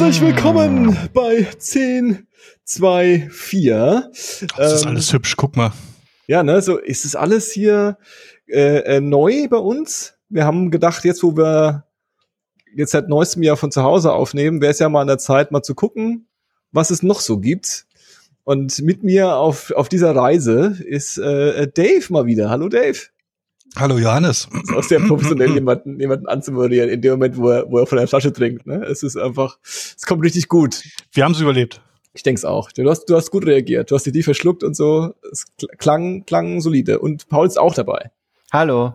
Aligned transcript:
Herzlich 0.00 0.22
willkommen 0.22 0.96
bei 1.12 1.46
10, 1.58 2.26
2, 2.64 3.28
4. 3.30 4.10
Das 4.56 4.72
ist 4.72 4.86
alles 4.86 5.12
hübsch, 5.12 5.36
guck 5.36 5.58
mal. 5.58 5.74
Ja, 6.26 6.42
ne, 6.42 6.62
so 6.62 6.78
ist 6.78 7.04
es 7.04 7.14
alles 7.14 7.52
hier 7.52 7.98
äh, 8.48 8.78
äh, 8.96 9.00
neu 9.02 9.46
bei 9.48 9.58
uns. 9.58 10.14
Wir 10.30 10.46
haben 10.46 10.70
gedacht, 10.70 11.04
jetzt 11.04 11.22
wo 11.22 11.36
wir 11.36 11.84
jetzt 12.74 12.92
seit 12.92 13.10
neuestem 13.10 13.42
Jahr 13.42 13.58
von 13.58 13.70
zu 13.70 13.82
Hause 13.82 14.14
aufnehmen, 14.14 14.62
wäre 14.62 14.70
es 14.70 14.78
ja 14.78 14.88
mal 14.88 15.02
an 15.02 15.06
der 15.06 15.18
Zeit, 15.18 15.52
mal 15.52 15.62
zu 15.62 15.74
gucken, 15.74 16.28
was 16.72 16.90
es 16.90 17.02
noch 17.02 17.20
so 17.20 17.38
gibt. 17.38 17.84
Und 18.44 18.80
mit 18.80 19.02
mir 19.02 19.36
auf, 19.36 19.70
auf 19.72 19.90
dieser 19.90 20.16
Reise 20.16 20.78
ist 20.82 21.18
äh, 21.18 21.68
Dave 21.68 22.06
mal 22.08 22.24
wieder. 22.24 22.48
Hallo 22.48 22.70
Dave. 22.70 23.00
Hallo 23.76 23.98
Johannes. 23.98 24.48
ist 24.52 24.72
auch 24.72 24.82
sehr 24.82 25.00
professionell, 25.00 25.54
jemanden, 25.54 26.00
jemanden 26.00 26.26
anzumoderieren 26.26 26.90
in 26.90 27.00
dem 27.00 27.12
Moment, 27.12 27.36
wo 27.36 27.50
er, 27.50 27.70
wo 27.70 27.78
er 27.78 27.86
von 27.86 27.98
der 27.98 28.08
Flasche 28.08 28.32
trinkt. 28.32 28.66
Ne? 28.66 28.84
Es 28.84 29.02
ist 29.02 29.16
einfach, 29.16 29.58
es 29.62 30.04
kommt 30.06 30.24
richtig 30.24 30.48
gut. 30.48 30.82
Wir 31.12 31.24
haben 31.24 31.32
es 31.32 31.40
überlebt. 31.40 31.80
Ich 32.12 32.24
denk's 32.24 32.44
auch. 32.44 32.72
Du 32.72 32.88
hast, 32.90 33.04
du 33.06 33.16
hast 33.16 33.30
gut 33.30 33.46
reagiert. 33.46 33.90
Du 33.90 33.94
hast 33.94 34.04
die, 34.04 34.12
die 34.12 34.24
verschluckt 34.24 34.64
und 34.64 34.74
so. 34.74 35.14
Es 35.30 35.44
klang, 35.78 36.26
klang 36.26 36.60
solide. 36.60 36.98
Und 36.98 37.28
Paul 37.28 37.46
ist 37.46 37.58
auch 37.58 37.74
dabei. 37.74 38.10
Hallo. 38.52 38.94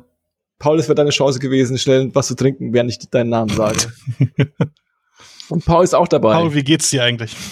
Paul, 0.59 0.79
es 0.79 0.87
wäre 0.87 0.95
deine 0.95 1.11
Chance 1.11 1.39
gewesen, 1.39 1.77
schnell 1.77 2.13
was 2.13 2.27
zu 2.27 2.35
trinken, 2.35 2.73
während 2.73 2.91
ich 2.91 2.99
deinen 3.09 3.29
Namen 3.29 3.55
sage. 3.55 3.93
und 5.49 5.65
Paul 5.65 5.83
ist 5.83 5.95
auch 5.95 6.09
dabei. 6.09 6.33
Paul, 6.33 6.53
wie 6.53 6.63
geht's 6.63 6.89
dir 6.89 7.03
eigentlich? 7.03 7.35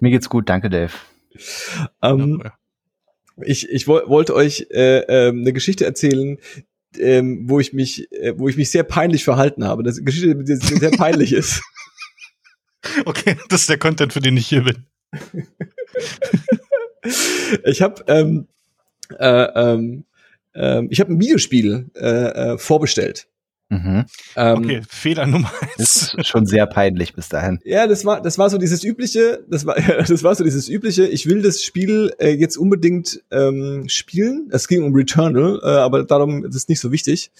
Mir 0.00 0.10
geht's 0.10 0.28
gut, 0.28 0.48
danke, 0.48 0.70
Dave. 0.70 0.92
Ähm, 2.02 2.42
ich, 3.42 3.68
ich 3.68 3.88
wo, 3.88 4.00
wollte 4.06 4.34
euch 4.34 4.66
äh, 4.70 5.00
äh, 5.00 5.28
eine 5.28 5.52
Geschichte 5.52 5.84
erzählen, 5.84 6.38
ähm, 6.98 7.48
wo 7.48 7.60
ich 7.60 7.72
mich, 7.72 8.10
äh, 8.12 8.38
wo 8.38 8.48
ich 8.48 8.56
mich 8.56 8.70
sehr 8.70 8.82
peinlich 8.82 9.24
verhalten 9.24 9.64
habe. 9.64 9.82
Das 9.82 9.94
ist 9.94 9.98
eine 9.98 10.04
Geschichte, 10.06 10.36
die 10.36 10.56
sehr 10.56 10.90
peinlich 10.90 11.32
ist. 11.32 11.62
Okay, 13.04 13.36
das 13.48 13.62
ist 13.62 13.70
der 13.70 13.78
Content, 13.78 14.12
für 14.12 14.20
den 14.20 14.36
ich 14.36 14.48
hier 14.48 14.64
bin. 14.64 14.86
ich 17.64 17.82
habe 17.82 18.04
ähm, 18.08 18.48
äh, 19.18 19.26
ähm, 19.26 20.04
äh, 20.54 20.84
ich 20.90 21.00
habe 21.00 21.12
ein 21.12 21.20
Videospiel 21.20 21.90
äh, 21.94 22.52
äh, 22.52 22.58
vorbestellt. 22.58 23.28
Mhm. 23.70 24.04
Ähm, 24.34 24.58
okay, 24.58 24.82
Fehler 24.88 25.26
Nummer 25.26 25.50
eins. 25.60 25.76
Das 25.78 26.14
ist 26.14 26.26
schon 26.26 26.44
sehr 26.44 26.66
peinlich 26.66 27.14
bis 27.14 27.28
dahin. 27.28 27.60
Ja, 27.64 27.86
das 27.86 28.04
war, 28.04 28.20
das 28.20 28.36
war 28.36 28.50
so 28.50 28.58
dieses 28.58 28.82
übliche, 28.82 29.44
das 29.48 29.64
war, 29.64 29.76
das 30.06 30.24
war 30.24 30.34
so 30.34 30.42
dieses 30.42 30.68
übliche. 30.68 31.06
Ich 31.06 31.26
will 31.26 31.40
das 31.40 31.62
Spiel 31.62 32.12
äh, 32.18 32.30
jetzt 32.30 32.56
unbedingt 32.56 33.22
ähm, 33.30 33.84
spielen. 33.88 34.48
Es 34.50 34.66
ging 34.66 34.82
um 34.82 34.92
Returnal, 34.92 35.60
äh, 35.62 35.66
aber 35.66 36.02
darum 36.02 36.44
ist 36.44 36.56
es 36.56 36.68
nicht 36.68 36.80
so 36.80 36.90
wichtig 36.90 37.30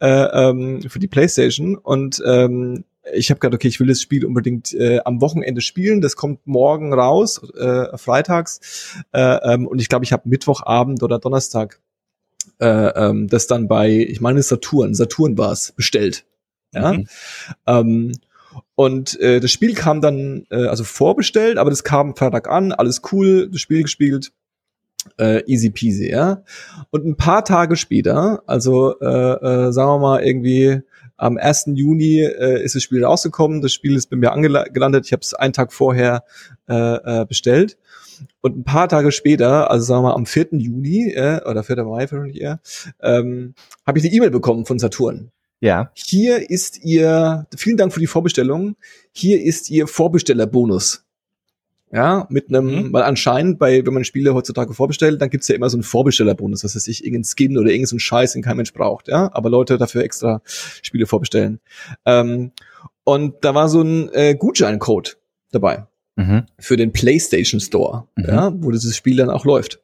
äh, 0.00 0.08
ähm, 0.08 0.82
für 0.82 0.98
die 0.98 1.08
PlayStation. 1.08 1.76
Und 1.76 2.20
ähm, 2.26 2.84
ich 3.12 3.30
habe 3.30 3.38
gedacht, 3.38 3.54
okay, 3.54 3.68
ich 3.68 3.78
will 3.78 3.86
das 3.86 4.00
Spiel 4.00 4.24
unbedingt 4.24 4.74
äh, 4.74 4.98
am 5.04 5.20
Wochenende 5.20 5.60
spielen. 5.60 6.00
Das 6.00 6.16
kommt 6.16 6.46
morgen 6.46 6.92
raus, 6.92 7.40
äh, 7.56 7.96
freitags. 7.96 8.96
Äh, 9.12 9.20
ähm, 9.54 9.68
und 9.68 9.80
ich 9.80 9.88
glaube, 9.88 10.04
ich 10.04 10.12
habe 10.12 10.28
Mittwochabend 10.28 11.04
oder 11.04 11.20
Donnerstag 11.20 11.80
äh, 12.60 12.66
ähm, 12.66 13.28
das 13.28 13.46
dann 13.46 13.68
bei, 13.68 13.90
ich 13.90 14.20
meine 14.20 14.42
Saturn, 14.42 14.94
Saturn 14.94 15.38
war 15.38 15.52
es, 15.52 15.72
bestellt. 15.72 16.24
Ja. 16.72 16.92
Mhm. 16.92 17.08
Ähm, 17.66 18.12
und 18.74 19.18
äh, 19.20 19.40
das 19.40 19.50
Spiel 19.50 19.74
kam 19.74 20.00
dann, 20.00 20.46
äh, 20.50 20.66
also 20.66 20.84
vorbestellt, 20.84 21.58
aber 21.58 21.70
das 21.70 21.84
kam 21.84 22.14
Freitag 22.16 22.48
an, 22.48 22.72
alles 22.72 23.02
cool, 23.12 23.48
das 23.50 23.60
Spiel 23.60 23.82
gespielt, 23.82 24.32
äh, 25.18 25.42
easy 25.46 25.70
peasy, 25.70 26.10
ja. 26.10 26.42
Und 26.90 27.06
ein 27.06 27.16
paar 27.16 27.44
Tage 27.44 27.76
später, 27.76 28.42
also 28.46 28.98
äh, 29.00 29.06
äh, 29.06 29.72
sagen 29.72 29.90
wir 29.90 29.98
mal 29.98 30.22
irgendwie 30.22 30.82
am 31.16 31.38
1. 31.38 31.70
Juni 31.74 32.20
äh, 32.20 32.62
ist 32.62 32.74
das 32.74 32.82
Spiel 32.82 33.04
rausgekommen, 33.04 33.62
das 33.62 33.72
Spiel 33.72 33.96
ist 33.96 34.10
bei 34.10 34.16
mir 34.16 34.32
angelandet, 34.32 35.06
ich 35.06 35.12
habe 35.12 35.22
es 35.22 35.34
einen 35.34 35.52
Tag 35.52 35.72
vorher 35.72 36.24
äh, 36.68 36.74
äh, 36.74 37.24
bestellt. 37.26 37.78
Und 38.40 38.56
ein 38.56 38.64
paar 38.64 38.88
Tage 38.88 39.12
später, 39.12 39.70
also 39.70 39.84
sagen 39.84 40.02
wir 40.02 40.10
mal 40.10 40.14
am 40.14 40.26
4. 40.26 40.48
Juni 40.52 41.12
äh, 41.12 41.42
oder 41.44 41.62
4. 41.62 41.84
Mai 41.84 42.10
wahrscheinlich 42.10 42.40
eher, 42.40 42.60
ähm, 43.02 43.54
habe 43.86 43.98
ich 43.98 44.04
eine 44.04 44.14
E-Mail 44.14 44.30
bekommen 44.30 44.64
von 44.64 44.78
Saturn. 44.78 45.30
Ja. 45.60 45.90
Hier 45.94 46.50
ist 46.50 46.84
Ihr, 46.84 47.46
vielen 47.56 47.76
Dank 47.76 47.92
für 47.92 48.00
die 48.00 48.06
Vorbestellung, 48.06 48.76
hier 49.12 49.42
ist 49.42 49.70
Ihr 49.70 49.86
Vorbestellerbonus. 49.86 51.05
Ja, 51.92 52.26
mit 52.30 52.48
einem, 52.48 52.66
mhm. 52.66 52.92
weil 52.92 53.04
anscheinend 53.04 53.60
bei, 53.60 53.86
wenn 53.86 53.94
man 53.94 54.04
Spiele 54.04 54.34
heutzutage 54.34 54.74
vorbestellt, 54.74 55.22
dann 55.22 55.30
gibt's 55.30 55.46
ja 55.46 55.54
immer 55.54 55.70
so 55.70 55.76
einen 55.76 55.84
Vorbestellerbonus, 55.84 56.62
dass 56.62 56.74
es 56.74 56.84
sich 56.84 57.04
irgendein 57.04 57.24
Skin 57.24 57.56
oder 57.56 57.70
irgendein 57.70 58.00
Scheiß, 58.00 58.32
den 58.32 58.42
kein 58.42 58.56
Mensch 58.56 58.72
braucht, 58.72 59.06
ja, 59.06 59.30
aber 59.32 59.50
Leute 59.50 59.78
dafür 59.78 60.02
extra 60.02 60.42
Spiele 60.44 61.06
vorbestellen. 61.06 61.60
Ähm, 62.04 62.50
und 63.04 63.36
da 63.42 63.54
war 63.54 63.68
so 63.68 63.82
ein 63.82 64.10
äh, 64.12 64.34
Gutscheincode 64.34 65.16
dabei 65.52 65.86
mhm. 66.16 66.46
für 66.58 66.76
den 66.76 66.92
PlayStation 66.92 67.60
Store, 67.60 68.08
mhm. 68.16 68.24
ja, 68.26 68.52
wo 68.56 68.70
dieses 68.72 68.96
Spiel 68.96 69.16
dann 69.16 69.30
auch 69.30 69.44
läuft. 69.44 69.80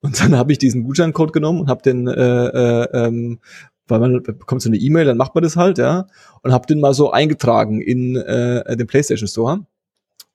Und 0.00 0.20
dann 0.20 0.36
habe 0.38 0.52
ich 0.52 0.58
diesen 0.58 0.84
Gutscheincode 0.84 1.32
genommen 1.32 1.60
und 1.60 1.68
habe 1.68 1.82
den, 1.82 2.06
äh, 2.06 2.12
äh, 2.12 3.06
ähm, 3.06 3.40
weil 3.88 4.00
man 4.00 4.22
bekommt 4.22 4.62
so 4.62 4.68
eine 4.68 4.76
E-Mail, 4.76 5.06
dann 5.06 5.16
macht 5.16 5.34
man 5.34 5.42
das 5.42 5.56
halt, 5.56 5.78
ja, 5.78 6.06
und 6.42 6.52
habe 6.52 6.66
den 6.66 6.80
mal 6.80 6.94
so 6.94 7.10
eingetragen 7.10 7.80
in 7.80 8.16
äh, 8.16 8.76
den 8.76 8.86
PlayStation 8.86 9.28
Store. 9.28 9.66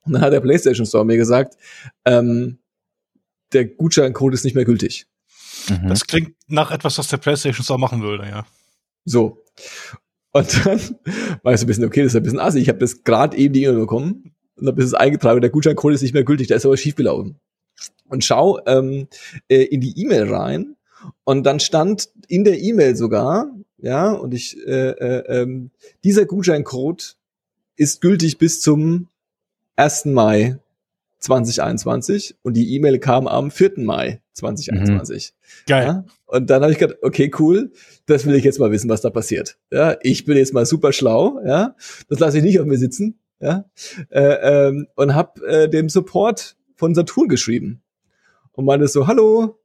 Und 0.04 0.12
dann 0.12 0.22
hat 0.22 0.32
der 0.32 0.40
PlayStation 0.40 0.86
Store 0.86 1.04
mir 1.04 1.16
gesagt, 1.16 1.56
ähm, 2.04 2.58
der 3.52 3.66
Gutscheincode 3.66 4.34
ist 4.34 4.44
nicht 4.44 4.54
mehr 4.54 4.64
gültig. 4.64 5.06
Mhm. 5.68 5.88
Das 5.88 6.06
klingt 6.06 6.34
nach 6.48 6.70
etwas, 6.70 6.98
was 6.98 7.08
der 7.08 7.16
PlayStation 7.18 7.64
Store 7.64 7.78
machen 7.78 8.02
würde, 8.02 8.28
ja. 8.28 8.46
So. 9.04 9.42
Und 10.32 10.66
dann 10.66 10.80
war 11.42 11.54
ich 11.54 11.60
so 11.60 11.64
ein 11.64 11.68
bisschen, 11.68 11.84
okay, 11.84 12.02
das 12.02 12.12
ist 12.12 12.16
ein 12.16 12.22
bisschen 12.22 12.40
assi. 12.40 12.58
Ich 12.58 12.68
habe 12.68 12.78
das 12.78 13.04
gerade 13.04 13.36
eben 13.36 13.54
die 13.54 13.64
E-Mail 13.64 13.80
bekommen 13.80 14.34
und 14.56 14.74
bist 14.74 14.88
es 14.88 14.94
eingetragen, 14.94 15.40
der 15.40 15.50
Gutscheincode 15.50 15.94
ist 15.94 16.02
nicht 16.02 16.14
mehr 16.14 16.24
gültig, 16.24 16.48
da 16.48 16.56
ist 16.56 16.66
aber 16.66 16.76
schief 16.76 16.96
gelaufen. 16.96 17.38
Und 18.08 18.24
schau 18.24 18.58
ähm, 18.66 19.08
äh, 19.48 19.62
in 19.62 19.80
die 19.80 19.98
E-Mail 20.00 20.32
rein 20.32 20.76
und 21.24 21.44
dann 21.44 21.60
stand 21.60 22.08
in 22.28 22.44
der 22.44 22.60
E-Mail 22.60 22.96
sogar, 22.96 23.50
ja, 23.78 24.12
und 24.12 24.34
ich, 24.34 24.56
äh, 24.66 24.90
äh, 24.90 25.42
äh, 25.42 25.68
dieser 26.04 26.26
Gutscheincode 26.26 27.16
ist 27.76 28.00
gültig 28.00 28.38
bis 28.38 28.60
zum 28.60 29.08
1. 29.76 30.06
Mai 30.06 30.58
2021 31.20 32.36
und 32.42 32.54
die 32.54 32.74
E-Mail 32.74 32.98
kam 32.98 33.26
am 33.26 33.50
4. 33.50 33.72
Mai 33.78 34.20
2021. 34.34 35.32
Mhm. 35.32 35.62
Geil. 35.66 35.86
Ja? 35.86 36.04
Und 36.26 36.50
dann 36.50 36.62
habe 36.62 36.72
ich 36.72 36.78
gedacht, 36.78 36.98
okay, 37.02 37.30
cool, 37.38 37.72
das 38.06 38.26
will 38.26 38.34
ich 38.34 38.44
jetzt 38.44 38.58
mal 38.58 38.70
wissen, 38.70 38.90
was 38.90 39.00
da 39.00 39.10
passiert. 39.10 39.56
Ja, 39.70 39.96
ich 40.02 40.24
bin 40.24 40.36
jetzt 40.36 40.52
mal 40.52 40.66
super 40.66 40.92
schlau, 40.92 41.40
ja, 41.46 41.76
das 42.08 42.18
lasse 42.18 42.38
ich 42.38 42.44
nicht 42.44 42.60
auf 42.60 42.66
mir 42.66 42.78
sitzen 42.78 43.18
ja, 43.40 43.64
äh, 44.10 44.68
ähm, 44.68 44.86
und 44.96 45.14
habe 45.14 45.46
äh, 45.46 45.68
dem 45.68 45.88
Support 45.88 46.56
von 46.76 46.94
Saturn 46.94 47.28
geschrieben 47.28 47.82
und 48.52 48.64
meinte 48.64 48.88
so, 48.88 49.06
hallo, 49.06 49.58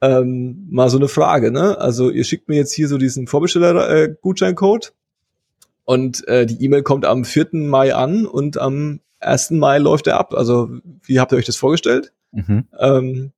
ähm, 0.00 0.66
mal 0.70 0.88
so 0.88 0.98
eine 0.98 1.08
Frage, 1.08 1.50
ne? 1.50 1.78
Also 1.78 2.10
ihr 2.10 2.24
schickt 2.24 2.48
mir 2.48 2.56
jetzt 2.56 2.72
hier 2.72 2.88
so 2.88 2.98
diesen 2.98 3.26
Vorbesteller-Gutscheincode 3.26 4.86
äh, 4.86 4.92
und 5.84 6.26
äh, 6.28 6.46
die 6.46 6.64
E-Mail 6.64 6.82
kommt 6.82 7.04
am 7.04 7.24
4. 7.24 7.48
Mai 7.52 7.94
an 7.94 8.26
und 8.26 8.58
am 8.58 9.00
1. 9.22 9.50
Mai 9.52 9.78
läuft 9.78 10.06
er 10.06 10.18
ab. 10.18 10.34
Also 10.34 10.70
wie 11.02 11.20
habt 11.20 11.32
ihr 11.32 11.38
euch 11.38 11.46
das 11.46 11.56
vorgestellt? 11.56 12.12
Mhm. 12.32 12.64
Ähm, 12.78 13.32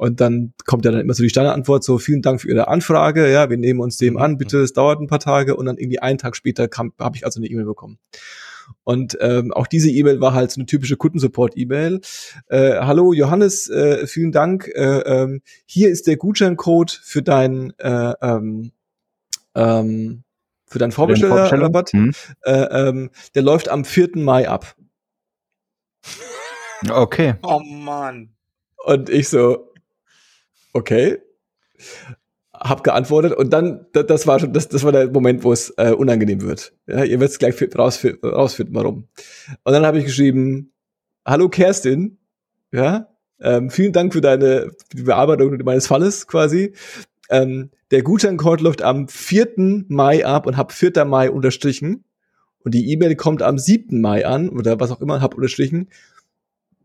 und 0.00 0.20
dann 0.22 0.54
kommt 0.64 0.86
ja 0.86 0.92
dann 0.92 1.02
immer 1.02 1.12
so 1.12 1.22
die 1.22 1.28
Standardantwort, 1.28 1.84
so 1.84 1.98
vielen 1.98 2.22
Dank 2.22 2.40
für 2.40 2.48
Ihre 2.48 2.68
Anfrage, 2.68 3.30
ja, 3.30 3.50
wir 3.50 3.58
nehmen 3.58 3.80
uns 3.80 3.98
dem 3.98 4.16
an, 4.16 4.38
bitte, 4.38 4.60
es 4.60 4.72
dauert 4.72 4.98
ein 4.98 5.08
paar 5.08 5.18
Tage 5.18 5.56
und 5.56 5.66
dann 5.66 5.76
irgendwie 5.76 5.98
einen 5.98 6.16
Tag 6.16 6.36
später 6.36 6.68
habe 6.98 7.16
ich 7.16 7.26
also 7.26 7.38
eine 7.38 7.48
E-Mail 7.48 7.66
bekommen. 7.66 7.98
Und 8.84 9.18
ähm, 9.20 9.52
auch 9.52 9.66
diese 9.66 9.90
E-Mail 9.90 10.20
war 10.22 10.32
halt 10.32 10.52
so 10.52 10.60
eine 10.60 10.66
typische 10.66 10.96
Kundensupport-E-Mail. 10.96 12.00
Äh, 12.48 12.76
Hallo 12.76 13.12
Johannes, 13.12 13.68
äh, 13.68 14.06
vielen 14.06 14.32
Dank. 14.32 14.68
Äh, 14.68 15.00
ähm, 15.00 15.42
hier 15.66 15.90
ist 15.90 16.06
der 16.06 16.16
Gutscheincode 16.16 16.90
für 16.90 17.22
dein 17.22 17.74
äh, 17.78 18.14
ähm, 18.22 18.72
ähm, 19.54 20.22
für 20.66 20.78
deinen 20.78 20.92
Vorbestellerrabatt. 20.92 21.90
Hm. 21.92 22.12
Äh, 22.42 22.88
ähm, 22.88 23.10
der 23.34 23.42
läuft 23.42 23.68
am 23.68 23.84
4. 23.84 24.10
Mai 24.14 24.48
ab. 24.48 24.76
Okay. 26.88 27.34
Oh 27.42 27.60
Mann. 27.60 28.30
Und 28.84 29.10
ich 29.10 29.28
so, 29.28 29.72
okay 30.72 31.18
hab 32.60 32.84
geantwortet 32.84 33.32
und 33.32 33.50
dann, 33.50 33.86
das 33.92 34.26
war 34.26 34.38
schon, 34.38 34.52
das, 34.52 34.68
das 34.68 34.84
war 34.84 34.92
der 34.92 35.10
Moment, 35.10 35.44
wo 35.44 35.52
es 35.52 35.72
äh, 35.78 35.92
unangenehm 35.92 36.42
wird. 36.42 36.74
Ja, 36.86 37.04
ihr 37.04 37.18
werdet 37.18 37.30
es 37.30 37.38
gleich 37.38 37.54
rausfinden, 37.74 38.74
warum. 38.74 39.08
Und 39.64 39.72
dann 39.72 39.86
habe 39.86 39.98
ich 39.98 40.04
geschrieben, 40.04 40.72
hallo 41.24 41.48
Kerstin, 41.48 42.18
ja, 42.70 43.08
ähm, 43.40 43.70
vielen 43.70 43.94
Dank 43.94 44.12
für 44.12 44.20
deine 44.20 44.70
für 44.90 44.96
die 44.96 45.02
Bearbeitung 45.04 45.56
meines 45.64 45.86
Falles 45.86 46.26
quasi. 46.26 46.74
Ähm, 47.30 47.70
der 47.90 48.02
Gutscheincode 48.02 48.60
läuft 48.60 48.82
am 48.82 49.08
4. 49.08 49.84
Mai 49.88 50.26
ab 50.26 50.46
und 50.46 50.58
hab 50.58 50.72
4. 50.72 51.04
Mai 51.06 51.30
unterstrichen. 51.30 52.04
Und 52.62 52.72
die 52.74 52.90
E-Mail 52.92 53.16
kommt 53.16 53.42
am 53.42 53.58
7. 53.58 54.00
Mai 54.00 54.26
an 54.26 54.48
oder 54.50 54.78
was 54.80 54.90
auch 54.90 55.00
immer, 55.00 55.20
hab 55.20 55.34
unterstrichen. 55.34 55.88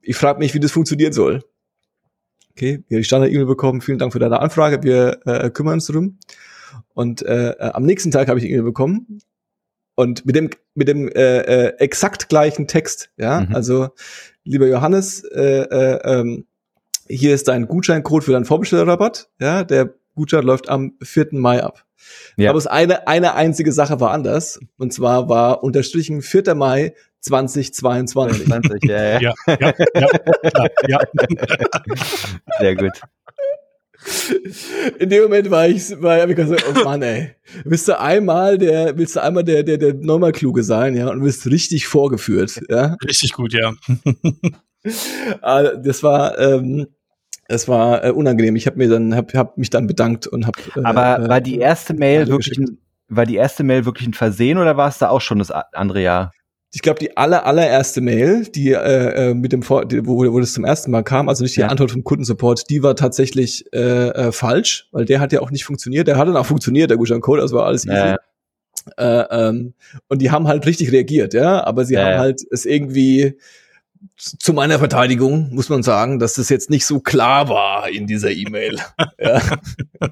Ich 0.01 0.15
frage 0.15 0.39
mich, 0.39 0.53
wie 0.53 0.59
das 0.59 0.71
funktionieren 0.71 1.13
soll. 1.13 1.43
Okay, 2.51 2.83
wir 2.87 2.95
haben 2.95 3.01
die 3.01 3.03
Standard-E-Mail 3.03 3.45
bekommen. 3.45 3.81
Vielen 3.81 3.97
Dank 3.97 4.13
für 4.13 4.19
deine 4.19 4.39
Anfrage. 4.39 4.83
Wir 4.83 5.19
äh, 5.25 5.49
kümmern 5.49 5.75
uns 5.75 5.87
drum. 5.87 6.19
Und 6.93 7.21
äh, 7.23 7.49
äh, 7.51 7.71
am 7.73 7.83
nächsten 7.83 8.11
Tag 8.11 8.27
habe 8.29 8.39
ich 8.39 8.45
die 8.45 8.51
E-Mail 8.51 8.63
bekommen 8.63 9.19
und 9.95 10.25
mit 10.25 10.35
dem 10.35 10.49
mit 10.73 10.87
dem 10.87 11.07
äh, 11.09 11.39
äh, 11.39 11.77
exakt 11.79 12.29
gleichen 12.29 12.67
Text, 12.67 13.11
ja, 13.17 13.41
Mhm. 13.41 13.55
also 13.55 13.89
lieber 14.43 14.67
Johannes, 14.67 15.23
äh, 15.23 15.61
äh, 15.63 15.99
ähm, 16.03 16.45
hier 17.07 17.33
ist 17.33 17.47
dein 17.47 17.67
Gutscheincode 17.67 18.23
für 18.23 18.31
deinen 18.33 18.45
Vorbestellerrabatt, 18.45 19.29
ja, 19.39 19.63
der 19.63 19.93
Gutschein 20.15 20.43
läuft 20.43 20.69
am 20.69 20.93
4. 21.01 21.27
Mai 21.31 21.63
ab. 21.63 21.84
Ja. 22.37 22.49
Aber 22.49 22.59
es 22.59 22.67
eine 22.67 23.07
eine 23.07 23.35
einzige 23.35 23.71
Sache 23.71 23.99
war 23.99 24.11
anders 24.11 24.59
und 24.77 24.93
zwar 24.93 25.29
war 25.29 25.63
unterstrichen 25.63 26.21
4. 26.21 26.55
Mai 26.55 26.93
2022. 27.21 28.45
20, 28.45 28.83
ja, 28.83 29.19
ja. 29.19 29.19
Ja, 29.19 29.33
ja, 29.59 29.73
ja, 29.95 30.09
klar, 30.11 30.67
ja. 30.87 30.99
Sehr 32.59 32.75
gut. 32.75 32.91
In 34.99 35.09
dem 35.09 35.23
Moment 35.23 35.49
war 35.49 35.67
ich, 35.67 35.89
war 36.01 36.21
hab 36.21 36.29
ich 36.29 36.35
gesagt, 36.35 36.63
oh 36.69 36.83
Mann, 36.83 37.01
ey. 37.01 37.31
Willst 37.63 37.87
du 37.87 37.99
einmal 37.99 38.57
der, 38.59 38.97
willst 38.97 39.15
du 39.15 39.23
einmal 39.23 39.43
der, 39.43 39.63
der, 39.63 39.77
der 39.77 39.95
normal 39.95 40.31
kluge 40.31 40.61
sein, 40.63 40.95
ja, 40.95 41.09
und 41.09 41.23
wirst 41.23 41.47
richtig 41.47 41.87
vorgeführt, 41.87 42.61
ja. 42.69 42.95
Richtig 43.03 43.33
gut, 43.33 43.53
ja. 43.53 43.73
Ah, 45.41 45.63
Das 45.63 46.03
war, 46.03 46.37
ähm, 46.37 46.85
das 47.47 47.67
war 47.67 48.03
äh, 48.03 48.11
unangenehm. 48.11 48.55
Ich 48.55 48.67
habe 48.67 48.77
mir 48.77 48.89
dann, 48.89 49.15
hab, 49.15 49.33
hab 49.33 49.57
mich 49.57 49.69
dann 49.69 49.87
bedankt 49.87 50.27
und 50.27 50.47
hab. 50.47 50.57
Äh, 50.75 50.81
Aber 50.83 51.19
äh, 51.19 51.29
war 51.29 51.41
die 51.41 51.59
erste 51.59 51.93
Mail 51.93 52.27
wirklich 52.27 52.57
ein, 52.57 52.77
war 53.07 53.25
die 53.25 53.35
erste 53.35 53.63
Mail 53.63 53.85
wirklich 53.85 54.07
ein 54.07 54.13
Versehen 54.13 54.57
oder 54.57 54.77
war 54.77 54.89
es 54.89 54.97
da 54.97 55.09
auch 55.09 55.21
schon 55.21 55.39
das 55.39 55.51
andere 55.51 56.01
Jahr? 56.01 56.31
ich 56.75 56.81
glaube, 56.81 56.99
die 56.99 57.15
aller, 57.15 57.45
allererste 57.45 58.01
Mail, 58.01 58.43
die 58.47 58.73
äh, 58.73 59.29
äh, 59.29 59.33
mit 59.33 59.53
dem 59.53 59.63
Vor 59.63 59.85
die, 59.85 60.05
wo, 60.05 60.17
wo 60.17 60.39
das 60.41 60.51
zum 60.51 60.65
ersten 60.65 60.91
Mal 60.91 61.03
kam, 61.03 61.29
also 61.29 61.41
nicht 61.41 61.55
die 61.55 61.61
Ja. 61.61 61.67
Antwort 61.67 61.91
vom 61.91 62.03
Kundensupport, 62.03 62.69
die 62.69 62.83
war 62.83 62.97
tatsächlich 62.97 63.65
äh, 63.73 64.09
äh, 64.09 64.31
falsch, 64.33 64.89
weil 64.91 65.05
der 65.05 65.21
hat 65.21 65.31
ja 65.31 65.39
auch 65.39 65.51
nicht 65.51 65.63
funktioniert. 65.63 66.09
Der 66.09 66.17
hat 66.17 66.27
dann 66.27 66.35
auch 66.35 66.45
funktioniert, 66.45 66.89
der 66.89 66.97
Gutscheincode, 66.97 67.39
das 67.39 67.53
war 67.53 67.65
alles 67.65 67.85
easy. 67.85 67.95
Ja. 67.95 68.17
Äh, 68.97 69.47
ähm, 69.47 69.73
und 70.09 70.21
die 70.21 70.31
haben 70.31 70.49
halt 70.49 70.65
richtig 70.65 70.91
reagiert, 70.91 71.33
ja, 71.33 71.63
aber 71.63 71.85
sie 71.85 71.93
Ja, 71.93 72.03
haben 72.07 72.19
halt 72.19 72.41
es 72.51 72.65
irgendwie 72.65 73.37
zu 74.17 74.53
meiner 74.53 74.79
Verteidigung 74.79 75.53
muss 75.53 75.69
man 75.69 75.83
sagen, 75.83 76.19
dass 76.19 76.35
das 76.35 76.49
jetzt 76.49 76.69
nicht 76.69 76.85
so 76.85 76.99
klar 76.99 77.49
war 77.49 77.89
in 77.89 78.07
dieser 78.07 78.31
E-Mail. 78.31 78.79
ja. 79.19 79.41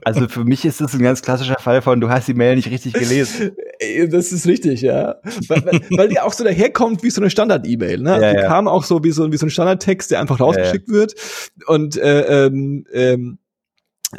Also 0.03 0.27
für 0.27 0.44
mich 0.44 0.65
ist 0.65 0.81
das 0.81 0.94
ein 0.94 1.01
ganz 1.01 1.21
klassischer 1.21 1.59
Fall 1.59 1.81
von, 1.81 2.01
du 2.01 2.09
hast 2.09 2.27
die 2.27 2.33
Mail 2.33 2.56
nicht 2.56 2.69
richtig 2.69 2.94
gelesen. 2.94 3.51
Ey, 3.80 4.07
Das 4.09 4.31
ist 4.31 4.45
richtig, 4.45 4.81
ja. 4.81 5.15
Weil, 5.47 5.65
weil, 5.65 5.81
weil 5.91 6.09
die 6.09 6.19
auch 6.19 6.33
so 6.33 6.44
daherkommt 6.44 7.03
wie 7.03 7.09
so 7.09 7.21
eine 7.21 7.30
Standard-E-Mail. 7.30 8.00
Ne? 8.00 8.21
Ja, 8.21 8.33
die 8.33 8.39
ja. 8.39 8.47
kam 8.47 8.68
auch 8.68 8.83
so 8.83 9.03
wie 9.03 9.12
so, 9.12 9.31
wie 9.31 9.38
so 9.38 9.45
ein 9.45 9.50
Standardtext, 9.50 10.12
der 10.12 10.19
einfach 10.19 10.39
rausgeschickt 10.39 10.89
wird. 10.89 11.15
Und 11.68 11.97
äh, 11.97 12.45
ähm, 12.45 12.86
ähm, 12.94 13.39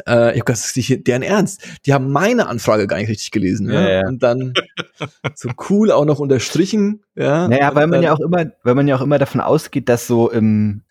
äh, 0.07 0.33
ich 0.33 0.39
hab 0.39 0.47
das 0.47 0.75
ist 0.77 1.07
deren 1.07 1.21
Ernst. 1.21 1.63
Die 1.85 1.93
haben 1.93 2.11
meine 2.11 2.47
Anfrage 2.47 2.87
gar 2.87 2.97
nicht 2.97 3.09
richtig 3.09 3.31
gelesen. 3.31 3.69
Ja, 3.69 3.81
ne? 3.81 3.93
ja. 3.93 4.07
Und 4.07 4.23
dann 4.23 4.53
so 5.35 5.49
cool 5.69 5.91
auch 5.91 6.05
noch 6.05 6.19
unterstrichen. 6.19 7.03
Ja, 7.15 7.47
Naja, 7.47 7.73
weil 7.75 7.87
man 7.87 8.03
ja 8.03 8.13
auch 8.13 8.19
immer, 8.19 8.45
weil 8.63 8.75
man 8.75 8.87
ja 8.87 8.95
auch 8.95 9.01
immer 9.01 9.19
davon 9.19 9.41
ausgeht, 9.41 9.89
dass 9.89 10.07
so 10.07 10.29
im, 10.29 10.81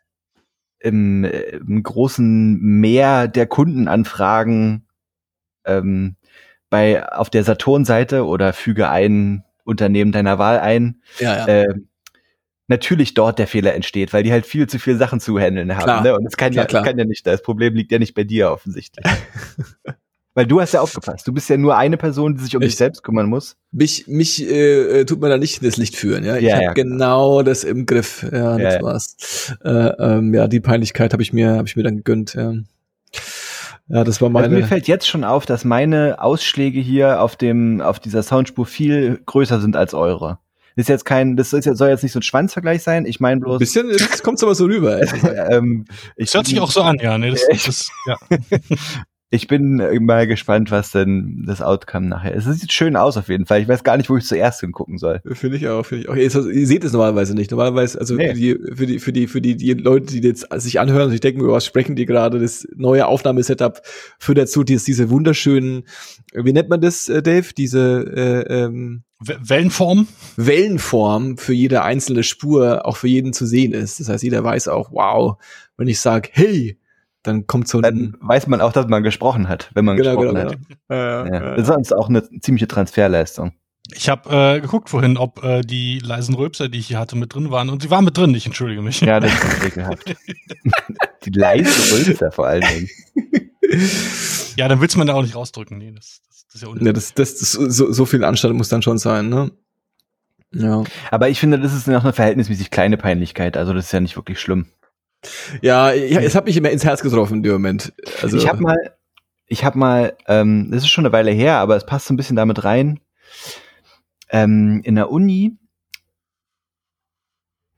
im, 0.79 1.25
äh, 1.25 1.57
im 1.57 1.83
großen 1.83 2.59
Meer 2.61 3.29
der 3.29 3.47
Kundenanfragen 3.47 4.87
ähm, 5.65 6.17
bei 6.71 7.09
auf 7.09 7.31
der 7.31 7.45
Saturn-Seite 7.45 8.27
oder 8.27 8.53
füge 8.53 8.89
ein 8.89 9.45
Unternehmen 9.65 10.13
deiner 10.13 10.39
Wahl 10.39 10.59
ein, 10.59 11.01
ja, 11.19 11.47
ja. 11.47 11.49
ähm, 11.49 11.89
natürlich 12.69 13.15
dort 13.15 13.39
der 13.39 13.47
Fehler 13.47 13.75
entsteht, 13.75 14.13
weil 14.13 14.23
die 14.23 14.33
halt 14.33 14.47
viel 14.47 14.67
zu 14.67 14.79
viele 14.79 14.97
Sachen 14.97 15.21
zu 15.21 15.39
handeln 15.39 15.75
haben. 15.77 15.85
Klar. 15.85 16.03
Ne? 16.03 16.17
Und 16.17 16.25
das 16.25 16.37
kann, 16.37 16.53
ja, 16.53 16.65
kann 16.65 16.99
ja 16.99 17.05
nicht, 17.05 17.27
das 17.27 17.43
Problem 17.43 17.75
liegt 17.75 17.93
ja 17.93 17.99
nicht 17.99 18.15
bei 18.15 18.25
dir 18.25 18.51
offensichtlich. 18.51 19.05
weil 20.37 20.47
du 20.47 20.61
hast 20.61 20.73
ja 20.75 20.81
aufgepasst. 20.81 21.29
Du 21.29 21.33
bist 21.33 21.49
ja 21.49 21.57
nur 21.57 21.77
eine 21.77 21.97
Person, 21.97 22.37
die 22.37 22.43
sich 22.43 22.57
um 22.57 22.63
Ich- 22.63 22.71
dich 22.71 22.77
selbst 22.77 23.03
kümmern 23.05 23.27
muss. 23.29 23.57
mich 23.71 24.07
mich 24.09 24.43
äh, 24.49 25.01
äh, 25.01 25.05
tut 25.05 25.21
man 25.21 25.31
da 25.31 25.39
nicht 25.39 25.63
in 25.63 25.69
das 25.69 25.77
Licht 25.77 25.95
führen. 25.97 26.25
Ja, 26.25 26.37
ich 26.37 26.45
Ja, 26.45 26.55
habe 26.55 26.65
ja, 26.65 26.73
genau 26.73 27.43
das 27.43 27.63
im 27.65 27.87
Griff. 27.87 28.23
Ja, 28.33 28.59
das 28.59 28.75
Ja, 28.75 28.83
war's. 28.83 29.17
Äh, 29.65 29.71
ähm, 29.71 30.35
ja, 30.35 30.49
die 30.49 30.61
Peinlichkeit 30.61 31.13
habe 31.13 31.23
ich 31.23 31.33
mir 31.33 31.53
habe 31.53 31.69
ich 31.69 31.77
mir 31.77 31.83
dann 31.85 31.97
gegönnt. 31.99 32.35
Ja, 32.35 32.53
ja 33.89 34.03
das 34.05 34.21
war 34.21 34.27
Also 34.29 34.31
meine. 34.33 34.49
mir 34.57 34.67
fällt 34.67 34.89
jetzt 34.89 35.07
schon 35.07 35.23
auf, 35.23 35.47
dass 35.47 35.65
meine 35.65 36.21
Ausschläge 36.21 36.81
hier 36.81 37.21
auf 37.21 37.37
dem, 37.37 37.81
auf 37.81 38.01
dieser 38.01 38.23
Soundspur 38.23 38.67
viel 38.67 39.21
größer 39.27 39.61
sind 39.61 39.77
als 39.77 39.95
eure. 39.95 40.39
Das 40.77 40.85
ist 40.85 40.89
jetzt 40.89 41.05
kein, 41.05 41.37
das 41.37 41.53
ist 41.53 41.65
jetzt, 41.67 41.79
soll 41.79 41.89
jetzt 41.89 42.03
nicht 42.03 42.13
so 42.13 42.19
ein 42.19 42.23
Schwanzvergleich 42.23 42.83
sein. 42.83 43.07
Ich 43.07 43.21
meine 43.21 43.37
Ein 43.37 43.41
bloß, 43.41 43.59
bisschen, 43.59 43.91
jetzt 43.91 44.23
kommt's 44.25 44.43
aber 44.43 44.55
so 44.55 44.65
rüber. 44.65 45.01
Ähm, 45.35 45.85
ich, 46.17 46.27
Das 46.27 46.35
hört 46.35 46.47
sich 46.47 46.61
auch 46.61 46.71
so 46.71 46.83
an, 46.83 46.99
ja. 47.01 47.19
Nee, 47.19 47.31
das, 47.31 47.47
das, 47.67 47.91
ja. 48.07 48.17
ich 49.35 49.49
bin 49.49 49.77
mal 50.05 50.27
gespannt, 50.27 50.71
was 50.71 50.91
denn 50.93 51.45
das 51.47 51.61
Outcome 51.61 52.07
nachher 52.07 52.33
ist. 52.35 52.47
Es 52.47 52.61
sieht 52.61 52.73
schön 52.73 52.97
aus 52.97 53.17
auf 53.17 53.29
jeden 53.29 53.47
Fall. 53.47 53.61
Ich 53.61 53.69
weiß 53.69 53.85
gar 53.85 53.97
nicht, 53.97 54.09
wo 54.09 54.17
ich 54.17 54.25
zuerst 54.25 54.61
hingucken 54.61 54.99
soll. 54.99 55.21
Finde 55.33 55.57
ich 55.57 55.69
auch, 55.69 55.85
finde 55.85 56.05
ich 56.05 56.09
auch. 56.09 56.15
Ihr, 56.17 56.23
ihr 56.53 56.67
seht 56.67 56.85
es 56.85 56.93
normalerweise 56.93 57.35
nicht. 57.35 57.51
Normalerweise, 57.51 57.99
also 58.01 58.15
Nee. 58.15 58.29
für 58.29 58.35
die, 58.35 58.59
für 58.75 58.87
die, 58.87 58.99
für 58.99 59.13
die, 59.13 59.27
für 59.27 59.41
die, 59.41 59.57
die 59.57 59.73
Leute, 59.75 60.07
die 60.07 60.21
jetzt 60.21 60.47
sich 60.57 60.81
anhören 60.81 61.07
und 61.07 61.11
sich 61.11 61.21
denken, 61.21 61.41
über 61.41 61.53
was 61.53 61.67
sprechen 61.67 61.97
die 61.97 62.07
gerade, 62.07 62.39
das 62.39 62.67
neue 62.75 63.07
Aufnahmesetup 63.07 63.83
führt 64.19 64.39
dazu, 64.39 64.65
dass 64.65 64.85
diese 64.85 65.11
wunderschönen, 65.11 65.85
wie 66.33 66.53
nennt 66.53 66.69
man 66.69 66.81
das, 66.81 67.09
äh, 67.09 67.23
Dave? 67.23 67.49
Diese 67.57 68.45
äh, 68.49 68.65
ähm, 68.65 69.03
We- 69.21 69.39
Wellenform. 69.43 70.07
Wellenform 70.37 71.37
für 71.39 71.53
jede 71.53 71.83
einzelne 71.83 72.23
Spur 72.23 72.87
auch 72.87 72.97
für 72.97 73.09
jeden 73.09 73.33
zu 73.33 73.47
sehen 73.47 73.73
ist. 73.73 74.01
Das 74.01 74.09
heißt, 74.09 74.23
jeder 74.23 74.45
weiß 74.45 74.69
auch, 74.69 74.93
wow, 74.93 75.37
wenn 75.77 75.89
ich 75.89 76.01
sage, 76.01 76.29
hey, 76.33 76.79
dann 77.25 77.47
kommt 77.47 77.67
so 77.69 77.81
Dann 77.81 78.17
weiß 78.21 78.47
man 78.47 78.61
auch, 78.61 78.73
dass 78.73 78.87
man 78.87 79.03
gesprochen 79.03 79.49
hat, 79.49 79.71
wenn 79.75 79.85
man 79.85 79.97
genau, 79.97 80.17
gesprochen 80.17 80.37
genau, 80.37 80.51
hat. 80.51 80.59
genau. 80.89 81.01
Ja, 81.01 81.27
Ja. 81.27 81.35
ja, 81.35 81.51
Das 81.57 81.63
ist 81.63 81.67
sonst 81.75 81.93
auch 81.93 82.09
eine 82.09 82.23
ziemliche 82.41 82.69
Transferleistung. 82.69 83.53
Ich 83.93 84.09
habe 84.09 84.31
äh, 84.31 84.61
geguckt 84.61 84.89
vorhin, 84.89 85.17
ob 85.19 85.43
äh, 85.45 85.61
die 85.61 85.99
leisen 85.99 86.35
Rülpser, 86.35 86.69
die 86.69 86.79
ich 86.79 86.87
hier 86.87 86.99
hatte, 86.99 87.17
mit 87.17 87.35
drin 87.35 87.51
waren. 87.51 87.69
Und 87.69 87.83
sie 87.83 87.91
waren 87.91 88.05
mit 88.05 88.17
drin, 88.17 88.35
ich 88.35 88.47
entschuldige 88.47 88.81
mich. 88.81 89.01
Ja, 89.01 89.21
das 89.21 89.33
ist 89.33 89.65
ekelhaft. 89.67 90.17
Die 91.25 91.31
leise 91.31 91.95
Rülpser 91.95 92.31
vor 92.33 92.47
allen 92.47 92.63
Dingen. 92.63 92.89
Ja, 94.57 94.69
dann 94.69 94.81
willst 94.81 94.97
man 94.97 95.07
da 95.09 95.15
auch 95.15 95.23
nicht 95.23 95.35
rausdrücken. 95.35 95.79
Nee, 95.79 95.91
das, 95.91 96.21
das, 96.29 96.47
das 96.47 96.55
ist 96.55 96.63
ja 96.63 96.69
ja, 96.69 96.73
unnötig. 96.75 96.95
das, 96.95 97.15
das, 97.15 97.39
das 97.39 97.53
so, 97.53 97.91
so 97.91 98.07
viel 98.07 98.23
Anstand 98.23 98.55
muss 98.55 98.69
dann 98.69 98.83
schon 98.83 98.99
sein, 98.99 99.29
ne? 99.29 99.51
Ja. 100.53 100.85
Aber 101.11 101.29
ich 101.29 101.41
finde, 101.41 101.59
das 101.59 101.75
ist 101.75 101.89
noch 101.89 102.05
eine 102.05 102.13
verhältnismäßig 102.13 102.71
kleine 102.71 102.97
Peinlichkeit. 102.97 103.57
Also 103.57 103.73
das 103.73 103.87
ist 103.87 103.93
ja 103.93 103.99
nicht 104.01 104.17
wirklich 104.17 104.39
schlimm. 104.39 104.67
Ja, 105.63 105.93
ja 105.93 106.21
es 106.21 106.35
hat 106.35 106.47
mich 106.47 106.57
immer 106.57 106.71
ins 106.71 106.85
Herz 106.85 107.03
getroffen 107.03 107.39
in 107.39 107.43
dem 107.43 107.53
Moment. 107.53 107.93
Also, 108.23 108.37
ich 108.37 108.49
habe 108.49 108.63
mal, 108.63 108.77
ich 109.47 109.65
habe 109.65 109.79
mal, 109.79 110.17
ähm, 110.27 110.71
das 110.71 110.83
ist 110.83 110.89
schon 110.89 111.05
eine 111.05 111.13
Weile 111.13 111.31
her, 111.31 111.57
aber 111.57 111.77
es 111.77 111.87
passt 111.87 112.07
so 112.07 112.15
ein 112.15 112.17
bisschen 112.17 112.37
damit 112.37 112.65
rein. 112.65 113.01
Ähm, 114.31 114.81
in 114.85 114.95
der 114.95 115.11
Uni 115.11 115.57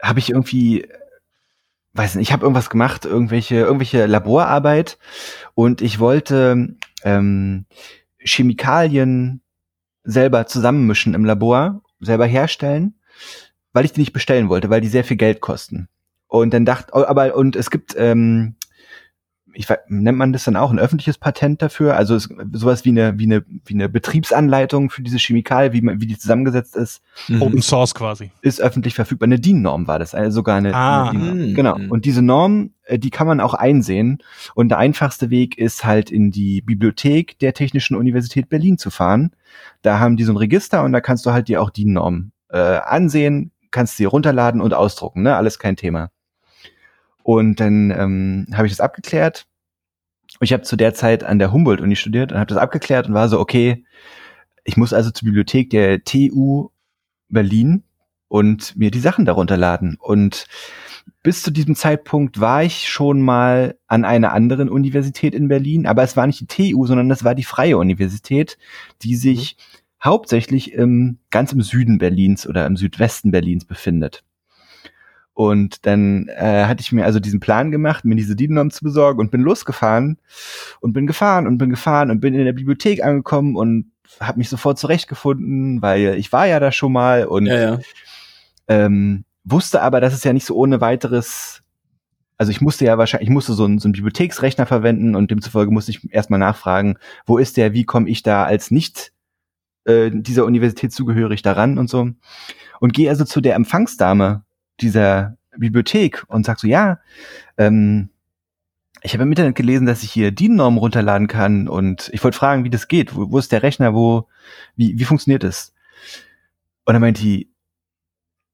habe 0.02 0.18
ich 0.18 0.30
irgendwie, 0.30 0.88
weiß 1.94 2.14
nicht, 2.14 2.28
ich 2.28 2.32
habe 2.32 2.44
irgendwas 2.44 2.70
gemacht, 2.70 3.04
irgendwelche, 3.04 3.56
irgendwelche 3.56 4.06
Laborarbeit 4.06 4.98
und 5.54 5.82
ich 5.82 5.98
wollte 5.98 6.76
ähm, 7.02 7.66
Chemikalien 8.18 9.42
selber 10.04 10.46
zusammenmischen 10.46 11.14
im 11.14 11.24
Labor, 11.24 11.82
selber 12.00 12.26
herstellen, 12.26 13.00
weil 13.72 13.84
ich 13.84 13.92
die 13.92 14.00
nicht 14.00 14.12
bestellen 14.12 14.48
wollte, 14.48 14.70
weil 14.70 14.80
die 14.80 14.88
sehr 14.88 15.04
viel 15.04 15.16
Geld 15.16 15.40
kosten. 15.40 15.88
Und 16.40 16.52
dann 16.54 16.64
dachte, 16.64 16.92
oh, 16.92 17.04
aber 17.04 17.34
und 17.36 17.56
es 17.56 17.70
gibt, 17.70 17.94
ähm, 17.98 18.54
ich 19.58 19.70
weiß, 19.70 19.78
nennt 19.88 20.18
man 20.18 20.34
das 20.34 20.44
dann 20.44 20.54
auch 20.56 20.70
ein 20.70 20.78
öffentliches 20.78 21.16
Patent 21.16 21.62
dafür? 21.62 21.96
Also 21.96 22.14
es, 22.14 22.28
sowas 22.52 22.84
wie 22.84 22.90
eine 22.90 23.18
wie 23.18 23.24
eine 23.24 23.42
wie 23.64 23.72
eine 23.72 23.88
Betriebsanleitung 23.88 24.90
für 24.90 25.02
diese 25.02 25.16
Chemikalie, 25.16 25.72
wie 25.72 25.80
man, 25.80 25.98
wie 26.00 26.06
die 26.06 26.18
zusammengesetzt 26.18 26.76
ist, 26.76 27.00
mhm. 27.28 27.40
Open 27.40 27.62
Source 27.62 27.94
quasi. 27.94 28.30
ist 28.42 28.60
öffentlich 28.60 28.94
verfügbar. 28.94 29.26
Eine 29.26 29.40
DIN-Norm 29.40 29.86
war 29.88 29.98
das, 29.98 30.14
also 30.14 30.30
sogar 30.30 30.56
eine, 30.56 30.74
Ah. 30.74 31.08
eine 31.08 31.18
DIN-Norm. 31.18 31.38
Mhm. 31.38 31.54
Genau. 31.54 31.76
Und 31.88 32.04
diese 32.04 32.20
Norm, 32.20 32.72
äh, 32.84 32.98
die 32.98 33.08
kann 33.08 33.26
man 33.26 33.40
auch 33.40 33.54
einsehen. 33.54 34.18
Und 34.54 34.68
der 34.68 34.76
einfachste 34.78 35.30
Weg 35.30 35.56
ist 35.56 35.86
halt 35.86 36.10
in 36.10 36.30
die 36.30 36.60
Bibliothek 36.60 37.38
der 37.38 37.54
Technischen 37.54 37.96
Universität 37.96 38.50
Berlin 38.50 38.76
zu 38.76 38.90
fahren. 38.90 39.30
Da 39.80 39.98
haben 39.98 40.18
die 40.18 40.24
so 40.24 40.32
ein 40.34 40.36
Register 40.36 40.84
und 40.84 40.92
da 40.92 41.00
kannst 41.00 41.24
du 41.24 41.30
halt 41.32 41.48
dir 41.48 41.62
auch 41.62 41.70
DIN-Norm 41.70 42.32
äh, 42.50 42.58
ansehen, 42.58 43.52
kannst 43.70 43.96
sie 43.96 44.04
runterladen 44.04 44.60
und 44.60 44.74
ausdrucken, 44.74 45.22
ne? 45.22 45.34
Alles 45.34 45.58
kein 45.58 45.76
Thema. 45.76 46.10
Und 47.26 47.58
dann 47.58 47.90
ähm, 47.90 48.46
habe 48.54 48.68
ich 48.68 48.72
das 48.72 48.78
abgeklärt. 48.78 49.46
Ich 50.38 50.52
habe 50.52 50.62
zu 50.62 50.76
der 50.76 50.94
Zeit 50.94 51.24
an 51.24 51.40
der 51.40 51.50
Humboldt-Uni 51.50 51.96
studiert 51.96 52.30
und 52.30 52.38
habe 52.38 52.46
das 52.46 52.56
abgeklärt 52.56 53.08
und 53.08 53.14
war 53.14 53.28
so, 53.28 53.40
okay, 53.40 53.84
ich 54.62 54.76
muss 54.76 54.92
also 54.92 55.10
zur 55.10 55.26
Bibliothek 55.26 55.70
der 55.70 56.04
TU 56.04 56.68
Berlin 57.28 57.82
und 58.28 58.76
mir 58.76 58.92
die 58.92 59.00
Sachen 59.00 59.24
darunter 59.24 59.56
laden. 59.56 59.96
Und 59.98 60.46
bis 61.24 61.42
zu 61.42 61.50
diesem 61.50 61.74
Zeitpunkt 61.74 62.38
war 62.38 62.62
ich 62.62 62.88
schon 62.88 63.20
mal 63.20 63.76
an 63.88 64.04
einer 64.04 64.32
anderen 64.32 64.68
Universität 64.68 65.34
in 65.34 65.48
Berlin, 65.48 65.88
aber 65.88 66.04
es 66.04 66.16
war 66.16 66.28
nicht 66.28 66.38
die 66.40 66.72
TU, 66.72 66.86
sondern 66.86 67.08
das 67.08 67.24
war 67.24 67.34
die 67.34 67.42
Freie 67.42 67.76
Universität, 67.76 68.56
die 69.02 69.16
sich 69.16 69.56
hauptsächlich 70.00 70.74
im, 70.74 71.18
ganz 71.30 71.52
im 71.52 71.62
Süden 71.62 71.98
Berlins 71.98 72.46
oder 72.46 72.66
im 72.66 72.76
Südwesten 72.76 73.32
Berlins 73.32 73.64
befindet. 73.64 74.22
Und 75.36 75.84
dann 75.84 76.28
äh, 76.28 76.64
hatte 76.64 76.80
ich 76.80 76.92
mir 76.92 77.04
also 77.04 77.20
diesen 77.20 77.40
Plan 77.40 77.70
gemacht, 77.70 78.06
mir 78.06 78.14
diese 78.14 78.34
DIN-Norm 78.34 78.70
zu 78.70 78.82
besorgen 78.82 79.20
und 79.20 79.30
bin 79.30 79.42
losgefahren 79.42 80.16
und 80.80 80.94
bin 80.94 81.06
gefahren 81.06 81.46
und 81.46 81.58
bin 81.58 81.68
gefahren 81.68 82.10
und 82.10 82.20
bin 82.20 82.32
in 82.32 82.46
der 82.46 82.54
Bibliothek 82.54 83.04
angekommen 83.04 83.54
und 83.54 83.92
habe 84.18 84.38
mich 84.38 84.48
sofort 84.48 84.78
zurechtgefunden, 84.78 85.82
weil 85.82 86.14
ich 86.14 86.32
war 86.32 86.46
ja 86.46 86.58
da 86.58 86.72
schon 86.72 86.90
mal 86.90 87.26
und 87.26 87.44
Ja, 87.44 87.74
ja. 87.74 87.78
ähm, 88.68 89.26
wusste 89.44 89.82
aber, 89.82 90.00
dass 90.00 90.14
es 90.14 90.24
ja 90.24 90.32
nicht 90.32 90.46
so 90.46 90.56
ohne 90.56 90.80
weiteres, 90.80 91.62
also 92.38 92.50
ich 92.50 92.62
musste 92.62 92.86
ja 92.86 92.96
wahrscheinlich, 92.96 93.28
ich 93.28 93.34
musste 93.34 93.52
so 93.52 93.66
einen, 93.66 93.78
so 93.78 93.88
einen 93.88 93.92
Bibliotheksrechner 93.92 94.64
verwenden 94.64 95.14
und 95.14 95.30
demzufolge 95.30 95.70
musste 95.70 95.90
ich 95.90 96.10
erstmal 96.14 96.40
nachfragen, 96.40 96.96
wo 97.26 97.36
ist 97.36 97.58
der, 97.58 97.74
wie 97.74 97.84
komme 97.84 98.08
ich 98.08 98.22
da 98.22 98.44
als 98.44 98.70
nicht 98.70 99.12
äh, 99.84 100.10
dieser 100.10 100.46
Universität 100.46 100.94
zugehörig 100.94 101.42
daran 101.42 101.76
und 101.76 101.90
so. 101.90 102.08
Und 102.80 102.94
gehe 102.94 103.10
also 103.10 103.26
zu 103.26 103.42
der 103.42 103.54
Empfangsdame 103.54 104.45
dieser 104.80 105.36
Bibliothek 105.56 106.24
und 106.28 106.44
sag 106.44 106.58
so, 106.58 106.66
ja, 106.66 106.98
ähm, 107.56 108.10
ich 109.02 109.12
habe 109.14 109.22
im 109.22 109.30
Internet 109.30 109.54
gelesen, 109.54 109.86
dass 109.86 110.02
ich 110.02 110.10
hier 110.10 110.32
DIN-Normen 110.32 110.78
runterladen 110.78 111.28
kann 111.28 111.68
und 111.68 112.10
ich 112.12 112.24
wollte 112.24 112.36
fragen, 112.36 112.64
wie 112.64 112.70
das 112.70 112.88
geht. 112.88 113.14
Wo, 113.14 113.30
wo 113.30 113.38
ist 113.38 113.52
der 113.52 113.62
Rechner? 113.62 113.94
Wo, 113.94 114.28
wie, 114.74 114.98
wie 114.98 115.04
funktioniert 115.04 115.44
das? 115.44 115.74
Und 116.84 116.94
dann 116.94 117.00
meint 117.00 117.20
die, 117.20 117.50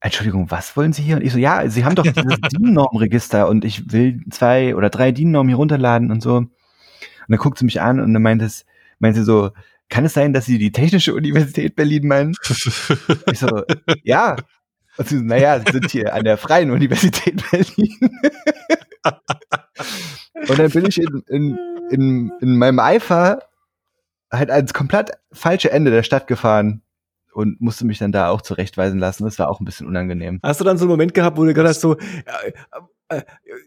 Entschuldigung, 0.01 0.51
was 0.51 0.77
wollen 0.77 0.93
Sie 0.93 1.03
hier? 1.03 1.17
Und 1.17 1.23
ich 1.23 1.33
so, 1.33 1.39
ja, 1.39 1.69
Sie 1.71 1.85
haben 1.85 1.95
doch 1.95 2.03
dieses 2.03 2.41
DIN-Norm-Register 2.53 3.49
und 3.49 3.65
ich 3.65 3.93
will 3.93 4.21
zwei 4.31 4.75
oder 4.75 4.91
drei 4.91 5.13
DIN-Normen 5.13 5.49
hier 5.49 5.57
runterladen 5.57 6.11
und 6.11 6.23
so. 6.23 6.37
Und 6.37 6.51
dann 7.29 7.39
guckt 7.39 7.59
sie 7.59 7.65
mich 7.65 7.81
an 7.81 8.01
und 8.01 8.13
dann 8.13 8.23
meint 8.23 8.43
es, 8.43 8.67
meint 8.99 9.15
sie 9.15 9.25
so, 9.25 9.53
kann 9.93 10.07
es 10.07 10.15
sein, 10.15 10.33
dass 10.33 10.47
Sie 10.47 10.59
die 10.59 10.73
Technische 10.73 11.15
Universität 11.15 11.77
Berlin 11.77 12.09
meinen? 12.09 12.35
Ich 13.31 13.39
so, 13.39 13.63
ja. 14.03 14.37
Und 14.97 15.09
sie 15.09 15.19
so, 15.19 15.25
naja, 15.25 15.61
sind 15.71 15.91
hier 15.91 16.15
an 16.15 16.25
der 16.25 16.37
Freien 16.37 16.71
Universität 16.71 17.43
Berlin. 17.51 17.99
und 20.49 20.59
dann 20.59 20.71
bin 20.71 20.87
ich 20.87 20.99
in, 21.01 21.23
in, 21.29 21.59
in, 21.91 22.33
in 22.41 22.59
meinem 22.59 22.79
Eifer 22.79 23.41
halt 24.31 24.51
ans 24.51 24.75
komplett 24.75 25.13
falsche 25.33 25.71
Ende 25.71 25.91
der 25.91 26.03
Stadt 26.03 26.27
gefahren 26.27 26.83
und 27.33 27.61
musste 27.61 27.87
mich 27.87 27.99
dann 27.99 28.13
da 28.13 28.29
auch 28.29 28.43
zurechtweisen 28.43 28.99
lassen. 28.99 29.25
Das 29.25 29.39
war 29.39 29.49
auch 29.49 29.61
ein 29.61 29.65
bisschen 29.65 29.87
unangenehm. 29.87 30.41
Hast 30.43 30.61
du 30.61 30.65
dann 30.65 30.79
so 30.79 30.85
einen 30.85 30.91
Moment 30.91 31.15
gehabt, 31.15 31.37
wo 31.37 31.45
du 31.45 31.55
gesagt 31.55 31.69
hast, 31.69 31.81
so, 31.81 31.97
äh, 31.97 32.53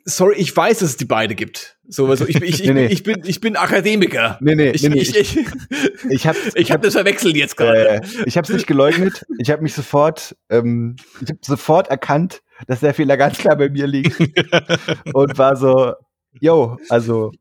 sorry, 0.06 0.36
ich 0.38 0.56
weiß, 0.56 0.80
dass 0.80 0.90
es 0.90 0.98
die 0.98 1.06
beide 1.06 1.36
gibt. 1.36 1.78
So, 1.88 2.08
also 2.08 2.28
ich, 2.28 2.36
ich, 2.38 2.44
ich, 2.62 2.64
Nee, 2.68 2.74
nee. 2.74 2.86
ich 2.88 3.04
bin, 3.04 3.22
ich 3.26 3.42
bin 3.42 3.56
Akademiker. 3.56 4.38
Nee, 4.42 4.56
nee, 4.56 4.72
Ich, 4.72 4.84
nee, 4.84 4.90
nee, 4.90 5.00
ich, 5.02 5.16
ich, 5.16 5.38
Ich 6.10 6.28
habe 6.28 6.38
ich 6.56 6.72
habe 6.72 6.84
das 6.84 6.94
verwechselt 6.94 7.36
jetzt 7.36 7.58
gerade. 7.58 7.88
äh, 7.90 8.02
ich 8.26 8.38
hab's 8.38 8.50
nicht 8.50 8.68
geleugnet. 8.68 9.26
Ich 9.40 9.50
habe 9.52 9.62
mich 9.62 9.74
sofort, 9.74 10.36
ähm, 10.50 10.96
ich 11.22 11.30
habe 11.30 11.40
sofort 11.42 11.88
erkannt, 11.90 12.42
dass 12.68 12.80
der 12.80 12.94
Fehler 12.94 13.18
ganz 13.18 13.38
klar 13.38 13.56
bei 13.56 13.70
mir 13.70 13.88
liegt 13.88 14.20
und 15.14 15.38
war 15.38 15.56
so, 15.56 15.94
yo, 16.40 16.78
also 16.90 17.32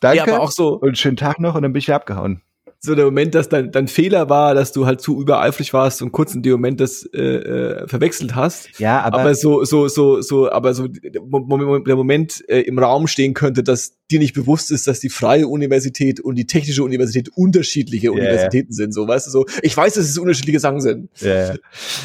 danke 0.00 0.18
ja, 0.18 0.22
aber 0.24 0.40
auch 0.40 0.50
so, 0.50 0.70
und 0.78 0.98
schönen 0.98 1.16
Tag 1.16 1.38
noch 1.40 1.54
und 1.54 1.62
dann 1.62 1.72
bin 1.72 1.78
ich 1.80 1.86
wieder 1.86 1.96
abgehauen. 1.96 2.42
So 2.80 2.94
der 2.94 3.06
Moment, 3.06 3.34
dass 3.34 3.48
dein, 3.48 3.72
dein 3.72 3.88
Fehler 3.88 4.30
war, 4.30 4.54
dass 4.54 4.70
du 4.70 4.86
halt 4.86 5.00
zu 5.00 5.20
übereifrig 5.20 5.72
warst 5.72 6.00
und 6.00 6.12
kurz 6.12 6.34
in 6.34 6.42
dem 6.42 6.52
Moment 6.52 6.80
das 6.80 7.04
äh, 7.12 7.18
äh, 7.18 7.88
verwechselt 7.88 8.36
hast. 8.36 8.78
Ja, 8.78 9.00
aber, 9.02 9.18
Aber, 9.18 9.34
so, 9.34 9.64
so, 9.64 9.88
so, 9.88 10.20
so, 10.20 10.50
aber 10.50 10.74
so 10.74 10.86
der 10.86 11.96
Moment, 11.96 12.48
äh, 12.48 12.60
im 12.60 12.78
Raum 12.78 13.08
stehen 13.08 13.34
könnte, 13.34 13.64
dass 13.64 13.94
dir 14.10 14.20
nicht 14.20 14.32
bewusst 14.32 14.70
ist, 14.70 14.86
dass 14.86 15.00
die 15.00 15.08
freie 15.08 15.48
Universität 15.48 16.20
und 16.20 16.36
die 16.36 16.46
technische 16.46 16.84
Universität 16.84 17.30
unterschiedliche 17.34 18.12
Universitäten 18.12 18.72
sind. 18.72 18.94
So, 18.94 19.08
weißt 19.08 19.26
du, 19.26 19.30
so, 19.32 19.46
ich 19.62 19.76
weiß, 19.76 19.94
dass 19.94 20.04
es 20.04 20.16
unterschiedliche 20.16 20.60
Sachen 20.60 20.80
sind. 20.80 21.10
Ja. 21.20 21.54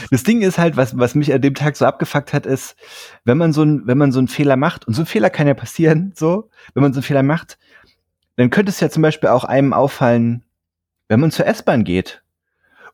Das 0.09 0.23
Ding 0.23 0.41
ist 0.41 0.57
halt, 0.57 0.75
was, 0.75 0.97
was 0.97 1.13
mich 1.13 1.31
an 1.33 1.41
dem 1.41 1.53
Tag 1.53 1.77
so 1.77 1.85
abgefuckt 1.85 2.33
hat, 2.33 2.47
ist, 2.47 2.75
wenn 3.25 3.37
man 3.37 3.53
so 3.53 3.61
ein, 3.61 3.83
wenn 3.85 3.99
man 3.99 4.11
so 4.11 4.17
einen 4.17 4.27
Fehler 4.27 4.55
macht, 4.55 4.87
und 4.87 4.95
so 4.95 5.03
ein 5.03 5.05
Fehler 5.05 5.29
kann 5.29 5.45
ja 5.45 5.53
passieren, 5.53 6.13
so, 6.15 6.49
wenn 6.73 6.81
man 6.81 6.93
so 6.93 6.97
einen 6.97 7.03
Fehler 7.03 7.23
macht, 7.23 7.59
dann 8.37 8.49
könnte 8.49 8.71
es 8.71 8.79
ja 8.79 8.89
zum 8.89 9.03
Beispiel 9.03 9.29
auch 9.29 9.43
einem 9.43 9.73
auffallen, 9.73 10.43
wenn 11.13 11.20
man 11.20 11.29
zur 11.29 11.46
S-Bahn 11.46 11.84
geht. 11.84 12.24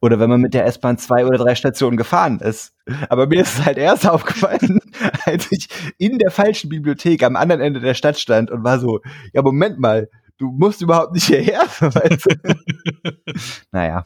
Oder 0.02 0.20
wenn 0.20 0.30
man 0.30 0.42
mit 0.42 0.54
der 0.54 0.66
S-Bahn 0.66 0.98
zwei 0.98 1.26
oder 1.26 1.38
drei 1.38 1.56
Stationen 1.56 1.96
gefahren 1.96 2.42
ist. 2.42 2.74
Aber 3.08 3.28
mir 3.28 3.42
ist 3.42 3.60
es 3.60 3.66
halt 3.66 3.78
erst 3.78 4.06
aufgefallen, 4.08 4.82
als 5.26 5.50
ich 5.52 5.70
in 5.98 6.20
der 6.20 6.30
falschen 6.30 6.70
Bibliothek 6.70 7.24
am 7.24 7.38
anderen 7.38 7.62
Ende 7.62 7.80
der 7.80 7.94
Stadt 7.94 8.20
stand 8.20 8.52
und 8.52 8.66
war 8.66 8.78
so, 8.80 9.00
ja, 9.32 9.42
Moment 9.42 9.80
mal, 9.80 10.10
du 10.38 10.52
musst 10.52 10.82
überhaupt 10.82 11.14
nicht 11.14 11.28
hierher. 11.28 11.62
Weißt 11.80 12.26
du? 12.26 13.12
naja. 13.72 14.04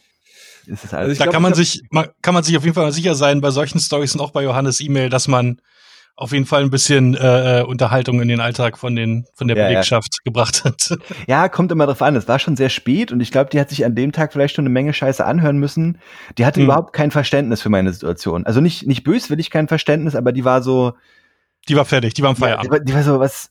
Es 0.67 0.83
ist 0.83 0.93
Also 0.93 0.97
alles 0.97 1.11
ich 1.13 1.17
da 1.17 1.25
glaub, 1.25 1.33
kann 1.33 1.41
man 1.41 1.55
sich, 1.55 1.81
man, 1.89 2.07
kann 2.21 2.35
man 2.35 2.43
sich 2.43 2.55
auf 2.55 2.63
jeden 2.63 2.75
Fall 2.75 2.91
sicher 2.91 3.15
sein, 3.15 3.41
bei 3.41 3.49
solchen 3.49 3.79
Stories 3.79 4.13
und 4.13 4.21
auch 4.21 4.31
bei 4.31 4.43
Johannes 4.43 4.79
E-Mail, 4.79 5.09
dass 5.09 5.27
man 5.27 5.59
auf 6.15 6.31
jeden 6.31 6.45
Fall 6.45 6.61
ein 6.61 6.69
bisschen 6.69 7.15
äh, 7.15 7.61
äh, 7.61 7.63
Unterhaltung 7.63 8.21
in 8.21 8.27
den 8.27 8.39
Alltag 8.39 8.77
von 8.77 8.95
den 8.95 9.25
von 9.33 9.47
der 9.47 9.57
Ja, 9.57 9.63
ja. 9.63 9.69
Belegschaft 9.69 10.23
gebracht 10.23 10.63
hat. 10.63 10.95
Ja, 11.27 11.49
kommt 11.49 11.71
immer 11.71 11.85
drauf 11.87 12.01
an. 12.01 12.15
Es 12.15 12.27
war 12.27 12.37
schon 12.39 12.55
sehr 12.55 12.69
spät 12.69 13.11
und 13.11 13.19
ich 13.19 13.31
glaube, 13.31 13.49
die 13.49 13.59
hat 13.59 13.69
sich 13.69 13.83
an 13.85 13.95
dem 13.95 14.11
Tag 14.11 14.31
vielleicht 14.33 14.55
schon 14.55 14.63
eine 14.63 14.73
Menge 14.73 14.93
Scheiße 14.93 15.25
anhören 15.25 15.57
müssen. 15.57 15.99
Die 16.37 16.45
hatte 16.45 16.59
Hm. 16.59 16.65
überhaupt 16.65 16.93
kein 16.93 17.09
Verständnis 17.11 17.61
für 17.61 17.69
meine 17.69 17.91
Situation. 17.91 18.45
Also 18.45 18.61
nicht, 18.61 18.85
nicht 18.85 19.03
böswillig 19.03 19.49
kein 19.49 19.67
Verständnis, 19.67 20.15
aber 20.15 20.31
die 20.31 20.45
war 20.45 20.61
so, 20.61 20.93
Die 21.67 21.75
war 21.75 21.85
fertig, 21.85 22.13
die 22.13 22.21
war 22.21 22.29
am 22.29 22.35
ja, 22.35 22.57
die, 22.57 22.69
Feierabend. 22.69 22.71
war, 22.71 22.79
die 22.81 22.93
war 22.93 23.03
so, 23.03 23.19
was, 23.19 23.49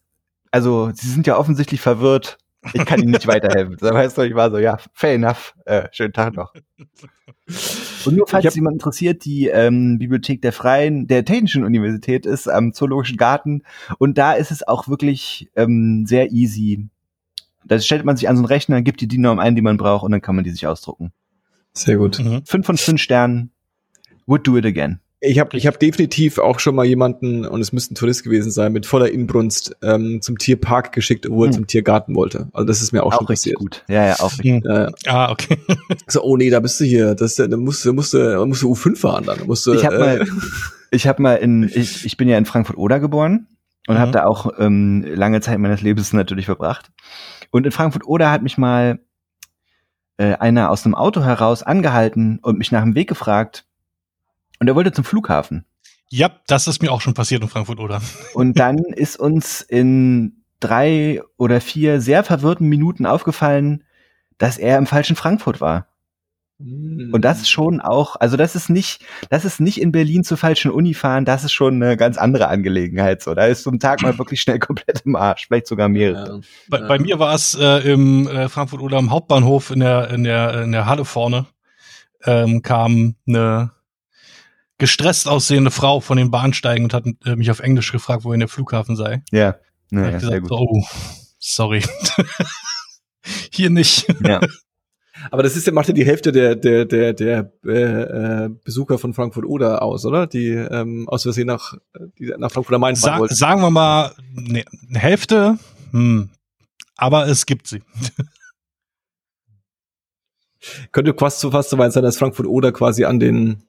also 0.52 0.90
sie 0.95 1.09
sind 1.11 1.26
ja 1.26 1.37
offensichtlich 1.38 1.81
verwirrt. 1.81 2.38
Ich 2.75 2.85
kann 2.87 3.00
ihnen 3.02 3.11
nicht 3.11 3.26
weiterhelfen. 3.26 3.76
So, 3.81 3.88
weißt 3.90 4.16
du, 4.19 4.23
ich 4.23 4.35
war 4.37 4.50
so, 4.52 4.59
ja, 4.59 4.78
fair 4.95 5.14
enough. 5.14 5.54
Äh, 5.64 5.88
schönen 5.90 6.12
Tag 6.12 6.35
noch. 6.37 6.52
Und 8.04 8.16
nur 8.16 8.26
falls 8.26 8.54
jemand 8.54 8.75
interessiert, 8.75 9.25
die 9.25 9.49
ähm, 9.49 9.99
Bibliothek 9.99 10.42
der 10.42 10.52
Freien, 10.52 11.06
der 11.06 11.25
Technischen 11.25 11.64
Universität 11.64 12.26
ist 12.26 12.49
am 12.49 12.72
Zoologischen 12.72 13.16
Garten 13.16 13.62
und 13.99 14.18
da 14.18 14.32
ist 14.32 14.50
es 14.50 14.66
auch 14.66 14.88
wirklich 14.88 15.50
ähm, 15.56 16.04
sehr 16.06 16.32
easy. 16.32 16.88
Da 17.64 17.78
stellt 17.78 18.04
man 18.04 18.16
sich 18.16 18.28
an 18.28 18.37
so 18.37 18.42
einen 18.42 18.46
Rechner, 18.46 18.82
gibt 18.82 19.00
die 19.00 19.08
DIN-Norm 19.08 19.38
ein, 19.38 19.54
die 19.54 19.62
man 19.62 19.76
braucht 19.76 20.04
und 20.04 20.12
dann 20.12 20.20
kann 20.20 20.34
man 20.34 20.44
die 20.44 20.50
sich 20.50 20.66
ausdrucken. 20.66 21.12
Sehr 21.72 21.96
gut. 21.96 22.18
Mhm. 22.18 22.42
Fünf 22.44 22.66
von 22.66 22.76
fünf 22.76 23.00
Sternen. 23.00 23.50
Would 24.26 24.46
do 24.46 24.56
it 24.56 24.66
again. 24.66 25.00
Ich 25.24 25.38
habe 25.38 25.56
ich 25.56 25.68
hab 25.68 25.78
definitiv 25.78 26.38
auch 26.38 26.58
schon 26.58 26.74
mal 26.74 26.84
jemanden, 26.84 27.46
und 27.46 27.60
es 27.60 27.72
müsste 27.72 27.94
ein 27.94 27.94
Tourist 27.94 28.24
gewesen 28.24 28.50
sein, 28.50 28.72
mit 28.72 28.86
voller 28.86 29.08
Inbrunst 29.08 29.76
ähm, 29.80 30.20
zum 30.20 30.36
Tierpark 30.36 30.90
geschickt, 30.90 31.26
obwohl 31.28 31.46
er 31.46 31.50
Hm. 31.50 31.54
zum 31.54 31.66
Tiergarten 31.68 32.16
wollte. 32.16 32.48
Also 32.52 32.66
das 32.66 32.82
ist 32.82 32.90
mir 32.92 33.04
auch, 33.04 33.12
schon 33.12 33.26
richtig 33.28 33.52
passiert. 33.54 33.58
gut. 33.60 33.84
Ja, 33.88 34.04
ja, 34.06 34.14
auch 34.18 34.32
richtig. 34.32 34.64
Äh, 34.64 34.90
Ah, 35.06 35.30
okay. 35.30 35.58
so, 36.08 36.22
oh 36.24 36.36
nee, 36.36 36.50
da 36.50 36.58
bist 36.58 36.80
du 36.80 36.84
hier. 36.84 37.14
Das, 37.14 37.36
da 37.36 37.46
musst 37.56 37.84
du, 37.84 37.92
musst 37.92 38.14
du, 38.14 38.44
musst 38.46 38.62
du 38.62 38.72
U5 38.72 38.96
fahren 38.96 39.24
dann. 39.24 39.46
Musst 39.46 39.64
du, 39.64 39.74
Ich 39.74 39.84
habe 39.86 39.94
äh, 39.94 39.98
mal, 40.00 40.26
ich 40.90 41.06
habe 41.06 41.22
mal 41.22 41.34
in, 41.36 41.70
ich, 41.72 42.04
ich 42.04 42.16
bin 42.16 42.28
ja 42.28 42.36
in 42.36 42.44
Frankfurt-Oder 42.44 42.98
geboren 42.98 43.46
und 43.86 43.94
Mhm. 43.94 44.00
habe 44.00 44.10
da 44.10 44.24
auch 44.26 44.50
ähm, 44.58 45.04
lange 45.14 45.40
Zeit 45.40 45.58
meines 45.60 45.82
Lebens 45.82 46.12
natürlich 46.12 46.46
verbracht. 46.46 46.90
Und 47.52 47.64
in 47.64 47.70
Frankfurt-Oder 47.70 48.32
hat 48.32 48.42
mich 48.42 48.58
mal 48.58 48.98
äh, 50.16 50.34
einer 50.34 50.70
aus 50.70 50.84
einem 50.84 50.96
Auto 50.96 51.22
heraus 51.22 51.62
angehalten 51.62 52.40
und 52.42 52.58
mich 52.58 52.72
nach 52.72 52.82
dem 52.82 52.96
Weg 52.96 53.08
gefragt. 53.08 53.66
Und 54.62 54.69
er 54.69 54.76
wollte 54.76 54.92
zum 54.92 55.02
Flughafen. 55.02 55.64
Ja, 56.09 56.31
das 56.47 56.69
ist 56.69 56.83
mir 56.83 56.92
auch 56.92 57.00
schon 57.00 57.14
passiert 57.14 57.42
in 57.42 57.49
Frankfurt, 57.49 57.81
oder? 57.81 58.00
Und 58.33 58.57
dann 58.61 58.78
ist 58.78 59.19
uns 59.19 59.61
in 59.61 60.45
drei 60.61 61.21
oder 61.37 61.61
vier 61.61 62.00
sehr 62.00 62.23
verwirrten 62.23 62.69
Minuten 62.69 63.04
aufgefallen, 63.04 63.83
dass 64.38 64.59
er 64.59 64.78
im 64.78 64.87
falschen 64.87 65.16
Frankfurt 65.16 65.61
war. 65.61 65.88
hm. 66.61 67.11
Und 67.12 67.25
das 67.25 67.40
ist 67.40 67.49
schon 67.50 67.81
auch, 67.81 68.14
also 68.21 68.37
das 68.37 68.54
ist 68.54 68.71
nicht, 68.71 69.04
das 69.31 69.45
ist 69.45 69.59
nicht 69.59 69.81
in 69.81 69.90
Berlin 69.90 70.23
zur 70.23 70.37
falschen 70.37 70.71
Uni 70.71 70.95
fahren, 70.95 71.25
das 71.25 71.42
ist 71.42 71.54
schon 71.54 71.83
eine 71.83 71.97
ganz 71.97 72.16
andere 72.16 72.47
Angelegenheit. 72.47 73.21
So, 73.21 73.35
da 73.35 73.47
ist 73.47 73.64
so 73.64 73.71
ein 73.73 73.81
Tag 73.81 74.00
mal 74.02 74.16
wirklich 74.16 74.42
schnell 74.42 74.59
komplett 74.61 75.02
im 75.04 75.16
Arsch, 75.16 75.49
vielleicht 75.49 75.66
sogar 75.66 75.88
mehrere. 75.88 76.37
Ja. 76.37 76.40
Bei, 76.69 76.78
Ja. 76.78 76.87
bei 76.87 76.99
mir 77.00 77.19
war 77.19 77.35
es 77.35 77.57
äh, 77.57 77.78
im 77.92 78.28
äh, 78.28 78.49
Frankfurt 78.49 78.81
oder 78.81 78.99
am 78.99 79.11
Hauptbahnhof 79.11 79.73
in 79.73 79.81
der 79.81 80.11
in 80.11 80.23
der 80.23 80.62
in 80.62 80.71
der 80.71 80.87
Halle 80.87 81.04
vorne 81.04 81.47
ähm, 82.25 82.62
kam 82.62 83.16
eine 83.26 83.73
gestresst 84.82 85.28
aussehende 85.28 85.70
Frau 85.70 86.00
von 86.00 86.16
den 86.16 86.32
Bahnsteigen 86.32 86.82
und 86.82 86.92
hat 86.92 87.04
äh, 87.24 87.36
mich 87.36 87.52
auf 87.52 87.60
Englisch 87.60 87.92
gefragt, 87.92 88.24
wohin 88.24 88.40
der 88.40 88.48
Flughafen 88.48 88.96
sei. 88.96 89.22
Ja, 89.30 89.54
hab 89.92 89.92
ja, 89.92 90.10
gesagt, 90.10 90.40
gut. 90.40 90.48
so, 90.48 90.56
oh, 90.56 90.84
sorry. 91.38 91.84
Hier 93.52 93.70
nicht. 93.70 94.12
Ja. 94.26 94.40
Aber 95.30 95.44
das 95.44 95.54
ist 95.54 95.68
ja, 95.68 95.72
macht 95.72 95.86
ja 95.86 95.94
die 95.94 96.04
Hälfte 96.04 96.32
der, 96.32 96.56
der, 96.56 96.84
der, 96.84 97.12
der 97.12 97.52
äh, 97.64 97.70
äh, 97.70 98.48
Besucher 98.64 98.98
von 98.98 99.14
Frankfurt 99.14 99.44
Oder 99.44 99.82
aus, 99.82 100.04
oder? 100.04 100.26
Die 100.26 100.48
ähm, 100.48 101.08
aus 101.08 101.22
Versehen 101.22 101.46
nach, 101.46 101.74
die 102.18 102.34
nach 102.36 102.50
Frankfurt 102.50 102.74
am 102.74 102.80
Main 102.80 102.96
fahren 102.96 103.14
Sa 103.14 103.20
wollten. 103.20 103.36
sagen 103.36 103.60
wir 103.60 103.70
mal 103.70 104.16
ne, 104.32 104.64
eine 104.88 104.98
Hälfte, 104.98 105.58
hm. 105.92 106.28
aber 106.96 107.28
es 107.28 107.46
gibt 107.46 107.68
sie. 107.68 107.84
Könnte 110.90 111.14
fast 111.16 111.38
so 111.38 111.52
fast 111.52 111.70
so 111.70 111.78
weit 111.78 111.92
sein, 111.92 112.02
dass 112.02 112.16
Frankfurt 112.16 112.48
Oder 112.48 112.72
quasi 112.72 113.04
an 113.04 113.20
den, 113.20 113.62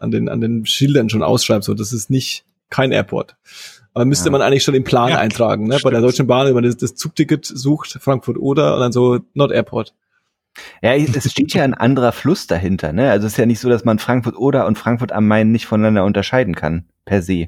an 0.00 0.10
den, 0.10 0.28
an 0.28 0.40
den 0.40 0.66
Schildern 0.66 1.08
schon 1.10 1.22
ausschreibt, 1.22 1.64
so, 1.64 1.74
das 1.74 1.92
ist 1.92 2.10
nicht 2.10 2.44
kein 2.70 2.92
Airport. 2.92 3.36
Aber 3.94 4.04
müsste 4.04 4.26
Ja. 4.26 4.32
man 4.32 4.42
eigentlich 4.42 4.62
schon 4.62 4.74
im 4.74 4.84
Plan 4.84 5.10
Ja, 5.10 5.18
eintragen, 5.18 5.66
ne? 5.66 5.78
Bei 5.82 5.90
der 5.90 6.00
Deutschen 6.00 6.26
Bahn, 6.26 6.46
wenn 6.46 6.54
man 6.54 6.62
das, 6.64 6.76
das 6.76 6.94
Zugticket 6.94 7.44
sucht, 7.44 7.98
Frankfurt 8.00 8.36
Oder 8.38 8.74
und 8.74 8.80
dann 8.80 8.92
so 8.92 9.18
Not 9.34 9.50
Airport. 9.50 9.94
Ja, 10.82 10.94
es 10.94 11.30
steht 11.30 11.54
ja 11.54 11.62
ein 11.64 11.74
anderer 11.74 12.12
Fluss 12.12 12.46
dahinter, 12.46 12.92
ne? 12.92 13.10
Also 13.10 13.26
es 13.26 13.32
ist 13.34 13.36
ja 13.38 13.46
nicht 13.46 13.60
so, 13.60 13.68
dass 13.68 13.84
man 13.84 13.98
Frankfurt 13.98 14.36
oder 14.36 14.66
und 14.66 14.78
Frankfurt 14.78 15.12
am 15.12 15.26
Main 15.26 15.50
nicht 15.52 15.66
voneinander 15.66 16.04
unterscheiden 16.04 16.54
kann, 16.54 16.84
per 17.04 17.22
se. 17.22 17.46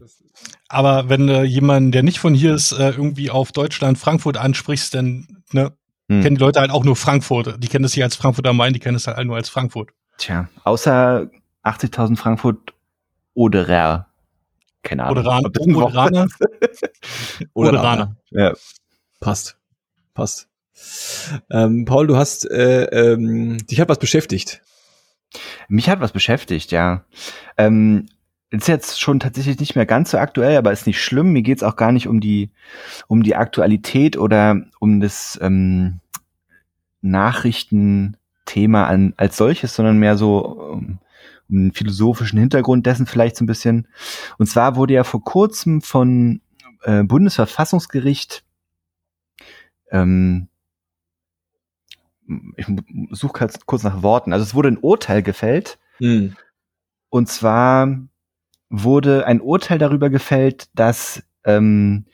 Aber 0.69 1.09
wenn 1.09 1.27
du 1.27 1.43
jemanden, 1.45 1.93
der 1.93 2.03
nicht 2.03 2.19
von 2.19 2.35
hier 2.35 2.55
ist, 2.55 2.73
äh, 2.73 2.91
irgendwie 2.91 3.31
auf 3.31 3.53
Deutschland, 3.53 3.99
Frankfurt 3.99 4.37
ansprichst, 4.37 4.95
dann 4.95 5.27
ne, 5.53 5.73
Hm. 6.09 6.23
kennen 6.23 6.37
die 6.37 6.41
Leute 6.41 6.61
halt 6.61 6.71
auch 6.71 6.85
nur 6.85 6.97
Frankfurt. 6.97 7.63
Die 7.63 7.69
kennen 7.69 7.85
es 7.85 7.95
nicht 7.95 8.03
als 8.05 8.17
Frankfurt 8.17 8.47
am 8.47 8.57
Main, 8.57 8.73
die 8.73 8.81
kennen 8.81 8.97
es 8.97 9.07
halt 9.07 9.25
nur 9.27 9.37
als 9.37 9.49
Frankfurt. 9.49 9.91
Tja, 10.19 10.49
außer 10.65 11.29
80.000 11.65 12.17
Frankfurt 12.17 12.75
Oderer. 13.35 14.09
Keine 14.83 15.05
Ahnung. 15.05 15.25
Oderan- 15.25 15.75
Oderaner? 15.77 16.27
Oderaner. 17.55 18.17
Ja. 18.31 18.53
Passt. 19.21 19.57
Passt. 20.15 20.49
Ähm, 21.51 21.85
Paul, 21.85 22.07
du 22.09 22.17
hast, 22.17 22.51
äh, 22.51 22.85
ähm, 22.87 23.59
dich 23.67 23.81
hat 23.81 23.89
was 23.89 23.99
beschäftigt. 23.99 24.61
Mich 25.69 25.89
hat 25.89 26.01
was 26.01 26.13
beschäftigt, 26.13 26.73
ja. 26.73 27.05
Ähm, 27.57 28.07
ist 28.51 28.69
jetzt 28.69 29.01
schon 29.01 29.21
tatsächlich 29.21 29.59
nicht 29.61 29.77
mehr 29.77 29.87
ganz 29.87 30.11
so 30.11 30.19
aktuell, 30.19 30.57
aber 30.59 30.73
ist 30.73 30.87
nicht 30.87 31.03
schlimm. 31.03 31.33
Mir 31.33 31.41
geht's 31.43 31.63
auch 31.63 31.77
gar 31.77 31.93
nicht 31.93 32.07
um 32.09 32.21
die, 32.21 32.51
um 33.07 33.23
die 33.23 33.37
Aktualität 33.37 34.19
oder 34.19 34.61
um 34.79 35.01
das 35.01 35.39
ähm, 35.41 36.01
Nachrichtenthema 37.01 38.85
an, 38.87 39.15
als 39.17 39.37
solches, 39.37 39.75
sondern 39.75 39.99
mehr 39.99 40.17
so 40.17 40.39
um, 40.39 40.99
um 41.49 41.57
den 41.57 41.73
philosophischen 41.73 42.39
Hintergrund 42.39 42.87
dessen 42.87 43.07
vielleicht 43.07 43.37
so 43.37 43.45
ein 43.45 43.47
bisschen. 43.47 43.89
Und 44.39 44.47
zwar 44.47 44.77
wurde 44.77 44.95
ja 44.95 45.05
vor 45.05 45.23
kurzem 45.23 45.83
von 45.83 46.41
äh, 46.83 47.03
Bundesverfassungsgericht 47.03 48.45
ähm, 49.91 50.49
ich 52.57 52.67
suche 53.11 53.49
kurz, 53.67 53.83
nach 53.83 54.03
Worten. 54.03 54.33
Also 54.33 54.43
es 54.43 54.55
wurde 54.55 54.69
ein 54.69 54.79
Urteil 54.79 55.23
gefällt. 55.23 55.79
Hm. 55.99 56.35
Und 57.11 57.29
zwar 57.29 57.99
wurde 58.71 59.27
ein 59.27 59.41
Urteil 59.41 59.79
darüber 59.79 60.09
gefällt, 60.09 60.69
dass 60.75 61.23
ähm, 61.45 62.07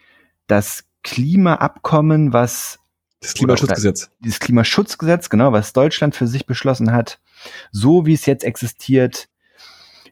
das 0.46 0.84
Klimaabkommen, 1.04 2.32
was 2.32 2.80
Das 3.20 3.34
Klimaschutzgesetz. 3.34 4.10
dieses 4.20 4.38
Klimaschutzgesetz, 4.40 5.28
genau, 5.28 5.52
was 5.52 5.72
Deutschland 5.72 6.14
für 6.14 6.26
sich 6.26 6.46
beschlossen 6.46 6.92
hat, 6.92 7.18
so 7.72 8.06
wie 8.06 8.12
es 8.14 8.26
jetzt 8.26 8.44
existiert, 8.44 9.28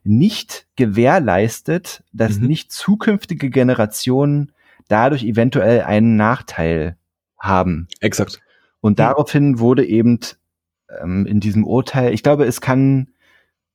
nicht 0.04 0.66
gewährleistet, 0.76 2.02
dass 2.12 2.38
Mhm. 2.38 2.46
nicht 2.46 2.72
zukünftige 2.72 3.50
Generationen 3.50 4.52
dadurch 4.88 5.24
eventuell 5.24 5.82
einen 5.82 6.16
Nachteil 6.16 6.96
haben. 7.38 7.88
Exakt. 8.00 8.40
Und 8.80 8.92
Hm. 8.92 8.96
daraufhin 8.96 9.58
wurde 9.58 9.84
eben 9.84 10.20
ähm, 11.00 11.26
in 11.26 11.40
diesem 11.40 11.64
Urteil, 11.64 12.14
ich 12.14 12.22
glaube, 12.22 12.44
es 12.44 12.60
kann, 12.60 13.08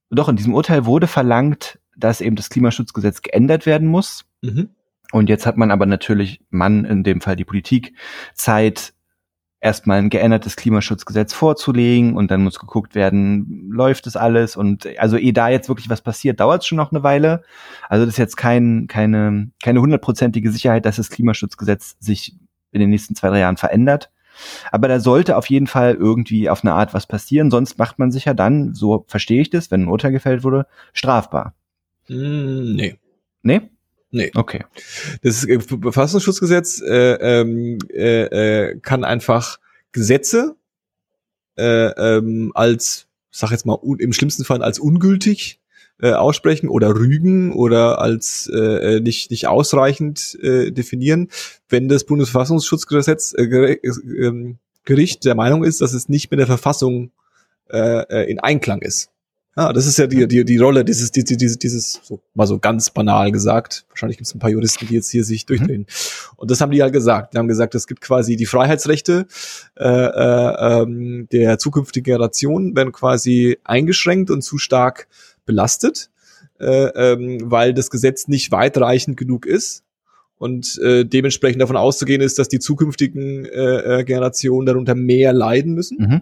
doch 0.10 0.30
in 0.30 0.38
diesem 0.38 0.54
Urteil 0.54 0.86
wurde 0.86 1.08
verlangt, 1.08 1.78
dass 1.98 2.22
eben 2.22 2.38
das 2.38 2.50
Klimaschutzgesetz 2.50 3.22
geändert 3.22 3.66
werden 3.66 3.90
muss. 3.90 4.24
Mhm. 4.42 4.70
Und 5.12 5.28
jetzt 5.28 5.46
hat 5.46 5.58
man 5.58 5.72
aber 5.72 5.86
natürlich, 5.86 6.40
man 6.50 6.86
in 6.86 7.04
dem 7.04 7.20
Fall 7.20 7.36
die 7.36 7.44
Politik, 7.44 7.94
Zeit, 8.34 8.94
erstmal 9.62 10.00
ein 10.00 10.10
geändertes 10.10 10.56
Klimaschutzgesetz 10.56 11.34
vorzulegen 11.34 12.18
und 12.18 12.32
dann 12.32 12.44
muss 12.44 12.60
geguckt 12.60 12.96
werden, 12.96 13.70
läuft 13.72 14.08
das 14.08 14.16
alles 14.16 14.56
und 14.56 14.88
also 14.98 15.18
ehe 15.18 15.34
da 15.34 15.50
jetzt 15.50 15.70
wirklich 15.70 15.90
was 15.90 16.02
passiert, 16.02 16.40
dauert 16.40 16.64
es 16.64 16.68
schon 16.68 16.78
noch 16.78 16.92
eine 16.92 17.04
Weile. 17.04 17.44
Also 17.88 18.06
das 18.06 18.16
ist 18.16 18.18
jetzt 18.18 18.38
kein, 18.38 18.88
keine, 18.88 19.52
keine 19.62 19.80
hundertprozentige 19.80 20.52
Sicherheit, 20.52 20.86
dass 20.86 20.96
das 20.96 21.12
Klimaschutzgesetz 21.12 21.96
sich 22.00 22.36
in 22.72 22.82
den 22.82 22.90
nächsten 22.90 23.16
zwei, 23.16 23.30
drei 23.30 23.40
Jahren 23.40 23.58
verändert. 23.58 24.10
Aber 24.72 24.88
da 24.88 25.00
sollte 25.00 25.38
auf 25.38 25.46
jeden 25.48 25.68
Fall 25.68 25.94
irgendwie 25.94 26.50
auf 26.50 26.64
eine 26.64 26.74
Art 26.74 26.96
was 26.96 27.06
passieren, 27.06 27.52
sonst 27.52 27.78
macht 27.78 28.00
man 28.00 28.12
sich 28.12 28.26
ja 28.26 28.34
dann, 28.34 28.74
so 28.74 29.06
verstehe 29.08 29.42
ich 29.42 29.52
das, 29.52 29.70
wenn 29.70 29.84
ein 29.84 29.88
Urteil 29.90 30.12
gefällt 30.12 30.44
wurde, 30.44 30.66
strafbar. 30.94 31.54
Hm, 32.08 32.76
nee. 32.76 32.98
Nee? 33.44 33.71
Nee. 34.12 34.32
Okay. 34.36 34.66
Das 35.24 35.46
äh, 35.46 35.60
Verfassungsschutzgesetz 35.60 36.82
äh, 36.82 37.14
ähm, 37.14 37.80
äh, 37.94 38.72
äh, 38.72 38.80
kann 38.80 39.04
einfach 39.04 39.60
Gesetze 39.94 40.56
äh, 41.58 41.88
ähm, 42.18 42.52
als, 42.54 43.08
sag 43.32 43.52
jetzt 43.52 43.66
mal, 43.66 43.80
un, 43.82 44.00
im 44.00 44.14
schlimmsten 44.14 44.44
Fall 44.44 44.62
als 44.62 44.80
ungültig 44.80 45.60
äh, 46.02 46.12
aussprechen 46.12 46.68
oder 46.68 46.96
rügen 46.96 47.54
oder 47.54 48.02
als 48.02 48.50
äh, 48.54 48.98
äh, 48.98 49.00
nicht 49.00 49.32
nicht 49.32 49.48
ausreichend 49.48 50.38
äh, 50.42 50.72
definieren, 50.72 51.30
wenn 51.70 51.88
das 51.88 52.06
Bundesverfassungsschutzgesetz 52.06 53.34
äh, 53.38 53.44
äh, 53.44 53.80
ähm, 54.20 54.58
Gericht 54.84 55.26
der 55.26 55.36
Meinung 55.36 55.64
ist, 55.64 55.80
dass 55.82 55.94
es 55.94 56.10
nicht 56.10 56.32
mit 56.32 56.40
der 56.40 56.48
Verfassung 56.48 57.12
äh, 57.70 57.78
äh, 57.78 58.32
in 58.32 58.40
Einklang 58.40 58.82
ist. 58.82 59.10
Ja, 59.58 59.74
das 59.74 59.86
ist 59.86 59.98
ja 59.98 60.08
die, 60.08 60.28
die, 60.28 60.46
die 60.46 60.58
Rolle 60.58 60.86
dieses, 60.86 61.12
dieses, 61.12 61.36
dieses, 61.36 61.60
dieses 61.60 62.00
so, 62.04 62.22
mal 62.34 62.48
so 62.48 62.58
ganz 62.58 62.90
banal 62.90 63.34
gesagt. 63.34 63.86
Wahrscheinlich 63.90 64.18
gibt 64.18 64.28
es 64.28 64.34
ein 64.34 64.40
paar 64.40 64.50
Juristen, 64.50 64.88
die 64.88 64.94
jetzt 64.94 65.12
hier 65.12 65.26
sich 65.26 65.46
durchdrehen. 65.46 65.88
Und 66.38 66.50
das 66.50 66.62
haben 66.62 66.72
die 66.72 66.82
halt 66.82 66.94
gesagt. 66.94 67.34
Die 67.34 67.38
haben 67.38 67.50
gesagt, 67.50 67.76
es 67.76 67.86
gibt 67.86 68.00
quasi 68.00 68.38
die 68.38 68.46
Freiheitsrechte 68.46 69.28
äh, 69.78 69.84
äh, 69.84 70.82
ähm, 70.82 71.28
der 71.34 71.58
zukünftigen 71.58 72.06
Generation 72.06 72.78
werden 72.78 72.94
quasi 72.94 73.58
eingeschränkt 73.66 74.32
und 74.32 74.42
zu 74.42 74.58
stark 74.58 75.10
belastet, 75.46 76.10
äh, 76.62 76.86
ähm, 76.86 77.40
weil 77.44 77.74
das 77.74 77.90
Gesetz 77.90 78.30
nicht 78.30 78.54
weitreichend 78.54 79.18
genug 79.18 79.46
ist. 79.46 79.84
Und 80.38 80.80
äh, 80.80 81.04
dementsprechend 81.06 81.62
davon 81.62 81.78
auszugehen 81.78 82.22
ist, 82.22 82.40
dass 82.40 82.48
die 82.48 82.60
zukünftigen 82.60 83.46
äh, 83.46 84.00
äh, 84.00 84.04
Generationen 84.06 84.66
darunter 84.66 84.96
mehr 84.96 85.34
leiden 85.34 85.74
müssen 85.74 85.98
Mhm. 86.00 86.22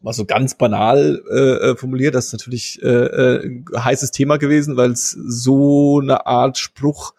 Mal 0.00 0.12
so 0.12 0.24
ganz 0.24 0.56
banal 0.56 1.22
äh, 1.30 1.70
äh, 1.70 1.76
formuliert, 1.76 2.14
das 2.14 2.26
ist 2.26 2.32
natürlich 2.32 2.82
äh, 2.82 2.86
äh, 2.86 3.46
ein 3.46 3.64
heißes 3.76 4.10
Thema 4.10 4.36
gewesen, 4.36 4.76
weil 4.76 4.92
es 4.92 5.10
so 5.10 6.00
eine 6.00 6.26
Art 6.26 6.58
Spruch 6.58 7.14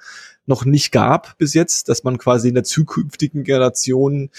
noch 0.45 0.63
nicht 0.63 0.91
gab 0.91 1.37
bis 1.37 1.53
jetzt, 1.53 1.89
dass 1.89 2.03
man 2.03 2.17
quasi 2.17 2.47
in 2.49 2.53
der 2.53 2.63
zukünftigen 2.63 3.43
Generation 3.43 4.29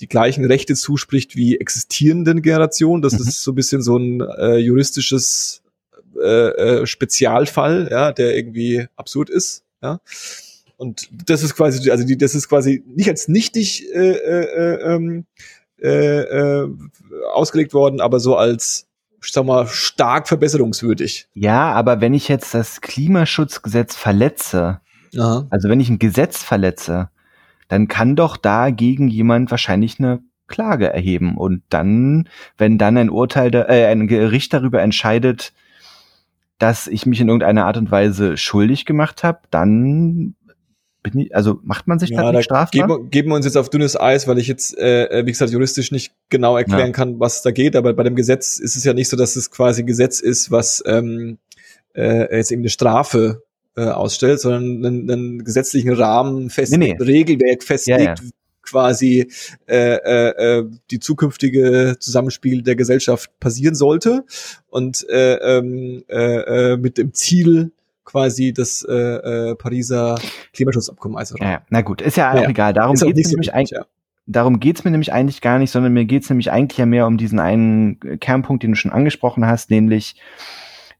die 0.00 0.08
gleichen 0.08 0.46
Rechte 0.46 0.74
zuspricht 0.74 1.36
wie 1.36 1.58
existierenden 1.60 2.40
Generationen. 2.40 3.02
Das 3.02 3.12
Mhm. 3.12 3.18
ist 3.28 3.42
so 3.42 3.52
ein 3.52 3.56
bisschen 3.56 3.82
so 3.82 3.98
ein 3.98 4.20
äh, 4.22 4.56
juristisches 4.56 5.60
äh, 6.18 6.80
äh, 6.80 6.86
Spezialfall, 6.86 7.88
ja, 7.90 8.12
der 8.12 8.34
irgendwie 8.36 8.86
absurd 8.96 9.28
ist, 9.28 9.64
ja. 9.82 10.00
Und 10.78 11.10
das 11.26 11.42
ist 11.42 11.54
quasi, 11.54 11.90
also 11.90 12.04
die, 12.06 12.16
das 12.16 12.34
ist 12.34 12.48
quasi 12.48 12.82
nicht 12.86 13.10
als 13.10 13.28
nichtig 13.28 13.86
äh, 13.92 14.12
äh, 14.12 14.44
äh, 14.44 14.94
ähm, 14.94 15.26
äh, 15.82 16.20
äh, 16.20 16.68
ausgelegt 17.32 17.74
worden, 17.74 18.00
aber 18.00 18.20
so 18.20 18.36
als, 18.36 18.86
ich 19.22 19.32
sag 19.32 19.44
mal, 19.44 19.66
stark 19.66 20.28
verbesserungswürdig. 20.28 21.28
Ja, 21.34 21.72
aber 21.72 22.00
wenn 22.00 22.14
ich 22.14 22.28
jetzt 22.28 22.54
das 22.54 22.80
Klimaschutzgesetz 22.80 23.96
verletze, 23.96 24.80
Aha. 25.16 25.46
also 25.50 25.68
wenn 25.68 25.80
ich 25.80 25.88
ein 25.88 25.98
Gesetz 25.98 26.42
verletze, 26.42 27.10
dann 27.68 27.88
kann 27.88 28.16
doch 28.16 28.36
dagegen 28.36 29.08
jemand 29.08 29.50
wahrscheinlich 29.50 29.98
eine 29.98 30.20
Klage 30.48 30.92
erheben. 30.92 31.36
Und 31.36 31.62
dann, 31.70 32.28
wenn 32.58 32.76
dann 32.76 32.98
ein 32.98 33.08
Urteil, 33.08 33.54
äh, 33.54 33.86
ein 33.86 34.06
Gericht 34.08 34.52
darüber 34.52 34.82
entscheidet, 34.82 35.52
dass 36.58 36.88
ich 36.88 37.06
mich 37.06 37.20
in 37.20 37.28
irgendeiner 37.28 37.64
Art 37.64 37.78
und 37.78 37.90
Weise 37.90 38.36
schuldig 38.36 38.84
gemacht 38.84 39.24
habe, 39.24 39.40
dann 39.50 40.34
ich, 41.04 41.34
also 41.34 41.58
macht 41.62 41.86
man 41.88 41.98
sich 41.98 42.10
Ja, 42.10 42.18
dann 42.18 42.26
da 42.26 42.32
nicht 42.32 42.44
strafbar? 42.44 42.86
geben, 42.88 43.10
geben 43.10 43.28
wir 43.30 43.36
uns 43.36 43.44
jetzt 43.46 43.56
auf 43.56 43.70
dünnes 43.70 43.98
Eis, 43.98 44.28
weil 44.28 44.38
ich 44.38 44.48
jetzt, 44.48 44.76
äh, 44.78 45.22
wie 45.24 45.30
gesagt, 45.32 45.50
juristisch 45.52 45.90
nicht 45.92 46.12
genau 46.28 46.56
erklären 46.56 46.88
Ja. 46.88 46.92
kann, 46.92 47.20
was 47.20 47.42
da 47.42 47.50
geht. 47.50 47.76
Aber 47.76 47.92
bei 47.94 48.02
dem 48.02 48.16
Gesetz 48.16 48.58
ist 48.58 48.76
es 48.76 48.84
ja 48.84 48.92
nicht 48.92 49.08
so, 49.08 49.16
dass 49.16 49.36
es 49.36 49.50
quasi 49.50 49.82
ein 49.82 49.86
Gesetz 49.86 50.20
ist, 50.20 50.50
was 50.50 50.82
ähm, 50.86 51.38
äh, 51.94 52.36
jetzt 52.36 52.52
eben 52.52 52.62
eine 52.62 52.68
Strafe 52.70 53.42
äh, 53.76 53.82
ausstellt, 53.86 54.40
sondern 54.40 54.84
einen, 54.84 55.10
einen 55.10 55.44
gesetzlichen 55.44 55.92
Rahmen 55.92 56.50
festlegt, 56.50 57.00
Nee, 57.00 57.04
Regelwerk 57.04 57.62
festlegt, 57.64 58.00
Ja, 58.02 58.14
quasi 58.62 59.26
äh, 59.66 59.94
äh, 59.96 60.58
äh, 60.58 60.64
die 60.90 61.00
zukünftige 61.00 61.96
Zusammenspiel 61.98 62.62
der 62.62 62.76
Gesellschaft 62.76 63.30
passieren 63.40 63.74
sollte 63.74 64.24
und 64.68 65.08
äh, 65.08 65.34
ähm, 65.36 66.04
äh, 66.08 66.72
äh, 66.72 66.76
mit 66.76 66.98
dem 66.98 67.12
Ziel 67.14 67.72
quasi 68.10 68.52
das 68.52 68.84
äh, 68.88 68.92
äh, 69.50 69.54
Pariser 69.54 70.16
Klimaschutzabkommen 70.52 71.16
einzuhalten. 71.18 71.46
ja, 71.52 71.62
na 71.70 71.80
gut, 71.82 72.00
ist 72.02 72.16
ja 72.16 72.30
auch 72.30 72.34
Ja, 72.36 72.42
ja. 72.42 72.48
egal. 72.48 72.72
Darum 72.72 72.96
auch 72.96 73.02
mir 73.06 73.14
so 73.24 73.30
nämlich 73.30 73.54
eigentlich. 73.54 73.70
ja. 73.70 73.84
Darum 74.26 74.60
geht's 74.60 74.84
mir 74.84 74.90
nämlich 74.92 75.12
eigentlich 75.12 75.40
gar 75.40 75.58
nicht, 75.58 75.70
sondern 75.70 75.92
mir 75.92 76.04
geht's 76.04 76.28
nämlich 76.30 76.52
eigentlich 76.52 76.78
ja 76.78 76.86
mehr 76.86 77.06
um 77.06 77.16
diesen 77.16 77.38
einen 77.40 77.98
Kernpunkt, 78.20 78.62
den 78.62 78.72
du 78.72 78.76
schon 78.76 78.92
angesprochen 78.92 79.44
hast, 79.46 79.70
nämlich, 79.70 80.14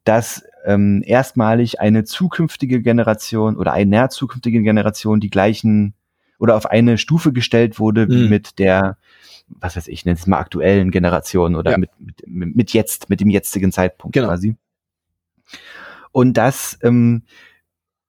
dass 0.04 0.42
ähm, 0.64 1.02
erstmalig 1.06 1.80
eine 1.80 2.04
zukünftige 2.04 2.80
Generation 2.82 3.56
oder 3.56 3.72
einer 3.72 4.08
zukünftigen 4.10 4.64
Generation 4.64 5.20
die 5.20 5.30
gleichen 5.30 5.94
oder 6.38 6.56
auf 6.56 6.66
eine 6.66 6.98
Stufe 6.98 7.32
gestellt 7.32 7.78
wurde 7.78 8.08
wie 8.08 8.24
Mhm. 8.24 8.28
mit 8.30 8.58
der, 8.58 8.96
was 9.48 9.76
weiß 9.76 9.88
ich, 9.88 10.04
nenn 10.04 10.14
es 10.14 10.26
mal 10.26 10.38
aktuellen 10.38 10.90
Generation 10.90 11.54
oder 11.54 11.72
Ja. 11.72 11.78
mit, 11.78 11.90
mit, 12.00 12.56
mit 12.56 12.72
jetzt, 12.72 13.10
mit 13.10 13.20
dem 13.20 13.28
jetzigen 13.30 13.72
Zeitpunkt 13.72 14.14
Genau. 14.14 14.28
quasi. 14.28 14.56
Und 16.12 16.34
das 16.34 16.78
ähm, 16.82 17.22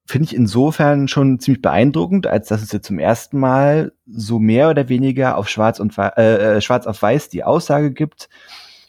finde 0.06 0.26
ich 0.26 0.36
insofern 0.36 1.08
schon 1.08 1.40
ziemlich 1.40 1.62
beeindruckend, 1.62 2.28
als 2.28 2.48
dass 2.50 2.62
es 2.62 2.72
jetzt 2.72 2.88
zum 2.88 3.00
ersten 3.00 3.40
Mal 3.40 3.94
so 4.06 4.40
mehr 4.40 4.70
oder 4.70 4.90
weniger 4.90 5.38
auf 5.38 5.48
Schwarz 5.48 5.80
und 5.80 5.98
äh, 5.98 6.58
äh, 6.58 6.62
Schwarz 6.62 6.86
auf 6.86 7.02
Weiß 7.02 7.30
die 7.30 7.44
Aussage 7.44 7.92
gibt, 7.92 8.30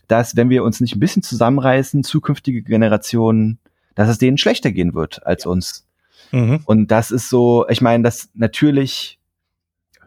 dass 0.09 0.37
wenn 0.37 0.51
wir 0.51 0.65
uns 0.65 0.81
nicht 0.81 0.97
ein 0.97 1.01
bisschen 1.01 1.23
zusammenreißen, 1.23 2.03
zukünftige 2.03 2.63
Generationen, 2.63 3.59
dass 3.95 4.09
es 4.09 4.19
denen 4.19 4.39
schlechter 4.39 4.73
gehen 4.73 4.95
wird 4.95 5.25
als 5.27 5.47
uns. 5.47 5.87
Mhm. 6.33 6.61
Und 6.65 6.91
das 6.91 7.11
ist 7.11 7.29
so, 7.29 7.67
ich 7.69 7.81
meine, 7.81 8.03
das 8.03 8.31
natürlich 8.35 9.19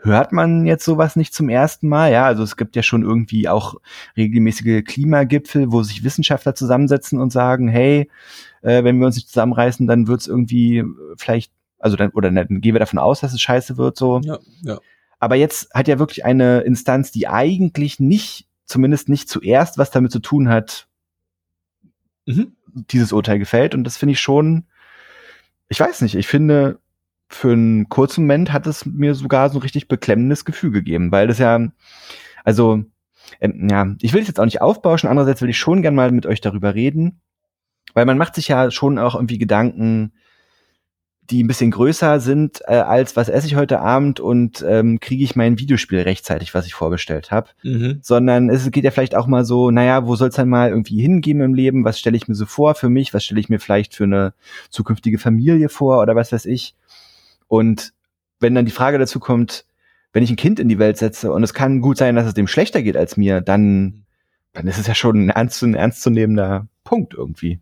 hört 0.05 0.31
man 0.31 0.65
jetzt 0.65 0.85
sowas 0.85 1.15
nicht 1.15 1.33
zum 1.33 1.49
ersten 1.49 1.89
Mal. 1.89 2.11
Ja, 2.11 2.25
also 2.25 2.43
es 2.43 2.55
gibt 2.55 2.75
ja 2.75 2.83
schon 2.83 3.03
irgendwie 3.03 3.49
auch 3.49 3.75
regelmäßige 4.15 4.83
Klimagipfel, 4.85 5.71
wo 5.71 5.83
sich 5.83 6.03
Wissenschaftler 6.03 6.55
zusammensetzen 6.55 7.19
und 7.19 7.31
sagen, 7.31 7.67
hey, 7.67 8.09
äh, 8.61 8.83
wenn 8.83 8.99
wir 8.99 9.07
uns 9.07 9.15
nicht 9.15 9.29
zusammenreißen, 9.29 9.87
dann 9.87 10.07
wird 10.07 10.21
es 10.21 10.27
irgendwie 10.27 10.83
vielleicht, 11.17 11.51
also 11.79 11.97
dann, 11.97 12.11
oder 12.11 12.31
dann 12.31 12.61
gehen 12.61 12.75
wir 12.75 12.79
davon 12.79 12.99
aus, 12.99 13.21
dass 13.21 13.33
es 13.33 13.41
scheiße 13.41 13.77
wird, 13.77 13.97
so. 13.97 14.21
Ja, 14.23 14.39
ja. 14.61 14.79
Aber 15.19 15.35
jetzt 15.35 15.73
hat 15.73 15.87
ja 15.87 15.99
wirklich 15.99 16.23
eine 16.23 16.61
Instanz, 16.61 17.11
die 17.11 17.27
eigentlich 17.27 17.99
nicht, 17.99 18.47
zumindest 18.65 19.09
nicht 19.09 19.27
zuerst 19.29 19.77
was 19.77 19.91
damit 19.91 20.11
zu 20.11 20.19
tun 20.19 20.49
hat, 20.49 20.87
mhm. 22.25 22.55
dieses 22.73 23.11
Urteil 23.11 23.39
gefällt. 23.39 23.73
Und 23.73 23.85
das 23.85 23.97
finde 23.97 24.13
ich 24.13 24.19
schon, 24.19 24.65
ich 25.67 25.79
weiß 25.79 26.01
nicht, 26.01 26.15
ich 26.15 26.27
finde, 26.27 26.79
für 27.27 27.53
einen 27.53 27.89
kurzen 27.89 28.21
Moment 28.23 28.53
hat 28.53 28.67
es 28.67 28.85
mir 28.85 29.15
sogar 29.15 29.49
so 29.49 29.57
ein 29.57 29.61
richtig 29.61 29.87
beklemmendes 29.87 30.45
Gefühl 30.45 30.71
gegeben, 30.71 31.11
weil 31.11 31.27
das 31.27 31.39
ja, 31.39 31.67
also, 32.43 32.83
ähm, 33.41 33.67
ja, 33.69 33.95
ich 34.01 34.13
will 34.13 34.21
es 34.21 34.27
jetzt 34.27 34.39
auch 34.39 34.45
nicht 34.45 34.61
aufbauschen, 34.61 35.09
andererseits 35.09 35.41
will 35.41 35.49
ich 35.49 35.57
schon 35.57 35.81
gern 35.81 35.95
mal 35.95 36.11
mit 36.11 36.25
euch 36.25 36.41
darüber 36.41 36.75
reden, 36.75 37.21
weil 37.93 38.05
man 38.05 38.17
macht 38.17 38.35
sich 38.35 38.47
ja 38.47 38.69
schon 38.71 38.99
auch 38.99 39.15
irgendwie 39.15 39.39
Gedanken, 39.39 40.13
die 41.29 41.43
ein 41.43 41.47
bisschen 41.47 41.71
größer 41.71 42.19
sind 42.19 42.61
äh, 42.67 42.75
als 42.75 43.15
was 43.15 43.29
esse 43.29 43.47
ich 43.47 43.55
heute 43.55 43.79
Abend 43.79 44.19
und 44.19 44.63
ähm, 44.67 44.99
kriege 44.99 45.23
ich 45.23 45.35
mein 45.35 45.57
Videospiel 45.57 46.01
rechtzeitig, 46.01 46.53
was 46.53 46.67
ich 46.67 46.73
vorbestellt 46.73 47.31
habe, 47.31 47.49
mhm. 47.63 47.99
sondern 48.01 48.49
es 48.49 48.69
geht 48.69 48.83
ja 48.83 48.91
vielleicht 48.91 49.15
auch 49.15 49.25
mal 49.25 49.43
so, 49.43 49.71
naja, 49.71 50.05
wo 50.05 50.15
soll 50.15 50.29
es 50.29 50.35
dann 50.35 50.49
mal 50.49 50.69
irgendwie 50.69 51.01
hingehen 51.01 51.41
im 51.41 51.55
Leben? 51.55 51.83
Was 51.83 51.99
stelle 51.99 52.15
ich 52.15 52.27
mir 52.27 52.35
so 52.35 52.45
vor 52.45 52.75
für 52.75 52.89
mich? 52.89 53.13
Was 53.13 53.23
stelle 53.23 53.39
ich 53.39 53.49
mir 53.49 53.59
vielleicht 53.59 53.95
für 53.95 54.03
eine 54.03 54.33
zukünftige 54.69 55.17
Familie 55.17 55.69
vor 55.69 55.99
oder 56.01 56.15
was 56.15 56.31
weiß 56.31 56.45
ich? 56.45 56.75
Und 57.47 57.93
wenn 58.39 58.55
dann 58.55 58.65
die 58.65 58.71
Frage 58.71 58.97
dazu 58.97 59.19
kommt, 59.19 59.65
wenn 60.13 60.23
ich 60.23 60.29
ein 60.29 60.37
Kind 60.37 60.59
in 60.59 60.69
die 60.69 60.79
Welt 60.79 60.97
setze 60.97 61.31
und 61.31 61.43
es 61.43 61.53
kann 61.53 61.81
gut 61.81 61.97
sein, 61.97 62.15
dass 62.15 62.25
es 62.25 62.33
dem 62.33 62.47
schlechter 62.47 62.81
geht 62.81 62.95
als 62.95 63.17
mir, 63.17 63.41
dann, 63.41 64.05
dann 64.53 64.67
ist 64.67 64.77
es 64.77 64.87
ja 64.87 64.95
schon 64.95 65.25
ein, 65.25 65.29
ernst, 65.29 65.61
ein 65.61 65.75
ernstzunehmender 65.75 66.67
Punkt 66.83 67.13
irgendwie. 67.13 67.59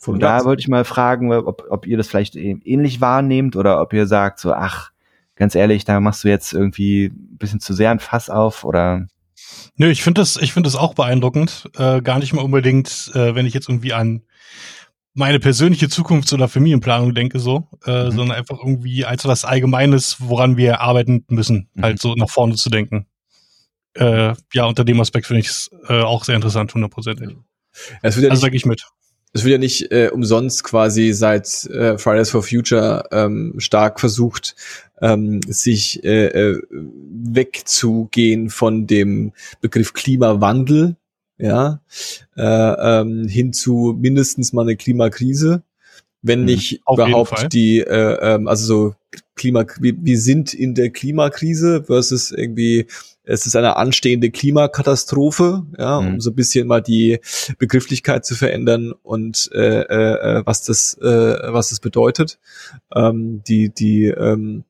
Von 0.00 0.14
und 0.14 0.20
da 0.20 0.44
wollte 0.44 0.60
ich 0.60 0.68
mal 0.68 0.84
fragen, 0.84 1.32
ob, 1.32 1.66
ob 1.70 1.86
ihr 1.86 1.96
das 1.96 2.06
vielleicht 2.06 2.36
ähnlich 2.36 3.00
wahrnehmt 3.00 3.56
oder 3.56 3.80
ob 3.80 3.92
ihr 3.92 4.06
sagt 4.06 4.38
so, 4.38 4.52
ach, 4.52 4.92
ganz 5.34 5.54
ehrlich, 5.54 5.84
da 5.84 5.98
machst 5.98 6.22
du 6.22 6.28
jetzt 6.28 6.52
irgendwie 6.52 7.06
ein 7.06 7.36
bisschen 7.38 7.60
zu 7.60 7.74
sehr 7.74 7.90
ein 7.90 7.98
Fass 7.98 8.30
auf 8.30 8.64
oder 8.64 9.08
Nö, 9.76 9.88
ich 9.88 10.02
finde 10.02 10.20
das, 10.20 10.36
ich 10.36 10.52
finde 10.52 10.68
das 10.68 10.76
auch 10.76 10.94
beeindruckend. 10.94 11.70
Äh, 11.76 12.02
gar 12.02 12.18
nicht 12.18 12.32
mal 12.32 12.42
unbedingt, 12.42 13.10
äh, 13.14 13.34
wenn 13.34 13.46
ich 13.46 13.54
jetzt 13.54 13.68
irgendwie 13.68 13.92
an 13.92 14.22
meine 15.14 15.40
persönliche 15.40 15.88
Zukunfts- 15.88 16.32
oder 16.32 16.48
Familienplanung 16.48 17.14
denke 17.14 17.40
so, 17.40 17.68
äh, 17.84 18.04
mhm. 18.04 18.10
sondern 18.12 18.32
einfach 18.32 18.58
irgendwie 18.58 19.04
als 19.04 19.24
was 19.24 19.44
Allgemeines, 19.44 20.16
woran 20.20 20.56
wir 20.56 20.80
arbeiten 20.80 21.24
müssen, 21.28 21.68
mhm. 21.74 21.82
halt 21.82 22.00
so 22.00 22.14
nach 22.14 22.30
vorne 22.30 22.54
zu 22.54 22.70
denken. 22.70 23.06
Äh, 23.94 24.34
ja, 24.52 24.64
unter 24.66 24.84
dem 24.84 25.00
Aspekt 25.00 25.26
finde 25.26 25.40
ich 25.40 25.48
es 25.48 25.70
äh, 25.88 26.00
auch 26.00 26.24
sehr 26.24 26.36
interessant, 26.36 26.72
hundertprozentig. 26.72 27.30
Ja, 27.30 27.36
also 28.02 28.34
sage 28.36 28.56
ich 28.56 28.64
mit. 28.64 28.84
Es 29.32 29.44
wird 29.44 29.52
ja 29.52 29.58
nicht 29.58 29.92
äh, 29.92 30.08
umsonst 30.12 30.64
quasi 30.64 31.12
seit 31.12 31.64
äh, 31.66 31.98
Fridays 31.98 32.30
for 32.30 32.42
Future 32.42 33.04
ähm, 33.12 33.54
stark 33.58 34.00
versucht, 34.00 34.56
ähm, 35.02 35.40
sich 35.46 36.02
äh, 36.02 36.26
äh, 36.26 36.62
wegzugehen 36.70 38.48
von 38.48 38.86
dem 38.86 39.32
Begriff 39.60 39.92
Klimawandel, 39.92 40.96
ja, 41.38 41.80
äh, 42.36 42.42
ähm, 42.42 43.28
hin 43.28 43.52
zu 43.52 43.96
mindestens 43.98 44.52
mal 44.52 44.62
eine 44.62 44.76
Klimakrise, 44.76 45.62
wenn 46.22 46.40
mhm. 46.40 46.46
nicht 46.46 46.80
Auf 46.84 46.98
überhaupt 46.98 47.52
die, 47.52 47.80
äh, 47.80 48.34
ähm, 48.34 48.48
also 48.48 48.66
so 48.66 48.94
Klima, 49.34 49.64
wir, 49.80 49.94
wir 50.00 50.18
sind 50.18 50.52
in 50.52 50.74
der 50.74 50.90
Klimakrise 50.90 51.84
versus 51.84 52.32
irgendwie 52.32 52.86
es 53.28 53.44
ist 53.44 53.56
eine 53.56 53.76
anstehende 53.76 54.30
Klimakatastrophe, 54.30 55.66
ja, 55.78 55.98
um 55.98 56.14
mhm. 56.14 56.20
so 56.20 56.30
ein 56.30 56.34
bisschen 56.34 56.66
mal 56.66 56.80
die 56.80 57.20
Begrifflichkeit 57.58 58.24
zu 58.24 58.34
verändern 58.34 58.92
und 59.02 59.50
äh, 59.52 59.82
äh, 59.82 60.42
was 60.46 60.64
das 60.64 60.94
äh, 60.94 61.52
was 61.52 61.68
das 61.68 61.80
bedeutet. 61.80 62.38
Ähm, 62.94 63.42
die 63.46 63.68
die 63.68 64.06
ähm, 64.06 64.64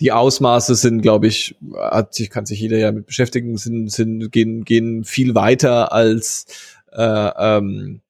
die 0.00 0.12
Ausmaße 0.12 0.74
sind, 0.74 1.02
glaube 1.02 1.26
ich, 1.26 1.56
hat 1.76 2.14
sich, 2.14 2.30
kann 2.30 2.46
sich 2.46 2.60
jeder 2.60 2.78
ja 2.78 2.92
mit 2.92 3.06
beschäftigen, 3.06 3.56
sind, 3.56 3.90
sind, 3.90 4.30
gehen, 4.30 4.64
gehen 4.64 5.04
viel 5.04 5.34
weiter 5.34 5.92
als, 5.92 6.46
äh, 6.92 7.02
ähm, 7.02 8.00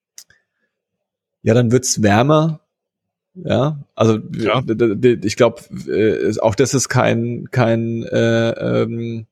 ja, 1.42 1.55
dann 1.55 1.72
wird's 1.72 2.03
wärmer. 2.03 2.61
Ja, 3.35 3.81
also 3.96 4.18
ja. 4.37 4.62
ich 5.24 5.37
glaube, 5.37 5.62
äh, 5.88 6.38
auch 6.38 6.55
das 6.55 6.72
ist 6.72 6.88
kein, 6.88 7.50
kein 7.50 8.05
äh, 8.05 8.50
ähm, 8.50 9.27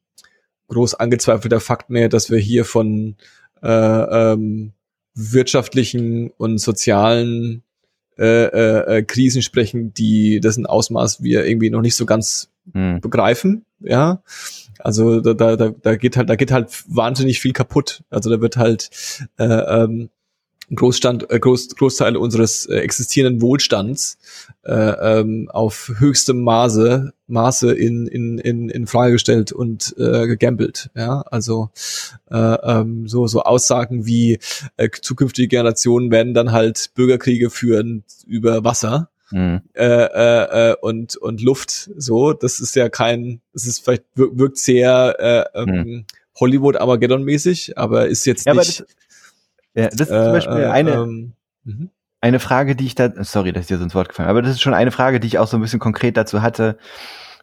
groß 0.69 0.95
angezweifelter 0.95 1.61
Fakt 1.61 1.89
mehr, 1.89 2.09
dass 2.09 2.31
wir 2.31 2.39
hier 2.39 2.65
von 2.65 3.15
äh, 3.63 3.69
ähm, 3.69 4.73
wirtschaftlichen 5.15 6.31
und 6.37 6.59
sozialen 6.59 7.63
äh, 8.19 8.45
äh, 8.45 8.99
äh, 8.99 9.03
Krisen 9.03 9.43
sprechen, 9.43 9.95
die 9.95 10.41
dessen 10.41 10.67
Ausmaß 10.67 11.23
wir 11.23 11.47
irgendwie 11.47 11.71
noch 11.71 11.81
nicht 11.81 11.97
so 11.97 12.07
ganz 12.07 12.51
hm. 12.73 13.01
begreifen. 13.01 13.65
Ja, 13.81 14.23
also 14.79 15.21
da, 15.21 15.35
da, 15.35 15.71
da 15.71 15.97
geht 15.97 16.17
halt, 16.17 16.31
da 16.31 16.37
geht 16.37 16.53
halt 16.53 16.69
wahnsinnig 16.87 17.41
viel 17.41 17.53
kaputt. 17.53 18.05
Also 18.11 18.31
da 18.31 18.41
wird 18.41 18.57
halt 18.57 18.91
äh, 19.39 19.45
ähm, 19.45 20.11
Großstand, 20.75 21.31
äh, 21.31 21.39
Groß, 21.39 21.77
Großteil 21.77 22.17
unseres 22.17 22.67
äh, 22.67 22.77
existierenden 22.77 23.43
Wohlstands 23.43 24.19
äh, 24.65 24.73
ähm, 24.73 25.51
auf 25.53 25.93
höchstem 25.99 26.41
Maße, 26.41 27.13
Maße 27.27 27.73
in, 27.73 28.07
in, 28.07 28.39
in, 28.39 28.69
in 28.69 28.87
Frage 28.87 29.13
gestellt 29.13 29.53
und 29.53 29.95
äh, 29.99 30.27
gegambelt. 30.27 30.91
Ja, 30.95 31.23
also 31.31 31.71
äh, 32.31 32.37
ähm, 32.37 33.07
so, 33.07 33.27
so 33.27 33.43
Aussagen 33.43 34.07
wie 34.07 34.39
äh, 34.77 34.89
zukünftige 35.01 35.49
Generationen 35.49 36.11
werden 36.11 36.35
dann 36.35 36.53
halt 36.53 36.91
Bürgerkriege 36.95 37.51
führen 37.51 38.05
über 38.27 38.65
Wasser. 38.65 39.11
Mhm. 39.31 39.63
Äh, 39.75 39.85
äh, 39.85 40.71
äh, 40.71 40.77
und 40.81 41.17
und 41.17 41.41
Luft 41.41 41.91
so 41.97 42.35
das 42.35 42.61
ist 42.61 42.77
ja 42.77 42.91
kein 42.91 43.41
das 43.55 43.67
ist 43.67 43.83
vielleicht 43.83 44.05
wirkt 44.15 44.59
sehr 44.59 45.49
äh, 45.55 45.59
ähm, 45.59 45.69
mhm. 45.71 46.05
Hollywood 46.39 46.77
Armageddon 46.77 47.25
mäßig 47.25 47.79
aber 47.79 48.09
ist 48.09 48.27
jetzt 48.27 48.45
ja, 48.45 48.53
nicht 48.53 48.85
ja, 49.75 49.89
das 49.89 50.01
ist 50.01 50.09
zum 50.09 50.17
äh, 50.17 50.33
Beispiel 50.33 50.65
eine, 50.65 50.93
ähm, 50.93 51.33
mhm. 51.65 51.91
eine 52.21 52.41
Frage, 52.41 52.77
die 52.77 52.87
ich 52.87 52.95
da, 52.95 53.11
sorry, 53.25 53.53
dass 53.53 53.63
ich 53.63 53.69
dir 53.69 53.79
so 53.79 53.85
ins 53.85 53.95
Wort 53.95 54.09
gefallen 54.09 54.29
aber 54.29 54.43
das 54.43 54.53
ist 54.53 54.63
schon 54.63 54.75
eine 54.75 54.91
Frage, 54.91 55.21
die 55.21 55.27
ich 55.27 55.39
auch 55.39 55.47
so 55.47 55.57
ein 55.57 55.63
bisschen 55.63 55.81
konkret 55.81 56.17
dazu 56.17 56.43
hatte, 56.43 56.77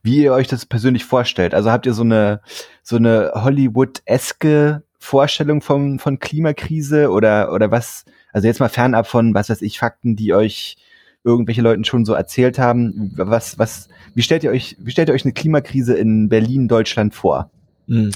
wie 0.04 0.24
ihr 0.24 0.34
euch 0.34 0.48
das 0.48 0.66
persönlich 0.66 1.06
vorstellt. 1.06 1.54
Also 1.54 1.72
habt 1.72 1.86
ihr 1.86 1.94
so 1.94 2.04
eine, 2.04 2.42
so 2.84 2.96
eine 2.96 3.32
Hollywood-eske 3.36 4.84
Vorstellung 4.98 5.62
von, 5.62 6.00
von 6.00 6.20
Klimakrise 6.20 7.10
oder, 7.10 7.54
oder 7.54 7.72
was, 7.72 8.06
also 8.34 8.48
jetzt 8.48 8.60
mal 8.60 8.70
fernab 8.70 9.08
von, 9.08 9.34
was 9.34 9.50
weiß 9.50 9.62
ich, 9.62 9.80
Fakten, 9.80 10.16
die 10.16 10.34
euch 10.34 10.78
irgendwelche 11.24 11.62
Leuten 11.62 11.84
schon 11.84 12.06
so 12.06 12.14
erzählt 12.14 12.60
haben. 12.60 13.14
Was, 13.16 13.60
was, 13.60 13.90
wie 14.14 14.22
stellt 14.22 14.44
ihr 14.44 14.52
euch, 14.52 14.78
wie 14.80 14.92
stellt 14.92 15.10
ihr 15.10 15.16
euch 15.16 15.26
eine 15.26 15.34
Klimakrise 15.34 15.96
in 15.96 16.30
Berlin, 16.30 16.68
Deutschland 16.68 17.14
vor? 17.14 17.50
Mhm. 17.88 18.12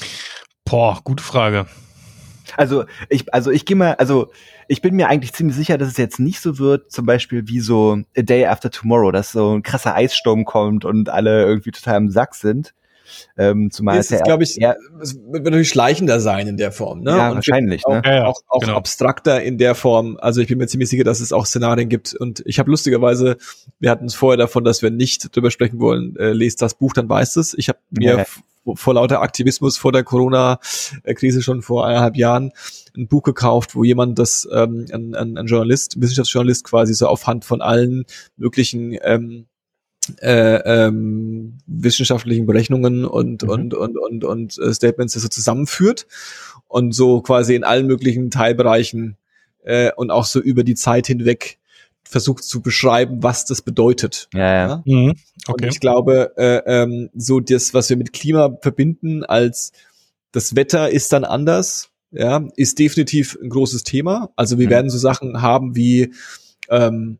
Boah, 0.65 0.99
gute 1.03 1.23
Frage. 1.23 1.67
Also 2.57 2.85
ich, 3.09 3.33
also 3.33 3.51
ich 3.51 3.65
gehe 3.65 3.75
mal, 3.75 3.93
also 3.95 4.31
ich 4.67 4.81
bin 4.81 4.95
mir 4.95 5.07
eigentlich 5.07 5.33
ziemlich 5.33 5.55
sicher, 5.55 5.77
dass 5.77 5.89
es 5.89 5.97
jetzt 5.97 6.19
nicht 6.19 6.39
so 6.39 6.57
wird, 6.59 6.91
zum 6.91 7.05
Beispiel 7.05 7.47
wie 7.47 7.59
so 7.59 7.99
A 8.17 8.21
Day 8.21 8.45
After 8.45 8.71
Tomorrow, 8.71 9.11
dass 9.11 9.31
so 9.31 9.55
ein 9.55 9.63
krasser 9.63 9.95
Eissturm 9.95 10.45
kommt 10.45 10.85
und 10.85 11.09
alle 11.09 11.43
irgendwie 11.43 11.71
total 11.71 11.97
im 11.97 12.09
Sack 12.09 12.35
sind. 12.35 12.73
Ähm, 13.37 13.71
zumal 13.71 13.97
es 13.97 14.11
ist, 14.11 14.23
glaube 14.23 14.43
ich, 14.43 14.61
es 15.01 15.15
wird 15.15 15.43
natürlich 15.43 15.69
schleichender 15.69 16.19
sein 16.19 16.47
in 16.47 16.57
der 16.57 16.71
Form. 16.71 17.01
Ne? 17.01 17.11
Ja, 17.11 17.29
und 17.29 17.35
wahrscheinlich. 17.35 17.85
Auch, 17.85 18.01
ne? 18.01 18.27
auch, 18.27 18.41
auch 18.47 18.61
genau. 18.61 18.75
abstrakter 18.75 19.41
in 19.41 19.57
der 19.57 19.75
Form. 19.75 20.17
Also 20.19 20.41
ich 20.41 20.47
bin 20.47 20.57
mir 20.57 20.67
ziemlich 20.67 20.89
sicher, 20.89 21.03
dass 21.03 21.19
es 21.19 21.33
auch 21.33 21.45
Szenarien 21.45 21.89
gibt. 21.89 22.13
Und 22.15 22.43
ich 22.45 22.59
habe 22.59 22.69
lustigerweise, 22.69 23.37
wir 23.79 23.89
hatten 23.89 24.05
es 24.05 24.15
vorher 24.15 24.37
davon, 24.37 24.63
dass 24.63 24.81
wir 24.81 24.91
nicht 24.91 25.35
drüber 25.35 25.51
sprechen 25.51 25.79
wollen. 25.79 26.15
Äh, 26.17 26.33
lest 26.33 26.61
das 26.61 26.75
Buch, 26.75 26.93
dann 26.93 27.09
weißt 27.09 27.37
es. 27.37 27.53
Ich 27.53 27.69
habe 27.69 27.79
mir 27.91 28.17
ja 28.17 28.25
vor 28.75 28.93
lauter 28.93 29.21
Aktivismus 29.21 29.77
vor 29.77 29.91
der 29.91 30.03
Corona-Krise 30.03 31.41
schon 31.41 31.61
vor 31.61 31.85
eineinhalb 31.85 32.15
Jahren 32.15 32.51
ein 32.95 33.07
Buch 33.07 33.23
gekauft, 33.23 33.75
wo 33.75 33.83
jemand 33.83 34.19
das, 34.19 34.47
ähm, 34.51 34.85
ein, 34.91 35.15
ein, 35.15 35.37
ein 35.37 35.45
Journalist, 35.47 35.95
ein 35.95 36.01
Wissenschaftsjournalist 36.01 36.63
quasi 36.63 36.93
so 36.93 37.07
auf 37.07 37.27
Hand 37.27 37.45
von 37.45 37.61
allen 37.61 38.05
möglichen 38.37 38.97
ähm, 39.01 39.47
äh, 40.21 40.85
ähm, 40.87 41.57
wissenschaftlichen 41.65 42.45
Berechnungen 42.45 43.05
und, 43.05 43.43
mhm. 43.43 43.49
und, 43.49 43.73
und, 43.73 43.97
und, 43.97 44.23
und 44.23 44.59
äh, 44.59 44.73
Statements 44.73 45.13
so 45.13 45.27
zusammenführt 45.27 46.07
und 46.67 46.93
so 46.93 47.21
quasi 47.21 47.55
in 47.55 47.63
allen 47.63 47.87
möglichen 47.87 48.29
Teilbereichen 48.29 49.17
äh, 49.63 49.91
und 49.95 50.11
auch 50.11 50.25
so 50.25 50.39
über 50.39 50.63
die 50.63 50.75
Zeit 50.75 51.07
hinweg 51.07 51.59
versucht 52.03 52.43
zu 52.43 52.61
beschreiben, 52.61 53.23
was 53.23 53.45
das 53.45 53.61
bedeutet. 53.61 54.29
Ja, 54.33 54.39
ja. 54.39 54.67
ja? 54.67 54.83
Mhm. 54.85 55.13
Okay. 55.47 55.65
Und 55.65 55.73
ich 55.73 55.79
glaube, 55.79 56.33
äh, 56.37 56.61
ähm, 56.65 57.09
so 57.15 57.39
das, 57.39 57.73
was 57.73 57.89
wir 57.89 57.97
mit 57.97 58.13
Klima 58.13 58.57
verbinden, 58.61 59.23
als 59.23 59.71
das 60.31 60.55
Wetter 60.55 60.89
ist 60.89 61.13
dann 61.13 61.23
anders, 61.23 61.89
ja, 62.11 62.47
ist 62.55 62.77
definitiv 62.77 63.37
ein 63.41 63.49
großes 63.49 63.83
Thema. 63.83 64.31
Also 64.35 64.59
wir 64.59 64.67
mhm. 64.67 64.71
werden 64.71 64.89
so 64.89 64.97
Sachen 64.97 65.41
haben 65.41 65.75
wie 65.75 66.13
ähm, 66.69 67.19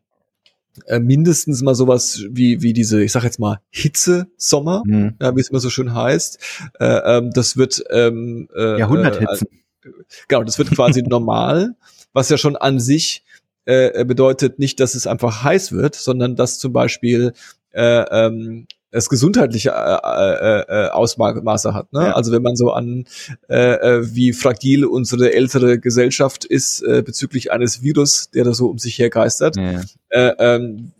äh, 0.86 0.98
mindestens 0.98 1.62
mal 1.62 1.74
sowas 1.74 2.24
wie, 2.30 2.62
wie 2.62 2.72
diese, 2.72 3.02
ich 3.02 3.12
sag 3.12 3.24
jetzt 3.24 3.38
mal, 3.38 3.60
Hitze-Sommer, 3.70 4.82
Mhm. 4.86 5.14
ja, 5.20 5.34
wie 5.36 5.40
es 5.40 5.48
immer 5.48 5.60
so 5.60 5.70
schön 5.70 5.94
heißt. 5.94 6.38
Äh, 6.80 6.84
ähm, 7.18 7.30
das 7.32 7.56
wird 7.56 7.82
ähm, 7.90 8.48
äh, 8.54 8.78
Jahrhunderthitzen. 8.78 9.48
Äh, 9.84 9.88
genau, 10.28 10.44
das 10.44 10.58
wird 10.58 10.70
quasi 10.70 11.02
normal, 11.06 11.74
was 12.12 12.28
ja 12.28 12.36
schon 12.38 12.56
an 12.56 12.80
sich 12.80 13.24
äh, 13.66 14.04
bedeutet 14.04 14.58
nicht, 14.58 14.78
dass 14.80 14.94
es 14.94 15.06
einfach 15.06 15.42
heiß 15.44 15.72
wird, 15.72 15.94
sondern 15.94 16.36
dass 16.36 16.58
zum 16.58 16.72
Beispiel 16.72 17.32
äh, 17.72 18.26
ähm, 18.26 18.66
es 18.94 19.08
gesundheitliche 19.08 19.70
äh, 19.70 19.74
äh, 19.74 20.86
äh, 20.86 20.88
Ausmaße 20.90 21.74
hat. 21.74 21.92
Ne? 21.92 22.06
Ja. 22.06 22.12
Also 22.12 22.32
wenn 22.32 22.42
man 22.42 22.54
so 22.54 22.70
an 22.70 23.04
äh, 23.48 23.74
äh, 23.74 24.14
wie 24.14 24.32
fragil 24.32 24.84
unsere 24.84 25.32
ältere 25.34 25.78
Gesellschaft 25.78 26.44
ist 26.44 26.80
äh, 26.82 27.02
bezüglich 27.04 27.50
eines 27.50 27.82
Virus, 27.82 28.30
der 28.30 28.44
da 28.44 28.54
so 28.54 28.68
um 28.68 28.78
sich 28.78 28.98
her 28.98 29.10
geistert, 29.10 29.56
Ja, 29.56 29.80
äh, 30.10 30.32
ähm, 30.38 30.92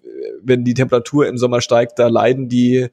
wenn 0.42 0.64
die 0.64 0.74
Temperatur 0.74 1.28
im 1.28 1.38
Sommer 1.38 1.60
steigt, 1.60 1.98
da 1.98 2.08
leiden 2.08 2.48
die 2.48 2.88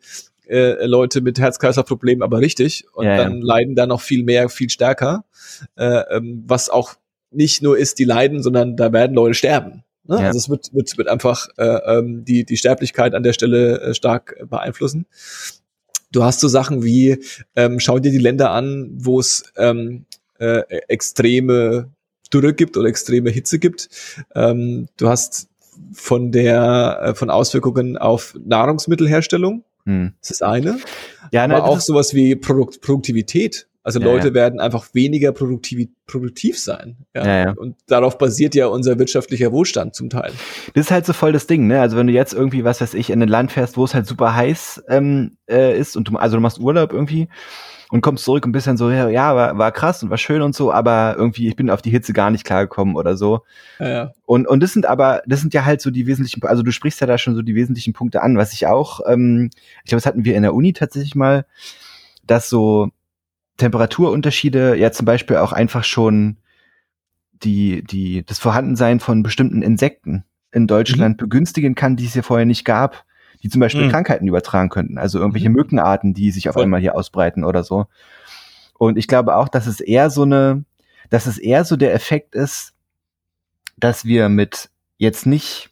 äh, 0.48 0.86
Leute 0.86 1.22
mit 1.22 1.40
Herz-Kreislauf-Problemen 1.40 2.22
aber 2.22 2.40
richtig 2.40 2.86
und 2.94 3.06
Ja, 3.06 3.16
ja. 3.16 3.24
dann 3.24 3.42
leiden 3.42 3.76
da 3.76 3.88
noch 3.88 4.02
viel 4.02 4.24
mehr, 4.24 4.50
viel 4.50 4.70
stärker, 4.70 5.26
äh, 5.78 6.04
ähm, 6.16 6.44
was 6.46 6.70
auch 6.70 6.94
nicht 7.32 7.64
nur 7.64 7.78
ist, 7.78 7.98
die 7.98 8.04
leiden, 8.04 8.44
sondern 8.44 8.76
da 8.76 8.94
werden 8.94 9.16
Leute 9.16 9.34
sterben. 9.34 9.84
Ne? 10.06 10.20
Ja. 10.20 10.28
Also 10.28 10.40
es 10.40 10.50
wird, 10.50 10.74
wird, 10.74 10.98
wird 10.98 11.08
einfach 11.08 11.48
äh, 11.58 11.64
ähm, 11.64 12.26
die, 12.26 12.46
die 12.46 12.58
Sterblichkeit 12.58 13.14
an 13.14 13.24
der 13.24 13.34
Stelle 13.34 13.80
äh, 13.82 13.94
stark 13.94 14.36
äh, 14.40 14.46
beeinflussen. 14.46 15.06
Du 16.12 16.24
hast 16.24 16.40
so 16.40 16.48
Sachen 16.48 16.84
wie, 16.84 17.24
ähm, 17.56 17.80
schau 17.80 18.00
dir 18.00 18.12
die 18.12 18.18
Länder 18.18 18.52
an, 18.52 18.90
wo 18.94 19.20
es 19.20 19.44
ähm, 19.56 20.06
äh, 20.40 20.64
extreme 20.88 21.90
Dürre 22.34 22.54
gibt 22.54 22.78
oder 22.78 22.90
extreme 22.90 23.30
Hitze 23.30 23.60
gibt. 23.60 23.90
Ähm, 24.36 24.88
du 24.98 25.08
hast 25.08 25.48
von 25.94 26.32
der 26.32 27.00
äh, 27.02 27.16
von 27.16 27.30
Auswirkungen 27.30 27.98
auf 27.98 28.36
Nahrungsmittelherstellung, 28.44 29.64
Hm. 29.86 30.14
das 30.22 30.32
ist 30.32 30.44
eine, 30.44 30.80
Ja, 31.32 31.44
aber 31.46 31.56
das 31.56 31.64
auch 31.64 31.80
sowas 31.80 32.14
wie 32.14 32.36
Produkt, 32.36 32.82
Produktivität. 32.82 33.68
Also 33.84 34.00
Ja, 34.00 34.06
Leute 34.06 34.28
ja. 34.30 34.34
werden 34.34 34.60
einfach 34.60 34.94
weniger 34.94 35.32
produktiv, 35.32 35.89
produktiv 36.06 36.60
sein. 36.60 36.98
Ja? 37.15 37.46
Ja. 37.46 37.52
Und 37.54 37.78
darauf 37.88 38.17
basiert 38.17 38.54
ja 38.54 38.67
unser 38.67 39.00
wirtschaftlicher 39.00 39.52
Wohlstand 39.52 39.96
zum 39.96 40.10
Teil. 40.10 40.32
Das 40.74 40.86
ist 40.86 40.91
halt 40.91 41.06
so 41.06 41.13
voll 41.13 41.32
das 41.32 41.48
Ding, 41.48 41.67
ne? 41.67 41.82
Also 41.82 41.98
wenn 41.98 42.08
du 42.08 42.13
jetzt 42.13 42.34
irgendwie, 42.34 42.63
was 42.63 42.82
weiß 42.82 42.94
ich, 42.94 43.10
in 43.10 43.22
ein 43.22 43.30
Land 43.30 43.52
fährst, 43.52 43.78
wo 43.78 43.84
es 43.84 43.94
halt 43.94 44.06
super 44.06 44.36
heiß 44.36 44.84
ähm, 44.88 45.38
äh, 45.50 45.78
ist 45.78 45.98
und 45.98 46.08
du, 46.08 46.17
also 46.17 46.38
du 46.38 46.41
machst 46.41 46.60
Urlaub 46.60 46.94
irgendwie 46.94 47.28
und 47.89 48.02
kommst 48.02 48.24
zurück 48.24 48.46
und 48.46 48.54
bist 48.54 48.67
dann 48.67 48.78
so, 48.78 48.89
ja, 48.89 49.10
ja, 49.10 49.36
war, 49.36 49.58
war 49.58 49.72
krass 49.72 50.02
und 50.02 50.10
war 50.10 50.17
schön 50.17 50.41
und 50.41 50.56
so, 50.56 50.72
aber 50.72 51.15
irgendwie, 51.17 51.48
ich 51.48 51.56
bin 51.56 51.70
auf 51.70 51.82
die 51.82 51.89
Hitze 51.89 52.13
gar 52.13 52.32
nicht 52.32 52.46
klargekommen 52.46 52.96
oder 52.96 53.17
so. 53.17 53.41
Ja, 53.80 53.89
ja. 53.89 54.12
Und, 54.26 54.48
und 54.48 54.62
das 54.62 54.74
sind 54.74 54.86
aber, 54.86 55.22
das 55.26 55.41
sind 55.41 55.54
ja 55.54 55.65
halt 55.65 55.82
so 55.82 55.91
die 55.91 56.08
wesentlichen, 56.08 56.41
also 56.44 56.63
du 56.63 56.72
sprichst 56.72 57.02
ja 57.02 57.08
da 57.08 57.17
schon 57.17 57.36
so 57.36 57.41
die 57.41 57.56
wesentlichen 57.56 57.94
Punkte 57.94 58.22
an, 58.22 58.38
was 58.38 58.54
ich 58.54 58.67
auch, 58.67 59.02
ähm, 59.08 59.50
ich 59.84 59.89
glaube, 59.89 59.98
das 59.98 60.06
hatten 60.06 60.24
wir 60.24 60.36
in 60.36 60.44
der 60.44 60.54
Uni 60.54 60.72
tatsächlich 60.72 61.15
mal, 61.15 61.46
dass 62.26 62.48
so 62.48 62.91
Temperaturunterschiede 63.58 64.76
ja 64.78 64.92
zum 64.92 65.06
Beispiel 65.06 65.38
auch 65.38 65.52
einfach 65.52 65.84
schon 65.84 66.38
die, 67.44 67.84
die, 67.84 68.24
das 68.26 68.40
Vorhandensein 68.40 69.00
von 69.00 69.24
bestimmten 69.24 69.62
Insekten 69.62 70.24
in 70.52 70.68
Deutschland 70.68 71.18
begünstigen 71.18 71.76
kann, 71.76 71.96
die 71.96 72.06
es 72.06 72.14
ja 72.14 72.22
vorher 72.22 72.46
nicht 72.46 72.66
gab, 72.66 73.06
die 73.42 73.50
zum 73.50 73.60
Beispiel 73.62 73.86
Mhm. 73.88 73.92
Krankheiten 73.92 74.28
übertragen 74.28 74.70
könnten. 74.70 74.98
Also 74.98 75.20
irgendwelche 75.20 75.50
Mhm. 75.50 75.56
Mückenarten, 75.56 76.14
die 76.14 76.32
sich 76.32 76.50
auf 76.50 76.54
Voll. 76.54 76.64
einmal 76.64 76.82
hier 76.82 76.96
ausbreiten 76.96 77.44
oder 77.44 77.64
so. 77.64 77.88
Und 78.78 78.98
ich 78.98 79.08
glaube 79.08 79.36
auch, 79.36 79.48
dass 79.48 79.66
es 79.68 79.80
eher 79.80 80.10
so 80.10 80.24
eine, 80.24 80.66
dass 81.10 81.26
es 81.26 81.38
eher 81.38 81.66
so 81.66 81.76
der 81.78 81.94
Effekt 81.94 82.36
ist, 82.36 82.74
dass 83.78 84.06
wir 84.06 84.30
mit 84.30 84.70
jetzt 84.98 85.26
nicht 85.26 85.71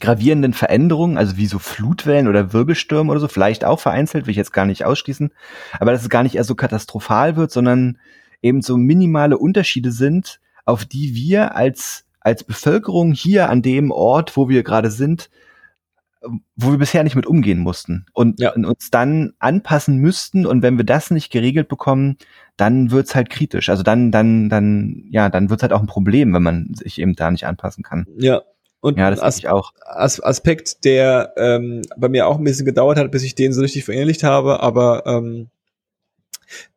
gravierenden 0.00 0.52
Veränderungen, 0.52 1.16
also 1.16 1.36
wie 1.36 1.46
so 1.46 1.58
Flutwellen 1.58 2.28
oder 2.28 2.52
Wirbelstürme 2.52 3.10
oder 3.10 3.20
so, 3.20 3.28
vielleicht 3.28 3.64
auch 3.64 3.80
vereinzelt, 3.80 4.26
will 4.26 4.32
ich 4.32 4.36
jetzt 4.36 4.52
gar 4.52 4.66
nicht 4.66 4.84
ausschließen, 4.84 5.32
aber 5.80 5.92
dass 5.92 6.02
es 6.02 6.10
gar 6.10 6.22
nicht 6.22 6.34
eher 6.34 6.44
so 6.44 6.54
katastrophal 6.54 7.36
wird, 7.36 7.50
sondern 7.50 7.98
eben 8.42 8.60
so 8.60 8.76
minimale 8.76 9.38
Unterschiede 9.38 9.90
sind, 9.92 10.40
auf 10.66 10.84
die 10.84 11.14
wir 11.14 11.56
als, 11.56 12.04
als 12.20 12.44
Bevölkerung 12.44 13.12
hier 13.12 13.48
an 13.48 13.62
dem 13.62 13.90
Ort, 13.90 14.36
wo 14.36 14.48
wir 14.48 14.62
gerade 14.62 14.90
sind, 14.90 15.30
wo 16.56 16.72
wir 16.72 16.78
bisher 16.78 17.04
nicht 17.04 17.14
mit 17.16 17.26
umgehen 17.26 17.60
mussten 17.60 18.04
und, 18.12 18.40
Ja. 18.40 18.52
uns 18.52 18.90
dann 18.90 19.32
anpassen 19.38 19.98
müssten 19.98 20.44
und 20.44 20.60
wenn 20.60 20.76
wir 20.76 20.84
das 20.84 21.10
nicht 21.10 21.30
geregelt 21.30 21.68
bekommen, 21.68 22.16
dann 22.56 22.90
wird's 22.90 23.14
halt 23.14 23.30
kritisch. 23.30 23.68
Also 23.68 23.82
dann, 23.82 24.10
dann, 24.10 24.48
dann, 24.48 25.04
ja, 25.10 25.28
dann 25.28 25.50
wird's 25.50 25.62
halt 25.62 25.72
auch 25.72 25.80
ein 25.80 25.86
Problem, 25.86 26.34
wenn 26.34 26.42
man 26.42 26.74
sich 26.74 27.00
eben 27.00 27.14
da 27.14 27.30
nicht 27.30 27.46
anpassen 27.46 27.82
kann. 27.82 28.06
ja. 28.18 28.42
Und 28.86 28.98
Ja, 28.98 29.10
das 29.10 29.18
As 29.18 29.38
ich 29.38 29.48
auch. 29.48 29.72
As 29.80 30.22
Aspekt, 30.22 30.84
der 30.84 31.32
ähm, 31.36 31.82
bei 31.96 32.08
mir 32.08 32.28
auch 32.28 32.38
ein 32.38 32.44
bisschen 32.44 32.64
gedauert 32.64 32.98
hat, 32.98 33.10
bis 33.10 33.24
ich 33.24 33.34
den 33.34 33.52
so 33.52 33.60
richtig 33.60 33.84
verinnerlicht 33.84 34.22
habe, 34.22 34.60
aber 34.60 35.04
ähm, 35.06 35.48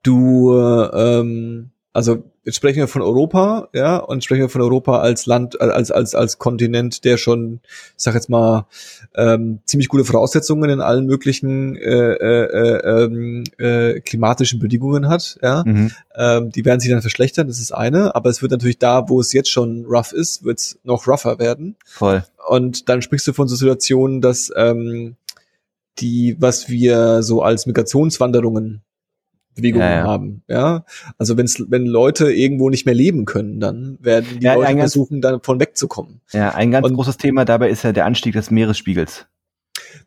du, 0.01 0.57
äh, 0.57 1.19
ähm, 1.19 1.69
also 1.91 2.23
jetzt 2.43 2.55
sprechen 2.55 2.77
wir 2.77 2.87
von 2.87 3.01
Europa, 3.01 3.69
ja, 3.73 3.97
und 3.97 4.23
sprechen 4.23 4.41
wir 4.41 4.49
von 4.49 4.61
Europa 4.61 4.99
als 4.99 5.25
Land, 5.25 5.55
äh, 5.59 5.63
als 5.63 5.91
als 5.91 6.13
als 6.13 6.37
Kontinent, 6.37 7.03
der 7.03 7.17
schon, 7.17 7.61
ich 7.63 8.03
sag 8.03 8.13
jetzt 8.13 8.29
mal, 8.29 8.67
ähm, 9.15 9.59
ziemlich 9.65 9.89
gute 9.89 10.05
Voraussetzungen 10.05 10.69
in 10.69 10.81
allen 10.81 11.07
möglichen 11.07 11.75
äh, 11.75 12.13
äh, 12.13 12.45
äh, 12.45 13.03
ähm, 13.03 13.43
äh, 13.57 13.99
klimatischen 14.01 14.59
Bedingungen 14.59 15.07
hat, 15.07 15.39
ja. 15.41 15.63
Mhm. 15.65 15.91
Ähm, 16.15 16.51
die 16.51 16.63
werden 16.63 16.79
sich 16.79 16.91
dann 16.91 17.01
verschlechtern, 17.01 17.47
das 17.47 17.59
ist 17.59 17.71
eine, 17.71 18.15
aber 18.15 18.29
es 18.29 18.41
wird 18.41 18.51
natürlich 18.51 18.77
da, 18.77 19.09
wo 19.09 19.19
es 19.19 19.33
jetzt 19.33 19.49
schon 19.49 19.85
rough 19.85 20.13
ist, 20.13 20.43
wird 20.43 20.59
es 20.59 20.79
noch 20.83 21.07
rougher 21.07 21.39
werden. 21.39 21.75
Voll. 21.85 22.23
Und 22.47 22.87
dann 22.89 23.01
sprichst 23.01 23.27
du 23.27 23.33
von 23.33 23.47
so 23.47 23.55
Situationen, 23.55 24.21
dass 24.21 24.51
ähm, 24.55 25.15
die, 25.99 26.35
was 26.39 26.69
wir 26.69 27.23
so 27.23 27.41
als 27.41 27.65
Migrationswanderungen 27.65 28.81
Bewegungen 29.59 29.83
Ja, 29.87 29.95
ja. 29.97 30.03
haben, 30.03 30.43
ja. 30.47 30.85
Also 31.17 31.37
wenn's, 31.37 31.63
wenn 31.69 31.85
Leute 31.85 32.31
irgendwo 32.31 32.69
nicht 32.69 32.85
mehr 32.85 32.95
leben 32.95 33.25
können, 33.25 33.59
dann 33.59 33.97
werden 34.01 34.25
die 34.39 34.43
Ja, 34.45 34.55
Leute 34.55 34.67
ganz- 34.67 34.79
versuchen, 34.79 35.21
davon 35.21 35.59
wegzukommen. 35.59 36.21
Ja, 36.31 36.55
ein 36.55 36.71
ganz 36.71 36.87
Und- 36.87 36.95
großes 36.95 37.17
Thema 37.17 37.45
dabei 37.45 37.69
ist 37.69 37.83
ja 37.83 37.91
der 37.91 38.05
Anstieg 38.05 38.33
des 38.33 38.51
Meeresspiegels. 38.51 39.27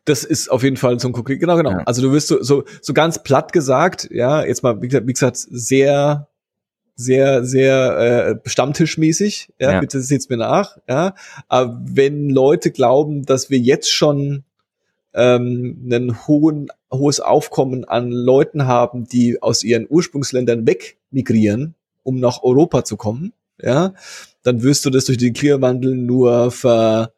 Das 0.05 0.23
ist 0.23 0.49
auf 0.49 0.63
jeden 0.63 0.77
Fall 0.77 0.99
so 0.99 1.07
ein 1.09 1.13
konkret, 1.13 1.39
genau, 1.39 1.55
genau. 1.57 1.71
Ja. 1.71 1.77
Also 1.85 2.01
du 2.01 2.11
wirst 2.11 2.27
so, 2.27 2.41
so, 2.43 2.63
so 2.81 2.93
ganz 2.93 3.23
platt 3.23 3.53
gesagt, 3.53 4.07
ja, 4.11 4.43
jetzt 4.45 4.63
mal, 4.63 4.81
wie 4.81 4.87
gesagt, 4.87 5.07
wie 5.07 5.13
gesagt 5.13 5.37
sehr, 5.37 6.27
sehr, 6.95 7.43
sehr 7.43 8.39
äh, 8.45 8.49
stammtischmäßig, 8.49 9.49
ja, 9.59 9.73
Ja. 9.73 9.79
bitte 9.79 9.99
seht's 10.01 10.29
mir 10.29 10.37
nach, 10.37 10.77
ja. 10.87 11.15
Aber 11.47 11.81
wenn 11.83 12.29
Leute 12.29 12.71
glauben, 12.71 13.23
dass 13.25 13.49
wir 13.49 13.57
jetzt 13.57 13.91
schon 13.91 14.43
ähm, 15.13 15.81
einen 15.85 16.27
hohen, 16.27 16.69
hohes 16.91 17.19
Aufkommen 17.19 17.85
an 17.85 18.11
Leuten 18.11 18.65
haben, 18.65 19.07
die 19.07 19.41
aus 19.41 19.63
ihren 19.63 19.87
Ursprungsländern 19.89 20.65
weg 20.65 20.97
migrieren, 21.11 21.75
um 22.03 22.19
nach 22.19 22.43
Europa 22.43 22.83
zu 22.83 22.97
kommen, 22.97 23.33
ja, 23.61 23.93
dann 24.41 24.63
wirst 24.63 24.85
du 24.85 24.89
das 24.89 25.05
durch 25.05 25.17
den 25.17 25.33
Klimawandel 25.33 25.95
nur 25.95 26.51
ver 26.51 27.13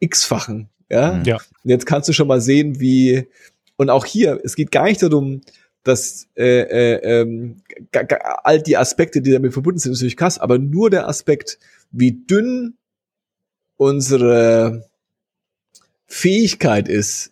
x-fachen, 0.00 0.68
ja. 0.90 1.12
Mhm. 1.12 1.24
Ja. 1.24 1.36
Und 1.36 1.70
jetzt 1.70 1.86
kannst 1.86 2.08
du 2.08 2.12
schon 2.12 2.28
mal 2.28 2.40
sehen, 2.40 2.80
wie 2.80 3.28
und 3.76 3.88
auch 3.88 4.04
hier, 4.04 4.38
es 4.44 4.56
geht 4.56 4.70
gar 4.70 4.84
nicht 4.84 5.02
darum, 5.02 5.40
dass 5.82 6.28
äh, 6.36 6.60
äh, 6.60 7.20
ähm, 7.20 7.62
all 8.44 8.60
die 8.60 8.76
Aspekte, 8.76 9.22
die 9.22 9.32
damit 9.32 9.54
verbunden 9.54 9.78
sind, 9.78 9.92
ist 9.92 10.00
natürlich 10.00 10.18
krass, 10.18 10.38
aber 10.38 10.58
nur 10.58 10.90
der 10.90 11.08
Aspekt, 11.08 11.58
wie 11.90 12.12
dünn 12.12 12.74
unsere 13.76 14.89
Fähigkeit 16.12 16.88
ist, 16.88 17.30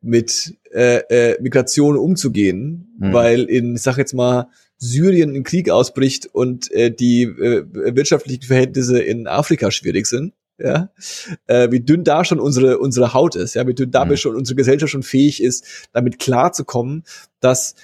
mit 0.00 0.54
äh, 0.72 0.98
äh, 1.32 1.42
Migration 1.42 1.96
umzugehen, 1.96 2.94
Mhm. 2.98 3.12
weil 3.12 3.42
in, 3.42 3.74
ich 3.76 3.82
sag 3.82 3.98
jetzt 3.98 4.14
mal, 4.14 4.48
Syrien 4.78 5.34
ein 5.34 5.44
Krieg 5.44 5.70
ausbricht 5.70 6.26
und 6.32 6.70
äh, 6.72 6.90
die 6.90 7.22
äh, 7.22 7.64
wirtschaftlichen 7.96 8.42
Verhältnisse 8.42 9.00
in 9.00 9.26
Afrika 9.26 9.70
schwierig 9.70 10.06
sind, 10.06 10.34
ja, 10.58 10.90
äh, 11.46 11.70
wie 11.70 11.80
dünn 11.80 12.04
da 12.04 12.24
schon 12.24 12.40
unsere 12.40 12.78
unsere 12.78 13.12
Haut 13.14 13.36
ist, 13.36 13.54
ja, 13.54 13.66
wie 13.66 13.74
dünn 13.74 13.90
damit 13.90 14.12
Mhm. 14.12 14.16
schon 14.18 14.36
unsere 14.36 14.56
Gesellschaft 14.56 14.90
schon 14.92 15.02
fähig 15.02 15.42
ist, 15.42 15.88
damit 15.92 16.18
klarzukommen, 16.18 17.04
dass 17.40 17.74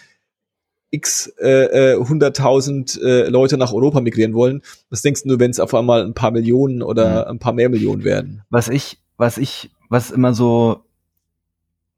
x 0.91 1.33
äh, 1.41 1.95
äh, 1.95 1.97
hunderttausend 1.97 3.01
äh, 3.03 3.29
Leute 3.29 3.59
nach 3.59 3.73
Europa 3.73 4.01
migrieren 4.01 4.35
wollen. 4.35 4.63
Was 4.91 5.03
denkst 5.03 5.23
du, 5.25 5.39
wenn 5.39 5.51
es 5.51 5.61
auf 5.61 5.75
einmal 5.75 6.05
ein 6.05 6.15
paar 6.15 6.31
Millionen 6.31 6.83
oder 6.83 7.29
ein 7.29 7.39
paar 7.39 7.53
mehr 7.53 7.69
Millionen 7.69 8.05
werden? 8.05 8.43
Was 8.51 8.69
ich, 8.69 8.99
was 9.19 9.37
ich, 9.37 9.71
was 9.91 10.11
immer 10.11 10.33
so 10.33 10.85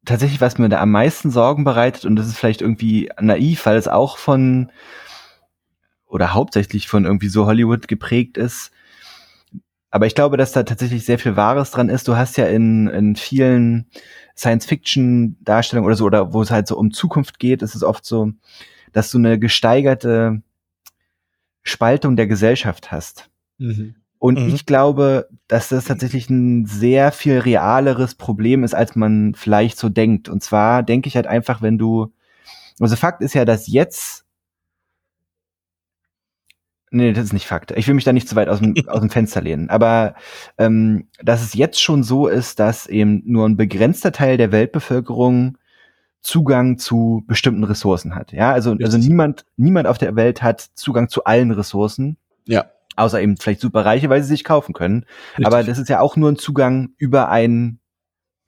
tatsächlich, 0.05 0.41
was 0.41 0.59
mir 0.59 0.69
da 0.69 0.81
am 0.81 0.91
meisten 0.91 1.31
Sorgen 1.31 1.63
bereitet, 1.63 2.05
und 2.05 2.17
das 2.17 2.27
ist 2.27 2.39
vielleicht 2.39 2.63
irgendwie 2.63 3.11
naiv, 3.21 3.65
weil 3.67 3.77
es 3.77 3.87
auch 3.87 4.19
von 4.19 4.73
oder 6.07 6.35
hauptsächlich 6.35 6.89
von 6.89 7.05
irgendwie 7.05 7.29
so 7.29 7.47
Hollywood 7.47 7.87
geprägt 7.87 8.37
ist. 8.37 8.73
Aber 9.93 10.07
ich 10.07 10.15
glaube, 10.15 10.37
dass 10.37 10.53
da 10.53 10.63
tatsächlich 10.65 11.05
sehr 11.05 11.19
viel 11.19 11.37
Wahres 11.37 11.71
dran 11.71 11.89
ist. 11.89 12.09
Du 12.09 12.17
hast 12.17 12.37
ja 12.37 12.47
in, 12.47 12.89
in 12.89 13.17
vielen 13.17 13.87
Science-Fiction-Darstellungen 14.37 15.87
oder 15.87 15.97
so, 15.97 16.05
oder 16.07 16.33
wo 16.33 16.43
es 16.43 16.51
halt 16.51 16.67
so 16.67 16.77
um 16.77 16.93
Zukunft 16.93 17.39
geht, 17.39 17.63
ist 17.63 17.75
es 17.75 17.83
oft 17.83 18.05
so, 18.05 18.33
dass 18.93 19.11
du 19.11 19.19
eine 19.19 19.39
gesteigerte 19.39 20.43
Spaltung 21.63 22.17
der 22.17 22.27
Gesellschaft 22.27 22.91
hast. 22.91 23.31
Mhm. 23.59 23.95
Und 24.21 24.39
mhm. 24.39 24.55
ich 24.55 24.67
glaube, 24.67 25.29
dass 25.49 25.71
das 25.71 25.87
tatsächlich 25.87 26.29
ein 26.29 26.67
sehr 26.67 27.11
viel 27.11 27.39
realeres 27.39 28.15
Problem 28.15 28.65
ist, 28.65 28.75
als 28.75 28.95
man 28.95 29.35
vielleicht 29.35 29.79
so 29.79 29.89
denkt. 29.89 30.29
Und 30.29 30.43
zwar 30.43 30.83
denke 30.83 31.09
ich 31.09 31.17
halt 31.17 31.27
einfach, 31.27 31.63
wenn 31.63 31.79
du, 31.79 32.13
also 32.79 32.97
Fakt 32.97 33.23
ist 33.23 33.35
ja, 33.35 33.45
dass 33.47 33.67
jetzt 33.67 34.27
Nee, 36.93 37.13
das 37.13 37.27
ist 37.27 37.33
nicht 37.33 37.47
Fakt. 37.47 37.71
Ich 37.71 37.87
will 37.87 37.95
mich 37.95 38.03
da 38.05 38.13
nicht 38.13 38.29
zu 38.29 38.35
weit 38.35 38.49
aus 38.49 38.59
dem, 38.59 38.75
aus 38.89 39.01
dem 39.01 39.11
Fenster 39.11 39.41
lehnen. 39.41 39.71
Aber 39.71 40.15
ähm, 40.59 41.09
dass 41.23 41.43
es 41.43 41.55
jetzt 41.55 41.81
schon 41.81 42.03
so 42.03 42.27
ist, 42.27 42.59
dass 42.59 42.87
eben 42.89 43.23
nur 43.25 43.49
ein 43.49 43.57
begrenzter 43.57 44.13
Teil 44.13 44.37
der 44.37 44.53
Weltbevölkerung 44.53 45.57
Zugang 46.21 46.77
zu 46.77 47.25
bestimmten 47.27 47.65
Ressourcen 47.65 48.15
hat. 48.15 48.33
Ja, 48.33 48.53
also, 48.53 48.77
also 48.83 48.99
niemand, 48.99 49.47
niemand 49.57 49.87
auf 49.87 49.97
der 49.97 50.15
Welt 50.17 50.43
hat 50.43 50.61
Zugang 50.75 51.09
zu 51.09 51.25
allen 51.25 51.53
Ressourcen. 51.53 52.19
Ja. 52.45 52.67
Außer 52.97 53.21
eben 53.21 53.37
vielleicht 53.37 53.61
Superreiche, 53.61 54.11
weil 54.11 54.23
sie 54.23 54.29
sich 54.29 54.45
kaufen 54.45 54.73
können. 54.73 55.05
Richtig. 55.31 55.47
Aber 55.47 55.63
das 55.63 55.79
ist 55.79 55.89
ja 55.89 56.01
auch 56.01 56.17
nur 56.17 56.31
ein 56.31 56.37
Zugang 56.37 56.91
über 56.99 57.29
ein 57.31 57.81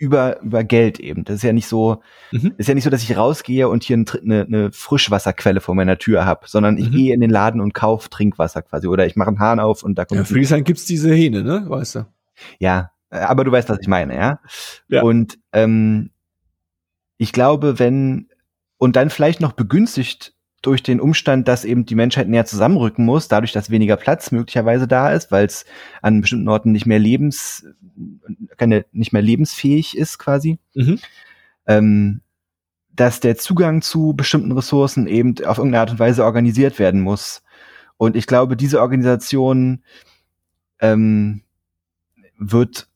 über, 0.03 0.41
über 0.41 0.65
Geld 0.65 0.99
eben. 0.99 1.23
Das 1.23 1.37
ist 1.37 1.43
ja 1.45 1.53
nicht 1.53 1.69
so, 1.69 2.03
mhm. 2.33 2.55
ist 2.59 2.67
ja 2.69 2.75
nicht 2.75 2.83
so, 2.83 2.91
dass 2.91 3.05
ich 3.05 3.17
rausgehe 3.17 3.69
und 3.69 3.85
hier 3.85 3.97
eine, 3.97 4.43
eine 4.43 4.73
Frischwasserquelle 4.73 5.61
vor 5.61 5.77
meiner 5.77 5.97
Tür 5.97 6.25
habe, 6.27 6.49
sondern 6.49 6.77
ich 6.77 6.89
mhm. 6.89 6.93
gehe 6.93 7.15
in 7.15 7.21
den 7.21 7.31
Laden 7.31 7.61
und 7.61 7.73
kaufe 7.73 8.11
Trinkwasser 8.11 8.63
quasi. 8.63 8.89
Oder 8.89 9.07
ich 9.07 9.15
mache 9.15 9.29
einen 9.29 9.39
Hahn 9.39 9.61
auf 9.61 9.85
und 9.85 9.97
da 9.97 10.05
kommt. 10.05 10.19
Ja, 10.19 10.25
Friesland 10.25 10.65
gibt's 10.65 10.87
diese 10.87 11.15
Hähne, 11.15 11.45
ne? 11.45 11.67
Weißt 11.69 11.95
du? 11.95 12.07
Ja, 12.59 12.91
aber 13.11 13.45
du 13.45 13.53
weißt, 13.53 13.69
was 13.69 13.79
ich 13.81 13.87
meine, 13.87 14.17
ja. 14.17 14.41
ja. 14.89 15.03
Und 15.03 15.39
ähm, 15.53 16.11
ich 17.17 17.33
glaube, 17.33 17.79
wenn 17.79 18.29
und 18.79 18.97
dann 18.97 19.09
vielleicht 19.09 19.41
noch 19.41 19.53
begünstigt 19.53 20.35
durch 20.63 20.83
den 20.83 21.01
Umstand, 21.01 21.49
dass 21.49 21.65
eben 21.65 21.85
die 21.85 21.97
Menschheit 21.97 22.29
näher 22.29 22.47
zusammenrücken 22.47 23.05
muss, 23.05 23.29
dadurch, 23.29 23.53
dass 23.53 23.71
weniger 23.71 23.97
Platz 23.97 24.31
möglicherweise 24.31 24.87
da 24.87 25.13
ist, 25.13 25.33
weil 25.33 25.45
es 25.45 25.67
an 26.01 26.21
bestimmten 26.21 26.49
Orten 26.49 26.73
nicht 26.73 26.87
mehr 26.87 27.01
lebens, 27.01 27.67
keine, 28.57 28.87
nicht 28.93 29.13
mehr 29.13 29.23
lebensfähig 29.23 29.97
ist 29.97 30.19
quasi, 30.19 30.59
mhm. 30.75 31.01
ähm, 31.67 32.21
dass 32.95 33.21
der 33.21 33.37
Zugang 33.37 33.83
zu 33.83 34.15
bestimmten 34.15 34.53
Ressourcen 34.53 35.07
eben 35.07 35.35
auf 35.45 35.59
irgendeine 35.59 35.81
Art 35.81 35.91
und 35.91 35.99
Weise 35.99 36.25
organisiert 36.25 36.79
werden 36.79 37.01
muss. 37.01 37.43
Und 37.97 38.17
ich 38.17 38.27
glaube, 38.27 38.57
diese 38.57 38.81
Organisation 38.81 39.83
ähm, 40.81 41.43
wird 42.39 42.89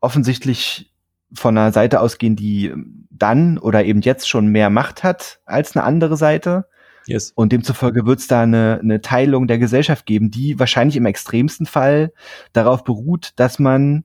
offensichtlich 0.00 0.92
von 1.32 1.56
einer 1.56 1.72
Seite 1.72 2.00
ausgehen, 2.00 2.36
die 2.36 2.72
dann 3.10 3.58
oder 3.58 3.84
eben 3.84 4.00
jetzt 4.00 4.28
schon 4.28 4.48
mehr 4.48 4.70
Macht 4.70 5.02
hat 5.02 5.40
als 5.44 5.76
eine 5.76 5.84
andere 5.84 6.16
Seite. 6.16 6.66
Yes. 7.06 7.32
Und 7.34 7.52
demzufolge 7.52 8.06
wird 8.06 8.20
es 8.20 8.26
da 8.26 8.42
eine, 8.42 8.80
eine 8.82 9.00
Teilung 9.00 9.46
der 9.46 9.58
Gesellschaft 9.58 10.06
geben, 10.06 10.30
die 10.30 10.58
wahrscheinlich 10.58 10.96
im 10.96 11.06
extremsten 11.06 11.66
Fall 11.66 12.12
darauf 12.52 12.84
beruht, 12.84 13.32
dass 13.36 13.58
man 13.58 14.04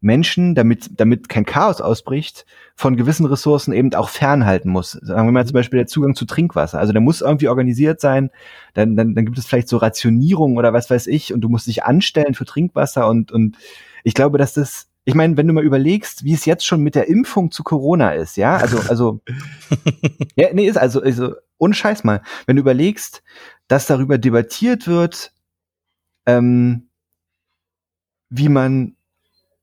Menschen, 0.00 0.54
damit, 0.54 0.90
damit 1.00 1.28
kein 1.28 1.44
Chaos 1.44 1.80
ausbricht, 1.80 2.46
von 2.76 2.96
gewissen 2.96 3.26
Ressourcen 3.26 3.72
eben 3.72 3.92
auch 3.94 4.08
fernhalten 4.08 4.70
muss. 4.70 4.92
Sagen 4.92 5.26
wir 5.26 5.32
mal 5.32 5.46
zum 5.46 5.54
Beispiel 5.54 5.78
der 5.78 5.88
Zugang 5.88 6.14
zu 6.14 6.24
Trinkwasser. 6.24 6.78
Also 6.78 6.92
der 6.92 7.02
muss 7.02 7.20
irgendwie 7.20 7.48
organisiert 7.48 8.00
sein. 8.00 8.30
Dann, 8.74 8.94
dann, 8.94 9.14
dann 9.14 9.24
gibt 9.24 9.38
es 9.38 9.46
vielleicht 9.46 9.68
so 9.68 9.76
Rationierung 9.76 10.56
oder 10.56 10.72
was 10.72 10.88
weiß 10.88 11.08
ich 11.08 11.34
und 11.34 11.40
du 11.40 11.48
musst 11.48 11.66
dich 11.66 11.82
anstellen 11.82 12.34
für 12.34 12.44
Trinkwasser 12.44 13.08
und, 13.08 13.32
und 13.32 13.56
ich 14.04 14.14
glaube, 14.14 14.38
dass 14.38 14.54
das 14.54 14.88
ich 15.08 15.14
meine, 15.14 15.38
wenn 15.38 15.46
du 15.46 15.54
mal 15.54 15.64
überlegst, 15.64 16.22
wie 16.24 16.34
es 16.34 16.44
jetzt 16.44 16.66
schon 16.66 16.82
mit 16.82 16.94
der 16.94 17.08
Impfung 17.08 17.50
zu 17.50 17.64
Corona 17.64 18.12
ist, 18.12 18.36
ja, 18.36 18.58
also, 18.58 18.78
also, 18.90 19.22
ja, 20.36 20.52
nee, 20.52 20.68
ist 20.68 20.76
also, 20.76 21.00
also, 21.00 21.34
ohne 21.56 21.72
Scheiß 21.72 22.04
mal, 22.04 22.20
wenn 22.44 22.56
du 22.56 22.60
überlegst, 22.60 23.22
dass 23.68 23.86
darüber 23.86 24.18
debattiert 24.18 24.86
wird, 24.86 25.32
ähm, 26.26 26.90
wie 28.28 28.50
man 28.50 28.96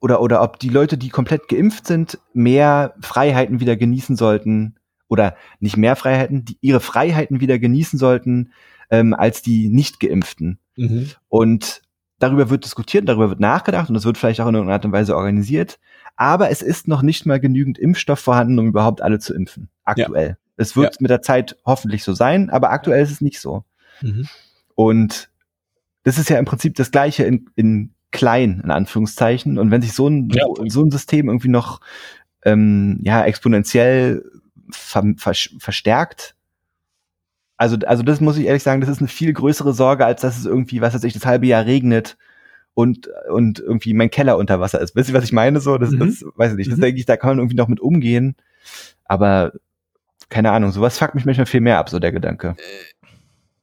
oder 0.02 0.20
oder 0.20 0.42
ob 0.42 0.58
die 0.58 0.70
Leute, 0.70 0.98
die 0.98 1.10
komplett 1.10 1.48
geimpft 1.48 1.86
sind, 1.86 2.18
mehr 2.34 2.96
Freiheiten 3.02 3.60
wieder 3.60 3.76
genießen 3.76 4.16
sollten 4.16 4.78
oder 5.10 5.36
nicht 5.60 5.78
mehr 5.78 5.96
Freiheiten, 5.96 6.44
die 6.46 6.58
ihre 6.62 6.80
Freiheiten 6.80 7.40
wieder 7.40 7.60
genießen 7.60 8.00
sollten 8.00 8.52
ähm, 8.90 9.14
als 9.14 9.44
die 9.44 9.70
nicht 9.70 10.00
geimpften. 10.00 10.58
Mhm. 10.76 11.12
Und 11.30 11.84
darüber 12.20 12.50
wird 12.50 12.66
diskutiert, 12.66 13.08
darüber 13.08 13.30
wird 13.30 13.40
nachgedacht 13.40 13.90
und 13.90 13.96
es 13.96 14.06
wird 14.06 14.18
vielleicht 14.18 14.42
auch 14.42 14.48
in 14.48 14.56
irgendeiner 14.56 14.76
Art 14.76 14.86
und 14.86 14.92
Weise 14.92 15.16
organisiert. 15.16 15.80
Aber 16.16 16.50
es 16.50 16.62
ist 16.62 16.88
noch 16.88 17.02
nicht 17.02 17.26
mal 17.26 17.40
genügend 17.40 17.78
Impfstoff 17.78 18.20
vorhanden, 18.20 18.58
um 18.60 18.68
überhaupt 18.68 19.02
alle 19.02 19.20
zu 19.20 19.34
impfen. 19.34 19.70
Aktuell. 19.84 20.30
Ja. 20.30 20.38
Es 20.58 20.76
wird 20.76 20.96
ja. 20.96 20.98
mit 21.02 21.12
der 21.12 21.22
Zeit 21.22 21.58
hoffentlich 21.66 22.04
so 22.04 22.14
sein, 22.14 22.50
aber 22.50 22.72
aktuell 22.72 23.04
ist 23.04 23.12
es 23.12 23.22
nicht 23.22 23.42
so. 23.42 23.66
Mhm. 24.02 24.28
Und 24.76 25.30
das 26.04 26.18
ist 26.18 26.30
ja 26.30 26.40
im 26.40 26.46
Prinzip 26.46 26.76
das 26.76 26.92
Gleiche 26.92 27.24
in, 27.24 27.50
in 27.56 27.94
klein, 28.12 28.62
in 28.64 28.72
Anführungszeichen. 28.72 29.58
Und 29.58 29.72
wenn 29.72 29.82
sich 29.82 29.94
so 29.94 30.08
ein, 30.08 30.30
ja. 30.30 30.46
so 30.68 30.82
ein 30.82 30.92
System 30.92 31.28
irgendwie 31.28 31.50
noch 31.50 31.82
ähm, 32.46 33.00
ja, 33.02 33.26
exponentiell 33.26 34.24
ver, 34.72 35.04
ver, 35.18 35.34
verstärkt, 35.60 36.36
also, 37.58 37.78
also 37.86 38.04
das 38.04 38.22
muss 38.22 38.38
ich 38.38 38.46
ehrlich 38.46 38.64
sagen, 38.64 38.82
das 38.82 38.90
ist 38.90 39.00
eine 39.00 39.08
viel 39.08 39.32
größere 39.34 39.74
Sorge, 39.74 40.06
als 40.06 40.22
dass 40.22 40.38
es 40.38 40.46
irgendwie, 40.46 40.82
was 40.82 40.94
weiß 40.94 41.04
ich, 41.04 41.14
das 41.14 41.26
halbe 41.26 41.48
Jahr 41.48 41.66
regnet 41.66 42.18
und, 42.74 43.10
und 43.30 43.60
irgendwie 43.60 43.94
mein 43.94 44.10
Keller 44.10 44.38
unter 44.38 44.60
Wasser 44.60 44.82
ist. 44.82 44.96
Wisst 44.96 45.10
ihr, 45.10 45.16
was 45.16 45.24
ich 45.24 45.32
meine? 45.32 45.60
So, 45.62 45.78
das, 45.78 45.92
mhm. 45.92 46.00
das 46.00 46.26
weiß 46.36 46.52
ich 46.52 46.58
nicht. 46.58 46.72
Das 46.72 46.78
mhm. 46.78 46.82
denke 46.82 47.00
ich, 47.00 47.06
da 47.06 47.18
kann 47.18 47.30
man 47.30 47.40
irgendwie 47.40 47.56
noch 47.56 47.70
mit 47.70 47.80
umgehen. 47.80 48.36
Aber 49.06 49.54
keine 50.30 50.52
Ahnung, 50.52 50.72
sowas 50.72 50.98
fuckt 50.98 51.16
mich 51.16 51.26
manchmal 51.26 51.46
viel 51.46 51.62
mehr 51.62 51.78
ab, 51.78 51.90
so 51.90 52.00
der 52.00 52.12
Gedanke. 52.12 52.56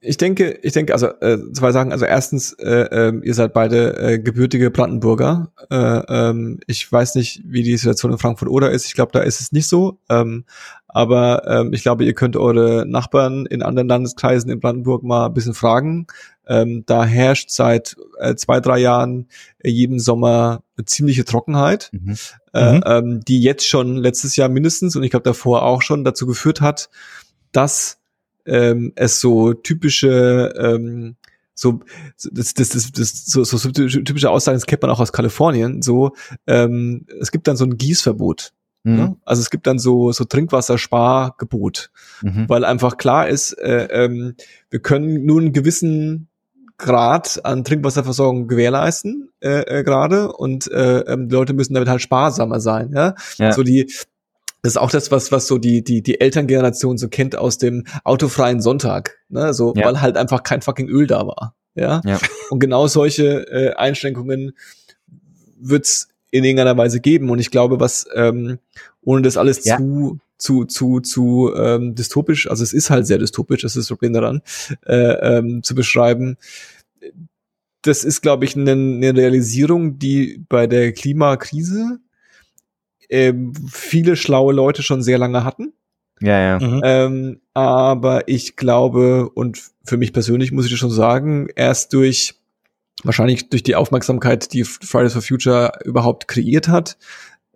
Äh, 0.02 0.08
ich 0.08 0.16
denke, 0.16 0.58
ich 0.62 0.72
denke, 0.72 0.92
also 0.92 1.08
äh, 1.20 1.38
zwei 1.52 1.72
Sachen. 1.72 1.92
Also 1.92 2.04
erstens, 2.04 2.52
äh, 2.54 3.08
äh, 3.08 3.20
ihr 3.22 3.34
seid 3.34 3.52
beide 3.52 3.96
äh, 3.98 4.18
gebürtige 4.18 4.70
Brandenburger. 4.70 5.52
Äh, 5.70 5.76
ähm, 5.76 6.60
ich 6.66 6.90
weiß 6.90 7.14
nicht, 7.14 7.42
wie 7.44 7.62
die 7.62 7.76
Situation 7.76 8.12
in 8.12 8.18
Frankfurt 8.18 8.48
oder 8.48 8.70
ist. 8.70 8.86
Ich 8.86 8.94
glaube, 8.94 9.12
da 9.12 9.20
ist 9.20 9.40
es 9.40 9.52
nicht 9.52 9.68
so. 9.68 9.98
Ähm, 10.08 10.44
aber 10.88 11.46
ähm, 11.46 11.72
ich 11.72 11.82
glaube, 11.82 12.04
ihr 12.04 12.14
könnt 12.14 12.36
eure 12.36 12.84
Nachbarn 12.86 13.46
in 13.46 13.62
anderen 13.62 13.88
Landeskreisen 13.88 14.50
in 14.50 14.60
Brandenburg 14.60 15.02
mal 15.02 15.26
ein 15.26 15.34
bisschen 15.34 15.54
fragen. 15.54 16.06
Ähm, 16.46 16.82
da 16.86 17.04
herrscht 17.04 17.50
seit 17.50 17.96
äh, 18.18 18.34
zwei, 18.34 18.60
drei 18.60 18.78
Jahren 18.78 19.28
äh, 19.60 19.70
jeden 19.70 20.00
Sommer 20.00 20.64
eine 20.76 20.84
ziemliche 20.84 21.24
Trockenheit, 21.24 21.90
mhm. 21.92 22.16
Äh, 22.52 22.72
mhm. 22.74 22.82
ähm, 22.84 23.20
die 23.26 23.40
jetzt 23.40 23.66
schon 23.66 23.96
letztes 23.96 24.36
Jahr 24.36 24.50
mindestens 24.50 24.94
und 24.96 25.02
ich 25.04 25.10
glaube 25.10 25.22
davor 25.22 25.62
auch 25.62 25.80
schon 25.80 26.04
dazu 26.04 26.26
geführt 26.26 26.60
hat, 26.60 26.90
dass 27.52 28.01
ähm, 28.46 28.92
es 28.96 29.20
so 29.20 29.52
typische 29.54 30.52
ähm, 30.56 31.16
so 31.54 31.80
das, 32.30 32.54
das, 32.54 32.70
das, 32.70 32.92
das 32.92 33.26
so, 33.26 33.44
so 33.44 33.70
typische 33.70 34.30
Aussagen, 34.30 34.56
das 34.56 34.66
kennt 34.66 34.82
man 34.82 34.90
auch 34.90 35.00
aus 35.00 35.12
Kalifornien, 35.12 35.82
so 35.82 36.12
ähm, 36.46 37.06
es 37.20 37.30
gibt 37.30 37.46
dann 37.46 37.56
so 37.56 37.64
ein 37.64 37.76
Gießverbot. 37.76 38.52
Mhm. 38.84 38.96
Ne? 38.96 39.16
Also 39.24 39.42
es 39.42 39.50
gibt 39.50 39.66
dann 39.66 39.78
so, 39.78 40.12
so 40.12 40.24
Trinkwasserspargebot, 40.24 41.90
mhm. 42.22 42.48
weil 42.48 42.64
einfach 42.64 42.96
klar 42.96 43.28
ist, 43.28 43.52
äh, 43.52 43.88
ähm, 43.90 44.34
wir 44.70 44.80
können 44.80 45.24
nur 45.24 45.40
einen 45.40 45.52
gewissen 45.52 46.28
Grad 46.78 47.44
an 47.44 47.62
Trinkwasserversorgung 47.62 48.48
gewährleisten 48.48 49.28
äh, 49.40 49.60
äh, 49.60 49.84
gerade 49.84 50.32
und 50.32 50.68
äh, 50.72 51.00
ähm, 51.00 51.28
die 51.28 51.34
Leute 51.34 51.52
müssen 51.52 51.74
damit 51.74 51.88
halt 51.88 52.02
sparsamer 52.02 52.58
sein. 52.58 52.90
Ja, 52.92 53.14
ja. 53.36 53.52
so 53.52 53.62
die 53.62 53.92
das 54.62 54.74
ist 54.74 54.76
auch 54.76 54.90
das, 54.90 55.10
was, 55.10 55.32
was 55.32 55.48
so 55.48 55.58
die, 55.58 55.82
die, 55.82 56.02
die 56.02 56.20
Elterngeneration 56.20 56.96
so 56.96 57.08
kennt 57.08 57.36
aus 57.36 57.58
dem 57.58 57.84
autofreien 58.04 58.60
Sonntag, 58.60 59.18
ne? 59.28 59.52
So, 59.52 59.74
ja. 59.76 59.84
weil 59.84 60.00
halt 60.00 60.16
einfach 60.16 60.44
kein 60.44 60.62
fucking 60.62 60.88
Öl 60.88 61.08
da 61.08 61.26
war. 61.26 61.56
Ja. 61.74 62.00
ja. 62.04 62.20
Und 62.50 62.60
genau 62.60 62.86
solche 62.86 63.46
äh, 63.50 63.74
Einschränkungen 63.74 64.52
wird's 65.58 66.08
in 66.30 66.44
irgendeiner 66.44 66.76
Weise 66.76 67.00
geben. 67.00 67.28
Und 67.28 67.40
ich 67.40 67.50
glaube, 67.50 67.80
was, 67.80 68.06
ähm, 68.14 68.58
ohne 69.02 69.22
das 69.22 69.36
alles 69.36 69.64
ja. 69.64 69.78
zu, 69.78 70.20
zu, 70.38 70.64
zu, 70.64 71.00
zu 71.00 71.52
ähm, 71.56 71.94
dystopisch, 71.96 72.48
also 72.48 72.62
es 72.62 72.72
ist 72.72 72.88
halt 72.88 73.06
sehr 73.06 73.18
dystopisch, 73.18 73.62
das 73.62 73.76
ist 73.76 73.84
das 73.84 73.88
Problem 73.88 74.12
daran, 74.12 74.42
äh, 74.86 75.38
ähm, 75.38 75.62
zu 75.62 75.74
beschreiben. 75.74 76.36
Das 77.82 78.04
ist, 78.04 78.22
glaube 78.22 78.44
ich, 78.44 78.56
eine, 78.56 78.72
eine 78.72 79.16
Realisierung, 79.16 79.98
die 79.98 80.44
bei 80.48 80.68
der 80.68 80.92
Klimakrise 80.92 81.98
ähm, 83.12 83.52
viele 83.70 84.16
schlaue 84.16 84.52
Leute 84.52 84.82
schon 84.82 85.02
sehr 85.02 85.18
lange 85.18 85.44
hatten. 85.44 85.72
Ja, 86.20 86.38
ja. 86.38 86.58
Mhm. 86.58 86.80
Ähm, 86.84 87.40
aber 87.54 88.28
ich 88.28 88.56
glaube, 88.56 89.28
und 89.30 89.62
für 89.84 89.96
mich 89.96 90.12
persönlich 90.12 90.52
muss 90.52 90.64
ich 90.64 90.70
das 90.70 90.80
schon 90.80 90.90
sagen, 90.90 91.48
erst 91.54 91.92
durch 91.92 92.34
wahrscheinlich 93.04 93.50
durch 93.50 93.62
die 93.62 93.74
Aufmerksamkeit, 93.74 94.52
die 94.52 94.64
Fridays 94.64 95.12
for 95.12 95.22
Future 95.22 95.72
überhaupt 95.84 96.28
kreiert 96.28 96.68
hat, 96.68 96.96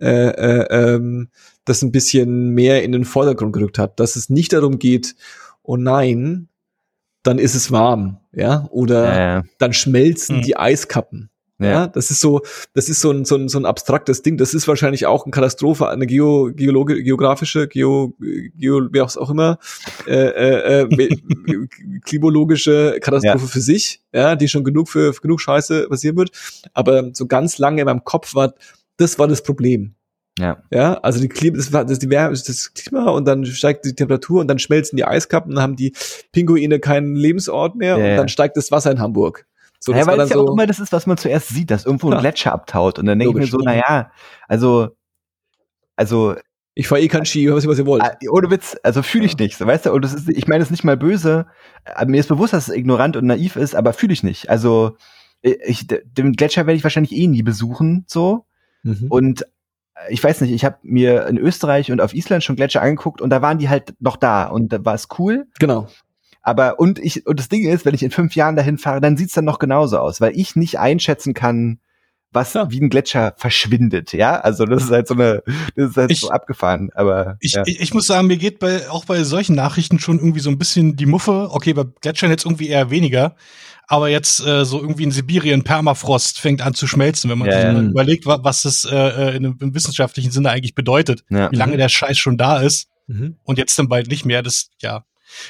äh, 0.01 0.09
äh, 0.09 0.67
ähm, 0.71 1.29
das 1.65 1.83
ein 1.83 1.93
bisschen 1.93 2.51
mehr 2.51 2.83
in 2.83 2.93
den 2.93 3.05
Vordergrund 3.05 3.53
gerückt 3.53 3.79
hat, 3.79 3.99
dass 4.01 4.17
es 4.17 4.29
nicht 4.29 4.53
darum 4.53 4.79
geht, 4.79 5.15
oh 5.63 5.77
nein, 5.77 6.49
dann 7.23 7.39
ist 7.39 7.55
es 7.55 7.73
warm, 7.73 8.21
ja, 8.33 8.67
oder 8.71 9.05
ja, 9.05 9.19
ja. 9.19 9.45
dann 9.59 9.73
schmelzen 9.73 10.39
mhm. 10.39 10.43
die 10.43 10.57
Eiskappen, 10.57 11.31
Ja. 11.59 11.67
Ja. 11.67 11.87
das 11.87 12.11
ist 12.11 12.21
so, 12.21 12.43
das 12.75 12.89
ist 12.89 13.01
so 13.01 13.11
ein, 13.11 13.25
so 13.25 13.37
ein, 13.37 13.49
so 13.49 13.59
ein 13.59 13.65
abstraktes 13.65 14.23
Ding. 14.23 14.37
Das 14.37 14.53
ist 14.53 14.69
wahrscheinlich 14.69 15.07
auch 15.07 15.25
eine 15.25 15.31
Katastrophe, 15.31 15.89
eine 15.89 16.07
Geo, 16.07 16.51
Geologe, 16.55 17.03
geografische, 17.03 17.67
Geo, 17.67 18.15
Geo, 18.19 18.89
wie 18.93 19.01
auch 19.01 19.31
immer, 19.31 19.59
äh, 20.07 20.13
äh, 20.13 20.83
äh, 20.83 21.17
klimologische 22.05 22.99
Katastrophe 23.01 23.47
für 23.47 23.61
sich, 23.61 24.03
ja, 24.13 24.37
die 24.37 24.49
schon 24.49 24.65
genug 24.65 24.89
für, 24.89 25.15
für 25.15 25.23
genug 25.23 25.41
Scheiße 25.41 25.89
passieren 25.89 26.17
wird. 26.17 26.31
Aber 26.75 27.11
so 27.15 27.27
ganz 27.27 27.59
lange 27.59 27.81
in 27.81 27.87
meinem 27.87 28.05
Kopf 28.05 28.35
war, 28.35 28.55
das 28.99 29.19
war 29.19 29.27
das 29.27 29.43
Problem. 29.43 29.95
Ja. 30.39 30.63
Ja, 30.71 30.95
also 30.99 31.21
die 31.21 31.29
Klima, 31.29 31.57
das 31.57 31.71
das, 31.71 31.99
die 31.99 32.11
Wärme, 32.11 32.37
das 32.37 32.75
Klima 32.75 33.11
und 33.11 33.25
dann 33.25 33.47
steigt 33.47 33.87
die 33.87 33.95
Temperatur 33.95 34.43
und 34.43 34.49
dann 34.49 34.59
schmelzen 34.59 34.97
die 34.97 35.05
Eiskappen 35.05 35.51
und 35.51 35.57
dann 35.57 35.63
haben 35.63 35.77
die 35.77 35.95
Pinguine 36.33 36.79
keinen 36.79 37.17
Lebensort 37.17 37.75
mehr 37.77 37.97
Ja, 37.97 38.05
und 38.05 38.11
ja. 38.11 38.17
dann 38.17 38.29
steigt 38.29 38.57
das 38.59 38.71
Wasser 38.71 38.91
in 38.91 39.01
Hamburg. 39.01 39.47
So, 39.81 39.93
ja, 39.93 39.99
das 39.99 40.07
weil 40.07 40.21
es 40.21 40.31
ja 40.31 40.37
auch 40.37 40.47
so, 40.47 40.53
immer 40.53 40.67
das 40.67 40.79
ist, 40.81 40.93
was 40.93 41.07
man 41.07 41.17
zuerst 41.17 41.49
sieht, 41.49 41.71
dass 41.71 41.85
irgendwo 41.85 42.11
ein. 42.11 42.19
Gletscher 42.19 42.53
abtaut. 42.53 42.99
Und 42.99 43.07
dann 43.07 43.19
denke 43.19 43.39
ich 43.39 43.45
mir 43.45 43.47
so, 43.47 43.59
naja, 43.59 44.11
also, 44.49 44.89
also, 45.97 46.35
ich 46.75 46.89
fahre 46.89 47.01
eh 47.01 47.09
kein 47.09 47.25
Ski, 47.25 47.51
was, 47.53 47.67
was 47.67 47.79
ihr 47.79 47.87
wollt. 47.87 48.03
äh, 48.03 48.29
ohne 48.29 48.51
Witz, 48.51 48.77
also 48.83 49.03
fühle 49.03 49.25
ich 49.25 49.39
nicht, 49.39 49.57
so, 49.57 49.67
weißt 49.67 49.87
du? 49.87 49.93
Und 49.93 50.05
das 50.05 50.13
ist, 50.13 50.29
ich 50.29 50.47
meine 50.47 50.63
es 50.63 50.69
ist 50.69 50.73
nicht 50.73 50.85
mal 50.85 50.97
böse, 50.97 51.47
äh, 51.85 52.05
mir 52.07 52.21
ist 52.21 52.29
bewusst, 52.29 52.53
dass 52.53 52.69
es 52.69 52.75
ignorant 52.75 53.17
und 53.17 53.27
naiv 53.27 53.57
ist, 53.57 53.75
aber 53.75 53.93
fühle 53.93 54.13
ich 54.13 54.23
nicht. 54.23 54.51
Also, 54.51 54.97
ich, 55.43 55.87
den 55.87 56.33
Gletscher 56.33 56.67
werde 56.67 56.77
ich 56.77 56.83
wahrscheinlich 56.83 57.13
eh 57.13 57.27
nie 57.27 57.43
besuchen, 57.43 58.05
so. 58.07 58.47
Mhm. 58.83 59.07
Und 59.09 59.43
äh, 59.43 59.47
ich 60.11 60.23
weiß 60.23 60.41
nicht, 60.43 60.53
ich 60.53 60.65
habe 60.65 60.79
mir 60.83 61.27
in 61.27 61.39
Österreich 61.39 61.91
und 61.93 62.01
auf 62.01 62.15
Island 62.15 62.45
schon 62.45 62.57
Gletscher 62.57 62.83
angeguckt 62.83 63.21
und 63.21 63.31
da 63.31 63.43
waren 63.43 63.59
die 63.59 63.69
halt 63.69 63.95
noch 64.01 64.17
da 64.17 64.47
und 64.47 64.73
da 64.73 64.85
war 64.85 64.95
es 64.95 65.09
cool. 65.19 65.47
Genau. 65.59 65.89
Aber 66.47 66.79
und 66.79 67.01
ich 67.01 67.27
und 67.27 67.41
das 67.41 67.49
Ding 67.49 67.69
ist, 67.69 67.85
wenn 67.85 67.95
ich 67.95 68.05
in 68.05 68.13
fünf 68.13 68.37
Jahren 68.37 68.55
dahin 68.55 68.79
fahre, 68.79 69.01
dann 69.01 69.17
sieht's 69.17 69.35
dann 69.35 69.45
noch 69.45 69.59
genauso 69.59 69.99
aus, 69.99 70.21
weil 70.21 70.31
ich 70.39 70.55
nicht 70.55 70.79
einschätzen 70.79 71.35
kann, 71.35 71.81
was 72.31 72.53
Ja. 72.55 72.71
wie 72.71 72.81
ein 72.81 72.89
Gletscher 72.89 73.35
verschwindet. 73.37 74.13
Ja, 74.13 74.39
also 74.39 74.65
das 74.65 74.85
ist 74.85 74.91
halt 74.91 75.09
so 75.09 75.15
eine, 75.15 75.43
das 75.75 75.91
ist 75.91 75.97
halt 75.97 76.11
Ich- 76.13 76.21
so 76.21 76.31
abgefahren. 76.31 76.91
Aber 76.95 77.37
Ich, 77.41 77.55
ja. 77.55 77.65
ich, 77.67 77.81
ich 77.81 77.93
muss 77.95 78.07
sagen, 78.07 78.29
mir 78.29 78.37
geht 78.37 78.61
bei, 78.61 78.89
auch 78.91 79.05
bei 79.07 79.25
solchen 79.25 79.57
Nachrichten 79.57 79.99
schon 79.99 80.19
irgendwie 80.19 80.39
so 80.39 80.49
ein 80.51 80.57
bisschen 80.59 80.95
die 80.95 81.07
Muffe. 81.07 81.49
Okay, 81.51 81.73
bei 81.75 81.85
Gletschern 82.01 82.31
jetzt 82.31 82.45
irgendwie 82.45 82.69
eher 82.69 82.91
weniger. 82.91 83.35
Aber 83.89 84.09
jetzt 84.09 84.45
äh, 84.47 84.65
so 84.65 84.81
irgendwie 84.81 85.03
in 85.05 85.11
Sibirien 85.11 85.65
Permafrost 85.65 86.39
fängt 86.39 86.61
an 86.63 86.75
zu 86.75 86.87
schmelzen, 86.87 87.29
wenn 87.29 87.39
man 87.39 87.49
Ja, 87.51 87.75
sich 87.75 87.89
überlegt, 87.91 88.25
wa 88.27 88.39
was 88.43 88.63
das 88.63 88.85
äh, 88.85 88.95
äh, 88.95 89.37
in 89.37 89.47
einem, 89.47 89.59
im 89.61 89.75
wissenschaftlichen 89.75 90.31
Sinne 90.31 90.51
eigentlich 90.51 90.75
bedeutet. 90.77 91.25
ja. 91.29 91.51
Wie 91.51 91.57
lange 91.57 91.77
der 91.77 91.89
Scheiß 91.89 92.19
schon 92.19 92.37
da 92.39 92.61
ist 92.61 92.89
Mhm. 93.09 93.37
und 93.45 93.59
jetzt 93.59 93.77
dann 93.79 93.89
bald 93.89 94.09
nicht 94.09 94.25
mehr. 94.25 94.43
Das, 94.43 94.69
ja. 94.81 95.05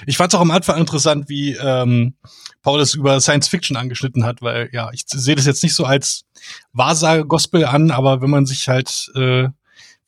Ich 0.06 0.16
fand 0.16 0.32
es 0.32 0.36
auch 0.36 0.42
am 0.42 0.50
Anfang 0.50 0.78
interessant, 0.78 1.28
wie 1.28 1.52
ähm, 1.54 2.14
Paul 2.62 2.80
es 2.80 2.94
über 2.94 3.20
Science 3.20 3.48
Fiction 3.48 3.76
angeschnitten 3.76 4.24
hat, 4.24 4.42
weil 4.42 4.68
ja, 4.72 4.90
ich 4.92 5.04
sehe 5.06 5.36
das 5.36 5.46
jetzt 5.46 5.62
nicht 5.62 5.74
so 5.74 5.84
als 5.84 6.24
Wahrsage-Gospel 6.72 7.64
an, 7.64 7.90
aber 7.90 8.22
wenn 8.22 8.30
man 8.30 8.46
sich 8.46 8.68
halt 8.68 9.10
äh, 9.14 9.48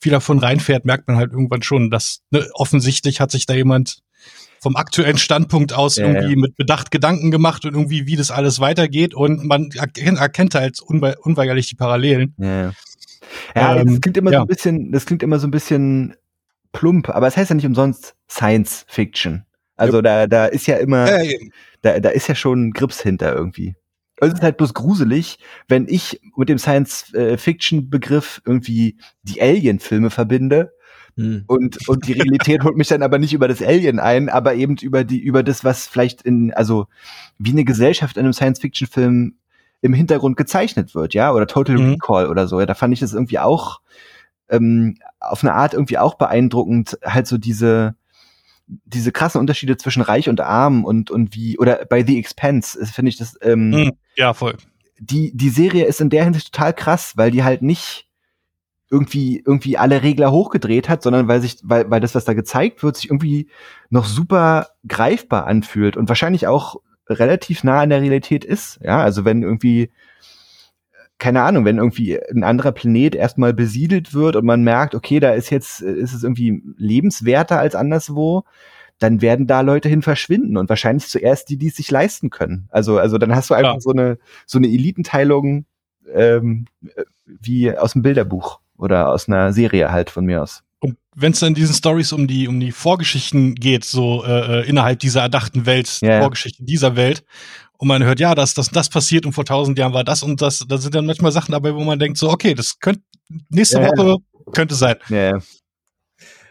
viel 0.00 0.12
davon 0.12 0.38
reinfährt, 0.38 0.84
merkt 0.84 1.08
man 1.08 1.16
halt 1.16 1.32
irgendwann 1.32 1.62
schon, 1.62 1.90
dass 1.90 2.20
ne, 2.30 2.48
offensichtlich 2.54 3.20
hat 3.20 3.30
sich 3.30 3.46
da 3.46 3.54
jemand 3.54 4.00
vom 4.60 4.76
aktuellen 4.76 5.18
Standpunkt 5.18 5.72
aus 5.72 5.96
Ja, 5.96 6.06
irgendwie 6.06 6.36
mit 6.36 6.56
Bedacht 6.56 6.90
Gedanken 6.90 7.30
gemacht 7.30 7.64
und 7.64 7.74
irgendwie, 7.74 8.06
wie 8.06 8.16
das 8.16 8.30
alles 8.30 8.60
weitergeht 8.60 9.14
und 9.14 9.44
man 9.44 9.70
erkennt, 9.72 10.18
erkennt 10.18 10.54
halt 10.54 10.80
unwe 10.80 11.16
unweigerlich 11.22 11.68
die 11.68 11.76
Parallelen. 11.76 12.34
Ja, 12.38 12.46
ja. 12.46 12.72
ja 13.54 13.76
Ähm, 13.76 13.86
das 13.86 14.00
klingt 14.00 14.16
immer 14.16 14.30
so 14.30 14.34
ja. 14.34 14.40
ein 14.42 14.46
bisschen, 14.46 14.92
das 14.92 15.06
klingt 15.06 15.22
immer 15.22 15.38
so 15.38 15.46
ein 15.46 15.52
bisschen 15.52 16.16
plump, 16.72 17.08
aber 17.08 17.26
es 17.26 17.36
heißt 17.36 17.50
ja 17.50 17.56
nicht 17.56 17.66
umsonst 17.66 18.14
Science 18.28 18.84
Fiction. 18.88 19.44
Also 19.78 20.02
da, 20.02 20.26
da 20.26 20.46
ist 20.46 20.66
ja 20.66 20.76
immer, 20.76 21.10
Äh, 21.10 21.50
da, 21.82 22.00
da 22.00 22.10
ist 22.10 22.28
ja 22.28 22.34
schon 22.34 22.72
Grips 22.72 23.00
hinter 23.00 23.34
irgendwie. 23.34 23.76
Es 24.20 24.32
ist 24.32 24.42
halt 24.42 24.56
bloß 24.56 24.74
gruselig, 24.74 25.38
wenn 25.68 25.86
ich 25.88 26.20
mit 26.36 26.48
dem 26.48 26.58
Science-Fiction-Begriff 26.58 28.42
irgendwie 28.44 28.96
die 29.22 29.40
Alien-Filme 29.40 30.10
verbinde 30.10 30.72
Mhm. 31.16 31.44
und, 31.48 31.88
und 31.88 32.06
die 32.06 32.12
Realität 32.12 32.62
holt 32.62 32.76
mich 32.76 32.86
dann 32.86 33.02
aber 33.02 33.18
nicht 33.18 33.32
über 33.32 33.48
das 33.48 33.60
Alien 33.60 33.98
ein, 33.98 34.28
aber 34.28 34.54
eben 34.54 34.76
über 34.76 35.02
die, 35.02 35.18
über 35.18 35.42
das, 35.42 35.64
was 35.64 35.88
vielleicht 35.88 36.22
in, 36.22 36.54
also 36.54 36.86
wie 37.38 37.50
eine 37.50 37.64
Gesellschaft 37.64 38.16
in 38.16 38.24
einem 38.24 38.32
Science-Fiction-Film 38.32 39.34
im 39.80 39.92
Hintergrund 39.92 40.36
gezeichnet 40.36 40.94
wird, 40.94 41.14
ja, 41.14 41.32
oder 41.32 41.48
Total 41.48 41.76
Mhm. 41.76 41.90
Recall 41.94 42.28
oder 42.28 42.46
so. 42.46 42.60
Ja, 42.60 42.66
da 42.66 42.74
fand 42.74 42.94
ich 42.94 43.00
das 43.00 43.14
irgendwie 43.14 43.40
auch 43.40 43.80
ähm, 44.48 44.96
auf 45.18 45.42
eine 45.42 45.54
Art 45.54 45.74
irgendwie 45.74 45.98
auch 45.98 46.14
beeindruckend, 46.14 46.98
halt 47.04 47.26
so 47.26 47.36
diese 47.36 47.96
diese 48.84 49.12
krassen 49.12 49.40
Unterschiede 49.40 49.76
zwischen 49.76 50.02
Reich 50.02 50.28
und 50.28 50.40
Arm 50.40 50.84
und 50.84 51.10
und 51.10 51.34
wie 51.34 51.58
oder 51.58 51.86
bei 51.88 52.04
The 52.04 52.18
Expanse 52.18 52.78
ist, 52.78 52.90
finde 52.90 53.08
ich 53.08 53.16
das 53.16 53.36
ähm, 53.42 53.70
mh, 53.70 53.90
ja, 54.16 54.34
voll. 54.34 54.56
die, 54.98 55.34
die 55.34 55.48
Serie 55.48 55.86
ist 55.86 56.00
in 56.00 56.10
der 56.10 56.24
Hinsicht 56.24 56.52
total 56.52 56.74
krass, 56.74 57.14
weil 57.16 57.30
die 57.30 57.44
halt 57.44 57.62
nicht 57.62 58.08
irgendwie, 58.90 59.42
irgendwie 59.44 59.76
alle 59.76 60.02
Regler 60.02 60.32
hochgedreht 60.32 60.88
hat, 60.88 61.02
sondern 61.02 61.28
weil 61.28 61.40
sich, 61.40 61.58
weil, 61.62 61.90
weil 61.90 62.00
das, 62.00 62.14
was 62.14 62.24
da 62.24 62.34
gezeigt 62.34 62.82
wird, 62.82 62.96
sich 62.96 63.10
irgendwie 63.10 63.48
noch 63.90 64.06
super 64.06 64.68
greifbar 64.86 65.46
anfühlt 65.46 65.96
und 65.96 66.08
wahrscheinlich 66.08 66.46
auch 66.46 66.76
relativ 67.08 67.64
nah 67.64 67.80
an 67.80 67.90
der 67.90 68.00
Realität 68.00 68.44
ist. 68.44 68.78
Ja, 68.82 69.02
also 69.02 69.24
wenn 69.24 69.42
irgendwie, 69.42 69.90
keine 71.18 71.42
Ahnung, 71.42 71.64
wenn 71.64 71.78
irgendwie 71.78 72.18
ein 72.30 72.44
anderer 72.44 72.72
Planet 72.72 73.14
erstmal 73.14 73.52
besiedelt 73.52 74.14
wird 74.14 74.36
und 74.36 74.44
man 74.44 74.62
merkt, 74.62 74.94
okay, 74.94 75.18
da 75.20 75.32
ist 75.32 75.50
jetzt, 75.50 75.80
ist 75.80 76.14
es 76.14 76.22
irgendwie 76.22 76.62
lebenswerter 76.76 77.58
als 77.58 77.74
anderswo, 77.74 78.44
dann 78.98 79.20
werden 79.20 79.46
da 79.46 79.60
Leute 79.60 79.88
hin 79.88 80.02
verschwinden 80.02 80.56
und 80.56 80.68
wahrscheinlich 80.68 81.06
zuerst 81.08 81.48
die, 81.48 81.56
die 81.56 81.68
es 81.68 81.76
sich 81.76 81.90
leisten 81.90 82.30
können. 82.30 82.68
Also, 82.70 82.98
also 82.98 83.18
dann 83.18 83.34
hast 83.34 83.50
du 83.50 83.54
einfach 83.54 83.72
Klar. 83.72 83.80
so 83.80 83.90
eine, 83.90 84.18
so 84.46 84.58
eine 84.58 84.68
Elitenteilung 84.68 85.66
ähm, 86.12 86.66
äh, 86.94 87.04
wie 87.24 87.76
aus 87.76 87.92
dem 87.92 88.02
Bilderbuch 88.02 88.60
oder 88.76 89.10
aus 89.10 89.28
einer 89.28 89.52
Serie 89.52 89.90
halt 89.90 90.10
von 90.10 90.24
mir 90.24 90.42
aus. 90.42 90.62
Und 90.80 90.96
wenn 91.14 91.32
es 91.32 91.40
dann 91.40 91.48
in 91.48 91.54
diesen 91.54 91.74
Stories 91.74 92.12
um 92.12 92.28
die 92.28 92.46
um 92.48 92.60
die 92.60 92.72
Vorgeschichten 92.72 93.56
geht, 93.56 93.84
so 93.84 94.24
äh, 94.24 94.60
äh, 94.60 94.68
innerhalb 94.68 95.00
dieser 95.00 95.22
erdachten 95.22 95.66
Welt, 95.66 95.98
Ja, 96.00 96.10
ja. 96.10 96.20
Vorgeschichten 96.20 96.66
dieser 96.66 96.96
Welt, 96.96 97.24
und 97.78 97.88
man 97.88 98.04
hört, 98.04 98.20
ja, 98.20 98.34
das 98.34 98.54
das 98.54 98.68
das 98.70 98.88
passiert 98.90 99.24
und 99.26 99.32
vor 99.32 99.44
tausend 99.44 99.78
Jahren 99.78 99.94
war 99.94 100.04
das 100.04 100.22
und 100.22 100.42
das, 100.42 100.64
da 100.68 100.78
sind 100.78 100.94
dann 100.94 101.06
manchmal 101.06 101.32
Sachen 101.32 101.52
dabei, 101.52 101.74
wo 101.74 101.82
man 101.84 101.98
denkt, 101.98 102.18
so 102.18 102.28
okay, 102.30 102.54
das 102.54 102.78
könnte 102.80 103.02
nächste 103.48 103.78
Ja, 103.80 103.84
ja. 103.84 103.96
Woche 103.96 104.16
könnte 104.52 104.74
sein. 104.74 104.96
Ja, 105.08 105.16
ja. 105.36 105.38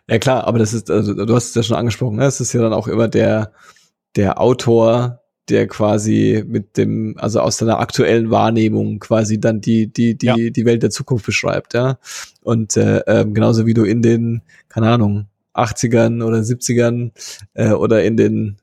Ja 0.09 0.19
klar, 0.19 0.45
aber 0.47 0.57
das 0.59 0.73
ist, 0.73 0.89
also 0.89 1.13
du 1.13 1.35
hast 1.35 1.49
es 1.49 1.55
ja 1.55 1.63
schon 1.63 1.75
angesprochen, 1.77 2.15
ne? 2.15 2.25
es 2.25 2.39
ist 2.39 2.53
ja 2.53 2.61
dann 2.61 2.73
auch 2.73 2.87
immer 2.87 3.07
der, 3.09 3.51
der 4.15 4.39
Autor, 4.39 5.19
der 5.49 5.67
quasi 5.67 6.43
mit 6.47 6.77
dem, 6.77 7.15
also 7.17 7.41
aus 7.41 7.57
seiner 7.57 7.79
aktuellen 7.79 8.31
Wahrnehmung 8.31 8.99
quasi 8.99 9.39
dann 9.39 9.59
die, 9.59 9.87
die, 9.91 10.17
die, 10.17 10.25
Ja. 10.25 10.35
die 10.35 10.65
Welt 10.65 10.81
der 10.83 10.91
Zukunft 10.91 11.25
beschreibt, 11.25 11.73
ja. 11.73 11.97
Und 12.41 12.77
äh, 12.77 12.99
ähm, 13.07 13.33
genauso 13.33 13.65
wie 13.65 13.73
du 13.73 13.83
in 13.83 14.01
den, 14.01 14.41
keine 14.69 14.89
Ahnung, 14.89 15.27
80ern 15.53 16.23
oder 16.23 16.37
70ern 16.39 17.11
äh, 17.53 17.71
oder 17.71 18.03
in 18.03 18.15
den, 18.15 18.57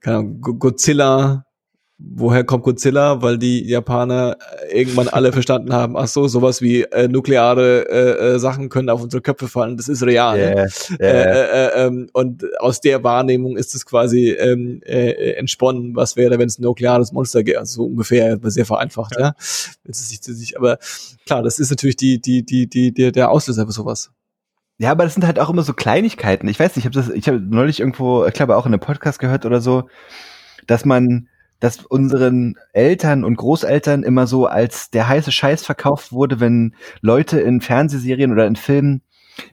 keine 0.00 0.18
Ahnung, 0.18 0.40
Go- 0.40 0.54
Godzilla, 0.54 1.44
woher 1.98 2.44
kommt 2.44 2.64
Godzilla? 2.64 3.22
Weil 3.22 3.38
die 3.38 3.68
Japaner 3.68 4.36
äh, 4.68 4.80
irgendwann 4.80 5.08
alle 5.08 5.32
verstanden 5.32 5.72
haben, 5.72 5.96
ach 5.96 6.06
so, 6.06 6.28
sowas 6.28 6.62
wie 6.62 6.82
äh, 6.82 7.08
nukleare 7.08 7.88
äh, 7.90 8.34
äh, 8.34 8.38
Sachen 8.38 8.68
können 8.68 8.88
auf 8.88 9.02
unsere 9.02 9.20
Köpfe 9.20 9.48
fallen, 9.48 9.76
das 9.76 9.88
ist 9.88 10.02
real. 10.02 10.38
Ja, 10.38 10.46
Äh, 10.48 10.68
ja, 11.00 11.06
ja. 11.06 11.06
äh, 11.06 11.66
äh, 11.66 11.86
ähm, 11.86 12.08
und 12.12 12.44
aus 12.60 12.80
der 12.80 13.02
Wahrnehmung 13.04 13.56
ist 13.56 13.74
es 13.74 13.84
quasi 13.84 14.30
ähm, 14.30 14.80
äh, 14.84 15.32
entsponnen, 15.32 15.96
was 15.96 16.16
wäre, 16.16 16.38
wenn 16.38 16.46
es 16.46 16.58
ein 16.58 16.62
nukleares 16.62 17.12
Monster 17.12 17.42
gäbe, 17.42 17.58
also 17.58 17.82
so 17.82 17.84
ungefähr, 17.86 18.38
sehr 18.44 18.66
vereinfacht, 18.66 19.16
ja. 19.18 19.34
Jetzt 19.38 20.00
ist 20.00 20.10
nicht, 20.10 20.28
nicht, 20.28 20.56
aber 20.56 20.78
klar, 21.26 21.42
das 21.42 21.58
ist 21.58 21.70
natürlich 21.70 21.96
die, 21.96 22.20
die, 22.20 22.44
die, 22.44 22.68
die, 22.68 22.92
der, 22.92 23.12
der 23.12 23.30
Auslöser 23.30 23.66
für 23.66 23.72
sowas. 23.72 24.10
Ja, 24.78 24.92
aber 24.92 25.02
das 25.04 25.14
sind 25.14 25.26
halt 25.26 25.40
auch 25.40 25.50
immer 25.50 25.62
so 25.62 25.72
Kleinigkeiten. 25.72 26.46
Ich 26.46 26.60
weiß 26.60 26.76
nicht, 26.76 26.84
ich 26.84 26.84
habe 26.84 26.94
das, 26.94 27.08
ich 27.14 27.26
habe 27.26 27.40
neulich 27.40 27.80
irgendwo, 27.80 28.24
ich 28.26 28.32
glaube 28.32 28.56
auch 28.56 28.64
in 28.64 28.72
einem 28.72 28.80
Podcast 28.80 29.18
gehört 29.18 29.44
oder 29.44 29.60
so, 29.60 29.88
dass 30.68 30.84
man, 30.84 31.28
dass 31.60 31.84
unseren 31.84 32.56
Eltern 32.72 33.24
und 33.24 33.36
Großeltern 33.36 34.02
immer 34.02 34.26
so 34.26 34.46
als 34.46 34.90
der 34.90 35.08
heiße 35.08 35.32
Scheiß 35.32 35.64
verkauft 35.64 36.12
wurde, 36.12 36.40
wenn 36.40 36.74
Leute 37.00 37.40
in 37.40 37.60
Fernsehserien 37.60 38.32
oder 38.32 38.46
in 38.46 38.56
Filmen 38.56 39.02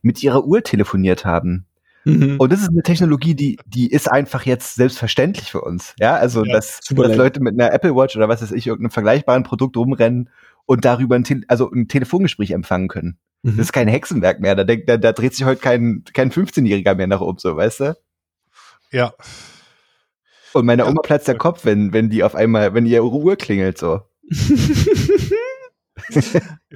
mit 0.01 0.21
ihrer 0.23 0.45
Uhr 0.45 0.63
telefoniert 0.63 1.25
haben. 1.25 1.65
Mhm. 2.05 2.35
Und 2.37 2.51
das 2.51 2.61
ist 2.61 2.69
eine 2.69 2.83
Technologie, 2.83 3.33
die, 3.33 3.57
die 3.65 3.89
ist 3.91 4.11
einfach 4.11 4.45
jetzt 4.45 4.75
selbstverständlich 4.75 5.51
für 5.51 5.61
uns. 5.61 5.95
Ja, 5.99 6.15
also, 6.15 6.45
Ja, 6.45 6.53
dass, 6.53 6.79
dass. 6.81 7.15
Leute 7.15 7.39
mit 7.39 7.59
einer 7.59 7.73
Apple 7.73 7.95
Watch 7.95 8.15
oder 8.15 8.29
was 8.29 8.41
weiß 8.41 8.51
ich, 8.51 8.67
irgendeinem 8.67 8.91
vergleichbaren 8.91 9.43
Produkt 9.43 9.75
rumrennen 9.75 10.29
und 10.67 10.85
darüber 10.85 11.15
ein, 11.15 11.23
Tele 11.23 11.41
also 11.47 11.69
ein 11.71 11.87
Telefongespräch 11.87 12.51
empfangen 12.51 12.87
können. 12.87 13.17
Mhm. 13.41 13.57
Das 13.57 13.67
ist 13.67 13.73
kein 13.73 13.87
Hexenwerk 13.87 14.39
mehr. 14.39 14.55
Da, 14.55 14.63
denkt, 14.63 14.87
da, 14.87 14.97
da 14.97 15.11
dreht 15.11 15.33
sich 15.33 15.45
heute 15.45 15.61
kein, 15.61 16.03
kein 16.13 16.31
15-Jähriger 16.31 16.93
mehr 16.93 17.07
nach 17.07 17.21
oben, 17.21 17.39
so, 17.39 17.57
weißt 17.57 17.79
du? 17.81 17.97
Ja. 18.91 19.13
Und 20.55 20.65
meine 20.65 20.83
Ja. 20.83 20.89
Oma 20.89 21.01
platzt 21.01 21.27
der 21.27 21.37
Kopf, 21.37 21.65
wenn, 21.65 21.91
wenn 21.91 22.09
die 22.09 22.23
auf 22.23 22.33
einmal, 22.33 22.73
wenn 22.73 22.85
ihre 22.85 23.03
Uhr 23.03 23.35
klingelt, 23.35 23.77
so. 23.77 23.99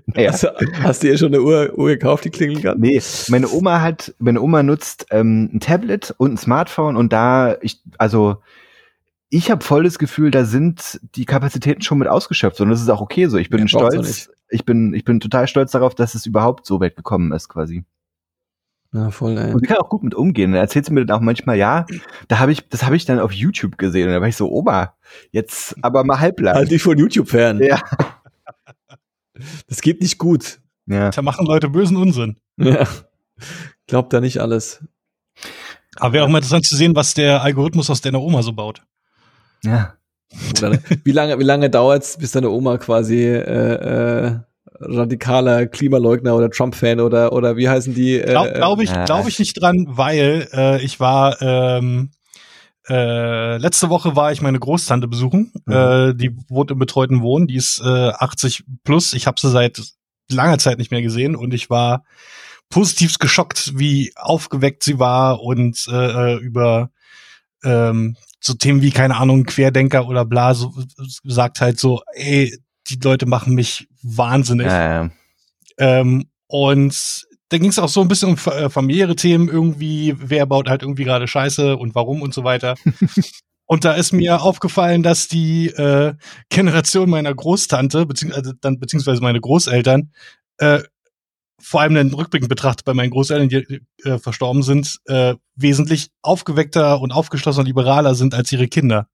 Naja. 0.05 0.31
Hast, 0.31 0.43
du, 0.43 0.49
hast 0.81 1.03
du 1.03 1.07
ihr 1.07 1.17
schon 1.17 1.27
eine 1.29 1.41
Uhr, 1.41 1.77
Uhr 1.77 1.89
gekauft, 1.89 2.25
die 2.25 2.29
klingeln 2.29 2.61
kann? 2.61 2.79
Nee, 2.79 3.01
meine 3.29 3.49
Oma 3.49 3.81
hat, 3.81 4.13
meine 4.17 4.41
Oma 4.41 4.63
nutzt 4.63 5.05
ähm, 5.11 5.49
ein 5.53 5.59
Tablet 5.59 6.13
und 6.17 6.33
ein 6.33 6.37
Smartphone 6.37 6.97
und 6.97 7.13
da, 7.13 7.57
ich, 7.61 7.81
also 7.97 8.37
ich 9.29 9.51
habe 9.51 9.63
voll 9.63 9.83
das 9.83 9.99
Gefühl, 9.99 10.31
da 10.31 10.45
sind 10.45 10.99
die 11.15 11.25
Kapazitäten 11.25 11.81
schon 11.81 11.99
mit 11.99 12.07
ausgeschöpft 12.07 12.59
und 12.61 12.69
das 12.69 12.81
ist 12.81 12.89
auch 12.89 13.01
okay 13.01 13.27
so. 13.27 13.37
Ich 13.37 13.49
bin 13.49 13.63
auch 13.63 13.67
stolz. 13.67 14.31
Ich 14.49 14.65
bin, 14.65 14.93
ich 14.93 15.03
bin 15.03 15.19
total 15.19 15.47
stolz 15.47 15.71
darauf, 15.71 15.95
dass 15.95 16.15
es 16.15 16.25
überhaupt 16.25 16.65
so 16.65 16.79
weit 16.79 16.95
gekommen 16.95 17.31
ist, 17.31 17.49
quasi. 17.49 17.83
Ja, 18.91 19.11
voll, 19.11 19.37
ey. 19.37 19.53
Und 19.53 19.59
sie 19.59 19.67
kann 19.67 19.77
auch 19.77 19.89
gut 19.89 20.03
mit 20.03 20.15
umgehen. 20.15 20.49
Und 20.49 20.53
dann 20.53 20.63
erzählt 20.63 20.85
sie 20.85 20.93
mir 20.93 21.05
dann 21.05 21.17
auch 21.17 21.21
manchmal, 21.21 21.57
ja, 21.57 21.85
da 22.27 22.39
habe 22.39 22.51
ich, 22.51 22.67
das 22.69 22.83
habe 22.85 22.95
ich 22.95 23.05
dann 23.05 23.19
auf 23.19 23.31
YouTube 23.31 23.77
gesehen. 23.77 24.07
Und 24.07 24.13
da 24.13 24.21
war 24.21 24.27
ich 24.27 24.35
so, 24.35 24.49
Oma, 24.51 24.95
jetzt 25.31 25.75
aber 25.83 26.03
mal 26.03 26.19
halblang. 26.19 26.55
Halt 26.55 26.71
dich 26.71 26.81
von 26.81 26.97
YouTube 26.97 27.29
fern. 27.29 27.61
Ja. 27.61 27.81
Das 29.67 29.81
geht 29.81 30.01
nicht 30.01 30.17
gut. 30.17 30.59
ja. 30.87 31.11
Da 31.11 31.21
machen 31.21 31.45
Leute 31.45 31.69
bösen 31.69 31.95
Unsinn. 31.97 32.37
Ja. 32.57 32.85
Glaubt 33.87 34.11
da 34.11 34.19
nicht 34.19 34.39
alles. 34.39 34.83
Aber 35.95 36.13
wäre 36.13 36.25
auch 36.25 36.29
mal 36.29 36.39
interessant 36.39 36.65
zu 36.65 36.75
sehen, 36.75 36.95
was 36.95 37.13
der 37.13 37.41
Algorithmus 37.41 37.89
aus 37.89 38.01
deiner 38.01 38.21
Oma 38.21 38.41
so 38.41 38.53
baut. 38.53 38.83
Ja. 39.63 39.93
Oder, 40.57 40.77
wie 41.03 41.11
lange, 41.11 41.39
wie 41.39 41.43
lange 41.43 41.69
dauert's, 41.69 42.17
bis 42.17 42.31
deine 42.31 42.49
Oma 42.49 42.77
quasi 42.77 43.23
äh, 43.23 44.25
äh, 44.25 44.39
radikaler 44.79 45.67
Klimaleugner 45.67 46.35
oder 46.35 46.49
Trump-Fan 46.49 46.99
oder 46.99 47.33
oder 47.33 47.57
wie 47.57 47.69
heißen 47.69 47.93
die? 47.93 48.19
Äh, 48.19 48.31
Glaube 48.31 48.53
glaub 48.53 48.81
ich, 48.81 48.91
äh, 48.91 49.03
glaub 49.05 49.27
ich 49.27 49.39
nicht 49.39 49.61
dran, 49.61 49.85
weil 49.89 50.47
äh, 50.53 50.81
ich 50.83 50.99
war 50.99 51.41
ähm, 51.41 52.11
äh, 52.89 53.57
letzte 53.57 53.89
Woche 53.89 54.15
war 54.15 54.31
ich 54.31 54.41
meine 54.41 54.59
Großtante 54.59 55.07
besuchen. 55.07 55.51
Mhm. 55.65 55.73
Äh, 55.73 56.13
die 56.15 56.35
wohnt 56.47 56.71
im 56.71 56.79
betreuten 56.79 57.21
Wohnen. 57.21 57.47
Die 57.47 57.55
ist 57.55 57.81
äh, 57.83 58.09
80 58.09 58.63
plus. 58.83 59.13
Ich 59.13 59.27
habe 59.27 59.39
sie 59.39 59.49
seit 59.49 59.81
langer 60.29 60.57
Zeit 60.57 60.77
nicht 60.77 60.91
mehr 60.91 61.01
gesehen 61.01 61.35
und 61.35 61.53
ich 61.53 61.69
war 61.69 62.03
positivst 62.69 63.19
geschockt, 63.19 63.73
wie 63.75 64.11
aufgeweckt 64.15 64.83
sie 64.83 64.99
war 64.99 65.41
und 65.41 65.87
äh, 65.91 66.35
über 66.37 66.91
ähm, 67.63 68.15
so 68.39 68.53
Themen 68.53 68.81
wie 68.81 68.91
keine 68.91 69.17
Ahnung 69.17 69.43
Querdenker 69.43 70.07
oder 70.07 70.25
bla 70.25 70.53
so 70.53 70.73
sagt 71.23 71.61
halt 71.61 71.79
so, 71.79 72.01
ey, 72.13 72.55
die 72.89 72.99
Leute 73.03 73.25
machen 73.25 73.53
mich 73.53 73.87
wahnsinnig. 74.01 74.67
Ja. 74.67 75.09
Ähm, 75.77 76.25
und 76.47 77.25
dann 77.49 77.59
ging 77.61 77.69
es 77.69 77.79
auch 77.79 77.89
so 77.89 78.01
ein 78.01 78.07
bisschen 78.07 78.29
um 78.29 78.51
äh, 78.51 78.69
familiäre 78.69 79.15
Themen 79.15 79.49
irgendwie, 79.49 80.15
wer 80.17 80.45
baut 80.45 80.69
halt 80.69 80.83
irgendwie 80.83 81.03
gerade 81.03 81.27
Scheiße 81.27 81.77
und 81.77 81.95
warum 81.95 82.21
und 82.21 82.33
so 82.33 82.43
weiter. 82.43 82.75
und 83.65 83.85
da 83.85 83.93
ist 83.93 84.13
mir 84.13 84.41
aufgefallen, 84.41 85.03
dass 85.03 85.27
die 85.27 85.67
äh, 85.67 86.13
Generation 86.49 87.09
meiner 87.09 87.33
Großtante, 87.33 88.05
beziehungsweise 88.05 88.53
dann 88.61 88.79
beziehungsweise 88.79 89.21
meine 89.21 89.41
Großeltern, 89.41 90.11
äh, 90.57 90.81
vor 91.61 91.81
allem 91.81 91.95
dann 91.95 92.13
rückblickend 92.13 92.49
betrachtet 92.49 92.85
bei 92.85 92.93
meinen 92.93 93.09
Großeltern, 93.09 93.49
die 93.49 93.81
äh, 94.07 94.17
verstorben 94.17 94.63
sind, 94.63 94.99
äh, 95.05 95.35
wesentlich 95.55 96.09
aufgeweckter 96.21 97.01
und 97.01 97.11
aufgeschlossener 97.11 97.65
liberaler 97.65 98.15
sind 98.15 98.33
als 98.33 98.51
ihre 98.51 98.67
Kinder. 98.67 99.07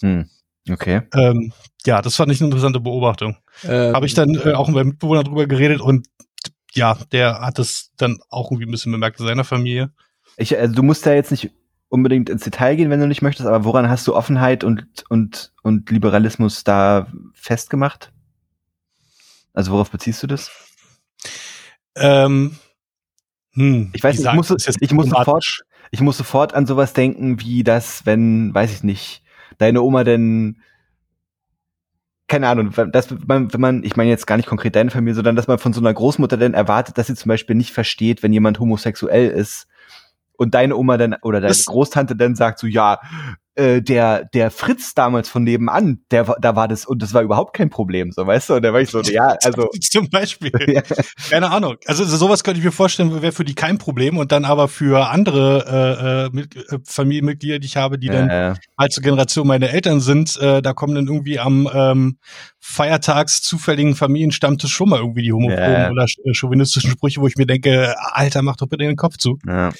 Hm. 0.00 0.28
Okay. 0.68 1.02
Ähm, 1.14 1.52
ja, 1.86 2.02
das 2.02 2.16
fand 2.16 2.30
ich 2.32 2.40
eine 2.40 2.48
interessante 2.48 2.80
Beobachtung. 2.80 3.36
äh, 3.62 3.92
Habe 3.92 4.06
ich 4.06 4.14
dann 4.14 4.34
äh, 4.34 4.52
auch 4.52 4.68
mit 4.68 4.76
meinem 4.76 4.88
Mitbewohner 4.88 5.24
drüber 5.24 5.46
geredet 5.46 5.80
und 5.80 6.06
ja, 6.72 6.96
der 7.12 7.40
hat 7.40 7.58
es 7.58 7.90
dann 7.96 8.18
auch 8.28 8.50
irgendwie 8.50 8.66
ein 8.66 8.70
bisschen 8.70 8.92
bemerkt 8.92 9.18
in 9.20 9.26
seiner 9.26 9.44
Familie. 9.44 9.90
Ich, 10.36 10.56
also 10.56 10.74
du 10.74 10.82
musst 10.82 11.04
da 11.06 11.12
jetzt 11.12 11.30
nicht 11.30 11.50
unbedingt 11.88 12.30
ins 12.30 12.44
Detail 12.44 12.76
gehen, 12.76 12.90
wenn 12.90 13.00
du 13.00 13.08
nicht 13.08 13.22
möchtest, 13.22 13.48
aber 13.48 13.64
woran 13.64 13.88
hast 13.88 14.06
du 14.06 14.14
Offenheit 14.14 14.62
und, 14.62 14.86
und, 15.08 15.52
und 15.62 15.90
Liberalismus 15.90 16.62
da 16.62 17.08
festgemacht? 17.34 18.12
Also 19.52 19.72
worauf 19.72 19.90
beziehst 19.90 20.22
du 20.22 20.28
das? 20.28 20.50
Ähm, 21.96 22.56
hm, 23.54 23.90
Ich 23.92 24.04
weiß 24.04 24.16
nicht, 24.16 24.26
ich 24.28 24.32
muss, 24.32 24.50
ich 24.50 24.92
muss 24.92 25.06
diplomatisch. 25.06 25.08
sofort, 25.10 25.60
ich 25.90 26.00
muss 26.00 26.16
sofort 26.16 26.54
an 26.54 26.66
sowas 26.66 26.92
denken, 26.92 27.40
wie 27.40 27.64
das, 27.64 28.06
wenn, 28.06 28.54
weiß 28.54 28.72
ich 28.72 28.84
nicht, 28.84 29.22
deine 29.58 29.82
Oma 29.82 30.04
denn, 30.04 30.60
keine 32.28 32.48
Ahnung, 32.48 32.72
dass 32.92 33.10
man, 33.26 33.52
wenn 33.52 33.60
man, 33.60 33.82
ich 33.84 33.96
meine 33.96 34.10
jetzt 34.10 34.26
gar 34.26 34.36
nicht 34.36 34.48
konkret 34.48 34.76
deine 34.76 34.90
Familie, 34.90 35.14
sondern 35.14 35.34
dass 35.36 35.48
man 35.48 35.58
von 35.58 35.72
so 35.72 35.80
einer 35.80 35.92
Großmutter 35.92 36.36
denn 36.36 36.54
erwartet, 36.54 36.96
dass 36.96 37.08
sie 37.08 37.14
zum 37.16 37.28
Beispiel 37.28 37.56
nicht 37.56 37.72
versteht, 37.72 38.22
wenn 38.22 38.32
jemand 38.32 38.60
homosexuell 38.60 39.30
ist 39.30 39.66
und 40.36 40.54
deine 40.54 40.76
Oma 40.76 40.96
dann 40.96 41.16
oder 41.22 41.40
deine 41.40 41.48
Das- 41.48 41.64
Großtante 41.66 42.14
dann 42.14 42.36
sagt 42.36 42.60
so, 42.60 42.66
ja, 42.68 43.00
äh, 43.56 43.82
der, 43.82 44.24
der 44.32 44.50
Fritz 44.50 44.94
damals 44.94 45.28
von 45.28 45.42
nebenan, 45.42 46.00
der, 46.10 46.28
war- 46.28 46.36
da 46.40 46.54
war 46.56 46.68
das, 46.68 46.86
und 46.86 47.02
das 47.02 47.12
war 47.14 47.22
überhaupt 47.22 47.54
kein 47.56 47.68
Problem, 47.70 48.12
so, 48.12 48.26
weißt 48.26 48.48
du, 48.50 48.54
und 48.54 48.62
da 48.62 48.72
war 48.72 48.80
ich 48.80 48.90
so, 48.90 49.00
ja, 49.02 49.36
also, 49.44 49.68
Zum 49.80 50.08
Beispiel. 50.08 50.52
ja, 50.68 50.82
Keine 51.30 51.50
Ahnung. 51.50 51.76
Also 51.86 52.04
so- 52.04 52.16
sowas 52.16 52.44
könnte 52.44 52.58
ich 52.60 52.64
mir 52.64 52.72
vorstellen, 52.72 53.20
wäre 53.22 53.32
für 53.32 53.44
die 53.44 53.54
kein 53.54 53.78
Problem 53.78 54.18
und 54.18 54.30
dann 54.32 54.44
aber 54.44 54.68
für 54.68 55.08
andere 55.10 55.64
äh, 55.66 56.26
äh, 56.26 56.30
Mit- 56.32 56.56
äh, 56.56 56.78
Familienmitglieder, 56.84 57.58
die 57.58 57.66
ich 57.66 57.76
habe, 57.76 57.98
die 57.98 58.08
dann 58.08 58.28
äh, 58.30 58.54
halt 58.78 58.92
zur 58.92 59.02
Generation 59.02 59.46
meine 59.46 59.70
Eltern 59.70 60.00
sind, 60.00 60.36
äh, 60.40 60.62
da 60.62 60.72
kommen 60.72 60.94
dann 60.94 61.06
irgendwie 61.06 61.38
am 61.40 61.68
ähm, 61.72 62.18
feiertags 62.60 63.42
zufälligen 63.42 63.94
Familienstammtisch 63.96 64.72
schon 64.72 64.90
mal 64.90 64.98
irgendwie 65.00 65.22
die 65.22 65.32
homophoben 65.32 65.58
Ja. 65.72 65.90
oder 65.90 66.04
äh, 66.24 66.34
chauvinistischen 66.34 66.90
Sprüche, 66.90 67.20
wo 67.20 67.26
ich 67.26 67.36
mir 67.36 67.46
denke, 67.46 67.94
Alter, 68.12 68.42
mach 68.42 68.56
doch 68.56 68.66
bitte 68.68 68.84
den 68.84 68.96
Kopf 68.96 69.16
zu. 69.16 69.38
ja. 69.46 69.70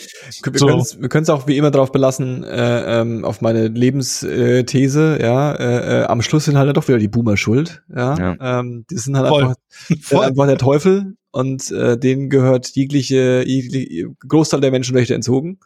Wir 0.43 0.59
So. 0.59 0.67
können 0.67 0.81
es 0.81 1.01
wir 1.01 1.09
können's 1.09 1.29
auch 1.31 1.47
wie 1.47 1.57
immer 1.57 1.71
darauf 1.71 1.93
belassen, 1.93 2.43
äh, 2.45 3.01
ähm, 3.01 3.25
auf 3.25 3.41
meine 3.43 3.60
Lebensthese, 3.69 5.19
ja, 5.21 5.53
äh, 5.55 6.03
äh, 6.03 6.05
am 6.05 6.23
Schluss 6.23 6.45
sind 6.47 6.57
halt 6.57 6.69
dann 6.69 6.75
doch 6.75 6.89
wieder 6.89 6.99
die 6.99 7.09
Boomer 7.09 7.37
schuld, 7.37 7.83
ja, 7.95 8.15
Ja. 8.17 8.61
Ähm, 8.61 8.85
die 8.91 8.97
sind 8.97 9.17
halt 9.17 9.29
Voll. 9.29 9.43
einfach, 9.43 9.57
Voll. 10.03 10.25
einfach 10.25 10.47
der 10.47 10.59
Teufel 10.59 11.15
und 11.31 11.71
äh, 11.71 11.97
denen 11.99 12.29
gehört 12.31 12.69
jegliche, 12.71 13.45
jegliche 13.47 14.11
Großteil 14.29 14.61
der 14.61 14.71
Menschenrechte 14.73 15.15
entzogen 15.15 15.59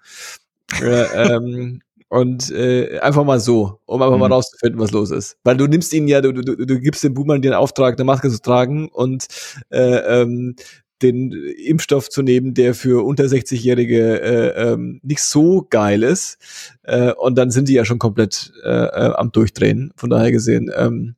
äh, 0.82 1.32
ähm, 1.34 1.80
und 2.08 2.50
äh, 2.50 2.98
einfach 3.00 3.24
mal 3.24 3.40
so, 3.40 3.80
um 3.86 4.00
einfach 4.02 4.18
mal 4.18 4.26
Mhm. 4.28 4.32
rauszufinden, 4.34 4.80
was 4.80 4.92
los 4.92 5.10
ist. 5.10 5.36
Weil 5.42 5.56
du 5.56 5.66
nimmst 5.66 5.92
ihnen 5.92 6.06
ja, 6.06 6.20
du, 6.20 6.32
du, 6.32 6.42
du 6.42 6.80
gibst 6.80 7.02
den 7.02 7.14
Boomern 7.14 7.42
den 7.42 7.54
Auftrag, 7.54 7.94
eine 7.96 8.04
Maske 8.04 8.30
zu 8.30 8.40
tragen 8.40 8.88
und 8.88 9.26
äh, 9.70 10.20
ähm, 10.22 10.54
den 11.02 11.32
Impfstoff 11.32 12.08
zu 12.08 12.22
nehmen, 12.22 12.54
der 12.54 12.74
für 12.74 13.04
unter 13.04 13.24
60-Jährige 13.24 14.20
äh, 14.20 14.72
ähm, 14.72 15.00
nicht 15.02 15.22
so 15.22 15.66
geil 15.68 16.02
ist. 16.02 16.38
Äh, 16.82 17.12
und 17.12 17.36
dann 17.36 17.50
sind 17.50 17.68
die 17.68 17.74
ja 17.74 17.84
schon 17.84 17.98
komplett 17.98 18.52
äh, 18.64 18.68
äh, 18.68 19.12
am 19.14 19.32
Durchdrehen. 19.32 19.92
Von 19.96 20.10
daher 20.10 20.30
gesehen, 20.32 20.70
ähm, 20.74 21.16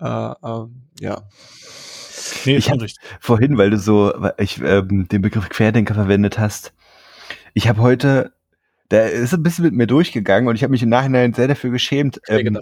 äh, 0.00 0.06
äh, 0.06 0.66
ja. 1.00 1.22
Nee, 2.44 2.56
Ich 2.56 2.70
richtig. 2.70 2.96
vorhin, 3.20 3.58
weil 3.58 3.70
du 3.70 3.78
so 3.78 4.12
ich, 4.38 4.60
ähm, 4.62 5.08
den 5.08 5.22
Begriff 5.22 5.48
Querdenker 5.48 5.94
verwendet 5.94 6.38
hast. 6.38 6.72
Ich 7.54 7.68
habe 7.68 7.80
heute, 7.80 8.32
der 8.90 9.12
ist 9.12 9.34
ein 9.34 9.42
bisschen 9.42 9.64
mit 9.64 9.74
mir 9.74 9.86
durchgegangen 9.86 10.48
und 10.48 10.54
ich 10.54 10.62
habe 10.62 10.70
mich 10.70 10.82
im 10.82 10.88
Nachhinein 10.88 11.32
sehr 11.34 11.48
dafür 11.48 11.70
geschämt. 11.70 12.20
Ähm, 12.28 12.58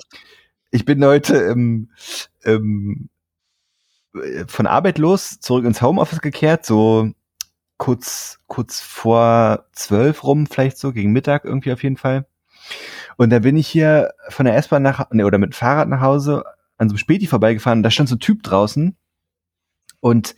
ich 0.71 0.85
bin 0.85 1.05
heute 1.05 1.37
ähm, 1.37 1.91
ähm, 2.45 3.09
äh, 3.09 3.18
von 4.47 4.67
Arbeit 4.67 4.99
los 4.99 5.41
zurück 5.41 5.65
ins 5.65 5.83
Homeoffice 5.83 6.21
gekehrt, 6.21 6.65
so 6.67 7.11
kurz 7.77 8.39
kurz 8.47 8.81
vor 8.81 9.67
zwölf 9.73 10.25
rum, 10.25 10.47
vielleicht 10.47 10.79
so 10.79 10.93
gegen 10.93 11.13
Mittag 11.13 11.45
irgendwie 11.45 11.73
auf 11.73 11.83
jeden 11.83 11.97
Fall. 11.97 12.27
Und 13.17 13.31
da 13.31 13.41
bin 13.41 13.57
ich 13.57 13.67
hier 13.67 14.13
von 14.29 14.47
der 14.47 14.57
S-Bahn 14.57 14.83
nach 14.83 15.11
ne, 15.11 15.27
oder 15.27 15.39
mit 15.39 15.51
dem 15.51 15.55
Fahrrad 15.55 15.89
nach 15.89 16.01
Hause 16.01 16.45
an 16.77 16.89
so 16.89 16.93
einem 16.93 16.99
Späti 16.99 17.27
vorbeigefahren. 17.27 17.83
Da 17.83 17.91
stand 17.91 18.09
so 18.09 18.17
ein 18.17 18.21
Typ 18.21 18.43
draußen 18.43 18.97
und 20.01 20.37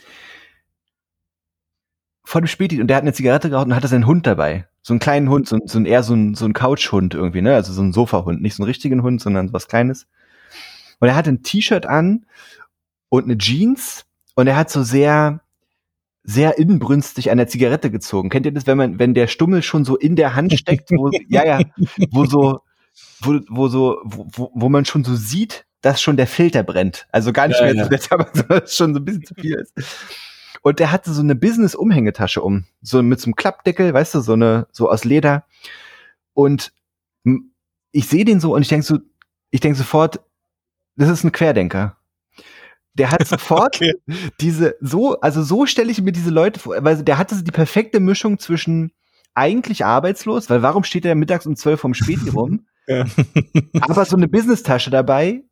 vor 2.24 2.40
dem 2.40 2.46
Späti 2.46 2.80
und 2.80 2.86
der 2.86 2.96
hat 2.96 3.02
eine 3.02 3.12
Zigarette 3.12 3.50
geraucht 3.50 3.66
und 3.66 3.74
hatte 3.74 3.88
seinen 3.88 4.06
Hund 4.06 4.26
dabei. 4.26 4.66
So 4.82 4.94
einen 4.94 5.00
kleinen 5.00 5.28
Hund, 5.28 5.48
so, 5.48 5.58
so 5.64 5.78
ein 5.78 5.84
eher 5.84 6.02
so 6.02 6.14
ein, 6.14 6.34
so 6.34 6.46
ein 6.46 6.52
Couchhund 6.52 7.14
irgendwie, 7.14 7.42
ne? 7.42 7.54
Also 7.54 7.72
so 7.72 7.82
ein 7.82 7.92
Sofahund, 7.92 8.40
nicht 8.40 8.54
so 8.54 8.62
einen 8.62 8.68
richtigen 8.68 9.02
Hund, 9.02 9.20
sondern 9.20 9.52
was 9.52 9.68
Kleines. 9.68 10.06
Und 11.00 11.08
er 11.08 11.16
hatte 11.16 11.30
ein 11.30 11.42
T-Shirt 11.42 11.86
an 11.86 12.24
und 13.10 13.24
eine 13.24 13.36
Jeans 13.36 14.06
und 14.34 14.46
er 14.46 14.56
hat 14.56 14.70
so 14.70 14.82
sehr, 14.82 15.40
sehr 16.24 16.56
inbrünstig 16.58 17.30
an 17.30 17.36
der 17.36 17.48
Zigarette 17.48 17.90
gezogen. 17.90 18.30
Kennt 18.30 18.46
ihr 18.46 18.52
das, 18.52 18.66
wenn 18.66 18.78
man, 18.78 18.98
wenn 18.98 19.12
der 19.12 19.26
Stummel 19.26 19.62
schon 19.62 19.84
so 19.84 19.96
in 19.98 20.16
der 20.16 20.34
Hand 20.34 20.52
steckt, 20.58 20.90
wo, 20.92 21.10
ja, 21.28 21.44
ja, 21.44 21.60
wo 22.10 22.24
so, 22.24 22.60
wo, 23.20 23.38
wo 23.48 23.68
so, 23.68 23.98
wo, 24.04 24.50
wo- 24.54 24.68
man 24.68 24.84
schon 24.86 25.04
so 25.04 25.14
sieht, 25.14 25.66
dass 25.82 26.00
schon 26.00 26.16
der 26.16 26.26
Filter 26.26 26.62
brennt. 26.62 27.06
Also 27.12 27.32
gar 27.32 27.48
nicht 27.48 27.58
Ja, 27.60 27.66
mehr 27.66 27.74
ja. 27.74 27.84
so 27.84 27.90
nett, 27.90 28.12
aber 28.12 28.28
so, 28.32 28.42
dass 28.44 28.64
es 28.70 28.76
schon 28.76 28.94
so 28.94 29.00
ein 29.00 29.04
bisschen 29.04 29.24
zu 29.24 29.34
viel 29.34 29.54
ist. 29.56 29.74
Und 30.62 30.78
der 30.78 30.92
hatte 30.92 31.12
so 31.12 31.22
eine 31.22 31.34
Business-Umhängetasche 31.34 32.42
um. 32.42 32.64
So 32.82 33.02
mit 33.02 33.18
so 33.18 33.26
einem 33.26 33.34
Klappdeckel, 33.36 33.94
weißt 33.94 34.14
du, 34.14 34.20
so 34.20 34.34
eine, 34.34 34.66
so 34.72 34.90
aus 34.90 35.04
Leder. 35.04 35.44
Und 36.34 36.72
ich 37.92 38.06
sehe 38.08 38.24
den 38.26 38.40
so 38.40 38.54
und 38.54 38.62
ich 38.62 38.68
denke 38.68 38.84
so, 38.84 38.98
ich 39.50 39.60
denke 39.60 39.78
sofort, 39.78 40.20
das 40.96 41.08
ist 41.08 41.24
ein 41.24 41.32
Querdenker. 41.32 41.96
Der 42.94 43.10
hat 43.10 43.26
sofort 43.26 43.76
Okay. 43.76 43.94
diese, 44.40 44.74
so, 44.80 45.20
also 45.20 45.42
so 45.42 45.66
stelle 45.66 45.90
ich 45.90 46.00
mir 46.02 46.12
diese 46.12 46.30
Leute 46.30 46.60
vor, 46.60 46.76
weil 46.80 47.02
der 47.02 47.18
hatte 47.18 47.42
die 47.42 47.50
perfekte 47.52 48.00
Mischung 48.00 48.38
zwischen 48.38 48.92
eigentlich 49.34 49.84
arbeitslos, 49.84 50.50
weil 50.50 50.62
warum 50.62 50.82
steht 50.84 51.04
er 51.04 51.14
mittags 51.14 51.46
um 51.46 51.54
zwölf 51.56 51.80
vom 51.80 51.94
Späti 51.94 52.28
rum, 52.34 52.66
Ja. 52.88 53.04
aber 53.80 54.04
so 54.04 54.16
eine 54.16 54.28
Business-Tasche 54.28 54.90
dabei. 54.90 55.42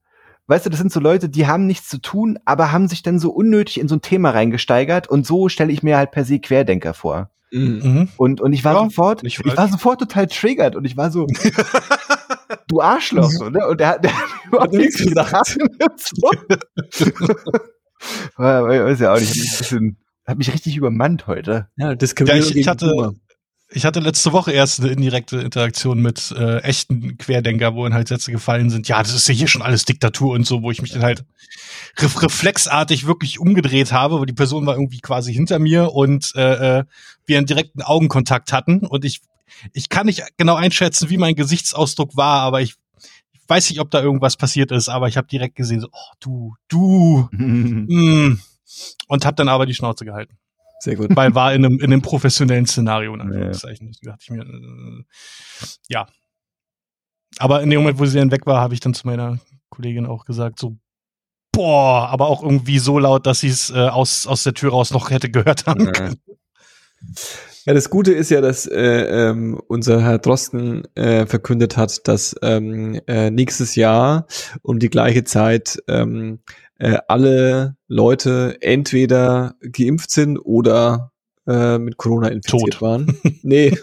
Weißt 0.48 0.64
du, 0.64 0.70
das 0.70 0.78
sind 0.80 0.90
so 0.90 0.98
Leute, 0.98 1.28
die 1.28 1.46
haben 1.46 1.66
nichts 1.66 1.88
zu 1.88 1.98
tun, 2.00 2.38
aber 2.46 2.72
haben 2.72 2.88
sich 2.88 3.02
dann 3.02 3.18
so 3.18 3.30
unnötig 3.30 3.78
in 3.78 3.86
so 3.86 3.96
ein 3.96 4.00
Thema 4.00 4.30
reingesteigert 4.30 5.06
und 5.06 5.26
so 5.26 5.48
stelle 5.50 5.70
ich 5.72 5.82
mir 5.82 5.98
halt 5.98 6.10
per 6.10 6.24
se 6.24 6.38
Querdenker 6.40 6.94
vor. 6.94 7.30
Mhm. 7.52 7.80
Mhm. 7.82 8.08
Und, 8.16 8.40
und 8.40 8.52
ich 8.54 8.64
war 8.64 8.74
Ja, 8.74 8.84
sofort, 8.84 9.22
nicht 9.22 9.40
ich 9.44 9.56
war 9.56 9.68
sofort 9.68 10.00
total 10.00 10.26
triggert 10.26 10.74
und 10.74 10.84
ich 10.86 10.96
war 10.96 11.10
so, 11.10 11.26
du 12.66 12.80
Arschloch, 12.80 13.30
so, 13.30 13.48
ne? 13.48 13.66
Und 13.66 13.80
der 13.80 13.88
hat, 13.88 14.04
der 14.04 14.16
hat 14.16 14.28
überhaupt 14.46 14.72
nichts 14.72 14.98
gesagt. 14.98 15.58
weiß 18.36 19.00
ja 19.00 19.12
auch 19.12 19.18
nicht, 19.18 19.36
ich 19.36 19.72
hab 19.72 19.80
mich, 19.80 19.94
hab 20.26 20.38
mich 20.38 20.52
richtig 20.52 20.76
übermannt 20.76 21.26
heute. 21.26 21.68
Ja, 21.76 21.94
das 21.94 22.14
ja, 22.18 22.34
ich, 22.34 22.56
ich 22.56 22.68
hatte, 22.68 23.14
ich 23.70 23.84
hatte 23.84 24.00
letzte 24.00 24.32
Woche 24.32 24.52
erst 24.52 24.80
eine 24.80 24.90
indirekte 24.90 25.38
Interaktion 25.38 26.00
mit 26.00 26.32
äh, 26.32 26.58
echten 26.58 27.18
Querdenker, 27.18 27.74
wo 27.74 27.84
dann 27.84 27.94
halt 27.94 28.08
Sätze 28.08 28.32
gefallen 28.32 28.70
sind, 28.70 28.88
ja, 28.88 29.02
das 29.02 29.14
ist 29.14 29.28
ja 29.28 29.34
hier 29.34 29.48
schon 29.48 29.62
alles 29.62 29.84
Diktatur 29.84 30.34
und 30.34 30.46
so, 30.46 30.62
wo 30.62 30.70
ich 30.70 30.80
mich 30.80 30.92
dann 30.92 31.02
halt 31.02 31.24
ref 31.98 32.22
reflexartig 32.22 33.06
wirklich 33.06 33.38
umgedreht 33.38 33.92
habe, 33.92 34.18
weil 34.18 34.26
die 34.26 34.32
Person 34.32 34.64
war 34.64 34.74
irgendwie 34.74 35.00
quasi 35.00 35.34
hinter 35.34 35.58
mir 35.58 35.92
und 35.92 36.32
äh, 36.34 36.78
äh, 36.78 36.84
wir 37.26 37.36
einen 37.36 37.46
direkten 37.46 37.82
Augenkontakt 37.82 38.52
hatten. 38.52 38.86
Und 38.86 39.04
ich 39.04 39.20
ich 39.72 39.88
kann 39.88 40.06
nicht 40.06 40.24
genau 40.36 40.54
einschätzen, 40.54 41.10
wie 41.10 41.18
mein 41.18 41.34
Gesichtsausdruck 41.34 42.16
war, 42.16 42.42
aber 42.42 42.60
ich, 42.60 42.74
ich 43.32 43.40
weiß 43.48 43.70
nicht, 43.70 43.80
ob 43.80 43.90
da 43.90 44.02
irgendwas 44.02 44.36
passiert 44.36 44.70
ist, 44.72 44.88
aber 44.88 45.08
ich 45.08 45.16
habe 45.16 45.28
direkt 45.28 45.56
gesehen, 45.56 45.80
so, 45.80 45.88
oh, 45.92 46.12
du, 46.20 46.54
du, 46.68 47.28
mm, 47.32 48.40
und 49.08 49.26
habe 49.26 49.36
dann 49.36 49.48
aber 49.48 49.66
die 49.66 49.74
Schnauze 49.74 50.04
gehalten. 50.04 50.36
Sehr 50.80 50.96
gut. 50.96 51.14
Weil 51.14 51.34
war 51.34 51.54
in 51.54 51.64
einem, 51.64 51.78
in 51.78 51.86
einem 51.86 52.02
professionellen 52.02 52.66
Szenario, 52.66 53.14
in 53.14 53.20
Anführungszeichen. 53.20 53.92
Ja. 54.00 54.12
dachte 54.12 54.24
ich 54.24 54.30
mir, 54.30 54.42
äh, 54.42 55.04
ja. 55.88 56.06
Aber 57.38 57.62
in 57.62 57.70
dem 57.70 57.80
Moment, 57.80 57.98
wo 57.98 58.06
sie 58.06 58.18
dann 58.18 58.30
weg 58.30 58.46
war, 58.46 58.60
habe 58.60 58.74
ich 58.74 58.80
dann 58.80 58.94
zu 58.94 59.06
meiner 59.06 59.38
Kollegin 59.70 60.06
auch 60.06 60.24
gesagt, 60.24 60.58
so, 60.58 60.76
boah, 61.52 62.08
aber 62.08 62.28
auch 62.28 62.42
irgendwie 62.42 62.78
so 62.78 62.98
laut, 62.98 63.26
dass 63.26 63.40
sie 63.40 63.48
es 63.48 63.70
äh, 63.70 63.88
aus, 63.88 64.26
aus 64.26 64.44
der 64.44 64.54
Tür 64.54 64.70
raus 64.70 64.92
noch 64.92 65.10
hätte 65.10 65.30
gehört 65.30 65.66
haben 65.66 65.92
können. 65.92 66.16
Ja, 67.64 67.74
das 67.74 67.90
Gute 67.90 68.12
ist 68.12 68.30
ja, 68.30 68.40
dass 68.40 68.66
äh, 68.66 69.28
ähm, 69.28 69.60
unser 69.68 70.02
Herr 70.02 70.18
Drosten 70.18 70.84
äh, 70.94 71.26
verkündet 71.26 71.76
hat, 71.76 72.08
dass 72.08 72.34
ähm, 72.42 72.98
äh, 73.06 73.30
nächstes 73.30 73.74
Jahr 73.74 74.26
um 74.62 74.78
die 74.78 74.88
gleiche 74.88 75.24
Zeit 75.24 75.78
ähm, 75.86 76.40
äh, 76.78 76.98
alle 77.08 77.76
Leute 77.86 78.56
entweder 78.60 79.54
geimpft 79.60 80.10
sind 80.10 80.38
oder 80.38 81.12
äh, 81.46 81.78
mit 81.78 81.96
Corona 81.96 82.28
infiziert 82.28 82.74
Tot. 82.74 82.82
waren. 82.82 83.18
nee, 83.42 83.76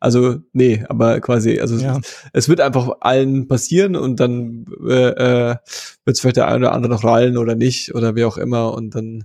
also 0.00 0.38
nee, 0.52 0.84
aber 0.88 1.20
quasi, 1.20 1.60
also 1.60 1.76
ja. 1.76 1.98
es, 1.98 2.24
es, 2.32 2.48
wird 2.48 2.60
einfach 2.60 2.90
allen 3.00 3.46
passieren 3.48 3.96
und 3.96 4.20
dann 4.20 4.66
äh, 4.86 5.10
äh, 5.10 5.56
wird 6.04 6.16
es 6.16 6.20
vielleicht 6.20 6.36
der 6.38 6.48
eine 6.48 6.58
oder 6.58 6.72
andere 6.72 6.92
noch 6.92 7.04
rallen 7.04 7.36
oder 7.36 7.54
nicht 7.54 7.94
oder 7.94 8.16
wie 8.16 8.24
auch 8.24 8.36
immer 8.36 8.74
und 8.74 8.94
dann 8.94 9.24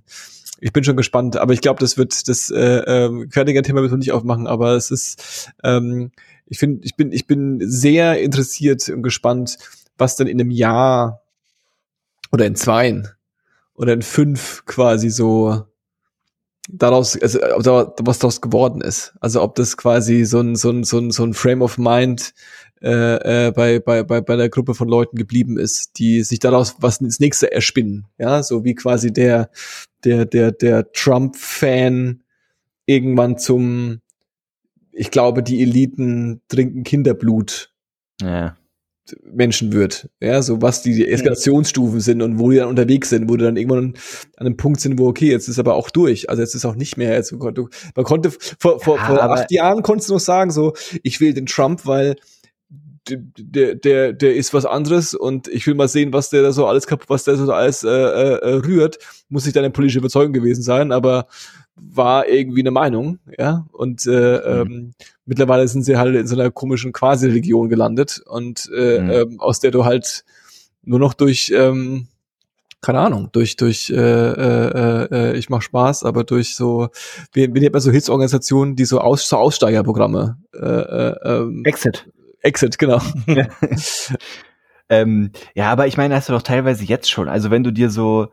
ich 0.60 0.72
bin 0.72 0.86
schon 0.86 0.96
gespannt, 0.96 1.36
aber 1.36 1.52
ich 1.52 1.60
glaube, 1.60 1.82
das 1.82 1.98
wird 1.98 2.30
das 2.30 2.50
äh, 2.50 2.62
äh, 2.62 3.28
Querdenker-Thema 3.28 3.82
müssen 3.82 3.96
wir 3.96 3.98
nicht 3.98 4.14
aufmachen, 4.14 4.48
aber 4.48 4.76
es 4.76 4.92
ist, 4.92 5.52
ähm, 5.62 6.12
ich 6.46 6.58
finde, 6.58 6.86
ich 6.86 6.96
bin, 6.96 7.12
ich 7.12 7.28
bin 7.28 7.60
sehr 7.66 8.22
interessiert 8.22 8.88
und 8.88 9.04
gespannt, 9.04 9.58
was 9.98 10.16
dann 10.16 10.28
in 10.28 10.40
einem 10.40 10.52
Jahr 10.52 11.23
oder 12.34 12.48
in 12.48 12.56
zweien 12.56 13.08
oder 13.76 13.94
in 13.94 14.02
fünf 14.02 14.66
quasi 14.66 15.10
so 15.10 15.66
daraus, 16.68 17.18
also 17.22 17.40
was 18.00 18.20
daraus 18.20 18.42
geworden 18.42 18.82
ist. 18.82 19.14
Also 19.22 19.42
ob 19.42 19.56
das 19.56 19.78
quasi 19.78 20.26
so 20.26 20.40
ein, 20.40 20.56
so 20.56 20.72
ein, 20.72 20.84
so 20.84 20.98
ein, 20.98 21.12
so 21.12 21.24
ein 21.24 21.36
Frame 21.36 21.62
of 21.62 21.78
Mind 21.78 22.34
äh, 22.82 23.48
äh, 23.48 23.52
bei, 23.52 23.80
bei, 23.80 24.04
bei, 24.04 24.22
bei 24.22 24.36
der 24.36 24.50
Gruppe 24.50 24.74
von 24.74 24.90
Leuten 24.90 25.16
geblieben 25.16 25.58
ist, 25.58 26.00
die 26.00 26.24
sich 26.24 26.40
daraus 26.40 26.76
was 26.80 27.00
ins 27.02 27.20
nächste 27.20 27.52
erspinnen. 27.52 28.08
Ja, 28.18 28.42
so 28.42 28.64
wie 28.64 28.74
quasi 28.74 29.14
der, 29.14 29.50
der, 30.04 30.26
der, 30.26 30.52
der 30.52 30.92
Trump-Fan 30.92 32.24
irgendwann 32.86 33.38
zum, 33.38 34.02
ich 34.92 35.12
glaube, 35.12 35.44
die 35.44 35.62
Eliten 35.62 36.42
trinken 36.48 36.84
Kinderblut. 36.84 37.72
Ja. 38.22 38.58
Menschen 39.24 39.74
wird. 39.74 40.10
Ja, 40.22 40.42
so 40.42 40.62
was 40.62 40.82
die 40.82 41.08
Eskalationsstufen 41.08 42.00
sind 42.00 42.22
und 42.22 42.40
wo 42.40 42.52
die 42.52 42.58
dann 42.58 42.70
unterwegs 42.70 43.10
sind, 43.10 43.30
wo 43.30 43.36
die 43.36 43.44
dann 43.44 43.58
irgendwann 43.58 43.96
an 44.38 44.46
einem 44.46 44.58
Punkt 44.58 44.80
sind, 44.80 44.98
wo 44.98 45.08
okay, 45.08 45.30
jetzt 45.30 45.50
ist 45.50 45.60
aber 45.60 45.76
auch 45.76 45.90
durch. 45.90 46.30
Also 46.30 46.42
jetzt 46.42 46.56
ist 46.56 46.66
auch 46.66 46.76
nicht 46.76 46.98
mehr. 46.98 47.14
Jetzt, 47.14 47.32
du, 47.32 47.70
man 47.96 48.06
konnte 48.06 48.32
vor, 48.60 48.80
vor, 48.80 48.98
ja, 48.98 49.06
vor 49.06 49.22
acht 49.24 49.52
Jahren 49.52 49.84
konntest 49.84 50.10
du 50.10 50.14
noch 50.14 50.20
sagen, 50.20 50.52
so 50.52 50.74
ich 51.04 51.20
will 51.20 51.34
den 51.34 51.46
Trump, 51.46 51.86
weil 51.86 52.16
der, 53.10 53.76
der, 53.76 54.14
der 54.14 54.36
ist 54.36 54.54
was 54.54 54.66
anderes 54.66 55.14
und 55.14 55.48
ich 55.50 55.68
will 55.68 55.76
mal 55.76 55.90
sehen, 55.90 56.14
was 56.14 56.30
der 56.30 56.42
da 56.42 56.52
so 56.54 56.68
alles 56.68 56.88
kaputt, 56.88 57.10
was 57.10 57.26
der 57.26 57.36
so 57.36 57.52
alles 57.52 57.84
äh, 57.84 57.90
äh, 57.90 58.36
äh 58.36 58.54
rührt. 58.56 59.00
Muss 59.28 59.46
nicht 59.46 59.56
deine 59.56 59.72
politische 59.72 60.00
Überzeugung 60.00 60.32
gewesen 60.32 60.64
sein, 60.64 60.92
aber 60.92 61.28
war 61.76 62.28
irgendwie 62.28 62.62
eine 62.62 62.72
Meinung, 62.72 63.20
ja. 63.38 63.66
Und 63.72 64.06
äh, 64.06 64.10
mhm. 64.10 64.72
ähm, 64.72 64.94
mittlerweile 65.26 65.68
sind 65.68 65.84
sie 65.84 65.98
halt 65.98 66.16
in 66.16 66.28
so 66.28 66.36
einer 66.36 66.52
komischen 66.52 66.94
Quasi-Religion 66.94 67.70
gelandet 67.70 68.22
und 68.26 68.70
äh, 68.76 69.00
mhm. 69.00 69.10
ähm, 69.10 69.40
aus 69.40 69.60
der 69.60 69.72
du 69.72 69.86
halt 69.86 70.24
nur 70.84 71.00
noch 71.00 71.14
durch 71.14 71.52
ähm, 71.56 72.08
keine 72.84 73.00
Ahnung, 73.00 73.30
durch, 73.32 73.56
durch 73.56 73.90
äh, 73.90 73.96
äh, 73.96 75.08
äh, 75.10 75.38
ich 75.38 75.50
mach 75.50 75.62
Spaß, 75.62 76.04
aber 76.04 76.26
durch 76.26 76.56
so, 76.56 76.90
wie, 77.32 77.54
wie 77.54 77.60
nennt 77.62 77.72
man 77.72 77.82
so 77.82 77.92
Hilfsorganisationen, 77.92 78.76
die 78.76 78.84
so, 78.84 79.00
Aus, 79.00 79.30
so 79.30 79.38
Aussteigerprogramme 79.38 80.38
äh, 80.54 80.60
äh, 80.60 81.16
ähm, 81.24 81.64
Exit. 81.64 82.10
Exit, 82.42 82.78
genau. 82.78 83.02
ähm, 84.90 85.32
ja, 85.56 85.72
aber 85.72 85.88
ich 85.88 85.96
meine, 85.96 86.14
hast 86.14 86.28
du 86.28 86.34
doch 86.34 86.42
teilweise 86.42 86.84
jetzt 86.84 87.10
schon. 87.10 87.30
Also 87.30 87.52
wenn 87.52 87.64
du 87.64 87.72
dir 87.72 87.90
so 87.90 88.28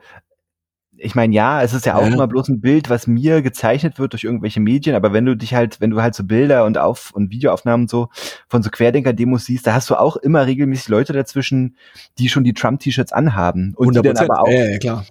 ich 1.02 1.14
meine, 1.14 1.34
ja, 1.34 1.62
es 1.62 1.72
ist 1.72 1.86
ja 1.86 1.96
auch 1.96 2.06
ja. 2.06 2.12
immer 2.12 2.26
bloß 2.26 2.48
ein 2.48 2.60
Bild, 2.60 2.90
was 2.90 3.06
mir 3.06 3.42
gezeichnet 3.42 3.98
wird 3.98 4.12
durch 4.12 4.24
irgendwelche 4.24 4.60
Medien, 4.60 4.94
aber 4.94 5.12
wenn 5.12 5.24
du 5.24 5.36
dich 5.36 5.54
halt, 5.54 5.80
wenn 5.80 5.90
du 5.90 6.02
halt 6.02 6.14
so 6.14 6.24
Bilder 6.24 6.64
und 6.64 6.78
Auf- 6.78 7.10
und 7.12 7.30
Videoaufnahmen 7.30 7.88
so 7.88 8.08
von 8.48 8.62
so 8.62 8.70
Querdenker-Demos 8.70 9.46
siehst, 9.46 9.66
da 9.66 9.74
hast 9.74 9.88
du 9.90 9.96
auch 9.96 10.16
immer 10.16 10.46
regelmäßig 10.46 10.88
Leute 10.88 11.12
dazwischen, 11.12 11.76
die 12.18 12.28
schon 12.28 12.44
die 12.44 12.52
Trump-T-Shirts 12.52 13.12
anhaben. 13.12 13.72
Und 13.76 13.96
die 13.96 14.02
dann 14.02 14.16
aber 14.18 14.42
auch, 14.42 14.48
ja, 14.48 14.78
klar. 14.78 15.04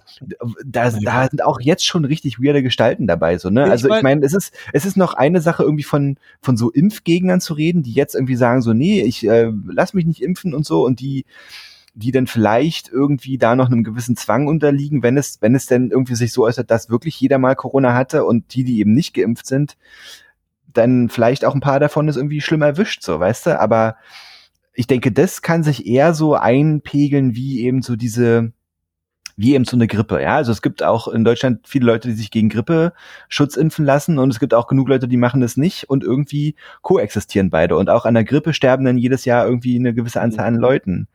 Da, 0.64 0.90
da 1.02 1.28
sind 1.28 1.44
auch 1.44 1.60
jetzt 1.60 1.84
schon 1.84 2.04
richtig 2.04 2.40
weirde 2.40 2.62
Gestalten 2.62 3.06
dabei, 3.06 3.38
so, 3.38 3.50
ne? 3.50 3.64
Also 3.64 3.88
ich 3.88 4.02
meine, 4.02 4.20
mein, 4.20 4.22
es 4.22 4.32
ist, 4.32 4.54
es 4.72 4.86
ist 4.86 4.96
noch 4.96 5.14
eine 5.14 5.40
Sache 5.40 5.62
irgendwie 5.62 5.84
von, 5.84 6.16
von 6.40 6.56
so 6.56 6.70
Impfgegnern 6.70 7.40
zu 7.40 7.54
reden, 7.54 7.82
die 7.82 7.92
jetzt 7.92 8.14
irgendwie 8.14 8.36
sagen 8.36 8.62
so, 8.62 8.72
nee, 8.72 9.02
ich 9.02 9.26
äh, 9.26 9.50
lass 9.66 9.94
mich 9.94 10.06
nicht 10.06 10.22
impfen 10.22 10.54
und 10.54 10.64
so 10.64 10.84
und 10.84 11.00
die 11.00 11.24
die 11.94 12.12
dann 12.12 12.26
vielleicht 12.26 12.88
irgendwie 12.88 13.38
da 13.38 13.56
noch 13.56 13.66
einem 13.66 13.84
gewissen 13.84 14.16
Zwang 14.16 14.46
unterliegen, 14.46 15.02
wenn 15.02 15.16
es, 15.16 15.40
wenn 15.40 15.54
es 15.54 15.66
denn 15.66 15.90
irgendwie 15.90 16.14
sich 16.14 16.32
so 16.32 16.44
äußert, 16.44 16.70
dass 16.70 16.90
wirklich 16.90 17.20
jeder 17.20 17.38
mal 17.38 17.56
Corona 17.56 17.94
hatte 17.94 18.24
und 18.24 18.54
die, 18.54 18.64
die 18.64 18.78
eben 18.78 18.92
nicht 18.92 19.14
geimpft 19.14 19.46
sind, 19.46 19.76
dann 20.72 21.08
vielleicht 21.08 21.44
auch 21.44 21.54
ein 21.54 21.60
paar 21.60 21.80
davon 21.80 22.08
ist 22.08 22.16
irgendwie 22.16 22.40
schlimm 22.40 22.62
erwischt, 22.62 23.02
so, 23.02 23.18
weißt 23.18 23.46
du? 23.46 23.60
Aber 23.60 23.96
ich 24.74 24.86
denke, 24.86 25.12
das 25.12 25.42
kann 25.42 25.62
sich 25.62 25.86
eher 25.86 26.14
so 26.14 26.34
einpegeln 26.34 27.34
wie 27.34 27.60
eben 27.64 27.82
so 27.82 27.96
diese, 27.96 28.52
wie 29.36 29.54
eben 29.54 29.64
so 29.64 29.76
eine 29.76 29.88
Grippe, 29.88 30.22
ja. 30.22 30.36
Also 30.36 30.52
es 30.52 30.62
gibt 30.62 30.82
auch 30.82 31.08
in 31.08 31.24
Deutschland 31.24 31.66
viele 31.66 31.86
Leute, 31.86 32.08
die 32.08 32.14
sich 32.14 32.30
gegen 32.30 32.48
Grippe 32.48 32.92
Schutz 33.28 33.56
impfen 33.56 33.84
lassen 33.84 34.18
und 34.18 34.30
es 34.30 34.38
gibt 34.38 34.54
auch 34.54 34.68
genug 34.68 34.88
Leute, 34.88 35.08
die 35.08 35.16
machen 35.16 35.40
das 35.40 35.56
nicht 35.56 35.90
und 35.90 36.04
irgendwie 36.04 36.54
koexistieren 36.82 37.50
beide. 37.50 37.76
Und 37.76 37.90
auch 37.90 38.04
an 38.04 38.14
der 38.14 38.24
Grippe 38.24 38.54
sterben 38.54 38.84
dann 38.84 38.98
jedes 38.98 39.24
Jahr 39.24 39.44
irgendwie 39.46 39.76
eine 39.76 39.92
gewisse 39.92 40.20
Anzahl 40.20 40.46
an 40.46 40.56
Leuten. 40.56 41.08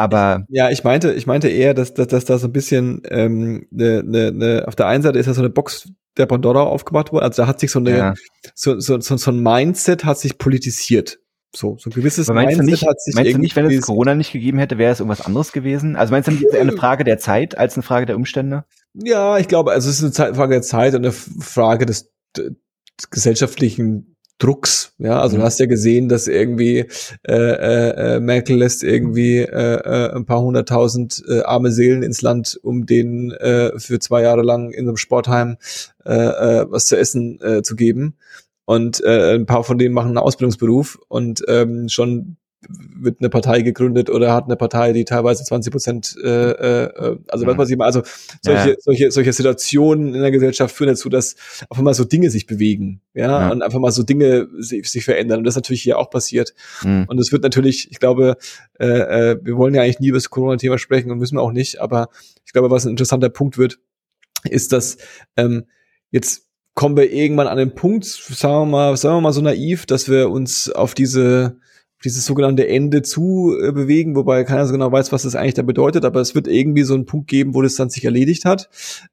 Aber 0.00 0.46
ja, 0.48 0.70
ich 0.70 0.82
meinte, 0.82 1.12
ich 1.12 1.26
meinte 1.26 1.48
eher, 1.48 1.74
dass, 1.74 1.92
dass, 1.92 2.06
dass 2.06 2.24
da 2.24 2.38
so 2.38 2.46
ein 2.46 2.52
bisschen 2.54 3.02
ähm, 3.10 3.66
ne, 3.70 4.02
ne, 4.02 4.32
ne, 4.32 4.64
auf 4.66 4.74
der 4.74 4.86
einen 4.86 5.02
Seite 5.02 5.18
ist 5.18 5.26
da 5.26 5.34
so 5.34 5.42
eine 5.42 5.50
Box 5.50 5.92
der 6.16 6.24
Pandora 6.24 6.62
aufgemacht 6.62 7.12
worden. 7.12 7.24
Also 7.24 7.42
da 7.42 7.46
hat 7.46 7.60
sich 7.60 7.70
so 7.70 7.80
eine 7.80 7.90
ja. 7.90 8.14
so, 8.54 8.80
so, 8.80 8.98
so, 8.98 9.18
so 9.18 9.30
ein 9.30 9.42
Mindset 9.42 10.06
hat 10.06 10.18
sich 10.18 10.38
politisiert. 10.38 11.18
So, 11.54 11.76
so 11.78 11.90
ein 11.90 11.92
gewisses 11.92 12.30
Aber 12.30 12.40
Mindset 12.40 12.64
nicht, 12.64 12.86
hat 12.86 12.98
sich 12.98 13.14
meinst. 13.14 13.26
Meinst 13.26 13.36
du 13.36 13.40
nicht, 13.42 13.56
wenn 13.56 13.66
es 13.66 13.82
Corona 13.82 14.14
nicht 14.14 14.32
gegeben 14.32 14.58
hätte, 14.58 14.78
wäre 14.78 14.90
es 14.90 15.00
irgendwas 15.00 15.20
anderes 15.20 15.52
gewesen? 15.52 15.96
Also 15.96 16.12
meinst 16.12 16.28
du 16.28 16.32
nicht, 16.32 16.44
ist 16.44 16.56
eine 16.56 16.72
Frage 16.72 17.04
der 17.04 17.18
Zeit 17.18 17.58
als 17.58 17.74
eine 17.74 17.82
Frage 17.82 18.06
der 18.06 18.16
Umstände? 18.16 18.64
Ja, 18.94 19.36
ich 19.36 19.48
glaube, 19.48 19.72
also 19.72 19.90
es 19.90 20.00
ist 20.00 20.18
eine 20.18 20.34
Frage 20.34 20.54
der 20.54 20.62
Zeit 20.62 20.94
und 20.94 21.04
eine 21.04 21.12
Frage 21.12 21.84
des, 21.84 22.10
des 22.34 22.54
gesellschaftlichen 23.10 24.16
Drucks. 24.40 24.94
Ja, 24.98 25.20
also 25.20 25.36
mhm. 25.36 25.40
du 25.40 25.46
hast 25.46 25.60
ja 25.60 25.66
gesehen, 25.66 26.08
dass 26.08 26.26
irgendwie 26.26 26.86
äh, 27.28 27.32
äh, 27.32 28.16
äh, 28.16 28.20
Merkel 28.20 28.56
lässt 28.56 28.82
irgendwie 28.82 29.38
äh, 29.38 29.44
äh, 29.44 30.12
ein 30.14 30.24
paar 30.24 30.40
hunderttausend 30.40 31.22
äh, 31.28 31.42
arme 31.42 31.70
Seelen 31.70 32.02
ins 32.02 32.22
Land, 32.22 32.58
um 32.62 32.86
denen 32.86 33.30
äh, 33.30 33.78
für 33.78 34.00
zwei 34.00 34.22
Jahre 34.22 34.42
lang 34.42 34.72
in 34.72 34.84
so 34.84 34.90
einem 34.90 34.96
Sportheim 34.96 35.56
äh, 36.04 36.14
äh, 36.14 36.66
was 36.68 36.86
zu 36.86 36.96
essen 36.96 37.40
äh, 37.40 37.62
zu 37.62 37.76
geben. 37.76 38.16
Und 38.64 39.02
äh, 39.04 39.34
ein 39.34 39.46
paar 39.46 39.64
von 39.64 39.78
denen 39.78 39.94
machen 39.94 40.08
einen 40.08 40.18
Ausbildungsberuf 40.18 40.98
und 41.08 41.42
ähm, 41.48 41.88
schon 41.88 42.36
wird 42.68 43.20
eine 43.20 43.30
Partei 43.30 43.62
gegründet 43.62 44.10
oder 44.10 44.34
hat 44.34 44.44
eine 44.44 44.56
Partei, 44.56 44.92
die 44.92 45.04
teilweise 45.04 45.44
20 45.44 45.72
Prozent, 45.72 46.16
äh, 46.22 46.50
äh, 46.50 47.18
also 47.28 47.46
was 47.46 47.56
weiß 47.56 47.70
ich 47.70 47.76
mal, 47.76 47.86
also 47.86 48.02
solche, 48.42 48.70
ja. 48.70 48.76
solche, 48.78 49.10
solche 49.10 49.32
Situationen 49.32 50.14
in 50.14 50.20
der 50.20 50.30
Gesellschaft 50.30 50.74
führen 50.74 50.88
dazu, 50.88 51.08
dass 51.08 51.36
einfach 51.70 51.82
mal 51.82 51.94
so 51.94 52.04
Dinge 52.04 52.30
sich 52.30 52.46
bewegen, 52.46 53.00
ja, 53.14 53.46
ja. 53.46 53.50
und 53.50 53.62
einfach 53.62 53.78
mal 53.78 53.92
so 53.92 54.02
Dinge 54.02 54.48
sich, 54.58 54.86
sich 54.90 55.04
verändern. 55.04 55.38
Und 55.38 55.44
das 55.44 55.52
ist 55.52 55.56
natürlich 55.56 55.82
hier 55.82 55.98
auch 55.98 56.10
passiert. 56.10 56.54
Mhm. 56.82 57.06
Und 57.08 57.18
es 57.18 57.32
wird 57.32 57.42
natürlich, 57.42 57.90
ich 57.90 57.98
glaube, 57.98 58.36
äh, 58.78 58.86
äh, 58.86 59.38
wir 59.42 59.56
wollen 59.56 59.74
ja 59.74 59.82
eigentlich 59.82 60.00
nie 60.00 60.08
über 60.08 60.18
das 60.18 60.28
Corona-Thema 60.28 60.78
sprechen 60.78 61.10
und 61.10 61.18
müssen 61.18 61.36
wir 61.36 61.42
auch 61.42 61.52
nicht, 61.52 61.80
aber 61.80 62.08
ich 62.44 62.52
glaube, 62.52 62.70
was 62.70 62.84
ein 62.84 62.90
interessanter 62.90 63.30
Punkt 63.30 63.56
wird, 63.56 63.78
ist, 64.44 64.72
dass 64.72 64.98
ähm, 65.36 65.64
jetzt 66.10 66.46
kommen 66.74 66.96
wir 66.96 67.10
irgendwann 67.10 67.46
an 67.46 67.58
den 67.58 67.74
Punkt, 67.74 68.04
sagen 68.04 68.54
wir 68.54 68.66
mal, 68.66 68.96
sagen 68.96 69.16
wir 69.16 69.20
mal 69.22 69.32
so 69.32 69.40
naiv, 69.40 69.86
dass 69.86 70.08
wir 70.08 70.30
uns 70.30 70.70
auf 70.70 70.94
diese 70.94 71.58
dieses 72.04 72.24
sogenannte 72.24 72.66
Ende 72.68 73.02
zu 73.02 73.54
äh, 73.62 73.72
bewegen, 73.72 74.16
wobei 74.16 74.44
keiner 74.44 74.66
so 74.66 74.72
genau 74.72 74.90
weiß, 74.90 75.12
was 75.12 75.22
das 75.22 75.34
eigentlich 75.34 75.54
da 75.54 75.62
bedeutet, 75.62 76.04
aber 76.04 76.20
es 76.20 76.34
wird 76.34 76.48
irgendwie 76.48 76.82
so 76.82 76.94
einen 76.94 77.06
Punkt 77.06 77.28
geben, 77.28 77.54
wo 77.54 77.62
das 77.62 77.74
dann 77.74 77.90
sich 77.90 78.04
erledigt 78.04 78.44
hat. 78.44 78.68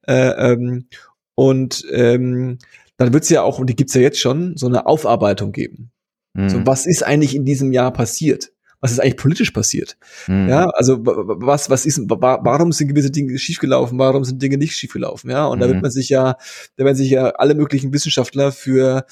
Äh, 0.07 0.53
ähm, 0.53 0.87
und 1.35 1.85
ähm, 1.91 2.57
dann 2.97 3.13
wird 3.13 3.23
es 3.23 3.29
ja 3.29 3.41
auch, 3.43 3.59
und 3.59 3.69
die 3.69 3.75
gibt's 3.75 3.93
ja 3.93 4.01
jetzt 4.01 4.19
schon, 4.19 4.55
so 4.57 4.65
eine 4.67 4.85
Aufarbeitung 4.87 5.51
geben. 5.51 5.91
Mhm. 6.33 6.49
So, 6.49 6.65
was 6.65 6.85
ist 6.85 7.03
eigentlich 7.03 7.35
in 7.35 7.45
diesem 7.45 7.71
Jahr 7.71 7.91
passiert? 7.91 8.51
Was 8.79 8.91
ist 8.91 8.99
eigentlich 8.99 9.17
politisch 9.17 9.51
passiert? 9.51 9.97
Mhm. 10.27 10.47
Ja, 10.49 10.65
also 10.69 11.05
wa- 11.05 11.27
wa- 11.27 11.35
was, 11.39 11.69
was 11.69 11.85
ist, 11.85 11.99
wa- 12.09 12.39
warum 12.43 12.71
sind 12.71 12.87
gewisse 12.89 13.11
Dinge 13.11 13.37
schiefgelaufen, 13.37 13.97
warum 13.99 14.23
sind 14.23 14.41
Dinge 14.41 14.57
nicht 14.57 14.73
schiefgelaufen? 14.75 15.29
Ja, 15.31 15.47
und 15.47 15.59
da 15.59 15.65
Mhm. 15.67 15.71
wird 15.73 15.81
man 15.81 15.91
sich 15.91 16.09
ja, 16.09 16.37
da 16.75 16.85
werden 16.85 16.95
sich 16.95 17.09
ja 17.09 17.29
alle 17.31 17.55
möglichen 17.55 17.91
Wissenschaftler 17.91 18.51
für 18.51 19.05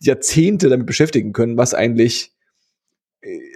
Jahrzehnte 0.00 0.68
damit 0.68 0.86
beschäftigen 0.86 1.32
können, 1.32 1.56
was 1.56 1.74
eigentlich 1.74 2.31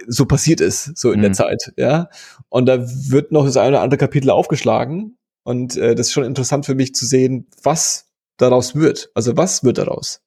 so 0.07 0.25
passiert 0.25 0.61
ist, 0.61 0.97
so 0.97 1.11
in 1.11 1.21
der 1.21 1.31
Mhm. 1.31 1.35
Zeit, 1.35 1.73
ja. 1.77 2.09
Und 2.49 2.67
da 2.67 2.79
wird 2.81 3.31
noch 3.31 3.45
das 3.45 3.57
eine 3.57 3.69
oder 3.69 3.81
andere 3.81 3.97
Kapitel 3.97 4.29
aufgeschlagen. 4.29 5.17
Und 5.43 5.77
äh, 5.77 5.95
das 5.95 6.07
ist 6.07 6.13
schon 6.13 6.23
interessant 6.25 6.65
für 6.65 6.75
mich 6.75 6.93
zu 6.95 7.05
sehen, 7.05 7.47
was 7.63 8.05
daraus 8.37 8.75
wird. 8.75 9.09
Also 9.13 9.35
was 9.37 9.63
wird 9.63 9.77
daraus? 9.77 10.21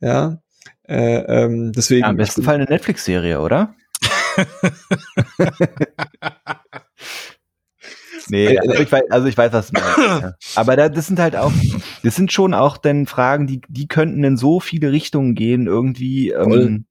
Ja. 0.00 0.38
Äh, 0.86 1.18
ähm, 1.18 1.72
deswegen. 1.72 2.02
Ja, 2.02 2.08
Am 2.08 2.16
besten 2.16 2.42
Fall 2.42 2.56
eine 2.56 2.64
Netflix-Serie, 2.64 3.40
oder? 3.40 3.74
nee, 8.28 8.58
also 8.58 8.74
ich, 8.74 8.90
weiß, 8.90 9.02
also 9.10 9.26
ich 9.28 9.36
weiß, 9.36 9.52
was 9.52 9.70
du 9.70 9.80
meinst. 9.80 9.98
ja. 9.98 10.32
Aber 10.56 10.76
da, 10.76 10.88
das 10.88 11.06
sind 11.06 11.18
halt 11.20 11.36
auch, 11.36 11.52
das 12.02 12.16
sind 12.16 12.32
schon 12.32 12.54
auch 12.54 12.76
dann 12.76 13.06
Fragen, 13.06 13.46
die, 13.46 13.60
die 13.68 13.86
könnten 13.88 14.24
in 14.24 14.36
so 14.36 14.60
viele 14.60 14.92
Richtungen 14.92 15.34
gehen, 15.34 15.66
irgendwie. 15.66 16.30
Ähm, 16.30 16.86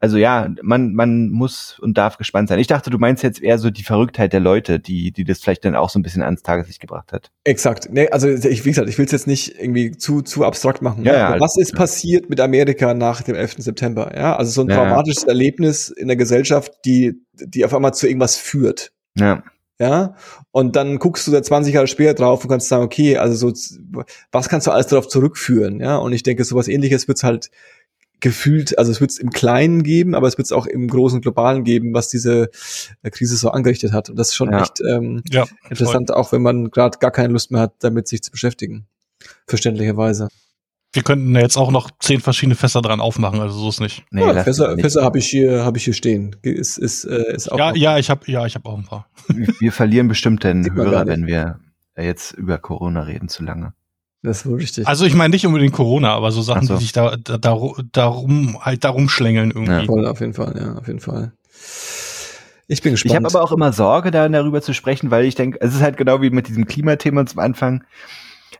also 0.00 0.16
ja, 0.16 0.48
man, 0.62 0.94
man 0.94 1.28
muss 1.28 1.78
und 1.78 1.98
darf 1.98 2.16
gespannt 2.16 2.48
sein. 2.48 2.58
Ich 2.58 2.66
dachte, 2.66 2.88
du 2.88 2.96
meinst 2.98 3.22
jetzt 3.22 3.42
eher 3.42 3.58
so 3.58 3.68
die 3.70 3.82
Verrücktheit 3.82 4.32
der 4.32 4.40
Leute, 4.40 4.80
die, 4.80 5.12
die 5.12 5.24
das 5.24 5.40
vielleicht 5.40 5.64
dann 5.66 5.76
auch 5.76 5.90
so 5.90 5.98
ein 5.98 6.02
bisschen 6.02 6.22
ans 6.22 6.42
Tageslicht 6.42 6.80
gebracht 6.80 7.12
hat. 7.12 7.30
Exakt. 7.44 7.88
Nee, 7.92 8.08
also 8.08 8.26
ich, 8.28 8.64
wie 8.64 8.70
gesagt, 8.70 8.88
ich 8.88 8.96
will 8.96 9.04
es 9.04 9.12
jetzt 9.12 9.26
nicht 9.26 9.60
irgendwie 9.60 9.90
zu, 9.92 10.22
zu 10.22 10.44
abstrakt 10.44 10.80
machen. 10.80 11.04
Ja, 11.04 11.34
ja, 11.34 11.40
was 11.40 11.58
ist 11.58 11.74
passiert 11.74 12.30
mit 12.30 12.40
Amerika 12.40 12.94
nach 12.94 13.20
dem 13.20 13.34
11. 13.34 13.56
September? 13.58 14.12
Ja, 14.16 14.36
also 14.36 14.50
so 14.50 14.62
ein 14.62 14.70
Ja. 14.70 14.76
traumatisches 14.76 15.24
Erlebnis 15.24 15.90
in 15.90 16.08
der 16.08 16.16
Gesellschaft, 16.16 16.72
die, 16.86 17.20
die 17.34 17.64
auf 17.66 17.74
einmal 17.74 17.92
zu 17.92 18.06
irgendwas 18.06 18.36
führt. 18.36 18.92
Ja. 19.16 19.42
Ja, 19.78 20.14
und 20.50 20.76
dann 20.76 20.98
guckst 20.98 21.26
du 21.26 21.30
da 21.30 21.42
20 21.42 21.72
Jahre 21.72 21.86
später 21.86 22.12
drauf 22.12 22.44
und 22.44 22.50
kannst 22.50 22.68
sagen, 22.68 22.84
okay, 22.84 23.16
also 23.16 23.50
so, 23.50 24.04
was 24.30 24.50
kannst 24.50 24.66
du 24.66 24.72
alles 24.72 24.88
darauf 24.88 25.08
zurückführen? 25.08 25.80
Ja, 25.80 25.96
und 25.96 26.12
ich 26.12 26.22
denke, 26.22 26.44
sowas 26.44 26.68
ähnliches 26.68 27.08
wird's 27.08 27.24
halt 27.24 27.50
gefühlt, 28.20 28.78
also 28.78 28.90
es 28.92 29.00
wird's 29.00 29.18
im 29.18 29.30
Kleinen 29.30 29.82
geben, 29.82 30.14
aber 30.14 30.28
es 30.28 30.38
wird's 30.38 30.52
auch 30.52 30.66
im 30.66 30.88
großen 30.88 31.20
Globalen 31.20 31.64
geben, 31.64 31.94
was 31.94 32.08
diese 32.08 32.50
äh, 33.02 33.10
Krise 33.10 33.36
so 33.36 33.50
angerichtet 33.50 33.92
hat. 33.92 34.10
Und 34.10 34.16
das 34.16 34.28
ist 34.28 34.34
schon 34.34 34.52
Ja. 34.52 34.62
echt 34.62 34.80
ähm, 34.80 35.22
Ja, 35.30 35.46
interessant, 35.68 36.12
auch 36.12 36.32
wenn 36.32 36.42
man 36.42 36.70
gerade 36.70 36.98
gar 36.98 37.10
keine 37.10 37.32
Lust 37.32 37.50
mehr 37.50 37.60
hat, 37.62 37.74
damit 37.80 38.08
sich 38.08 38.22
zu 38.22 38.30
beschäftigen. 38.30 38.86
Verständlicherweise. 39.46 40.28
Wir 40.92 41.02
könnten 41.02 41.36
jetzt 41.36 41.56
auch 41.56 41.70
noch 41.70 41.90
zehn 42.00 42.20
verschiedene 42.20 42.56
Fässer 42.56 42.82
dran 42.82 43.00
aufmachen, 43.00 43.40
also 43.40 43.56
so 43.56 43.68
ist 43.68 43.80
nicht. 43.80 44.04
Nee, 44.10 44.22
ja, 44.22 44.42
Fässer, 44.42 44.74
nicht. 44.74 44.82
Fässer 44.82 45.04
habe 45.04 45.18
ich 45.18 45.26
hier, 45.26 45.64
habe 45.64 45.78
ich 45.78 45.84
hier 45.84 45.94
stehen. 45.94 46.34
Ist, 46.42 46.78
ist, 46.78 47.04
äh, 47.04 47.32
ist 47.32 47.50
auch 47.52 47.58
Ja, 47.58 47.74
ja, 47.74 47.98
ich 47.98 48.10
habe 48.10 48.22
ja, 48.30 48.44
ich 48.44 48.56
habe 48.56 48.68
auch 48.68 48.76
ein 48.76 48.84
paar. 48.84 49.08
Wir 49.60 49.70
verlieren 49.70 50.08
bestimmt 50.08 50.42
den 50.42 50.74
Hörer, 50.74 51.06
wenn 51.06 51.26
wir 51.26 51.60
jetzt 51.96 52.32
über 52.32 52.58
Corona 52.58 53.02
reden 53.02 53.28
zu 53.28 53.44
lange. 53.44 53.72
Das 54.22 54.38
ist 54.38 54.46
wohl 54.46 54.56
richtig. 54.58 54.86
Also 54.86 55.06
ich 55.06 55.14
meine 55.14 55.32
nicht 55.32 55.46
unbedingt 55.46 55.72
Corona, 55.72 56.12
aber 56.14 56.30
so 56.30 56.42
Sachen, 56.42 56.62
Ach 56.64 56.68
so. 56.68 56.74
die 56.74 56.82
sich 56.82 56.92
da, 56.92 57.16
da, 57.16 57.34
daru- 57.36 57.82
darum 57.92 58.58
halt 58.62 58.84
darum 58.84 59.08
schlängeln 59.08 59.50
irgendwie. 59.50 59.72
Ja. 59.72 59.84
Voll, 59.84 60.06
auf 60.06 60.20
jeden 60.20 60.34
Fall, 60.34 60.54
ja, 60.60 60.74
auf 60.76 60.86
jeden 60.86 61.00
Fall. 61.00 61.32
Ich 62.68 62.82
bin 62.82 62.94
Ich 62.94 63.02
gespannt. 63.02 63.24
habe 63.24 63.34
aber 63.38 63.42
auch 63.44 63.52
immer 63.52 63.72
Sorge, 63.72 64.10
da 64.10 64.28
darüber 64.28 64.62
zu 64.62 64.74
sprechen, 64.74 65.10
weil 65.10 65.24
ich 65.24 65.34
denke, 65.34 65.58
es 65.60 65.74
ist 65.74 65.80
halt 65.80 65.96
genau 65.96 66.22
wie 66.22 66.30
mit 66.30 66.48
diesem 66.48 66.66
Klimathema 66.66 67.26
zum 67.26 67.40
Anfang. 67.40 67.82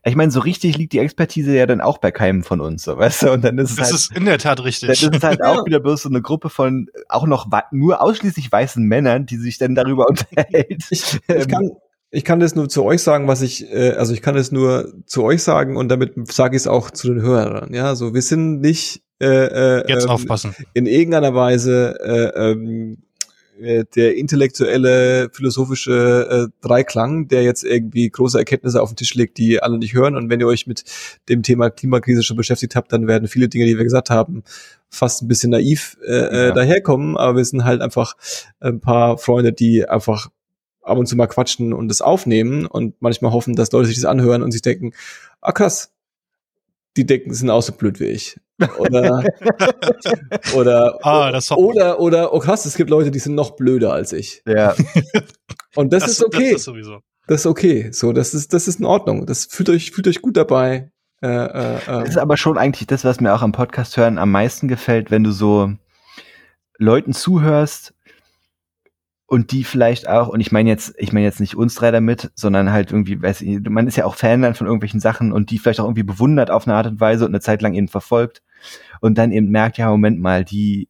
Ich 0.03 0.17
meine, 0.17 0.31
so 0.31 0.41
richtig 0.41 0.79
liegt 0.79 0.95
die 0.95 0.99
Expertise 0.99 1.55
ja 1.55 1.67
dann 1.67 1.83
auch 1.83 1.99
bei 1.99 2.11
keinem 2.11 2.43
von 2.43 2.61
uns, 2.63 2.85
so, 2.85 2.97
weißt 2.97 3.25
du? 3.25 3.33
Und 3.33 3.45
dann 3.45 3.59
ist 3.59 3.71
es 3.73 3.77
Das 3.77 3.87
halt, 3.89 3.95
ist 3.97 4.17
in 4.17 4.25
der 4.25 4.39
Tat 4.39 4.59
dann 4.59 4.65
richtig. 4.65 4.89
ist 4.89 5.15
es 5.15 5.23
halt 5.23 5.45
auch 5.45 5.65
wieder 5.67 5.79
bloß 5.79 6.03
so 6.03 6.09
eine 6.09 6.23
Gruppe 6.23 6.49
von 6.49 6.89
auch 7.11 7.27
noch 7.27 7.47
nur 7.71 8.01
ausschließlich 8.01 8.51
weißen 8.51 8.83
Männern, 8.83 9.27
die 9.27 9.37
sich 9.37 9.59
dann 9.59 9.75
darüber 9.75 10.07
unterhält. 10.09 10.85
Ich, 10.91 11.19
ich 11.29 11.49
kann, 11.49 11.71
ich 12.11 12.25
kann 12.25 12.41
das 12.41 12.55
nur 12.55 12.69
zu 12.69 12.85
euch 12.85 13.03
sagen, 13.03 13.29
was 13.29 13.43
ich, 13.43 13.71
äh, 13.73 13.91
also 13.93 14.13
ich 14.13 14.23
kann 14.23 14.37
es 14.37 14.51
nur 14.53 14.93
zu 15.07 15.23
euch 15.23 15.43
sagen 15.43 15.77
und 15.77 15.89
damit 15.89 16.15
sage 16.33 16.57
ich 16.57 16.63
es 16.63 16.67
auch 16.67 16.91
zu 16.91 17.09
den 17.09 17.23
Hörern. 17.23 17.73
Ja, 17.73 17.95
so 17.95 18.15
wir 18.15 18.23
sind 18.23 18.61
nicht 18.61 19.03
äh, 19.21 19.27
äh, 19.27 19.85
Jetzt 19.89 20.05
ähm, 20.05 20.11
aufpassen. 20.11 20.55
in 20.75 20.87
irgendeiner 20.87 21.35
Weise 21.35 21.95
äh, 22.01 22.51
ähm, 22.51 22.99
äh, 23.61 23.85
der 23.95 24.17
intellektuelle, 24.17 25.29
philosophische 25.33 26.49
äh, 26.51 26.67
Dreiklang, 26.67 27.29
der 27.29 27.43
jetzt 27.43 27.63
irgendwie 27.63 28.09
große 28.09 28.39
Erkenntnisse 28.39 28.81
auf 28.81 28.91
den 28.91 28.97
Tisch 28.97 29.15
legt, 29.15 29.37
die 29.39 29.63
alle 29.63 29.79
nicht 29.79 29.93
hören. 29.95 30.17
Und 30.17 30.31
wenn 30.31 30.41
ihr 30.41 30.47
euch 30.47 30.67
mit 30.67 30.85
dem 31.29 31.43
Thema 31.43 31.69
Klimakrise 31.71 32.23
schon 32.23 32.39
beschäftigt 32.39 32.75
habt, 32.75 32.91
dann 32.93 33.07
werden 33.07 33.29
viele 33.29 33.49
Dinge, 33.49 33.67
die 33.67 33.77
wir 33.77 33.85
gesagt 33.85 34.09
haben, 34.09 34.43
fast 34.89 35.23
ein 35.23 35.29
bisschen 35.29 35.51
naiv 35.51 35.99
äh, 36.07 36.13
Ja. 36.13 36.49
äh, 36.49 36.53
daherkommen. 36.55 37.19
Aber 37.19 37.37
wir 37.37 37.45
sind 37.45 37.65
halt 37.65 37.83
einfach 37.83 38.15
ein 38.61 38.81
paar 38.81 39.19
Freunde, 39.19 39.53
die 39.53 39.87
einfach 39.87 40.31
ab 40.83 40.99
und 40.99 41.07
zu 41.07 41.17
mal 41.17 41.27
quatschen 41.27 41.73
und 41.73 41.89
das 41.89 42.01
aufnehmen 42.03 42.67
und 42.67 43.01
manchmal 43.01 43.33
hoffen, 43.33 43.55
dass 43.57 43.73
Leute 43.73 43.89
sich 43.89 43.97
das 43.97 44.05
anhören 44.07 44.43
und 44.43 44.53
sich 44.53 44.63
denken, 44.63 44.93
ah 45.41 45.53
krass, 45.53 45.93
die 46.97 47.07
denken, 47.07 47.33
sind 47.33 47.51
auch 47.51 47.63
so 47.63 47.73
blöd 47.73 48.01
wie 48.01 48.07
ich. 48.07 48.39
Oder, 48.79 49.23
oder, 50.55 50.99
Ah, 51.03 51.31
das 51.31 51.51
ich. 51.51 51.57
oder, 51.57 52.01
oder, 52.01 52.33
oh 52.35 52.41
krass, 52.41 52.67
es 52.67 52.75
gibt 52.77 52.91
Leute, 52.91 53.11
die 53.11 53.19
sind 53.19 53.35
noch 53.35 53.53
blöder 53.53 53.93
als 53.93 54.13
ich. 54.13 54.43
Ja, 54.47 54.75
Und 55.77 55.93
das, 55.93 56.07
ist 56.09 56.25
okay. 56.25 56.39
Das 56.39 56.51
Das, 56.53 56.61
ist 56.61 56.65
sowieso. 56.65 56.99
ist 57.29 57.47
okay. 57.47 57.91
So, 57.93 58.13
das 58.13 58.35
ist, 58.35 58.53
das 58.53 58.67
ist 58.69 58.81
in 58.81 58.87
Ordnung. 58.87 59.25
Das 59.27 59.47
fühlt 59.47 59.71
euch, 59.71 59.93
fühlt 59.93 60.09
euch 60.09 60.21
gut 60.21 60.37
dabei. 60.37 60.91
Äh, 61.23 61.29
äh, 61.29 61.79
das 61.87 62.05
äh. 62.07 62.09
ist 62.09 62.17
aber 62.19 62.37
schon 62.37 62.59
eigentlich 62.59 62.87
das, 62.89 63.05
was 63.05 63.21
mir 63.21 63.33
auch 63.35 63.43
am 63.43 63.53
Podcast 63.53 63.97
hören 63.97 64.19
am 64.19 64.31
meisten 64.33 64.67
gefällt, 64.69 65.11
wenn 65.11 65.23
du 65.23 65.31
so 65.31 65.73
Leuten 66.77 67.13
zuhörst 67.13 67.95
und 69.31 69.53
die 69.53 69.63
vielleicht 69.63 70.09
auch, 70.09 70.27
und 70.27 70.41
ich 70.41 70.51
meine 70.51 70.69
jetzt, 70.69 70.93
ich 70.99 71.13
meine 71.13 71.25
jetzt 71.25 71.39
nicht 71.39 71.55
uns 71.55 71.77
drei 71.77 71.93
damit, 71.93 72.33
sondern 72.35 72.73
halt 72.73 72.91
irgendwie, 72.91 73.23
weiß 73.23 73.43
ich, 73.43 73.61
man 73.61 73.87
ist 73.87 73.97
ja 73.97 74.05
auch 74.05 74.17
Fan 74.17 74.43
dann 74.43 74.57
von 74.57 74.67
irgendwelchen 74.67 74.99
Sachen 74.99 75.31
und 75.31 75.53
die 75.53 75.61
vielleicht 75.61 75.79
auch 75.79 75.85
irgendwie 75.85 76.03
bewundert 76.03 76.51
auf 76.51 76.67
eine 76.67 76.75
Art 76.75 76.89
und 76.89 76.99
Weise 76.99 77.27
und 77.27 77.31
eine 77.31 77.41
Zeit 77.41 77.63
lang 77.63 77.75
eben 77.75 77.87
verfolgt 77.87 78.43
und 79.01 79.19
dann 79.19 79.31
eben 79.31 79.49
merkt, 79.51 79.79
ja, 79.79 79.89
Moment 79.89 80.19
mal, 80.19 80.45
die, 80.45 80.89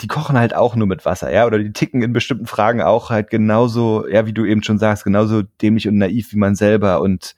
die 0.00 0.08
kochen 0.08 0.36
halt 0.36 0.52
auch 0.52 0.74
nur 0.74 0.88
mit 0.88 1.04
Wasser, 1.04 1.32
ja, 1.32 1.46
oder 1.46 1.60
die 1.60 1.72
ticken 1.72 2.02
in 2.02 2.12
bestimmten 2.12 2.46
Fragen 2.46 2.82
auch 2.82 3.10
halt 3.10 3.30
genauso, 3.30 4.04
ja, 4.08 4.26
wie 4.26 4.32
du 4.32 4.44
eben 4.44 4.64
schon 4.64 4.80
sagst, 4.80 5.04
genauso 5.04 5.42
dämlich 5.42 5.86
und 5.86 5.98
naiv 5.98 6.32
wie 6.32 6.38
man 6.38 6.56
selber. 6.56 7.00
Und 7.02 7.36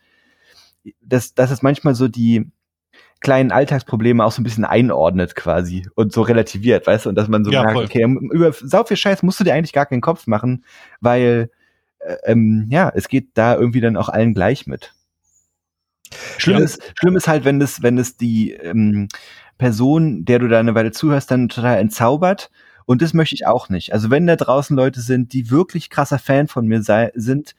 das, 1.02 1.34
das 1.34 1.50
ist 1.50 1.62
manchmal 1.62 1.94
so 1.94 2.08
die, 2.08 2.50
kleinen 3.24 3.50
Alltagsprobleme 3.50 4.24
auch 4.24 4.30
so 4.30 4.40
ein 4.40 4.44
bisschen 4.44 4.64
einordnet 4.64 5.34
quasi 5.34 5.88
und 5.96 6.12
so 6.12 6.22
relativiert, 6.22 6.86
weißt 6.86 7.06
du, 7.06 7.08
und 7.08 7.16
dass 7.16 7.26
man 7.26 7.44
so 7.44 7.50
Ja, 7.50 7.62
merkt, 7.62 7.74
voll. 7.74 7.84
okay, 7.86 8.04
über 8.30 8.52
sau 8.52 8.84
viel 8.84 8.96
Scheiß 8.96 9.24
musst 9.24 9.40
du 9.40 9.44
dir 9.44 9.54
eigentlich 9.54 9.72
gar 9.72 9.86
keinen 9.86 10.00
Kopf 10.02 10.28
machen, 10.28 10.64
weil 11.00 11.50
äh, 11.98 12.16
ähm, 12.24 12.66
ja, 12.70 12.92
es 12.94 13.08
geht 13.08 13.30
da 13.34 13.56
irgendwie 13.56 13.80
dann 13.80 13.96
auch 13.96 14.08
allen 14.08 14.34
gleich 14.34 14.66
mit. 14.68 14.94
Schlimm, 16.38 16.58
Ja. 16.58 16.64
ist, 16.64 16.80
schlimm 16.98 17.16
ist 17.16 17.26
halt, 17.28 17.44
wenn 17.44 17.60
es, 17.60 17.82
wenn 17.82 17.98
es 17.98 18.16
die 18.16 18.52
ähm, 18.52 19.08
Person, 19.58 20.24
der 20.24 20.38
du 20.38 20.48
da 20.48 20.60
eine 20.60 20.74
Weile 20.74 20.92
zuhörst, 20.92 21.30
dann 21.30 21.48
total 21.48 21.78
entzaubert. 21.78 22.50
Und 22.86 23.00
das 23.00 23.14
möchte 23.14 23.34
ich 23.34 23.46
auch 23.46 23.68
nicht. 23.70 23.92
Also 23.94 24.10
wenn 24.10 24.26
da 24.26 24.36
draußen 24.36 24.76
Leute 24.76 25.00
sind, 25.00 25.32
die 25.32 25.50
wirklich 25.50 25.88
krasser 25.90 26.18
Fan 26.18 26.48
von 26.48 26.66
mir 26.66 26.82
sei, 26.82 27.10
sind, 27.14 27.54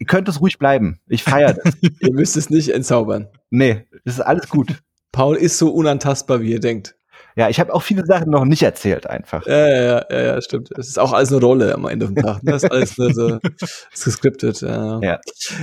ihr 0.00 0.06
könnt 0.06 0.28
es 0.28 0.40
ruhig 0.40 0.58
bleiben. 0.58 0.98
Ich 1.06 1.22
feiere 1.22 1.54
das. 1.54 1.76
Ihr 2.00 2.12
müsst 2.12 2.36
es 2.36 2.50
nicht 2.50 2.70
entzaubern. 2.70 3.28
nee, 3.50 3.86
das 4.04 4.14
ist 4.14 4.20
alles 4.20 4.48
gut. 4.48 4.82
Paul 5.12 5.36
ist 5.36 5.58
so 5.58 5.70
unantastbar, 5.70 6.40
wie 6.40 6.52
ihr 6.52 6.60
denkt. 6.60 6.96
Ja, 7.36 7.48
ich 7.48 7.60
habe 7.60 7.72
auch 7.72 7.82
viele 7.82 8.04
Sachen 8.04 8.30
noch 8.30 8.44
nicht 8.44 8.62
erzählt 8.62 9.06
einfach. 9.06 9.46
Ja, 9.46 9.68
ja, 9.68 10.04
ja, 10.10 10.20
ja, 10.20 10.42
stimmt. 10.42 10.70
Es 10.76 10.88
ist 10.88 10.98
auch 10.98 11.12
alles 11.12 11.32
eine 11.32 11.40
Rolle 11.40 11.74
am 11.74 11.86
Ende 11.86 12.06
vom 12.06 12.16
Tag. 12.16 12.42
Ne? 12.42 12.52
Das 12.52 12.64
ist 12.64 12.70
alles 12.70 12.98
ne, 12.98 13.14
so, 13.14 13.38
ist 13.92 14.04
gescriptet. 14.04 14.60
Ja. 14.62 15.00
Ja. 15.00 15.20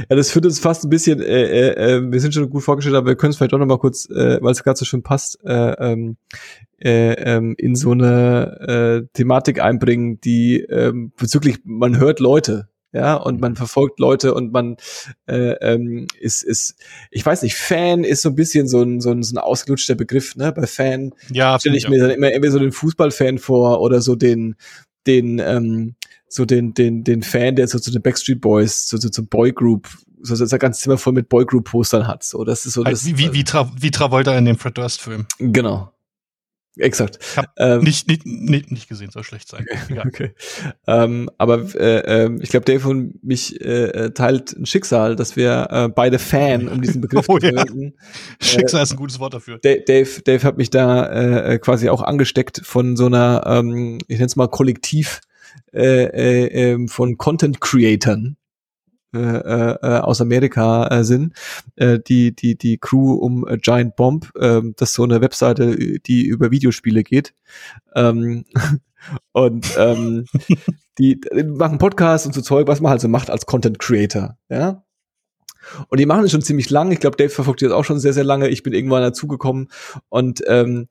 ja, 0.09 0.15
das 0.15 0.31
führt 0.31 0.45
uns 0.45 0.59
fast 0.59 0.85
ein 0.85 0.89
bisschen, 0.89 1.21
äh, 1.21 1.43
äh, 1.43 1.97
äh, 1.97 2.11
wir 2.11 2.19
sind 2.19 2.33
schon 2.33 2.49
gut 2.49 2.63
vorgestellt, 2.63 2.95
aber 2.95 3.07
wir 3.07 3.15
können 3.15 3.31
es 3.31 3.37
vielleicht 3.37 3.53
doch 3.53 3.59
noch 3.59 3.65
mal 3.65 3.79
kurz, 3.79 4.09
äh, 4.09 4.39
weil 4.41 4.51
es 4.51 4.63
gerade 4.63 4.77
so 4.77 4.85
schön 4.85 5.03
passt, 5.03 5.39
äh, 5.45 5.91
ähm, 5.91 6.17
äh, 6.79 7.13
ähm, 7.13 7.55
in 7.57 7.75
so 7.75 7.91
eine 7.91 9.03
äh, 9.05 9.07
Thematik 9.13 9.61
einbringen, 9.61 10.21
die 10.21 10.61
ähm, 10.61 11.11
bezüglich, 11.17 11.59
man 11.63 11.97
hört 11.97 12.19
Leute, 12.19 12.69
ja, 12.97 13.15
und 13.15 13.39
man 13.39 13.55
verfolgt 13.55 13.99
Leute 13.99 14.33
und 14.33 14.51
man 14.51 14.77
äh, 15.27 15.51
ähm, 15.61 16.07
ist, 16.19 16.43
ist, 16.43 16.75
ich 17.11 17.25
weiß 17.25 17.43
nicht, 17.43 17.55
Fan 17.55 18.03
ist 18.03 18.23
so 18.23 18.29
ein 18.29 18.35
bisschen 18.35 18.67
so 18.67 18.81
ein, 18.81 18.99
so 19.01 19.11
ein, 19.11 19.21
so 19.21 19.35
ein 19.35 19.37
ausgelutschter 19.37 19.95
Begriff, 19.95 20.35
ne? 20.35 20.51
Bei 20.51 20.65
Fan 20.65 21.13
Ja, 21.31 21.59
stelle 21.59 21.77
ich 21.77 21.87
mir 21.87 21.99
dann 21.99 22.09
immer 22.09 22.31
irgendwie 22.31 22.49
so 22.49 22.59
den 22.59 22.71
Fußballfan 22.71 23.37
vor 23.37 23.81
oder 23.81 24.01
so 24.01 24.15
den, 24.15 24.55
den, 25.05 25.39
ähm, 25.39 25.95
so 26.27 26.45
den, 26.45 26.73
den, 26.73 27.03
den 27.03 27.21
Fan, 27.21 27.55
der 27.55 27.67
so 27.67 27.79
zu 27.79 27.91
den 27.91 28.01
Backstreet 28.01 28.41
Boys, 28.41 28.87
so, 28.87 28.97
so 28.97 29.09
zum 29.09 29.27
Boygroup, 29.27 29.87
so, 30.21 30.35
so 30.35 30.45
sein 30.45 30.59
ganzes 30.59 30.81
Zimmer 30.81 30.97
voll 30.97 31.13
mit 31.13 31.29
Boygroup-Postern 31.29 32.07
hat. 32.07 32.23
So, 32.23 32.43
das 32.43 32.65
ist 32.65 32.73
so 32.73 32.83
halt 32.83 32.93
das. 32.93 33.05
wie, 33.05 33.17
wie, 33.17 33.33
wie, 33.33 33.43
Tra 33.43 33.71
wie 33.79 33.91
Travolta 33.91 34.35
in 34.37 34.45
dem 34.45 34.57
Fred 34.57 34.77
Durst-Film. 34.77 35.27
Genau. 35.37 35.91
Exakt. 36.79 37.19
Ich 37.21 37.37
hab 37.37 37.47
Ähm, 37.57 37.81
nicht, 37.83 38.07
nicht, 38.07 38.25
nicht, 38.25 38.71
nicht 38.71 38.87
gesehen, 38.89 39.09
soll 39.11 39.23
schlecht 39.23 39.47
sein. 39.47 39.65
Egal. 39.89 40.07
Okay. 40.07 40.31
Ähm, 40.87 41.29
aber 41.37 41.65
äh, 41.75 42.25
äh, 42.25 42.37
ich 42.41 42.49
glaube, 42.49 42.65
Dave 42.65 42.87
und 42.87 43.23
mich 43.23 43.59
äh, 43.61 43.85
äh, 43.85 44.11
teilt 44.11 44.53
ein 44.53 44.65
Schicksal, 44.65 45.15
dass 45.15 45.35
wir 45.35 45.67
äh, 45.71 45.89
beide 45.89 46.19
Fan, 46.19 46.67
um 46.67 46.81
diesen 46.81 47.01
Begriff 47.01 47.25
Oh 47.29 47.37
zu 47.39 47.47
ja. 47.47 47.53
verwenden. 47.53 47.93
Schicksal 48.41 48.83
ist 48.83 48.91
ein 48.91 48.97
gutes 48.97 49.19
Wort 49.19 49.33
dafür. 49.33 49.59
Da- 49.61 49.75
Dave, 49.85 50.21
Dave 50.23 50.43
hat 50.43 50.57
mich 50.57 50.69
da 50.69 51.05
äh, 51.05 51.55
äh, 51.55 51.59
quasi 51.59 51.89
auch 51.89 52.01
angesteckt 52.01 52.61
von 52.63 52.95
so 52.95 53.05
einer, 53.07 53.43
ähm, 53.45 53.97
ich 54.07 54.17
nenne 54.17 54.25
es 54.27 54.35
mal 54.35 54.47
Kollektiv 54.47 55.21
äh, 55.73 56.03
äh, 56.05 56.71
ähm, 56.71 56.87
von 56.87 57.17
Content 57.17 57.61
Creatern 57.61 58.37
äh, 59.13 59.19
äh, 59.19 59.77
äh, 59.81 59.99
aus 59.99 60.21
Amerika 60.21 60.87
äh, 60.87 61.03
sind. 61.03 61.33
Äh, 61.75 61.99
die 61.99 62.35
die 62.35 62.57
die 62.57 62.77
Crew 62.77 63.13
um 63.13 63.47
äh, 63.47 63.57
Giant 63.57 63.95
Bomb, 63.95 64.31
äh, 64.35 64.61
das 64.75 64.89
ist 64.89 64.95
so 64.95 65.03
eine 65.03 65.21
Webseite, 65.21 65.99
die 65.99 66.25
über 66.25 66.51
Videospiele 66.51 67.03
geht. 67.03 67.33
Ähm, 67.95 68.45
und 69.31 69.67
ähm, 69.77 70.25
die, 70.97 71.19
die 71.21 71.43
machen 71.43 71.77
Podcasts 71.77 72.25
und 72.25 72.33
so 72.33 72.41
Zeug, 72.41 72.67
was 72.67 72.81
man 72.81 72.91
halt 72.91 73.01
so 73.01 73.07
macht 73.07 73.29
als 73.29 73.45
Content 73.45 73.79
Creator, 73.79 74.37
ja. 74.49 74.83
Und 75.89 75.99
die 75.99 76.05
machen 76.05 76.23
es 76.23 76.31
schon 76.31 76.41
ziemlich 76.41 76.69
lang. 76.69 76.91
Ich 76.91 76.99
glaube, 76.99 77.17
Dave 77.17 77.29
verfolgt 77.29 77.61
die 77.61 77.65
das 77.65 77.73
auch 77.73 77.83
schon 77.83 77.99
sehr, 77.99 78.13
sehr 78.13 78.23
lange. 78.23 78.47
Ich 78.47 78.63
bin 78.63 78.73
irgendwann 78.73 79.01
dazugekommen 79.01 79.69
und 80.09 80.41
ähm, 80.47 80.87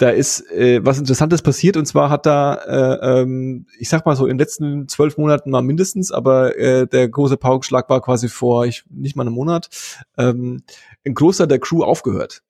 da 0.00 0.08
ist 0.08 0.50
äh, 0.50 0.80
was 0.82 0.98
Interessantes 0.98 1.42
passiert 1.42 1.76
und 1.76 1.84
zwar 1.84 2.08
hat 2.08 2.24
da, 2.24 2.54
äh, 2.54 3.20
ähm, 3.20 3.66
ich 3.78 3.90
sag 3.90 4.06
mal 4.06 4.16
so 4.16 4.24
in 4.24 4.30
den 4.30 4.38
letzten 4.38 4.88
zwölf 4.88 5.18
Monaten 5.18 5.50
mal 5.50 5.60
mindestens, 5.60 6.10
aber 6.10 6.56
äh, 6.56 6.86
der 6.86 7.06
große 7.08 7.36
Paukenschlag 7.36 7.90
war 7.90 8.00
quasi 8.00 8.30
vor 8.30 8.64
ich, 8.64 8.82
nicht 8.88 9.14
mal 9.14 9.24
einem 9.24 9.34
Monat, 9.34 9.68
ähm, 10.16 10.62
ein 11.04 11.12
Großteil 11.12 11.48
der 11.48 11.58
Crew 11.58 11.82
aufgehört. 11.82 12.42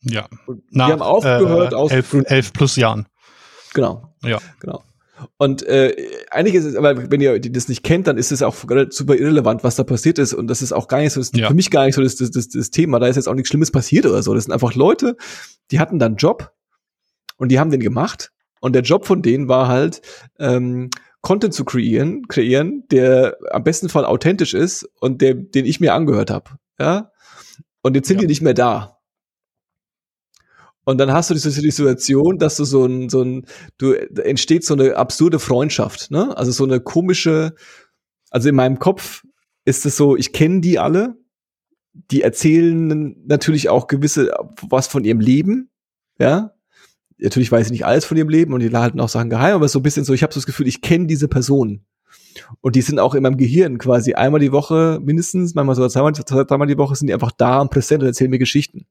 Ja. 0.00 0.26
Nach, 0.70 0.86
die 0.86 0.92
haben 0.92 1.02
aufgehört 1.02 1.72
äh, 1.72 1.76
aus 1.76 1.92
elf, 1.92 2.12
elf 2.24 2.52
plus 2.52 2.74
Jahren. 2.74 3.06
Genau. 3.72 4.12
Ja. 4.24 4.38
Genau. 4.58 4.82
Und 5.36 5.62
äh, 5.66 5.94
eigentlich 6.30 6.54
ist 6.54 6.64
es, 6.64 6.76
aber 6.76 7.10
wenn 7.10 7.20
ihr 7.20 7.38
das 7.40 7.68
nicht 7.68 7.82
kennt, 7.82 8.06
dann 8.06 8.16
ist 8.18 8.32
es 8.32 8.42
auch 8.42 8.54
super 8.90 9.14
irrelevant, 9.16 9.64
was 9.64 9.76
da 9.76 9.84
passiert 9.84 10.18
ist. 10.18 10.34
Und 10.34 10.46
das 10.48 10.62
ist 10.62 10.72
auch 10.72 10.88
gar 10.88 10.98
nicht 10.98 11.12
so, 11.12 11.20
das, 11.20 11.30
Ja. 11.34 11.48
für 11.48 11.54
mich 11.54 11.70
gar 11.70 11.86
nicht 11.86 11.94
so 11.94 12.02
das, 12.02 12.16
das, 12.16 12.30
das, 12.30 12.48
das 12.48 12.70
Thema. 12.70 12.98
Da 12.98 13.06
ist 13.06 13.16
jetzt 13.16 13.28
auch 13.28 13.34
nichts 13.34 13.48
Schlimmes 13.48 13.70
passiert 13.70 14.06
oder 14.06 14.22
so. 14.22 14.34
Das 14.34 14.44
sind 14.44 14.52
einfach 14.52 14.74
Leute, 14.74 15.16
die 15.70 15.78
hatten 15.78 15.98
dann 15.98 16.12
einen 16.12 16.16
Job 16.16 16.52
und 17.36 17.50
die 17.50 17.58
haben 17.58 17.70
den 17.70 17.80
gemacht. 17.80 18.30
Und 18.60 18.74
der 18.74 18.82
Job 18.82 19.06
von 19.06 19.22
denen 19.22 19.48
war 19.48 19.68
halt, 19.68 20.00
ähm, 20.38 20.90
Content 21.20 21.54
zu 21.54 21.64
kreieren, 21.64 22.28
kreieren, 22.28 22.84
der 22.90 23.36
am 23.50 23.64
besten 23.64 23.88
Fall 23.88 24.04
authentisch 24.04 24.52
ist 24.54 24.86
und 25.00 25.22
der, 25.22 25.34
den 25.34 25.64
ich 25.64 25.80
mir 25.80 25.94
angehört 25.94 26.30
habe. 26.30 26.50
Ja. 26.78 27.10
Und 27.82 27.94
jetzt 27.96 28.08
sind 28.08 28.16
Ja. 28.16 28.20
die 28.22 28.26
nicht 28.26 28.42
mehr 28.42 28.52
da. 28.54 28.98
Und 30.84 30.98
dann 30.98 31.12
hast 31.12 31.30
du 31.30 31.34
diese 31.34 31.50
Situation, 31.50 32.38
dass 32.38 32.56
du 32.56 32.64
so 32.64 32.84
ein, 32.84 33.08
so 33.08 33.22
ein, 33.22 33.46
du 33.78 33.92
entsteht 33.92 34.64
so 34.64 34.74
eine 34.74 34.96
absurde 34.96 35.38
Freundschaft, 35.38 36.10
ne? 36.10 36.36
Also 36.36 36.52
so 36.52 36.64
eine 36.64 36.80
komische, 36.80 37.54
also 38.30 38.48
in 38.48 38.54
meinem 38.54 38.78
Kopf 38.78 39.24
ist 39.64 39.86
es 39.86 39.96
so, 39.96 40.16
ich 40.16 40.32
kenne 40.32 40.60
die 40.60 40.78
alle, 40.78 41.16
die 42.10 42.22
erzählen 42.22 43.16
natürlich 43.26 43.68
auch 43.68 43.86
gewisse 43.86 44.32
was 44.68 44.86
von 44.86 45.04
ihrem 45.04 45.20
Leben, 45.20 45.70
ja. 46.18 46.50
Natürlich 47.16 47.50
weiß 47.50 47.66
ich 47.66 47.72
nicht 47.72 47.86
alles 47.86 48.04
von 48.04 48.16
ihrem 48.16 48.28
Leben 48.28 48.52
und 48.52 48.60
die 48.60 48.70
halten 48.70 49.00
auch 49.00 49.08
Sachen 49.08 49.30
geheim, 49.30 49.54
aber 49.54 49.68
so 49.68 49.78
ein 49.78 49.82
bisschen 49.82 50.04
so, 50.04 50.12
ich 50.12 50.22
habe 50.22 50.34
so 50.34 50.40
das 50.40 50.46
Gefühl, 50.46 50.66
ich 50.66 50.82
kenne 50.82 51.06
diese 51.06 51.28
Person. 51.28 51.86
Und 52.60 52.76
die 52.76 52.82
sind 52.82 52.98
auch 52.98 53.14
in 53.14 53.22
meinem 53.22 53.36
Gehirn 53.36 53.78
quasi 53.78 54.14
einmal 54.14 54.40
die 54.40 54.52
Woche 54.52 54.98
mindestens, 55.00 55.54
manchmal 55.54 55.76
sogar 55.76 55.90
zweimal, 55.90 56.12
zweimal 56.14 56.66
die 56.66 56.76
Woche 56.76 56.96
sind 56.96 57.06
die 57.06 57.14
einfach 57.14 57.30
da 57.30 57.60
und 57.60 57.70
präsent 57.70 58.02
und 58.02 58.08
erzählen 58.08 58.30
mir 58.30 58.38
Geschichten. 58.38 58.86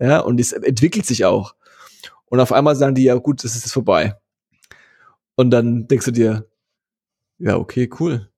Ja, 0.00 0.20
und 0.20 0.38
es 0.40 0.52
entwickelt 0.52 1.06
sich 1.06 1.24
auch. 1.24 1.54
Und 2.26 2.40
auf 2.40 2.52
einmal 2.52 2.76
sagen 2.76 2.94
die, 2.94 3.04
ja 3.04 3.14
gut, 3.14 3.42
das 3.42 3.56
ist 3.56 3.64
jetzt 3.64 3.72
vorbei. 3.72 4.14
Und 5.34 5.50
dann 5.50 5.86
denkst 5.88 6.06
du 6.06 6.10
dir, 6.10 6.46
ja, 7.38 7.56
okay, 7.56 7.88
cool. 8.00 8.28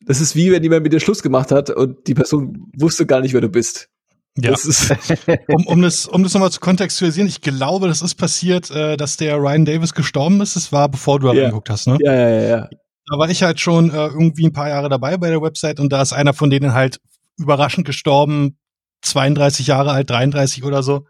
Das 0.00 0.20
ist 0.20 0.36
wie, 0.36 0.52
wenn 0.52 0.62
jemand 0.62 0.82
mit 0.82 0.92
dir 0.92 1.00
Schluss 1.00 1.22
gemacht 1.22 1.50
hat 1.50 1.70
und 1.70 2.06
die 2.06 2.14
Person 2.14 2.70
wusste 2.76 3.06
gar 3.06 3.20
nicht, 3.20 3.34
wer 3.34 3.40
du 3.40 3.48
bist. 3.48 3.88
Ja. 4.36 4.50
Das 4.50 4.64
ist, 4.64 4.94
um, 5.48 5.66
um 5.66 5.82
das, 5.82 6.06
um 6.06 6.22
das 6.22 6.34
nochmal 6.34 6.50
zu 6.50 6.60
kontextualisieren, 6.60 7.28
ich 7.28 7.40
glaube, 7.40 7.88
das 7.88 8.02
ist 8.02 8.16
passiert, 8.16 8.70
äh, 8.70 8.96
dass 8.96 9.16
der 9.16 9.36
Ryan 9.38 9.64
Davis 9.64 9.94
gestorben 9.94 10.40
ist. 10.40 10.56
Das 10.56 10.72
war, 10.72 10.88
bevor 10.88 11.20
du 11.20 11.32
Ja. 11.32 11.32
reingeguckt 11.32 11.70
hast, 11.70 11.86
ne? 11.86 11.98
ja, 12.00 12.12
ja, 12.12 12.28
ja, 12.28 12.42
ja. 12.42 12.68
Da 13.06 13.18
war 13.18 13.28
ich 13.28 13.42
halt 13.42 13.60
schon 13.60 13.90
äh, 13.90 14.06
irgendwie 14.06 14.46
ein 14.46 14.52
paar 14.52 14.68
Jahre 14.68 14.88
dabei 14.88 15.16
bei 15.18 15.28
der 15.30 15.42
Website 15.42 15.78
und 15.78 15.92
da 15.92 16.00
ist 16.00 16.12
einer 16.12 16.32
von 16.32 16.48
denen 16.50 16.72
halt 16.72 17.00
überraschend 17.38 17.86
gestorben, 17.86 18.56
32 19.04 19.66
Jahre 19.68 19.92
alt, 19.92 20.10
33 20.10 20.64
oder 20.64 20.82
so. 20.82 21.06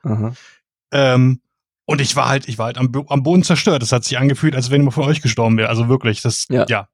Ähm, 0.92 1.40
und 1.86 2.00
ich 2.00 2.16
war 2.16 2.28
halt, 2.28 2.48
ich 2.48 2.56
war 2.58 2.66
halt 2.66 2.78
am, 2.78 2.90
am 3.08 3.22
Boden 3.22 3.42
zerstört. 3.42 3.82
Das 3.82 3.92
hat 3.92 4.04
sich 4.04 4.16
angefühlt, 4.18 4.56
als 4.56 4.70
wenn 4.70 4.80
jemand 4.80 4.94
von 4.94 5.04
euch 5.04 5.20
gestorben 5.20 5.56
wäre. 5.58 5.68
Also 5.68 5.88
wirklich, 5.88 6.22
das, 6.22 6.46
Ja. 6.48 6.64
ja. 6.68 6.88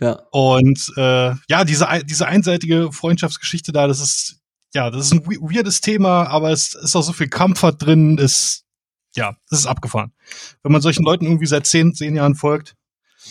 Ja. 0.00 0.20
Und 0.30 0.92
äh, 0.96 1.34
ja, 1.48 1.64
diese, 1.64 1.86
diese 2.04 2.26
einseitige 2.26 2.90
Freundschaftsgeschichte 2.92 3.72
da, 3.72 3.86
das 3.86 4.00
ist, 4.00 4.36
ja, 4.74 4.90
das 4.90 5.06
ist 5.06 5.12
ein 5.12 5.24
we- 5.26 5.38
weirdes 5.40 5.80
Thema, 5.80 6.26
aber 6.28 6.50
es 6.50 6.74
ist 6.74 6.96
auch 6.96 7.02
so 7.02 7.12
viel 7.12 7.28
Comfort 7.28 7.74
drin, 7.78 8.18
ist, 8.18 8.64
ja, 9.14 9.36
das 9.50 9.60
ist 9.60 9.66
abgefahren. 9.66 10.12
Wenn 10.62 10.72
man 10.72 10.80
solchen 10.80 11.04
Leuten 11.04 11.26
irgendwie 11.26 11.46
seit 11.46 11.66
zehn, 11.66 11.94
zehn 11.94 12.16
Jahren 12.16 12.34
folgt. 12.34 12.74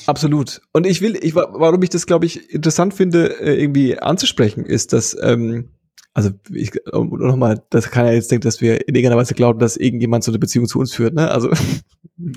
Absolut. 0.06 0.62
Und 0.72 0.86
ich 0.88 1.02
will, 1.02 1.18
ich, 1.22 1.36
wa- 1.36 1.50
warum 1.52 1.82
ich 1.84 1.90
das, 1.90 2.06
glaube 2.06 2.26
ich, 2.26 2.50
interessant 2.52 2.94
finde, 2.94 3.40
äh, 3.42 3.60
irgendwie 3.62 4.00
anzusprechen, 4.00 4.66
ist, 4.66 4.94
dass, 4.94 5.18
ähm, 5.22 5.72
also 6.14 6.30
ich 6.54 6.72
nochmal, 6.94 7.62
das 7.70 7.90
kann 7.90 8.06
ja 8.06 8.14
jetzt 8.14 8.32
denken, 8.32 8.44
dass 8.44 8.60
wir 8.62 8.88
in 8.88 8.96
irgendeiner 8.96 9.18
Weise 9.20 9.34
glauben, 9.34 9.60
dass 9.60 9.78
irgendjemand 9.78 10.24
so 10.24 10.32
eine 10.32 10.40
Beziehung 10.40 10.68
zu 10.68 10.80
uns 10.80 10.94
führt, 10.94 11.14
ne? 11.14 11.32
Also 11.32 11.50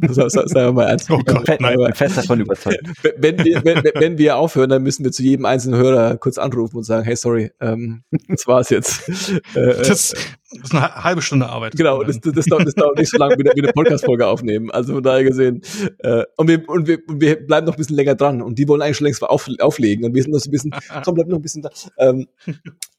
sei, 0.08 0.28
sei, 0.28 0.42
sei 0.46 0.70
mal 0.72 0.84
ernst. 0.84 1.10
Oh 1.10 1.18
Gott, 1.26 1.44
Fe- 1.46 1.58
nein. 1.60 1.76
Ich 1.78 1.84
bin 1.86 1.94
fest 1.94 2.16
davon 2.16 2.40
überzeugt. 2.40 2.80
wenn 3.18 3.44
wir, 3.44 3.64
wenn, 3.64 3.82
wenn 3.94 4.16
wir 4.18 4.36
aufhören, 4.36 4.70
dann 4.70 4.82
müssen 4.82 5.04
wir 5.04 5.12
zu 5.12 5.22
jedem 5.22 5.44
einzelnen 5.44 5.78
Hörer 5.78 6.16
kurz 6.16 6.38
anrufen 6.38 6.76
und 6.78 6.84
sagen, 6.84 7.04
hey, 7.04 7.16
sorry, 7.16 7.50
ähm, 7.60 8.02
das 8.28 8.46
war's 8.46 8.70
jetzt. 8.70 9.02
Äh, 9.54 9.74
Das, 9.76 10.14
das 10.14 10.14
ist 10.62 10.72
eine 10.72 10.82
ha- 10.82 11.02
halbe 11.04 11.20
Stunde 11.22 11.48
Arbeit. 11.48 11.76
Genau, 11.76 12.02
das, 12.04 12.20
das, 12.20 12.32
das, 12.32 12.44
dauert, 12.46 12.66
das 12.66 12.74
dauert 12.74 12.96
nicht 12.98 13.10
so 13.10 13.18
lange 13.18 13.34
wie 13.36 13.40
eine, 13.44 13.52
wie 13.56 13.62
eine 13.62 13.72
Podcast-Folge 13.72 14.26
aufnehmen. 14.26 14.70
Also 14.70 14.94
von 14.94 15.02
daher 15.02 15.24
gesehen. 15.24 15.60
Äh, 15.98 16.22
und, 16.36 16.48
wir, 16.48 16.68
und, 16.68 16.86
wir, 16.86 16.98
und 17.08 17.20
wir 17.20 17.44
bleiben 17.44 17.66
noch 17.66 17.74
ein 17.74 17.76
bisschen 17.78 17.96
länger 17.96 18.14
dran. 18.14 18.40
Und 18.40 18.58
die 18.58 18.68
wollen 18.68 18.80
eigentlich 18.82 18.96
schon 18.98 19.06
längst 19.06 19.22
auf, 19.22 19.48
auflegen. 19.58 20.04
Und 20.04 20.14
wir 20.14 20.22
sind 20.22 20.32
noch 20.32 20.38
so 20.40 20.48
ein 20.48 20.52
bisschen, 20.52 20.72
komm, 21.04 21.14
bleib 21.16 21.26
noch 21.28 21.38
ein 21.38 21.42
bisschen 21.42 21.62
da. 21.62 21.70
Ähm, 21.98 22.26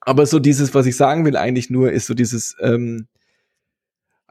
aber 0.05 0.25
so 0.25 0.39
dieses, 0.39 0.73
was 0.73 0.85
ich 0.85 0.95
sagen 0.95 1.25
will 1.25 1.35
eigentlich 1.35 1.69
nur, 1.69 1.91
ist 1.91 2.05
so 2.05 2.13
dieses, 2.13 2.55
ähm, 2.61 3.07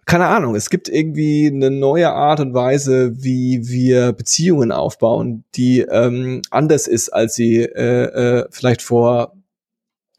keine 0.06 0.26
Ahnung, 0.26 0.54
es 0.54 0.70
gibt 0.70 0.88
irgendwie 0.88 1.46
eine 1.52 1.70
neue 1.70 2.10
Art 2.12 2.40
und 2.40 2.54
Weise, 2.54 3.12
wie 3.22 3.66
wir 3.68 4.12
Beziehungen 4.12 4.70
aufbauen, 4.70 5.44
die 5.54 5.80
ähm, 5.80 6.42
anders 6.50 6.86
ist, 6.86 7.08
als 7.08 7.34
sie 7.34 7.58
äh, 7.62 8.04
äh, 8.40 8.46
vielleicht 8.50 8.82
vor 8.82 9.34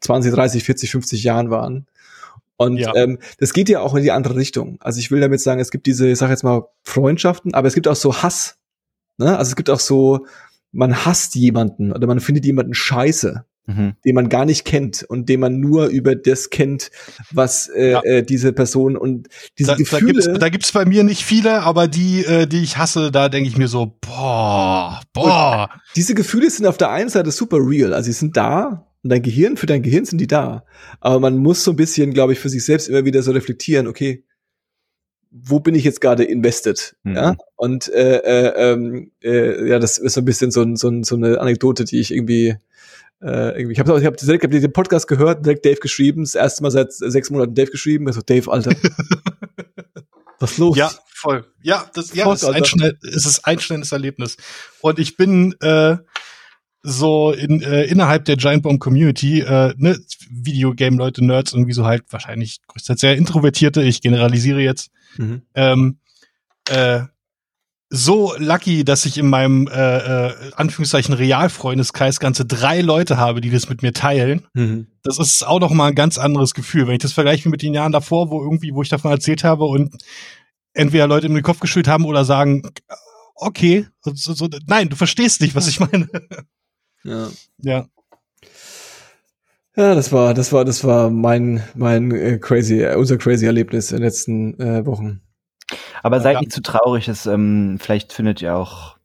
20, 0.00 0.34
30, 0.34 0.64
40, 0.64 0.90
50 0.90 1.24
Jahren 1.24 1.50
waren. 1.50 1.86
Und 2.56 2.78
Ja. 2.78 2.94
ähm, 2.96 3.18
das 3.38 3.52
geht 3.52 3.68
ja 3.68 3.80
auch 3.80 3.94
in 3.94 4.02
die 4.02 4.12
andere 4.12 4.36
Richtung. 4.36 4.76
Also 4.80 4.98
ich 4.98 5.10
will 5.10 5.20
damit 5.20 5.40
sagen, 5.40 5.60
es 5.60 5.70
gibt 5.70 5.86
diese, 5.86 6.08
ich 6.08 6.18
sag 6.18 6.30
jetzt 6.30 6.42
mal, 6.44 6.68
Freundschaften, 6.82 7.54
aber 7.54 7.68
es 7.68 7.74
gibt 7.74 7.86
auch 7.88 7.96
so 7.96 8.22
Hass. 8.22 8.58
Ne? 9.18 9.36
Also 9.38 9.50
es 9.50 9.56
gibt 9.56 9.70
auch 9.70 9.80
so, 9.80 10.26
man 10.72 11.04
hasst 11.06 11.34
jemanden 11.36 11.92
oder 11.92 12.06
man 12.06 12.20
findet 12.20 12.44
jemanden 12.44 12.74
scheiße, 12.74 13.44
Mhm. 13.68 13.94
den 14.04 14.14
man 14.14 14.28
gar 14.28 14.44
nicht 14.44 14.64
kennt 14.64 15.02
und 15.02 15.28
den 15.28 15.40
man 15.40 15.58
nur 15.58 15.86
über 15.88 16.14
das 16.14 16.50
kennt, 16.50 16.90
was 17.32 17.68
äh, 17.68 17.90
Ja. 17.90 18.02
äh, 18.04 18.22
diese 18.22 18.52
Person 18.52 18.96
und 18.96 19.28
diese 19.58 19.68
Da, 19.68 19.72
da, 19.74 19.78
Gefühle. 19.78 20.12
gibt's, 20.12 20.28
da 20.38 20.48
gibt's 20.48 20.70
bei 20.72 20.84
mir 20.84 21.02
nicht 21.02 21.24
viele, 21.24 21.62
aber 21.62 21.88
die, 21.88 22.24
äh, 22.24 22.46
die 22.46 22.62
ich 22.62 22.78
hasse, 22.78 23.10
da 23.10 23.28
denke 23.28 23.48
ich 23.48 23.56
mir 23.58 23.66
so, 23.66 23.96
boah, 24.00 25.00
boah. 25.12 25.68
diese 25.96 26.14
Gefühle 26.14 26.48
sind 26.48 26.66
auf 26.66 26.76
der 26.78 26.90
einen 26.90 27.08
Seite 27.08 27.32
super 27.32 27.58
real, 27.60 27.92
also 27.92 28.06
sie 28.06 28.12
sind 28.12 28.36
da 28.36 28.86
und 29.02 29.10
dein 29.10 29.22
Gehirn, 29.22 29.56
für 29.56 29.66
dein 29.66 29.82
Gehirn 29.82 30.04
sind 30.04 30.20
die 30.20 30.26
da. 30.28 30.64
Aber 31.00 31.18
man 31.20 31.36
muss 31.36 31.64
so 31.64 31.72
ein 31.72 31.76
bisschen, 31.76 32.12
glaube 32.14 32.32
ich, 32.34 32.38
für 32.38 32.48
sich 32.48 32.64
selbst 32.64 32.88
immer 32.88 33.04
wieder 33.04 33.22
so 33.22 33.32
reflektieren, 33.32 33.88
okay, 33.88 34.24
wo 35.30 35.60
bin 35.60 35.74
ich 35.74 35.84
jetzt 35.84 36.00
gerade 36.00 36.24
invested? 36.24 36.96
Mhm. 37.02 37.14
Ja. 37.16 37.36
Und 37.56 37.88
äh, 37.92 38.18
äh, 38.18 38.72
ähm, 38.72 39.10
äh, 39.22 39.68
ja, 39.68 39.78
das 39.78 39.98
ist 39.98 40.14
so 40.14 40.20
ein 40.20 40.24
bisschen 40.24 40.50
so, 40.50 40.64
so, 40.76 41.02
so 41.02 41.16
eine 41.16 41.40
Anekdote, 41.40 41.84
die 41.84 42.00
ich 42.00 42.12
irgendwie 42.14 42.54
äh, 43.22 43.58
irgendwie, 43.58 43.72
ich 43.72 43.78
habe 43.78 43.98
ich 43.98 44.04
hab 44.04 44.16
direkt 44.16 44.44
hab 44.44 44.50
den 44.50 44.72
Podcast 44.72 45.08
gehört, 45.08 45.44
direkt 45.44 45.64
Dave 45.64 45.76
geschrieben, 45.76 46.22
das 46.22 46.34
erste 46.34 46.62
Mal 46.62 46.70
seit 46.70 46.92
sechs 46.92 47.30
Monaten 47.30 47.54
Dave 47.54 47.70
geschrieben, 47.70 48.06
also 48.06 48.20
Dave, 48.20 48.50
Alter. 48.50 48.72
Was 50.38 50.52
ist 50.52 50.58
los? 50.58 50.76
Ja, 50.76 50.90
voll. 51.14 51.46
Ja, 51.62 51.90
das, 51.94 52.14
ja, 52.14 52.24
Fuck, 52.24 52.34
ist, 52.34 52.44
ein 52.44 52.64
schnell, 52.64 52.98
es 53.02 53.24
ist 53.24 53.46
ein 53.46 53.58
schnelles 53.58 53.92
Erlebnis. 53.92 54.36
Und 54.82 54.98
ich 54.98 55.16
bin 55.16 55.54
äh, 55.60 55.96
so 56.82 57.32
in, 57.32 57.62
äh, 57.62 57.84
innerhalb 57.84 58.26
der 58.26 58.36
Giant 58.36 58.62
Bomb 58.62 58.78
Community, 58.80 59.40
äh, 59.40 59.72
ne, 59.76 59.98
Videogame-Leute, 60.30 61.24
Nerds, 61.24 61.52
irgendwie 61.52 61.72
so 61.72 61.86
halt 61.86 62.04
wahrscheinlich 62.10 62.60
größtenteils 62.68 63.00
sehr 63.00 63.16
Introvertierte, 63.16 63.82
ich 63.82 64.02
generalisiere 64.02 64.60
jetzt, 64.60 64.90
Mhm. 65.16 65.42
ähm, 65.54 65.98
äh, 66.68 67.04
so 67.88 68.34
lucky, 68.38 68.84
dass 68.84 69.06
ich 69.06 69.16
in 69.16 69.28
meinem 69.28 69.68
äh, 69.68 70.28
äh, 70.28 70.34
Anführungszeichen 70.56 71.14
Realfreundeskreis 71.14 72.18
ganze 72.18 72.44
drei 72.44 72.80
Leute 72.80 73.16
habe, 73.16 73.40
die 73.40 73.50
das 73.50 73.68
mit 73.68 73.82
mir 73.82 73.92
teilen. 73.92 74.46
Mhm. 74.54 74.88
Das 75.02 75.18
ist 75.18 75.46
auch 75.46 75.60
noch 75.60 75.70
mal 75.70 75.88
ein 75.88 75.94
ganz 75.94 76.18
anderes 76.18 76.54
Gefühl, 76.54 76.86
wenn 76.86 76.94
ich 76.94 77.02
das 77.02 77.12
vergleiche 77.12 77.48
mit 77.48 77.62
den 77.62 77.74
Jahren 77.74 77.92
davor, 77.92 78.30
wo 78.30 78.42
irgendwie, 78.42 78.74
wo 78.74 78.82
ich 78.82 78.88
davon 78.88 79.12
erzählt 79.12 79.44
habe 79.44 79.64
und 79.64 79.94
entweder 80.72 81.06
Leute 81.06 81.26
in 81.26 81.34
den 81.34 81.44
Kopf 81.44 81.60
geschüttelt 81.60 81.88
haben 81.88 82.04
oder 82.04 82.24
sagen, 82.24 82.62
okay, 83.36 83.86
so, 84.00 84.34
so, 84.34 84.48
nein, 84.66 84.88
du 84.88 84.96
verstehst 84.96 85.40
nicht, 85.40 85.54
was 85.54 85.68
ich 85.68 85.80
meine. 85.80 86.08
Ja. 87.04 87.28
Ja. 87.62 87.86
Ja, 89.76 89.94
das 89.94 90.10
war, 90.10 90.32
das 90.32 90.52
war, 90.52 90.64
das 90.64 90.84
war 90.84 91.10
mein, 91.10 91.62
mein 91.74 92.10
äh, 92.10 92.38
crazy, 92.38 92.82
äh, 92.82 92.96
unser 92.96 93.18
crazy 93.18 93.44
Erlebnis 93.44 93.92
in 93.92 93.98
den 93.98 94.04
letzten 94.04 94.58
äh, 94.58 94.86
Wochen. 94.86 95.20
Aber 96.02 96.20
seid 96.20 96.34
ja. 96.34 96.40
nicht 96.40 96.52
zu 96.52 96.62
traurig, 96.62 97.08
es, 97.08 97.26
ähm, 97.26 97.78
vielleicht 97.80 98.12
findet 98.12 98.42
ihr 98.42 98.56
auch, 98.56 98.96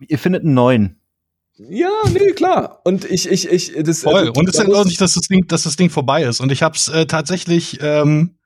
ihr 0.00 0.18
findet 0.18 0.42
einen 0.42 0.54
neuen. 0.54 1.00
Ja, 1.56 1.90
nee, 2.12 2.32
klar. 2.32 2.80
Und 2.84 3.04
ich, 3.04 3.28
ich, 3.28 3.48
ich, 3.48 3.72
das. 3.84 4.02
Voll. 4.02 4.14
also, 4.14 4.32
und 4.32 4.48
es 4.48 4.54
ist 4.54 4.60
halt 4.60 4.74
auch 4.74 4.84
nicht, 4.84 5.00
dass 5.00 5.14
das 5.14 5.28
Ding, 5.28 5.46
dass 5.46 5.62
das 5.62 5.76
Ding 5.76 5.88
vorbei 5.88 6.24
ist. 6.24 6.40
Und 6.40 6.50
ich 6.50 6.62
habe 6.62 6.76
es 6.76 6.88
äh, 6.88 7.06
tatsächlich 7.06 7.78
ähm, 7.80 8.36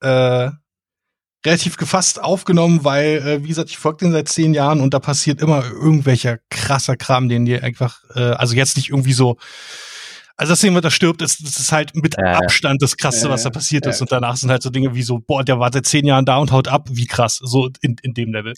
äh, 0.00 0.50
relativ 1.44 1.76
gefasst 1.76 2.22
aufgenommen, 2.22 2.84
weil, 2.84 3.18
äh, 3.26 3.42
wie 3.42 3.48
gesagt, 3.48 3.70
ich 3.70 3.78
folge 3.78 4.04
den 4.04 4.12
seit 4.12 4.28
zehn 4.28 4.54
Jahren 4.54 4.80
und 4.80 4.94
da 4.94 5.00
passiert 5.00 5.40
immer 5.40 5.64
irgendwelcher 5.64 6.38
krasser 6.50 6.96
Kram, 6.96 7.28
den 7.28 7.46
dir 7.46 7.64
einfach, 7.64 8.02
äh, 8.14 8.20
also 8.20 8.54
jetzt 8.54 8.76
nicht 8.76 8.90
irgendwie 8.90 9.12
so. 9.12 9.36
Also 10.38 10.52
das 10.52 10.60
Ding, 10.60 10.74
was 10.74 10.82
da 10.82 10.90
stirbt, 10.90 11.22
ist, 11.22 11.42
das 11.42 11.58
ist 11.58 11.72
halt 11.72 11.94
mit 11.96 12.14
Ja. 12.18 12.34
Abstand 12.34 12.82
das 12.82 12.96
Krasseste, 12.98 13.28
Ja, 13.28 13.32
was 13.32 13.42
da 13.44 13.50
passiert 13.50 13.86
Ja, 13.86 13.90
ist. 13.90 14.02
Und 14.02 14.12
danach 14.12 14.36
sind 14.36 14.50
halt 14.50 14.62
so 14.62 14.68
Dinge 14.68 14.94
wie 14.94 15.02
so, 15.02 15.18
boah, 15.18 15.42
der 15.42 15.58
war 15.58 15.72
seit 15.72 15.86
zehn 15.86 16.04
Jahren 16.04 16.26
da 16.26 16.36
und 16.36 16.52
haut 16.52 16.68
ab, 16.68 16.88
wie 16.92 17.06
krass, 17.06 17.40
so 17.42 17.70
in, 17.80 17.96
in 18.02 18.12
dem 18.12 18.32
Level. 18.32 18.52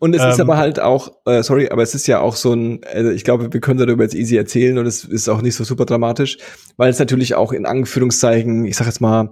Und 0.00 0.14
es 0.14 0.22
ist 0.22 0.38
Ähm, 0.38 0.42
aber 0.50 0.58
halt 0.58 0.80
auch, 0.80 1.12
äh, 1.24 1.42
sorry, 1.42 1.70
aber 1.70 1.82
es 1.82 1.94
ist 1.94 2.06
ja 2.06 2.20
auch 2.20 2.36
so 2.36 2.52
ein, 2.52 2.80
also 2.84 3.10
ich 3.10 3.24
glaube, 3.24 3.52
wir 3.52 3.60
können 3.60 3.78
darüber 3.78 4.02
jetzt 4.04 4.14
easy 4.14 4.36
erzählen 4.36 4.76
und 4.76 4.86
es 4.86 5.04
ist 5.04 5.28
auch 5.28 5.40
nicht 5.40 5.54
so 5.54 5.64
super 5.64 5.86
dramatisch, 5.86 6.36
weil 6.76 6.90
es 6.90 6.98
natürlich 6.98 7.34
auch 7.34 7.52
in 7.52 7.64
Anführungszeichen, 7.64 8.66
ich 8.66 8.76
sag 8.76 8.86
jetzt 8.86 9.00
mal, 9.00 9.30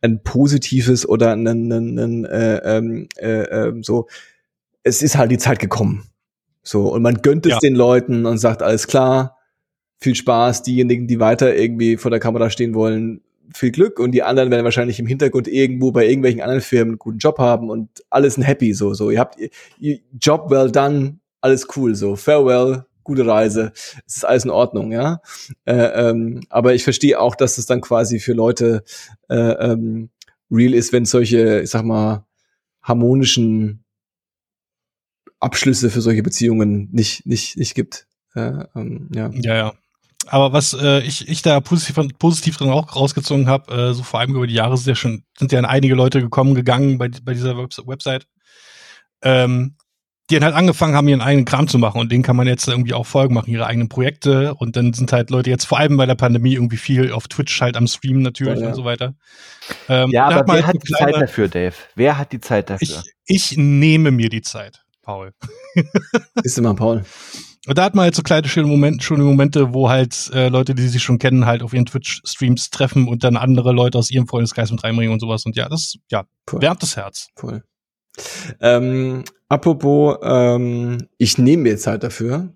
ein 0.00 0.22
positives 0.22 1.08
oder 1.08 1.32
ein, 1.32 1.46
ein, 1.46 1.72
ein, 1.72 1.98
ein 1.98 2.24
äh, 2.24 2.56
ähm, 2.76 3.08
äh, 3.16 3.42
ähm, 3.42 3.82
so, 3.82 4.08
es 4.84 5.02
ist 5.02 5.16
halt 5.16 5.30
die 5.32 5.38
Zeit 5.38 5.58
gekommen. 5.58 6.04
So, 6.62 6.92
und 6.92 7.02
man 7.02 7.22
gönnt 7.22 7.46
es 7.46 7.52
Ja. 7.52 7.58
den 7.58 7.74
Leuten 7.74 8.26
und 8.26 8.38
sagt, 8.38 8.62
alles 8.62 8.86
klar, 8.86 9.36
viel 10.02 10.14
Spaß, 10.14 10.62
diejenigen, 10.62 11.06
die 11.06 11.20
weiter 11.20 11.54
irgendwie 11.54 11.96
vor 11.96 12.10
der 12.10 12.20
Kamera 12.20 12.50
stehen 12.50 12.74
wollen, 12.74 13.22
viel 13.54 13.70
Glück 13.70 13.98
und 13.98 14.12
die 14.12 14.22
anderen 14.22 14.50
werden 14.50 14.64
wahrscheinlich 14.64 14.98
im 14.98 15.06
Hintergrund 15.06 15.48
irgendwo 15.48 15.92
bei 15.92 16.06
irgendwelchen 16.06 16.40
anderen 16.40 16.60
Firmen 16.60 16.92
einen 16.92 16.98
guten 16.98 17.18
Job 17.18 17.38
haben 17.38 17.70
und 17.70 17.88
alles 18.10 18.36
ein 18.36 18.42
Happy 18.42 18.72
so 18.72 18.94
so. 18.94 19.10
Ihr 19.10 19.20
habt 19.20 19.36
ihr, 19.78 19.98
Job 20.20 20.50
well 20.50 20.70
done 20.70 21.18
alles 21.40 21.66
cool 21.76 21.94
so. 21.94 22.16
Farewell 22.16 22.84
gute 23.04 23.26
Reise. 23.26 23.72
Es 24.06 24.16
ist 24.16 24.24
alles 24.24 24.44
in 24.44 24.50
Ordnung 24.50 24.92
ja. 24.92 25.20
Äh, 25.64 25.74
ähm, 25.74 26.40
aber 26.48 26.74
ich 26.74 26.84
verstehe 26.84 27.20
auch 27.20 27.34
dass 27.34 27.58
es 27.58 27.66
dann 27.66 27.80
quasi 27.80 28.18
für 28.20 28.32
Leute 28.32 28.84
äh, 29.28 29.34
ähm, 29.34 30.10
real 30.50 30.74
ist 30.74 30.92
wenn 30.92 31.04
solche 31.04 31.60
ich 31.60 31.70
sag 31.70 31.84
mal 31.84 32.24
harmonischen 32.82 33.84
Abschlüsse 35.40 35.90
für 35.90 36.00
solche 36.00 36.22
Beziehungen 36.22 36.88
nicht 36.92 37.26
nicht 37.26 37.56
nicht 37.56 37.74
gibt. 37.74 38.06
Äh, 38.34 38.64
ähm, 38.74 39.08
ja. 39.14 39.30
Ja, 39.34 39.54
ja. 39.56 39.72
Aber 40.28 40.52
was 40.52 40.72
äh, 40.74 41.00
ich, 41.00 41.28
ich 41.28 41.42
da 41.42 41.60
positiv, 41.60 41.96
positiv 42.18 42.56
drin 42.56 42.70
auch 42.70 42.94
rausgezogen 42.94 43.48
habe, 43.48 43.72
äh, 43.90 43.94
so 43.94 44.02
vor 44.02 44.20
allem 44.20 44.34
über 44.34 44.46
die 44.46 44.54
Jahre 44.54 44.76
sind 44.76 44.86
ja 44.88 44.94
schon, 44.94 45.24
sind 45.38 45.52
ja 45.52 45.60
einige 45.60 45.94
Leute 45.94 46.20
gekommen, 46.20 46.54
gegangen 46.54 46.98
bei, 46.98 47.10
bei 47.22 47.34
dieser 47.34 47.58
Webs 47.58 47.78
Website, 47.86 48.26
ähm, 49.22 49.76
die 50.30 50.36
dann 50.36 50.44
halt 50.44 50.54
angefangen 50.54 50.94
haben, 50.94 51.08
ihren 51.08 51.20
eigenen 51.20 51.44
Kram 51.44 51.66
zu 51.66 51.78
machen 51.78 52.00
und 52.00 52.12
denen 52.12 52.22
kann 52.22 52.36
man 52.36 52.46
jetzt 52.46 52.68
irgendwie 52.68 52.94
auch 52.94 53.04
Folgen 53.04 53.34
machen, 53.34 53.50
ihre 53.50 53.66
eigenen 53.66 53.88
Projekte 53.88 54.54
und 54.54 54.76
dann 54.76 54.92
sind 54.92 55.12
halt 55.12 55.30
Leute 55.30 55.50
jetzt 55.50 55.64
vor 55.64 55.78
allem 55.78 55.96
bei 55.96 56.06
der 56.06 56.14
Pandemie 56.14 56.54
irgendwie 56.54 56.76
viel 56.76 57.12
auf 57.12 57.26
Twitch 57.26 57.60
halt 57.60 57.76
am 57.76 57.88
Streamen 57.88 58.22
natürlich 58.22 58.54
Voll, 58.54 58.62
ja. 58.62 58.68
und 58.68 58.74
so 58.76 58.84
weiter. 58.84 59.14
Ähm, 59.88 60.10
Ja, 60.10 60.26
aber 60.26 60.46
man 60.46 60.56
wer 60.58 60.66
halt 60.66 60.66
hat 60.66 60.74
die 60.74 60.92
kleine- 60.92 61.12
Zeit 61.12 61.22
dafür, 61.22 61.48
Dave? 61.48 61.74
Wer 61.96 62.16
hat 62.18 62.32
die 62.32 62.40
Zeit 62.40 62.70
dafür? 62.70 63.02
Ich, 63.26 63.50
ich 63.50 63.56
nehme 63.58 64.12
mir 64.12 64.28
die 64.30 64.42
Zeit, 64.42 64.84
Paul. 65.02 65.32
ist 66.44 66.56
immer 66.58 66.74
Paul 66.74 67.04
da 67.66 67.84
hat 67.84 67.94
man 67.94 68.04
halt 68.04 68.14
so 68.14 68.22
kleine 68.22 68.48
schöne 68.48 68.66
Momente, 68.66 69.04
schöne 69.04 69.22
Momente, 69.22 69.72
wo 69.72 69.88
halt 69.88 70.30
äh, 70.34 70.48
Leute, 70.48 70.74
die 70.74 70.88
sich 70.88 71.02
schon 71.02 71.18
kennen, 71.18 71.46
halt 71.46 71.62
auf 71.62 71.72
ihren 71.72 71.86
Twitch-Streams 71.86 72.70
treffen 72.70 73.06
und 73.06 73.22
dann 73.22 73.36
andere 73.36 73.72
Leute 73.72 73.98
aus 73.98 74.10
ihrem 74.10 74.26
Freundeskreis 74.26 74.70
mit 74.72 74.82
reinbringen 74.82 75.12
und 75.12 75.20
sowas. 75.20 75.46
Und 75.46 75.54
ja, 75.56 75.68
das 75.68 75.96
ja, 76.10 76.24
Cool. 76.50 76.60
wärmt 76.60 76.82
das 76.82 76.96
Herz. 76.96 77.28
Voll. 77.36 77.62
Ähm, 78.60 79.24
apropos, 79.48 80.18
ähm, 80.22 81.06
ich 81.18 81.38
nehme 81.38 81.62
mir 81.62 81.78
Zeit 81.78 82.02
dafür. 82.02 82.52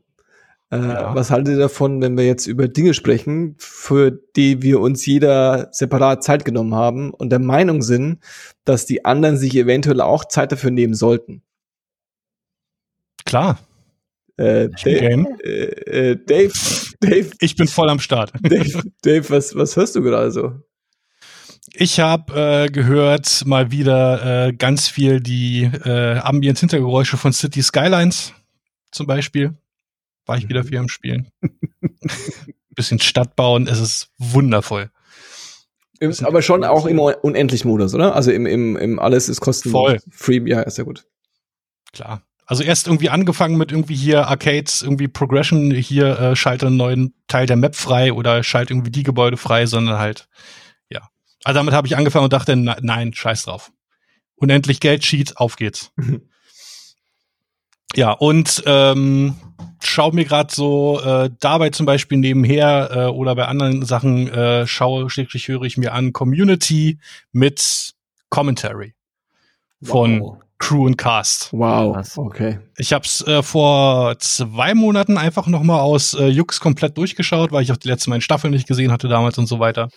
Äh, 0.70 0.78
Ja. 0.78 1.14
Was 1.14 1.30
haltet 1.30 1.54
ihr 1.54 1.60
davon, 1.60 2.02
wenn 2.02 2.16
wir 2.16 2.26
jetzt 2.26 2.48
über 2.48 2.66
Dinge 2.66 2.92
sprechen, 2.92 3.54
für 3.58 4.10
die 4.10 4.60
wir 4.62 4.80
uns 4.80 5.06
jeder 5.06 5.68
separat 5.72 6.24
Zeit 6.24 6.44
genommen 6.44 6.74
haben 6.74 7.14
und 7.14 7.30
der 7.30 7.38
Meinung 7.38 7.80
sind, 7.82 8.18
dass 8.64 8.84
die 8.86 9.04
anderen 9.04 9.36
sich 9.38 9.54
eventuell 9.56 10.00
auch 10.00 10.24
Zeit 10.24 10.50
dafür 10.50 10.72
nehmen 10.72 10.94
sollten? 10.94 11.42
Klar, 13.24 13.58
Äh, 14.38 14.68
Dave, 14.84 15.24
äh, 15.42 16.10
äh, 16.10 16.16
Dave, 16.24 16.52
Dave, 17.00 17.30
Ich 17.40 17.56
bin 17.56 17.68
voll 17.68 17.88
am 17.88 17.98
Start. 18.00 18.32
Dave, 18.42 18.82
Dave 19.02 19.30
was, 19.30 19.54
was 19.56 19.76
hörst 19.76 19.96
du 19.96 20.02
gerade 20.02 20.30
so? 20.30 20.54
Ich 21.74 22.00
habe 22.00 22.32
äh, 22.64 22.68
gehört 22.70 23.44
mal 23.46 23.70
wieder 23.70 24.46
äh, 24.48 24.52
ganz 24.52 24.88
viel 24.88 25.20
die 25.20 25.64
äh, 25.84 26.18
Ambient-Hintergeräusche 26.18 27.16
von 27.16 27.32
City 27.32 27.62
Skylines 27.62 28.32
zum 28.92 29.06
Beispiel. 29.06 29.54
War 30.26 30.38
ich 30.38 30.48
wieder 30.48 30.62
Mhm. 30.64 30.68
viel 30.68 30.78
am 30.78 30.88
Spielen. 30.88 31.28
Bisschen 32.74 32.98
Stadt 32.98 33.36
bauen, 33.36 33.68
es 33.68 33.80
ist 33.80 34.10
wundervoll. 34.18 34.90
Im, 35.98 36.12
aber 36.24 36.42
schon 36.42 36.62
auch 36.64 36.84
im 36.86 36.98
Unendlich-Modus, 36.98 37.94
oder? 37.94 38.14
Also 38.14 38.30
im, 38.30 38.44
im, 38.44 38.76
im 38.76 38.98
alles 38.98 39.28
ist 39.30 39.40
kostenlos. 39.40 39.80
Voll. 39.80 39.98
Free, 40.10 40.42
ja, 40.46 40.60
ist 40.60 40.76
ja 40.76 40.84
gut. 40.84 41.06
Klar. 41.92 42.25
Also 42.46 42.62
erst 42.62 42.86
irgendwie 42.86 43.10
angefangen 43.10 43.58
mit 43.58 43.72
irgendwie 43.72 43.96
hier 43.96 44.28
Arcades, 44.28 44.80
irgendwie 44.82 45.08
Progression, 45.08 45.72
hier 45.72 46.18
äh, 46.18 46.36
schalte 46.36 46.68
einen 46.68 46.76
neuen 46.76 47.14
Teil 47.26 47.46
der 47.46 47.56
Map 47.56 47.74
frei 47.74 48.12
oder 48.12 48.42
schalte 48.44 48.72
irgendwie 48.72 48.92
die 48.92 49.02
Gebäude 49.02 49.36
frei, 49.36 49.66
sondern 49.66 49.98
halt, 49.98 50.28
ja. 50.88 51.08
Also 51.42 51.58
damit 51.58 51.74
habe 51.74 51.88
ich 51.88 51.96
angefangen 51.96 52.24
und 52.24 52.32
dachte, 52.32 52.54
na, 52.54 52.76
nein, 52.80 53.12
scheiß 53.12 53.44
drauf. 53.44 53.72
Unendlich 54.36 54.78
Geld, 54.78 55.02
Cheat, 55.02 55.36
auf 55.38 55.56
geht's. 55.56 55.92
Ja, 57.94 58.10
und 58.10 58.62
ähm, 58.66 59.36
schau 59.82 60.10
mir 60.10 60.24
gerade 60.24 60.54
so 60.54 61.00
äh, 61.00 61.30
dabei 61.40 61.70
zum 61.70 61.86
Beispiel 61.86 62.18
nebenher 62.18 62.90
äh, 62.92 63.04
oder 63.06 63.34
bei 63.34 63.46
anderen 63.46 63.86
Sachen 63.86 64.28
äh, 64.28 64.66
schaue, 64.66 65.08
schrägstrich 65.08 65.48
höre 65.48 65.62
ich 65.62 65.78
mir 65.78 65.94
an 65.94 66.12
Community 66.12 66.98
mit 67.32 67.94
Commentary 68.28 68.94
von 69.82 70.20
Wow. 70.20 70.45
Crew 70.58 70.86
und 70.86 70.96
Cast. 70.96 71.52
Wow, 71.52 72.16
okay. 72.16 72.60
Ich 72.78 72.92
habe 72.92 73.04
es 73.04 73.26
äh, 73.26 73.42
vor 73.42 74.18
zwei 74.18 74.74
Monaten 74.74 75.18
einfach 75.18 75.46
noch 75.46 75.62
mal 75.62 75.80
aus 75.80 76.14
äh, 76.14 76.26
Jux 76.26 76.60
komplett 76.60 76.96
durchgeschaut, 76.96 77.52
weil 77.52 77.62
ich 77.62 77.72
auch 77.72 77.76
die 77.76 77.88
letzten 77.88 78.10
beiden 78.10 78.22
Staffeln 78.22 78.52
nicht 78.52 78.66
gesehen 78.66 78.90
hatte 78.90 79.08
damals 79.08 79.36
und 79.38 79.46
so 79.46 79.60
weiter. 79.60 79.90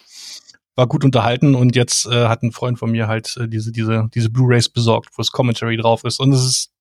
War 0.76 0.88
gut 0.88 1.06
unterhalten 1.06 1.56
und 1.56 1.76
jetzt 1.76 2.06
äh, 2.08 2.28
hat 2.28 2.44
ein 2.44 2.52
Freund 2.52 2.78
von 2.78 2.92
mir 2.92 3.08
halt 3.08 3.38
äh, 3.38 3.48
diese 3.48 3.72
diese 3.72 4.10
diese 4.14 4.30
Blu-rays 4.30 4.70
besorgt, 4.70 5.10
wo 5.14 5.22
das 5.22 5.32
Commentary 5.32 5.78
drauf 5.78 6.04
ist 6.04 6.20
und 6.20 6.34
es 6.34 6.44
ist 6.44 6.72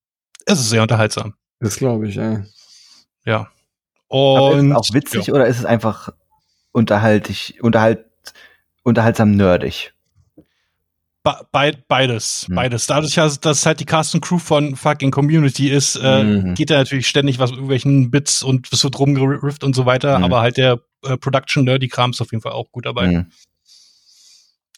es 0.47 0.61
ist 0.61 0.71
sehr 0.71 0.83
unterhaltsam. 0.83 1.35
Das 1.61 1.77
glaube 1.77 2.09
ich, 2.09 2.17
ey. 2.17 2.39
Ja. 3.25 3.49
Aber 4.11 4.53
ist 4.53 4.61
Und 4.61 4.71
es 4.73 4.77
auch 4.77 4.95
witzig 4.95 5.27
ja. 5.27 5.35
oder 5.35 5.47
ist 5.47 5.59
es 5.59 5.65
einfach 5.65 6.11
unterhaltig, 6.73 7.59
unterhalt, 7.61 8.05
unterhaltsam 8.83 9.33
nerdig? 9.33 9.93
Be 11.53 11.73
be 11.73 11.79
beides, 11.89 12.47
Hm. 12.49 12.55
beides. 12.57 12.87
Dadurch, 12.87 13.15
dass 13.15 13.67
halt 13.67 13.81
die 13.81 13.85
Cast 13.85 14.15
und 14.15 14.21
Crew 14.23 14.39
von 14.39 14.77
fucking 14.77 15.11
Community 15.11 15.69
ist, 15.71 15.97
äh, 15.97 16.23
Mhm. 16.25 16.55
geht 16.55 16.71
da 16.71 16.79
natürlich 16.79 17.07
ständig 17.07 17.39
was 17.39 17.51
mit 17.51 17.59
irgendwelchen 17.59 18.11
Bits 18.11 18.43
und 18.43 18.69
es 18.73 18.83
wird 18.85 18.99
rumgerifft 18.99 19.65
und 19.65 19.75
so 19.75 19.85
weiter, 19.87 20.19
Mhm. 20.19 20.25
aber 20.25 20.41
halt 20.41 20.57
der 20.57 20.81
äh, 21.05 21.17
Production 21.17 21.65
Nerdy 21.65 21.89
Kram 21.89 22.11
ist 22.11 22.21
auf 22.21 22.33
jeden 22.33 22.43
Fall 22.43 22.53
auch 22.53 22.73
gut 22.73 22.87
dabei. 22.87 23.07
Mhm. 23.09 23.27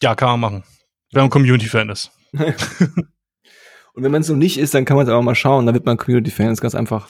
Ja, 0.03 0.13
kann 0.15 0.29
man 0.29 0.39
machen. 0.39 0.63
Wenn 1.11 1.23
man 1.23 1.29
Community-Fan 1.29 1.89
ist. 1.89 2.11
Und 3.93 4.03
wenn 4.03 4.11
man 4.11 4.21
es 4.21 4.29
noch 4.29 4.35
nicht 4.37 4.57
ist, 4.57 4.73
dann 4.73 4.85
kann 4.85 4.95
man 4.97 5.05
es 5.05 5.11
aber 5.11 5.21
mal 5.21 5.35
schauen. 5.35 5.65
Da 5.65 5.73
wird 5.73 5.85
man 5.85 5.97
Community-Fan. 5.97 6.51
Ist 6.51 6.61
ganz 6.61 6.75
einfach. 6.75 7.09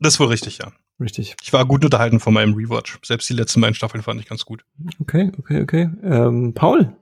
Das 0.00 0.14
ist 0.14 0.20
wohl 0.20 0.26
richtig, 0.28 0.58
ja. 0.58 0.72
Richtig. 1.00 1.34
Ich 1.42 1.52
war 1.52 1.64
gut 1.64 1.84
unterhalten 1.84 2.20
von 2.20 2.34
meinem 2.34 2.54
Rewatch. 2.54 2.98
Selbst 3.04 3.28
die 3.30 3.34
letzten 3.34 3.60
beiden 3.60 3.74
Staffeln 3.74 4.02
fand 4.02 4.20
ich 4.20 4.28
ganz 4.28 4.44
gut. 4.44 4.64
Okay, 5.00 5.32
okay, 5.38 5.62
okay. 5.62 5.90
Ähm, 6.02 6.52
Paul. 6.54 6.94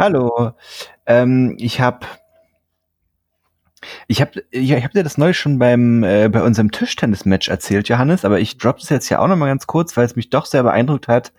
Hallo, 0.00 0.52
ähm, 1.06 1.56
ich 1.58 1.80
habe 1.80 2.06
ich 4.06 4.20
habe 4.20 4.44
ich, 4.50 4.72
hab 4.72 4.92
dir 4.92 5.02
das 5.02 5.18
neulich 5.18 5.38
schon 5.38 5.58
beim 5.58 6.02
äh, 6.04 6.28
bei 6.28 6.42
unserem 6.42 6.70
Tischtennis-Match 6.70 7.48
erzählt, 7.48 7.88
Johannes, 7.88 8.24
aber 8.24 8.40
ich 8.40 8.58
droppe 8.58 8.80
es 8.82 8.88
jetzt 8.88 9.08
ja 9.08 9.18
auch 9.18 9.28
noch 9.28 9.36
mal 9.36 9.46
ganz 9.46 9.66
kurz, 9.66 9.96
weil 9.96 10.06
es 10.06 10.16
mich 10.16 10.30
doch 10.30 10.46
sehr 10.46 10.62
beeindruckt 10.62 11.08
hat. 11.08 11.32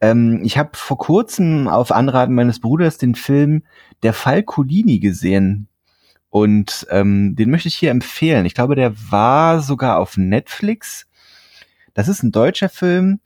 Ähm, 0.00 0.40
ich 0.42 0.58
habe 0.58 0.70
vor 0.74 0.98
kurzem 0.98 1.68
auf 1.68 1.92
Anraten 1.92 2.34
meines 2.34 2.60
Bruders 2.60 2.98
den 2.98 3.14
Film 3.14 3.62
Der 4.02 4.12
Fall 4.12 4.42
Colini 4.42 4.98
gesehen 4.98 5.68
und 6.30 6.86
ähm, 6.90 7.36
den 7.36 7.50
möchte 7.50 7.68
ich 7.68 7.76
hier 7.76 7.90
empfehlen. 7.90 8.46
Ich 8.46 8.54
glaube, 8.54 8.74
der 8.74 8.92
war 9.10 9.60
sogar 9.60 9.98
auf 9.98 10.16
Netflix. 10.16 11.06
Das 11.94 12.08
ist 12.08 12.22
ein 12.22 12.32
deutscher 12.32 12.68
Film 12.68 13.20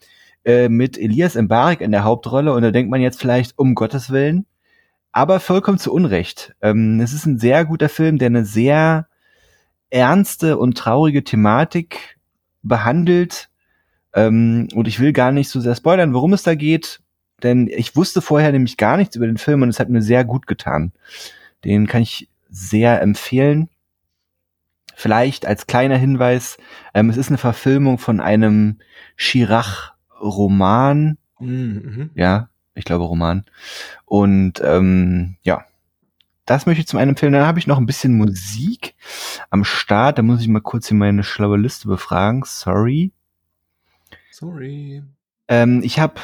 äh, 0.45 0.69
mit 0.69 0.99
Elias 0.99 1.35
Mbarek 1.35 1.81
in 1.81 1.93
der 1.93 2.05
Hauptrolle 2.05 2.53
und 2.53 2.63
da 2.63 2.71
denkt 2.71 2.91
man 2.91 3.01
jetzt 3.01 3.21
vielleicht 3.21 3.59
um 3.59 3.75
Gottes 3.75 4.11
Willen 4.11 4.47
aber 5.13 5.41
vollkommen 5.41 5.79
zu 5.79 5.93
Unrecht. 5.93 6.55
Ähm, 6.63 6.99
es 7.01 7.13
ist 7.13 7.27
ein 7.27 7.39
sehr 7.39 7.67
guter 7.67 7.91
Film, 7.91 8.19
der 8.19 8.27
eine 8.27 8.47
sehr 8.47 9.07
ernste 9.91 10.57
und 10.57 10.77
traurige 10.77 11.23
Thematik 11.23 12.19
behandelt. 12.63 13.51
Ähm, 14.15 14.69
und 14.75 14.89
ich 14.89 15.01
will 15.01 15.13
gar 15.13 15.31
nicht 15.31 15.51
so 15.51 15.61
sehr 15.61 15.75
spoilern, 15.75 16.15
worum 16.15 16.33
es 16.33 16.43
da 16.43 16.55
geht, 16.55 17.01
denn 17.43 17.69
ich 17.69 17.95
wusste 17.95 18.23
vorher 18.23 18.53
nämlich 18.53 18.79
gar 18.79 18.97
nichts 18.97 19.17
über 19.17 19.27
den 19.27 19.39
Film 19.39 19.63
und 19.63 19.69
es 19.69 19.81
hat 19.81 19.91
mir 19.91 20.03
sehr 20.03 20.25
gut 20.25 20.47
getan. 20.47 20.93
Den 21.65 21.87
kann 21.87 22.03
ich 22.03 22.29
sehr 22.49 23.03
empfehlen. 23.03 23.69
Vielleicht 24.95 25.47
als 25.47 25.67
kleiner 25.67 25.97
Hinweis, 25.97 26.57
ähm, 26.95 27.11
es 27.11 27.17
ist 27.17 27.29
eine 27.29 27.39
Verfilmung 27.39 27.99
von 27.99 28.21
einem 28.21 28.79
Chirac-Roman. 30.23 31.19
Mhm. 31.39 32.11
Ja, 32.15 32.49
ich 32.75 32.85
glaube 32.85 33.05
Roman. 33.05 33.45
Und 34.05 34.61
ähm, 34.65 35.37
ja, 35.43 35.65
das 36.47 36.67
möchte 36.67 36.81
ich 36.81 36.87
zum 36.87 36.99
einen 36.99 37.11
empfehlen. 37.11 37.33
Dann 37.33 37.47
habe 37.47 37.59
ich 37.59 37.67
noch 37.67 37.79
ein 37.79 37.87
bisschen 37.87 38.17
Musik 38.17 38.95
am 39.51 39.65
Start. 39.65 40.19
Da 40.19 40.23
muss 40.23 40.41
ich 40.41 40.49
mal 40.49 40.61
kurz 40.61 40.89
hier 40.89 40.97
meine 40.97 41.25
schlaue 41.25 41.59
Liste 41.59 41.89
befragen. 41.89 42.43
Sorry. 42.45 43.13
Sorry. 44.31 45.03
Ähm, 45.49 45.83
ich 45.85 45.99
habe, 45.99 46.21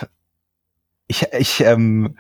ich, 1.07 1.27
ich, 1.33 1.61
ähm, 1.61 2.17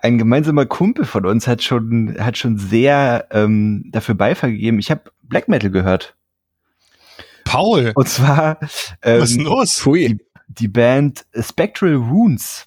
ein 0.00 0.18
gemeinsamer 0.18 0.66
Kumpel 0.66 1.04
von 1.04 1.26
uns 1.26 1.48
hat 1.48 1.62
schon, 1.62 2.16
hat 2.20 2.38
schon 2.38 2.56
sehr 2.56 3.26
ähm, 3.30 3.88
dafür 3.90 4.14
Beifall 4.14 4.52
gegeben. 4.52 4.78
Ich 4.78 4.90
habe 4.90 5.10
Black 5.22 5.48
Metal 5.48 5.70
gehört. 5.70 6.14
Paul, 7.48 7.92
Und 7.94 8.08
zwar 8.08 8.58
ähm, 9.02 9.22
was 9.22 9.30
ist 9.30 9.38
denn 9.38 9.46
los? 9.46 9.78
Pfui. 9.80 10.18
Die 10.48 10.68
Band 10.68 11.26
Spectral 11.38 12.08
Wounds. 12.08 12.66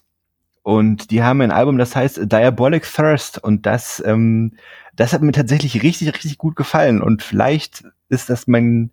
Und 0.62 1.10
die 1.10 1.22
haben 1.22 1.40
ein 1.40 1.50
Album, 1.50 1.76
das 1.76 1.96
heißt 1.96 2.30
Diabolic 2.30 2.84
Thirst. 2.84 3.42
Und 3.42 3.66
das, 3.66 4.02
ähm, 4.06 4.52
das 4.94 5.12
hat 5.12 5.22
mir 5.22 5.32
tatsächlich 5.32 5.82
richtig, 5.82 6.08
richtig 6.14 6.38
gut 6.38 6.54
gefallen. 6.56 7.02
Und 7.02 7.22
vielleicht 7.22 7.84
ist 8.08 8.30
das 8.30 8.46
mein, 8.46 8.90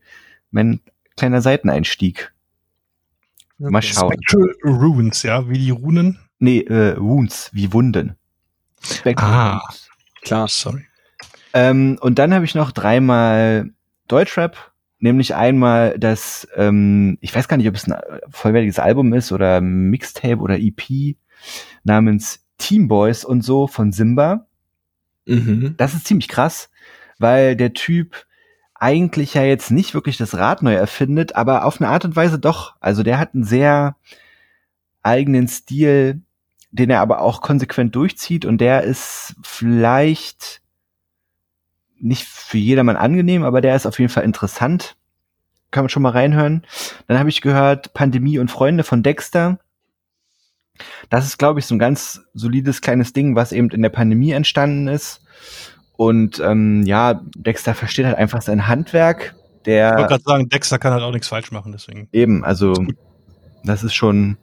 mein 0.51 0.79
kleiner 1.15 1.41
Seiteneinstieg. 1.41 2.33
Mal 3.59 3.81
schauen. 3.81 4.13
Spectral 4.13 4.55
Runes, 4.63 5.21
ja, 5.23 5.47
wie 5.49 5.59
die 5.59 5.69
Runen. 5.69 6.17
Nee, 6.39 6.59
äh, 6.61 6.97
Wounds, 6.97 7.49
wie 7.53 7.71
Wunden. 7.73 8.15
Spectral 8.81 9.31
Ah. 9.31 9.61
Wounds. 9.61 9.89
Klar. 10.21 10.47
Sorry. 10.47 10.85
Ähm, 11.53 11.97
und 12.01 12.17
dann 12.19 12.33
habe 12.33 12.45
ich 12.45 12.55
noch 12.55 12.71
dreimal 12.71 13.69
Deutschrap, 14.07 14.68
nämlich 14.99 15.35
einmal 15.35 15.97
das, 15.97 16.47
ähm, 16.55 17.17
ich 17.21 17.33
weiß 17.33 17.47
gar 17.47 17.57
nicht, 17.57 17.67
ob 17.67 17.75
es 17.75 17.89
ein 17.89 17.99
vollwertiges 18.29 18.79
Album 18.79 19.13
ist 19.13 19.31
oder 19.31 19.61
Mixtape 19.61 20.37
oder 20.37 20.59
EP 20.59 21.15
namens 21.83 22.45
Team 22.57 22.87
Boys 22.87 23.25
und 23.25 23.41
so 23.41 23.67
von 23.67 23.91
Simba. 23.91 24.45
Mhm. 25.25 25.75
Das 25.77 25.93
ist 25.93 26.05
ziemlich 26.05 26.27
krass, 26.27 26.69
weil 27.17 27.55
der 27.55 27.73
Typ 27.73 28.25
eigentlich 28.75 29.33
ja 29.33 29.43
jetzt 29.43 29.71
nicht 29.71 29.93
wirklich 29.93 30.17
das 30.17 30.37
Rad 30.37 30.63
neu 30.63 30.73
erfindet, 30.73 31.35
aber 31.35 31.65
auf 31.65 31.81
eine 31.81 31.89
Art 31.89 32.05
und 32.05 32.15
Weise 32.15 32.39
doch. 32.39 32.75
Also 32.79 33.03
der 33.03 33.19
hat 33.19 33.33
einen 33.33 33.43
sehr 33.43 33.95
eigenen 35.01 35.47
Stil, 35.47 36.21
den 36.71 36.89
er 36.89 37.01
aber 37.01 37.21
auch 37.21 37.41
konsequent 37.41 37.95
durchzieht 37.95 38.45
und 38.45 38.59
der 38.59 38.83
ist 38.83 39.35
vielleicht 39.41 40.61
nicht 41.99 42.25
für 42.25 42.57
jedermann 42.57 42.97
angenehm, 42.97 43.43
aber 43.43 43.61
der 43.61 43.75
ist 43.75 43.85
auf 43.85 43.99
jeden 43.99 44.11
Fall 44.11 44.23
interessant. 44.23 44.95
Kann 45.71 45.83
man 45.83 45.89
schon 45.89 46.03
mal 46.03 46.11
reinhören. 46.11 46.65
Dann 47.07 47.19
habe 47.19 47.29
ich 47.29 47.41
gehört 47.41 47.93
Pandemie 47.93 48.39
und 48.39 48.49
Freunde 48.49 48.83
von 48.83 49.03
Dexter. 49.03 49.59
Das 51.09 51.25
ist, 51.25 51.37
glaube 51.37 51.59
ich, 51.59 51.65
so 51.65 51.75
ein 51.75 51.79
ganz 51.79 52.21
solides 52.33 52.81
kleines 52.81 53.13
Ding, 53.13 53.35
was 53.35 53.51
eben 53.51 53.69
in 53.69 53.81
der 53.81 53.89
Pandemie 53.89 54.31
entstanden 54.31 54.87
ist. 54.87 55.21
Und 55.97 56.39
ähm, 56.39 56.83
ja, 56.85 57.21
Dexter 57.35 57.75
versteht 57.75 58.05
halt 58.05 58.17
einfach 58.17 58.41
sein 58.41 58.67
Handwerk. 58.67 59.35
Ich 59.63 59.67
wollte 59.67 59.97
Der 59.97 60.07
gerade 60.07 60.23
sagen, 60.23 60.49
Dexter 60.49 60.79
kann 60.79 60.93
halt 60.93 61.03
auch 61.03 61.11
nichts 61.11 61.27
falsch 61.27 61.51
machen, 61.51 61.73
deswegen. 61.73 62.07
eben, 62.13 62.45
also 62.45 62.73
das 63.63 63.83
ist 63.83 63.93
schon 63.93 64.37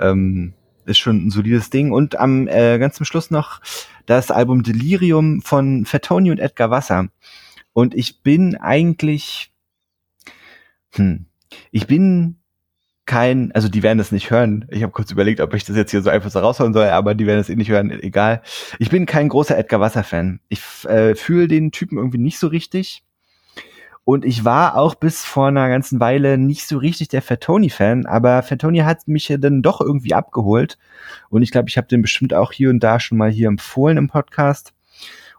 ähm, 0.00 0.54
ist 0.86 0.98
schon 0.98 1.26
ein 1.26 1.30
solides 1.30 1.70
Ding. 1.70 1.92
Und 1.92 2.18
am 2.18 2.48
äh, 2.48 2.78
ganz 2.78 2.96
zum 2.96 3.06
Schluss 3.06 3.30
noch 3.30 3.60
das 4.06 4.30
Album 4.30 4.62
Delirium 4.62 5.42
von 5.42 5.84
Fatoni 5.84 6.30
und 6.30 6.40
Edgar 6.40 6.70
Wasser. 6.70 7.08
Und 7.72 7.94
ich 7.94 8.22
bin 8.22 8.56
eigentlich, 8.56 9.52
hm, 10.94 11.26
ich 11.70 11.86
bin 11.86 12.36
kein, 13.04 13.52
also 13.52 13.68
die 13.68 13.82
werden 13.82 13.98
das 13.98 14.12
nicht 14.12 14.30
hören. 14.30 14.66
Ich 14.70 14.82
habe 14.82 14.92
kurz 14.92 15.10
überlegt, 15.10 15.40
ob 15.40 15.54
ich 15.54 15.64
das 15.64 15.76
jetzt 15.76 15.90
hier 15.90 16.02
so 16.02 16.10
einfach 16.10 16.30
so 16.30 16.38
raushauen 16.38 16.72
soll, 16.72 16.86
aber 16.86 17.14
die 17.14 17.26
werden 17.26 17.38
das 17.38 17.50
eh 17.50 17.56
nicht 17.56 17.70
hören, 17.70 17.90
egal. 17.90 18.42
Ich 18.78 18.90
bin 18.90 19.06
kein 19.06 19.28
großer 19.28 19.58
Edgar 19.58 19.80
Wasser-Fan. 19.80 20.40
Ich 20.48 20.60
äh, 20.84 21.14
fühle 21.14 21.48
den 21.48 21.72
Typen 21.72 21.98
irgendwie 21.98 22.18
nicht 22.18 22.38
so 22.38 22.46
richtig. 22.46 23.02
Und 24.04 24.24
ich 24.24 24.44
war 24.44 24.76
auch 24.76 24.96
bis 24.96 25.24
vor 25.24 25.46
einer 25.48 25.68
ganzen 25.68 26.00
Weile 26.00 26.36
nicht 26.36 26.66
so 26.66 26.78
richtig 26.78 27.08
der 27.08 27.22
Fatoni-Fan, 27.22 28.06
aber 28.06 28.42
Fatoni 28.42 28.80
hat 28.80 29.06
mich 29.06 29.28
ja 29.28 29.36
dann 29.36 29.62
doch 29.62 29.80
irgendwie 29.80 30.14
abgeholt. 30.14 30.76
Und 31.30 31.42
ich 31.42 31.52
glaube, 31.52 31.68
ich 31.68 31.76
habe 31.76 31.86
den 31.86 32.02
bestimmt 32.02 32.34
auch 32.34 32.50
hier 32.52 32.70
und 32.70 32.80
da 32.80 32.98
schon 32.98 33.18
mal 33.18 33.30
hier 33.30 33.46
empfohlen 33.46 33.98
im 33.98 34.08
Podcast. 34.08 34.74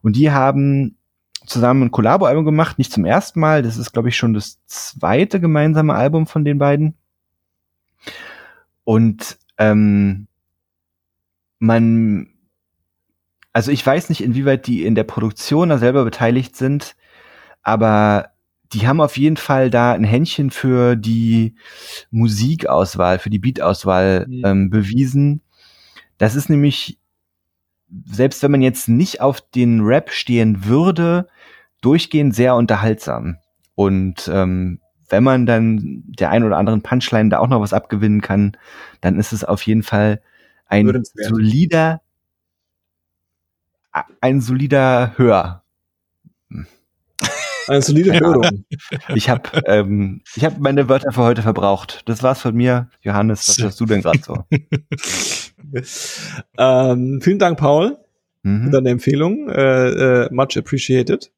Und 0.01 0.15
die 0.15 0.31
haben 0.31 0.97
zusammen 1.45 1.83
ein 1.83 1.91
Collabo-Album 1.91 2.45
gemacht, 2.45 2.77
nicht 2.77 2.93
zum 2.93 3.03
ersten 3.03 3.41
Mal. 3.41 3.63
Das 3.63 3.77
ist, 3.77 3.91
glaube 3.91 4.09
ich, 4.09 4.17
schon 4.17 4.33
das 4.33 4.59
zweite 4.65 5.41
gemeinsame 5.41 5.93
Album 5.93 6.25
von 6.25 6.45
den 6.45 6.57
beiden. 6.57 6.95
Und 8.85 9.37
ähm, 9.57 10.27
man, 11.59 12.29
also 13.51 13.71
ich 13.71 13.85
weiß 13.85 14.09
nicht, 14.09 14.23
inwieweit 14.23 14.67
die 14.67 14.85
in 14.85 14.95
der 14.95 15.03
Produktion 15.03 15.69
da 15.69 15.77
selber 15.77 16.05
beteiligt 16.05 16.55
sind, 16.55 16.95
aber 17.61 18.32
die 18.73 18.87
haben 18.87 19.01
auf 19.01 19.17
jeden 19.17 19.37
Fall 19.37 19.69
da 19.69 19.93
ein 19.93 20.03
Händchen 20.03 20.49
für 20.51 20.95
die 20.95 21.55
Musikauswahl, 22.11 23.19
für 23.19 23.29
die 23.29 23.39
Beatauswahl 23.39 24.25
Mhm. 24.27 24.41
ähm, 24.45 24.69
bewiesen. 24.69 25.41
Das 26.17 26.35
ist 26.35 26.49
nämlich, 26.49 26.99
selbst 28.05 28.41
wenn 28.43 28.51
man 28.51 28.61
jetzt 28.61 28.89
nicht 28.89 29.21
auf 29.21 29.41
den 29.41 29.81
Rap 29.81 30.11
stehen 30.11 30.65
würde, 30.65 31.27
durchgehend 31.81 32.33
sehr 32.35 32.55
unterhaltsam. 32.55 33.37
Und 33.75 34.29
ähm, 34.31 34.79
wenn 35.09 35.23
man 35.23 35.45
dann 35.45 36.03
der 36.07 36.31
ein 36.31 36.43
oder 36.43 36.57
anderen 36.57 36.81
Punchline 36.81 37.29
da 37.29 37.39
auch 37.39 37.47
noch 37.47 37.61
was 37.61 37.73
abgewinnen 37.73 38.21
kann, 38.21 38.57
dann 39.01 39.19
ist 39.19 39.33
es 39.33 39.43
auf 39.43 39.61
jeden 39.63 39.83
Fall 39.83 40.21
ein 40.67 40.85
solider, 41.29 42.01
ein 44.21 44.41
solider 44.41 45.13
Hör. 45.17 45.63
Eine 47.67 47.81
solide. 47.81 48.19
Hörung. 48.19 48.65
Ich 49.15 49.29
habe 49.29 49.49
ähm, 49.65 50.21
ich 50.35 50.43
hab 50.43 50.59
meine 50.59 50.89
Wörter 50.89 51.11
für 51.11 51.23
heute 51.23 51.41
verbraucht. 51.41 52.01
Das 52.05 52.21
war's 52.23 52.41
von 52.41 52.55
mir. 52.55 52.89
Johannes, 53.01 53.47
was 53.47 53.63
hast 53.63 53.79
du 53.79 53.85
denn 53.85 54.01
gerade 54.01 54.19
so? 54.21 54.43
ähm, 56.57 57.21
vielen 57.21 57.39
Dank, 57.39 57.57
Paul, 57.59 57.97
für 58.41 58.47
Mhm. 58.47 58.71
deine 58.71 58.89
Empfehlung. 58.89 59.49
Äh, 59.49 60.23
äh, 60.25 60.29
much 60.33 60.57
appreciated. 60.57 61.31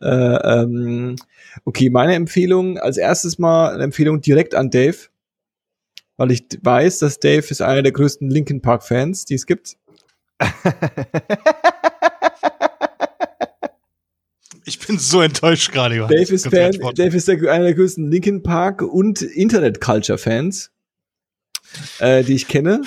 Äh, 0.00 0.06
ähm, 0.06 1.16
okay, 1.64 1.90
meine 1.90 2.14
Empfehlung, 2.14 2.78
als 2.78 2.96
erstes 2.96 3.38
mal 3.38 3.74
eine 3.74 3.84
Empfehlung 3.84 4.20
direkt 4.22 4.54
an 4.54 4.70
Dave, 4.70 4.96
weil 6.16 6.30
ich 6.30 6.46
weiß, 6.62 7.00
dass 7.00 7.20
Dave 7.20 7.46
ist 7.48 7.60
einer 7.60 7.82
der 7.82 7.92
größten 7.92 8.30
Linkin 8.30 8.62
Park 8.62 8.82
Fans, 8.82 9.26
die 9.26 9.34
es 9.34 9.44
gibt. 9.46 9.76
Ich 14.68 14.78
bin 14.78 14.98
so 14.98 15.22
enttäuscht 15.22 15.72
gerade. 15.72 15.96
Dave 15.96 16.34
ist, 16.34 16.46
Fan. 16.48 16.72
Dave 16.94 17.16
ist 17.16 17.26
der, 17.26 17.36
einer 17.50 17.64
der 17.64 17.74
größten 17.74 18.10
Linkin 18.10 18.42
Park 18.42 18.82
und 18.82 19.22
Internet 19.22 19.80
Culture 19.80 20.18
Fans, 20.18 20.70
äh, 22.00 22.22
die 22.22 22.34
ich 22.34 22.48
kenne. 22.48 22.82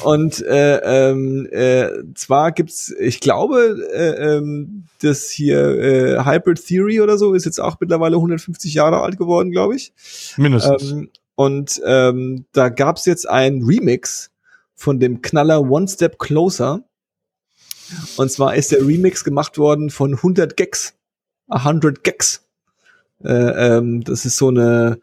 Und 0.00 0.40
äh, 0.42 0.78
ähm, 0.78 1.46
äh, 1.50 1.88
zwar 2.14 2.52
gibt's, 2.52 2.94
ich 2.98 3.20
glaube, 3.20 3.76
äh, 3.92 4.36
ähm, 4.36 4.84
das 5.02 5.28
hier 5.28 5.58
äh, 5.58 6.24
Hybrid 6.24 6.64
Theory 6.64 7.02
oder 7.02 7.18
so 7.18 7.34
ist 7.34 7.44
jetzt 7.44 7.60
auch 7.60 7.76
mittlerweile 7.78 8.16
150 8.16 8.72
Jahre 8.72 9.02
alt 9.02 9.18
geworden, 9.18 9.50
glaube 9.50 9.76
ich. 9.76 9.92
Mindestens. 10.36 10.92
Ähm, 10.92 11.10
und 11.34 11.82
ähm, 11.84 12.46
da 12.52 12.70
gab's 12.70 13.04
jetzt 13.04 13.28
ein 13.28 13.62
Remix 13.64 14.30
von 14.74 14.98
dem 14.98 15.20
Knaller 15.20 15.60
One 15.60 15.88
Step 15.88 16.18
Closer. 16.18 16.84
Und 18.16 18.30
zwar 18.30 18.54
ist 18.54 18.72
der 18.72 18.86
Remix 18.86 19.24
gemacht 19.24 19.58
worden 19.58 19.90
von 19.90 20.14
100 20.14 20.56
Gags. 20.56 20.94
100 21.48 22.02
Gags. 22.04 22.44
Äh, 23.24 23.32
ähm, 23.32 24.04
das 24.04 24.24
ist 24.24 24.36
so 24.36 24.46
eine, 24.46 25.00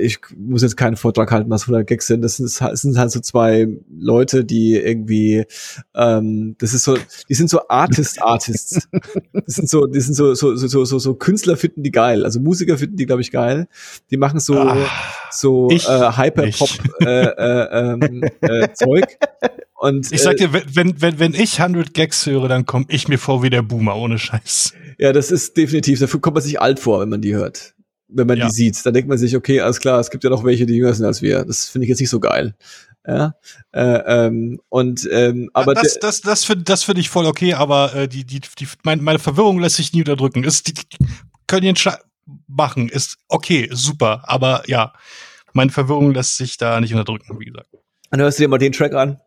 ich 0.00 0.18
muss 0.34 0.62
jetzt 0.62 0.78
keinen 0.78 0.96
Vortrag 0.96 1.30
halten, 1.30 1.50
was 1.50 1.64
100 1.64 1.86
Gags 1.86 2.06
sind. 2.06 2.22
Das, 2.22 2.40
ist, 2.40 2.62
das 2.62 2.80
sind 2.80 2.96
halt 2.96 3.10
so 3.10 3.20
zwei 3.20 3.68
Leute, 3.94 4.42
die 4.46 4.74
irgendwie, 4.74 5.44
ähm, 5.94 6.56
das 6.58 6.72
ist 6.72 6.84
so, 6.84 6.96
die 7.28 7.34
sind 7.34 7.50
so 7.50 7.68
Artist-Artists. 7.68 8.88
das 9.34 9.54
sind 9.54 9.68
so, 9.68 9.86
die 9.86 10.00
sind 10.00 10.14
so, 10.14 10.32
so, 10.32 10.56
so, 10.56 10.84
so, 10.86 10.98
so 10.98 11.14
Künstler 11.14 11.58
finden 11.58 11.82
die 11.82 11.90
geil. 11.90 12.24
Also 12.24 12.40
Musiker 12.40 12.78
finden 12.78 12.96
die, 12.96 13.04
glaube 13.04 13.20
ich, 13.20 13.30
geil. 13.30 13.68
Die 14.10 14.16
machen 14.16 14.40
so, 14.40 14.56
Ah, 14.58 14.78
so 15.30 15.68
ich 15.70 15.86
äh, 15.86 16.12
Hyperpop 16.16 16.70
äh, 17.02 17.04
äh, 17.26 17.92
ähm, 17.92 18.24
äh, 18.40 18.68
Zeug. 18.72 19.18
Und 19.74 20.10
Ich 20.10 20.22
sag 20.22 20.34
äh, 20.40 20.46
dir, 20.46 20.52
wenn- 20.54 20.64
wenn, 20.74 21.00
wenn, 21.02 21.18
wenn 21.18 21.34
ich 21.34 21.60
100 21.60 21.92
Gags 21.92 22.24
höre, 22.24 22.48
dann 22.48 22.64
komme 22.64 22.86
ich 22.88 23.08
mir 23.08 23.18
vor 23.18 23.42
wie 23.42 23.50
der 23.50 23.60
Boomer, 23.60 23.96
ohne 23.96 24.18
Scheiß. 24.18 24.72
Ja, 24.98 25.12
das 25.12 25.30
ist 25.30 25.56
definitiv, 25.56 26.00
dafür 26.00 26.20
kommt 26.20 26.34
man 26.34 26.42
sich 26.42 26.60
alt 26.60 26.80
vor, 26.80 27.00
wenn 27.00 27.08
man 27.08 27.20
die 27.20 27.34
hört. 27.34 27.74
Wenn 28.08 28.26
man 28.26 28.38
Ja. 28.38 28.46
die 28.46 28.52
sieht. 28.52 28.84
Dann 28.86 28.94
denkt 28.94 29.08
man 29.08 29.18
sich, 29.18 29.36
okay, 29.36 29.60
alles 29.60 29.80
klar, 29.80 29.98
es 30.00 30.10
gibt 30.10 30.24
ja 30.24 30.30
noch 30.30 30.44
welche, 30.44 30.64
die 30.66 30.74
jünger 30.74 30.94
sind 30.94 31.04
als 31.06 31.22
wir. 31.22 31.44
Das 31.44 31.68
finde 31.68 31.84
ich 31.84 31.88
jetzt 31.90 32.00
nicht 32.00 32.10
so 32.10 32.20
geil. 32.20 32.54
Ja. 33.06 33.34
Äh, 33.72 34.26
ähm, 34.26 34.60
und 34.68 35.08
ähm, 35.12 35.50
aber 35.52 35.74
das, 35.74 35.98
das, 36.00 36.20
das 36.22 36.44
finde 36.44 36.64
das 36.64 36.82
find 36.82 36.98
ich 36.98 37.08
voll 37.08 37.26
okay, 37.26 37.54
aber 37.54 37.94
äh, 37.94 38.08
die, 38.08 38.24
die, 38.24 38.40
die, 38.40 38.66
meine, 38.84 39.00
meine 39.02 39.18
Verwirrung 39.20 39.60
lässt 39.60 39.76
sich 39.76 39.92
nie 39.92 40.00
unterdrücken. 40.00 40.42
Ist, 40.44 40.66
die, 40.66 40.74
die 40.74 40.84
können 41.46 41.66
ihren 41.66 41.76
Sche 41.76 41.98
machen, 42.48 42.88
ist 42.88 43.18
okay, 43.28 43.68
super, 43.72 44.24
aber 44.26 44.64
ja, 44.66 44.92
meine 45.52 45.70
Verwirrung 45.70 46.12
lässt 46.12 46.36
sich 46.36 46.56
da 46.56 46.80
nicht 46.80 46.92
unterdrücken, 46.92 47.38
wie 47.38 47.44
gesagt. 47.44 47.68
dann 48.10 48.20
hörst 48.20 48.38
du 48.38 48.42
dir 48.42 48.48
mal 48.48 48.58
den 48.58 48.72
Track 48.72 48.94
an. 48.94 49.20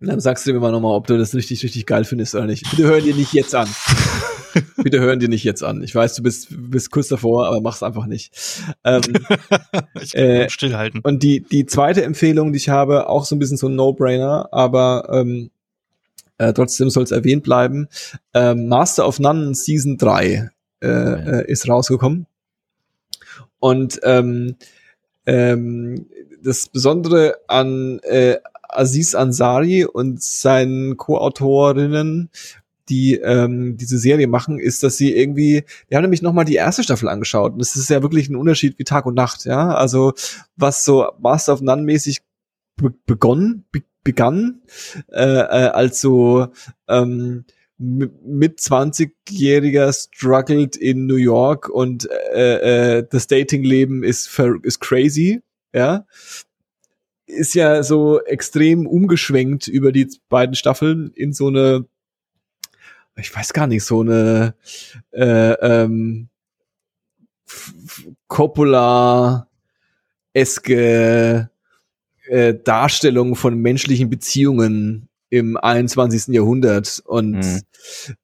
Und 0.00 0.08
dann 0.08 0.20
sagst 0.20 0.46
du 0.46 0.52
mir 0.52 0.60
mal 0.60 0.72
nochmal, 0.72 0.92
ob 0.92 1.06
du 1.06 1.16
das 1.18 1.34
richtig, 1.34 1.62
richtig 1.62 1.84
geil 1.86 2.04
findest 2.04 2.34
oder 2.34 2.46
nicht. 2.46 2.68
Bitte 2.70 2.84
hören 2.84 3.04
dir 3.04 3.14
nicht 3.14 3.32
jetzt 3.34 3.54
an. 3.54 3.68
Bitte 4.86 5.00
hören 5.00 5.18
dir 5.18 5.28
nicht 5.28 5.42
jetzt 5.42 5.64
an. 5.64 5.82
Ich 5.82 5.92
weiß, 5.92 6.14
du 6.14 6.22
bist, 6.22 6.46
bist 6.48 6.92
kurz 6.92 7.08
davor, 7.08 7.48
aber 7.48 7.60
mach's 7.60 7.82
einfach 7.82 8.06
nicht. 8.06 8.32
Ähm, 8.84 9.02
Ich 10.00 10.12
kann 10.12 10.22
Äh, 10.22 10.44
äh, 10.44 10.48
stillhalten. 10.48 11.00
Und 11.00 11.24
die, 11.24 11.40
die 11.40 11.66
zweite 11.66 12.04
Empfehlung, 12.04 12.52
die 12.52 12.58
ich 12.58 12.68
habe, 12.68 13.08
auch 13.08 13.24
so 13.24 13.34
ein 13.34 13.40
bisschen 13.40 13.56
so 13.56 13.66
ein 13.66 13.74
No-Brainer, 13.74 14.48
aber 14.52 15.08
ähm, 15.10 15.50
äh, 16.38 16.52
trotzdem 16.52 16.88
soll 16.88 17.02
es 17.02 17.10
erwähnt 17.10 17.42
bleiben. 17.42 17.88
Ähm, 18.32 18.68
Master 18.68 19.08
of 19.08 19.18
None 19.18 19.56
Season 19.56 19.98
3 19.98 20.50
äh, 20.80 20.86
äh, 20.86 21.50
ist 21.50 21.68
rausgekommen. 21.68 22.26
Und 23.58 23.98
ähm, 24.04 24.54
ähm, 25.26 26.06
das 26.44 26.68
Besondere 26.68 27.38
an 27.48 27.98
äh, 28.04 28.36
Aziz 28.68 29.16
Ansari 29.16 29.84
und 29.84 30.22
seinen 30.22 30.96
Co-Autorinnen, 30.96 32.30
die 32.88 33.14
ähm, 33.14 33.76
diese 33.76 33.98
Serie 33.98 34.26
machen, 34.26 34.58
ist, 34.58 34.82
dass 34.82 34.96
sie 34.96 35.14
irgendwie, 35.14 35.64
wir 35.88 35.96
haben 35.96 36.02
nämlich 36.02 36.22
noch 36.22 36.32
mal 36.32 36.44
die 36.44 36.54
erste 36.54 36.82
Staffel 36.82 37.08
angeschaut 37.08 37.52
und 37.52 37.58
das 37.58 37.76
ist 37.76 37.90
ja 37.90 38.02
wirklich 38.02 38.28
ein 38.28 38.36
Unterschied 38.36 38.78
wie 38.78 38.84
Tag 38.84 39.06
und 39.06 39.14
Nacht, 39.14 39.44
ja, 39.44 39.74
also 39.74 40.12
was 40.56 40.84
so 40.84 41.10
Master 41.18 41.54
of 41.54 41.60
None 41.60 41.82
mäßig 41.82 42.20
be 42.76 42.94
begonnen, 43.06 43.64
be 43.72 43.82
begann, 44.04 44.62
äh, 45.10 45.20
äh, 45.20 45.68
als 45.70 46.00
so 46.00 46.46
ähm, 46.88 47.44
mit 47.76 48.60
20-jähriger 48.60 49.92
struggled 49.92 50.76
in 50.76 51.06
New 51.06 51.16
York 51.16 51.68
und 51.68 52.08
äh, 52.32 52.98
äh, 52.98 53.06
das 53.10 53.26
Datingleben 53.26 54.04
ist 54.04 54.30
ist 54.62 54.80
crazy, 54.80 55.42
ja, 55.74 56.06
ist 57.26 57.54
ja 57.54 57.82
so 57.82 58.22
extrem 58.22 58.86
umgeschwenkt 58.86 59.66
über 59.66 59.92
die 59.92 60.08
beiden 60.28 60.54
Staffeln 60.54 61.10
in 61.14 61.32
so 61.32 61.48
eine, 61.48 61.86
ich 63.16 63.34
weiß 63.34 63.52
gar 63.52 63.66
nicht, 63.66 63.84
so 63.84 64.00
eine 64.00 64.54
äh, 65.12 65.52
ähm, 65.52 66.28
Coppola-eske 70.34 71.50
äh, 72.28 72.54
Darstellung 72.64 73.36
von 73.36 73.58
menschlichen 73.58 74.10
Beziehungen 74.10 75.08
im 75.28 75.56
21. 75.56 76.28
Jahrhundert 76.34 77.02
und 77.04 77.32
Mhm. 77.32 77.60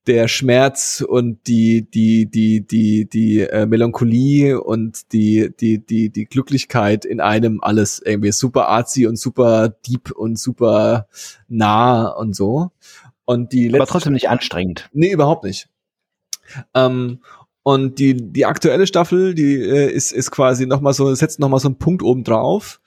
der 0.07 0.29
Schmerz 0.29 1.05
und 1.07 1.47
die 1.49 1.83
die 1.91 2.27
die 2.27 2.65
die 2.65 3.09
die 3.09 3.41
äh, 3.41 3.67
Melancholie 3.67 4.61
und 4.61 5.13
die 5.13 5.51
die 5.59 5.79
die 5.85 6.11
die 6.11 6.25
Glücklichkeit 6.27 7.05
in 7.05 7.21
einem 7.21 7.61
alles 7.61 8.01
irgendwie 8.05 8.31
super 8.33 8.69
artsy 8.69 9.07
und 9.07 9.19
super 9.19 9.69
deep 9.69 10.13
und 10.13 10.39
super 10.39 11.09
nah 11.49 12.07
und 12.09 12.35
so 12.37 12.71
und 13.25 13.53
die 13.53 13.75
Aber 13.75 13.87
trotzdem 13.87 14.13
nicht 14.13 14.29
anstrengend. 14.29 14.89
Nee, 14.93 15.13
überhaupt 15.13 15.45
nicht. 15.45 15.69
Ähm, 16.75 17.21
und 17.63 17.99
die, 17.99 18.15
die 18.15 18.45
aktuelle 18.45 18.87
Staffel, 18.87 19.35
die 19.35 19.55
äh, 19.55 19.91
ist, 19.91 20.13
ist 20.13 20.31
quasi 20.31 20.67
noch 20.67 20.81
mal 20.81 20.93
so, 20.93 21.15
setzt 21.15 21.39
noch 21.39 21.49
mal 21.49 21.61
so 21.61 21.69
einen 21.69 21.79
Punkt 21.79 22.03
oben 22.03 22.25
drauf, 22.25 22.81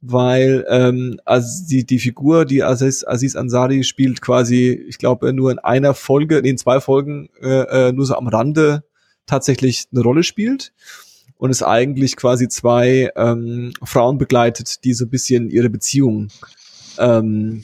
weil 0.00 0.64
ähm, 0.68 1.20
also 1.24 1.64
die, 1.66 1.84
die 1.84 2.00
Figur, 2.00 2.44
die 2.44 2.64
Aziz, 2.64 3.04
Aziz 3.06 3.36
Ansari 3.36 3.84
spielt 3.84 4.20
quasi, 4.20 4.72
ich 4.88 4.98
glaube, 4.98 5.32
nur 5.32 5.52
in 5.52 5.58
einer 5.58 5.94
Folge, 5.94 6.40
nee, 6.42 6.50
in 6.50 6.58
zwei 6.58 6.80
Folgen 6.80 7.28
äh, 7.40 7.88
äh, 7.88 7.92
nur 7.92 8.04
so 8.04 8.16
am 8.16 8.26
Rande 8.26 8.84
tatsächlich 9.26 9.86
eine 9.92 10.02
Rolle 10.02 10.24
spielt 10.24 10.72
und 11.38 11.50
es 11.50 11.62
eigentlich 11.62 12.16
quasi 12.16 12.48
zwei 12.48 13.10
ähm, 13.14 13.72
Frauen 13.82 14.18
begleitet, 14.18 14.84
die 14.84 14.94
so 14.94 15.04
ein 15.04 15.10
bisschen 15.10 15.50
ihre 15.50 15.70
Beziehung 15.70 16.28
ähm, 16.98 17.62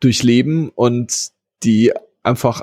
durchleben 0.00 0.70
und 0.70 1.32
die 1.62 1.92
einfach 2.22 2.62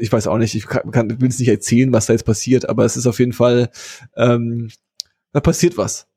ich 0.00 0.12
weiß 0.12 0.26
auch 0.28 0.38
nicht, 0.38 0.54
ich 0.54 0.66
kann, 0.66 0.90
kann 0.90 1.20
will 1.20 1.28
es 1.28 1.38
nicht 1.38 1.48
erzählen, 1.48 1.92
was 1.92 2.06
da 2.06 2.12
jetzt 2.12 2.24
passiert, 2.24 2.68
aber 2.68 2.84
es 2.84 2.96
ist 2.96 3.06
auf 3.06 3.18
jeden 3.18 3.32
Fall, 3.32 3.70
ähm, 4.16 4.70
da 5.32 5.40
passiert 5.40 5.76
was. 5.76 6.07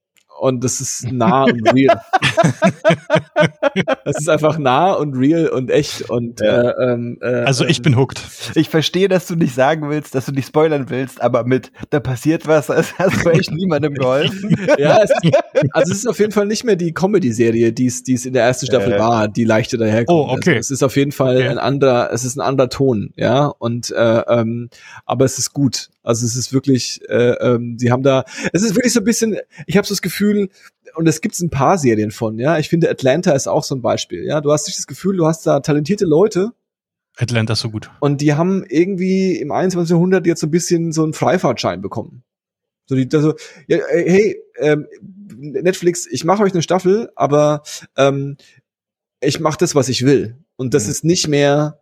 Und 0.41 0.63
das 0.63 0.81
ist 0.81 1.11
nah 1.11 1.43
und 1.43 1.71
real. 1.71 2.01
das 4.05 4.17
ist 4.17 4.27
einfach 4.27 4.57
nah 4.57 4.93
und 4.93 5.13
real 5.13 5.47
und 5.49 5.69
echt 5.69 6.09
und 6.09 6.41
Ja. 6.41 6.71
äh, 6.71 6.93
ähm, 6.93 7.19
äh, 7.21 7.27
Also 7.43 7.63
ich 7.63 7.83
bin 7.83 7.95
hooked. 7.95 8.19
Ich 8.55 8.67
verstehe, 8.67 9.07
dass 9.07 9.27
du 9.27 9.35
nicht 9.35 9.53
sagen 9.53 9.87
willst, 9.91 10.15
dass 10.15 10.25
du 10.25 10.31
nicht 10.31 10.47
spoilern 10.47 10.89
willst, 10.89 11.21
aber 11.21 11.43
mit 11.43 11.71
da 11.91 11.99
passiert 11.99 12.47
was, 12.47 12.65
das 12.71 12.97
hast 12.97 13.23
du 13.23 13.29
echt 13.29 13.51
niemandem 13.51 13.93
geholfen. 13.93 14.55
ja, 14.79 14.97
es 15.03 15.11
ist, 15.11 15.31
also 15.73 15.91
es 15.91 15.97
ist 15.99 16.07
auf 16.07 16.17
jeden 16.17 16.31
Fall 16.31 16.47
nicht 16.47 16.63
mehr 16.63 16.75
die 16.75 16.91
Comedy-Serie, 16.91 17.71
die 17.71 17.85
es 17.85 18.01
die 18.01 18.15
es 18.15 18.25
in 18.25 18.33
der 18.33 18.43
ersten 18.43 18.65
Staffel 18.65 18.93
Äh. 18.93 18.99
war, 18.99 19.27
die 19.27 19.43
leichte 19.43 19.77
daherkommt. 19.77 20.17
Oh, 20.17 20.31
okay. 20.31 20.55
Also 20.55 20.59
es 20.59 20.71
ist 20.71 20.81
auf 20.83 20.95
jeden 20.95 21.11
Fall 21.11 21.37
Okay. 21.37 21.49
ein 21.49 21.59
anderer, 21.59 22.09
es 22.11 22.23
ist 22.25 22.35
ein 22.35 22.41
anderer 22.41 22.69
Ton, 22.69 23.13
ja, 23.15 23.45
und 23.45 23.91
äh, 23.91 24.21
ähm, 24.27 24.71
aber 25.05 25.25
es 25.25 25.37
ist 25.37 25.53
gut. 25.53 25.90
Also 26.03 26.25
es 26.25 26.35
ist 26.35 26.51
wirklich, 26.53 26.99
äh, 27.09 27.33
ähm, 27.39 27.77
sie 27.77 27.91
haben 27.91 28.03
da, 28.03 28.25
es 28.53 28.63
ist 28.63 28.75
wirklich 28.75 28.93
so 28.93 29.01
ein 29.01 29.03
bisschen, 29.05 29.37
ich 29.67 29.77
habe 29.77 29.85
so 29.87 29.93
das 29.93 30.01
Gefühl, 30.01 30.49
und 30.95 31.07
es 31.07 31.21
gibt 31.21 31.39
ein 31.39 31.49
paar 31.49 31.77
Serien 31.77 32.11
von, 32.11 32.37
ja. 32.39 32.57
Ich 32.57 32.69
finde 32.69 32.89
Atlanta 32.89 33.31
ist 33.33 33.47
auch 33.47 33.63
so 33.63 33.75
ein 33.75 33.81
Beispiel, 33.81 34.23
ja. 34.25 34.41
Du 34.41 34.51
hast 34.51 34.67
nicht 34.67 34.77
das 34.79 34.87
Gefühl, 34.87 35.17
du 35.17 35.25
hast 35.27 35.45
da 35.45 35.59
talentierte 35.59 36.05
Leute, 36.05 36.51
Atlanta 37.17 37.53
ist 37.53 37.59
so 37.59 37.69
gut. 37.69 37.91
und 37.99 38.21
die 38.21 38.33
haben 38.33 38.63
irgendwie 38.67 39.35
im 39.37 39.51
21. 39.51 39.91
Jahrhundert 39.91 40.25
jetzt 40.25 40.39
so 40.41 40.47
ein 40.47 40.51
bisschen 40.51 40.91
so 40.91 41.03
einen 41.03 41.13
Freifahrtschein 41.13 41.81
bekommen. 41.81 42.23
So 42.87 42.95
die, 42.95 43.07
also, 43.15 43.35
ja, 43.67 43.77
äh, 43.77 44.09
hey, 44.09 44.41
ähm, 44.57 44.87
Netflix, 45.37 46.07
ich 46.09 46.23
mache 46.25 46.43
euch 46.43 46.53
eine 46.53 46.61
Staffel, 46.61 47.11
aber 47.15 47.63
ähm, 47.97 48.37
ich 49.21 49.39
mache 49.39 49.57
das, 49.59 49.75
was 49.75 49.87
ich 49.89 50.05
will. 50.05 50.37
Und 50.55 50.73
das 50.73 50.85
Mhm. 50.85 50.91
ist 50.91 51.03
nicht 51.05 51.27
mehr 51.27 51.80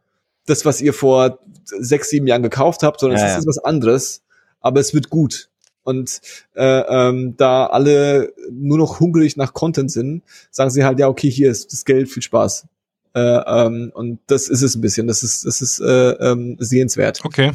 das, 0.49 0.65
was 0.65 0.81
ihr 0.81 0.93
vor 0.93 1.39
sechs, 1.65 2.09
sieben 2.09 2.27
Jahren 2.27 2.43
gekauft 2.43 2.83
habt, 2.83 2.99
sondern 2.99 3.19
Ja, 3.19 3.25
es 3.25 3.33
ja. 3.33 3.39
ist 3.39 3.47
was 3.47 3.59
anderes, 3.59 4.23
aber 4.59 4.79
es 4.79 4.93
wird 4.93 5.09
gut. 5.09 5.49
Und 5.83 6.21
äh, 6.55 6.81
ähm, 6.81 7.35
da 7.37 7.65
alle 7.67 8.33
nur 8.51 8.77
noch 8.77 8.99
hungrig 8.99 9.37
nach 9.37 9.53
Content 9.53 9.91
sind, 9.91 10.23
sagen 10.51 10.69
sie 10.69 10.83
halt, 10.83 10.99
ja, 10.99 11.07
okay, 11.07 11.29
hier 11.31 11.49
ist 11.49 11.71
das 11.73 11.85
Geld, 11.85 12.09
viel 12.09 12.21
Spaß. 12.21 12.67
Äh, 13.15 13.19
ähm, 13.19 13.91
und 13.93 14.19
das 14.27 14.49
ist 14.49 14.61
es 14.61 14.75
ein 14.75 14.81
bisschen. 14.81 15.07
Das 15.07 15.23
ist, 15.23 15.45
das 15.45 15.61
ist 15.61 15.79
äh, 15.79 16.11
ähm, 16.11 16.57
sehenswert. 16.59 17.21
Okay. 17.23 17.51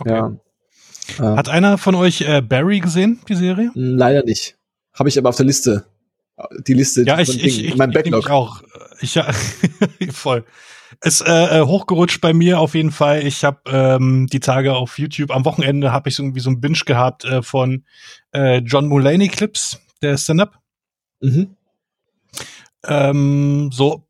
okay. 0.00 0.10
Ja. 0.10 1.36
Hat 1.36 1.48
einer 1.48 1.78
von 1.78 1.94
euch 1.94 2.22
äh, 2.22 2.40
Barry 2.42 2.80
gesehen, 2.80 3.20
die 3.28 3.34
Serie? 3.34 3.70
leider 3.74 4.24
nicht. 4.24 4.56
Habe 4.92 5.08
ich 5.08 5.18
aber 5.18 5.28
auf 5.28 5.36
der 5.36 5.46
Liste. 5.46 5.84
Die 6.66 6.74
Liste 6.74 7.02
Ja, 7.02 7.20
ich, 7.20 7.42
ich, 7.44 7.64
ich, 7.64 7.76
mein 7.76 7.90
ich, 7.90 7.96
ich 7.96 8.02
Backlog. 8.10 8.30
auch. 8.30 8.62
Ich 9.00 9.16
ja, 9.16 9.26
voll. 10.12 10.44
Ist 11.02 11.20
äh, 11.22 11.60
äh, 11.60 11.64
hochgerutscht 11.64 12.20
bei 12.20 12.32
mir 12.32 12.60
auf 12.60 12.74
jeden 12.74 12.90
Fall. 12.90 13.26
Ich 13.26 13.44
habe 13.44 13.60
ähm, 13.66 14.26
die 14.26 14.40
Tage 14.40 14.74
auf 14.74 14.98
YouTube 14.98 15.30
am 15.30 15.44
Wochenende 15.44 15.92
habe 15.92 16.08
ich 16.08 16.16
so 16.16 16.22
irgendwie 16.22 16.40
so 16.40 16.50
ein 16.50 16.60
Binge 16.60 16.80
gehabt 16.86 17.24
äh, 17.24 17.42
von 17.42 17.84
äh, 18.32 18.58
John 18.58 18.88
Mulaney 18.88 19.28
Clips, 19.28 19.80
der 20.02 20.16
Stand-up. 20.16 20.58
Mhm. 21.20 21.56
Ähm, 22.86 23.70
so 23.72 24.06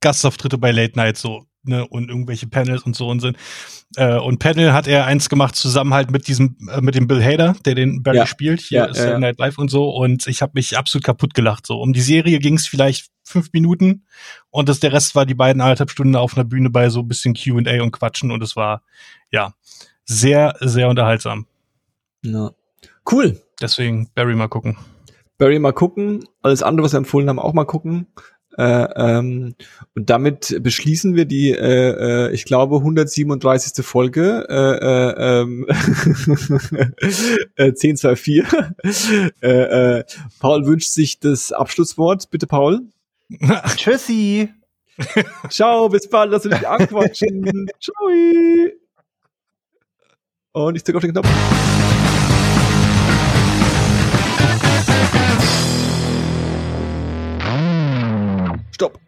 Gastauftritte 0.00 0.58
bei 0.58 0.70
Late 0.70 0.96
Night 0.96 1.16
so 1.16 1.46
ne 1.62 1.86
und 1.86 2.08
irgendwelche 2.08 2.46
Panels 2.46 2.82
und 2.82 2.96
so 2.96 3.08
und 3.08 3.20
sind. 3.20 3.36
Äh, 3.94 4.18
und 4.18 4.38
Panel 4.40 4.72
hat 4.72 4.88
er 4.88 5.06
eins 5.06 5.28
gemacht 5.28 5.54
zusammen 5.54 5.94
halt 5.94 6.10
mit 6.10 6.26
diesem 6.26 6.56
äh, 6.70 6.80
mit 6.80 6.96
dem 6.96 7.06
Bill 7.06 7.22
Hader, 7.22 7.54
der 7.64 7.76
den 7.76 8.02
Barry 8.02 8.16
Ja. 8.18 8.26
spielt 8.26 8.60
hier 8.60 8.78
Ja, 8.80 8.84
ist 8.86 8.98
ja, 8.98 9.10
ja. 9.10 9.18
Night 9.18 9.38
Live 9.38 9.58
und 9.58 9.70
so 9.70 9.90
und 9.90 10.26
ich 10.26 10.42
habe 10.42 10.52
mich 10.54 10.76
absolut 10.76 11.04
kaputt 11.04 11.34
gelacht 11.34 11.66
so. 11.66 11.80
Um 11.80 11.92
die 11.92 12.00
Serie 12.00 12.38
ging 12.40 12.54
es 12.56 12.66
vielleicht 12.66 13.10
fünf 13.22 13.52
Minuten 13.52 14.04
und 14.50 14.68
das 14.68 14.80
der 14.80 14.92
Rest 14.92 15.14
war 15.14 15.24
die 15.24 15.34
beiden 15.34 15.62
anderthalb 15.62 15.90
Stunden 15.90 16.16
auf 16.16 16.36
einer 16.36 16.44
Bühne 16.44 16.68
bei 16.70 16.88
so 16.88 17.00
ein 17.00 17.08
bisschen 17.08 17.34
Q&A 17.34 17.80
und 17.82 17.92
Quatschen 17.92 18.32
und 18.32 18.42
es 18.42 18.56
war 18.56 18.82
ja 19.30 19.54
sehr 20.04 20.56
sehr 20.60 20.88
unterhaltsam. 20.88 21.46
Ja. 22.22 22.50
Cool. 23.10 23.40
Deswegen 23.60 24.08
Barry 24.14 24.34
mal 24.34 24.48
gucken. 24.48 24.76
Barry 25.38 25.58
mal 25.60 25.72
gucken. 25.72 26.24
Alles 26.42 26.62
andere, 26.62 26.84
was 26.86 26.92
wir 26.92 26.98
empfohlen 26.98 27.28
haben, 27.28 27.38
auch 27.38 27.52
mal 27.52 27.64
gucken. 27.66 28.08
Äh, 28.58 28.88
ähm, 28.96 29.54
und 29.94 30.10
damit 30.10 30.58
beschließen 30.62 31.14
wir 31.14 31.26
die, 31.26 31.50
äh, 31.50 32.28
äh, 32.28 32.32
ich 32.32 32.44
glaube, 32.44 32.76
137. 32.76 33.84
Folge 33.84 34.46
äh, 34.48 34.54
äh, 34.54 35.40
ähm, 35.40 35.66
äh, 37.56 37.72
1024. 37.72 38.44
äh, 39.42 39.98
äh, 39.98 40.04
Paul 40.40 40.66
wünscht 40.66 40.90
sich 40.90 41.20
das 41.20 41.52
Abschlusswort. 41.52 42.30
Bitte, 42.30 42.46
Paul. 42.46 42.80
Tschüssi. 43.76 44.48
Ciao, 45.50 45.88
bis 45.88 46.08
bald. 46.08 46.30
Lass 46.30 46.42
dich 46.42 46.66
anquatschen. 46.66 47.70
Ciao. 47.80 48.08
Und 50.52 50.76
ich 50.76 50.84
drücke 50.84 50.96
auf 50.96 51.02
den 51.02 51.12
Knopf. 51.12 51.95
Stopp. 58.76 59.05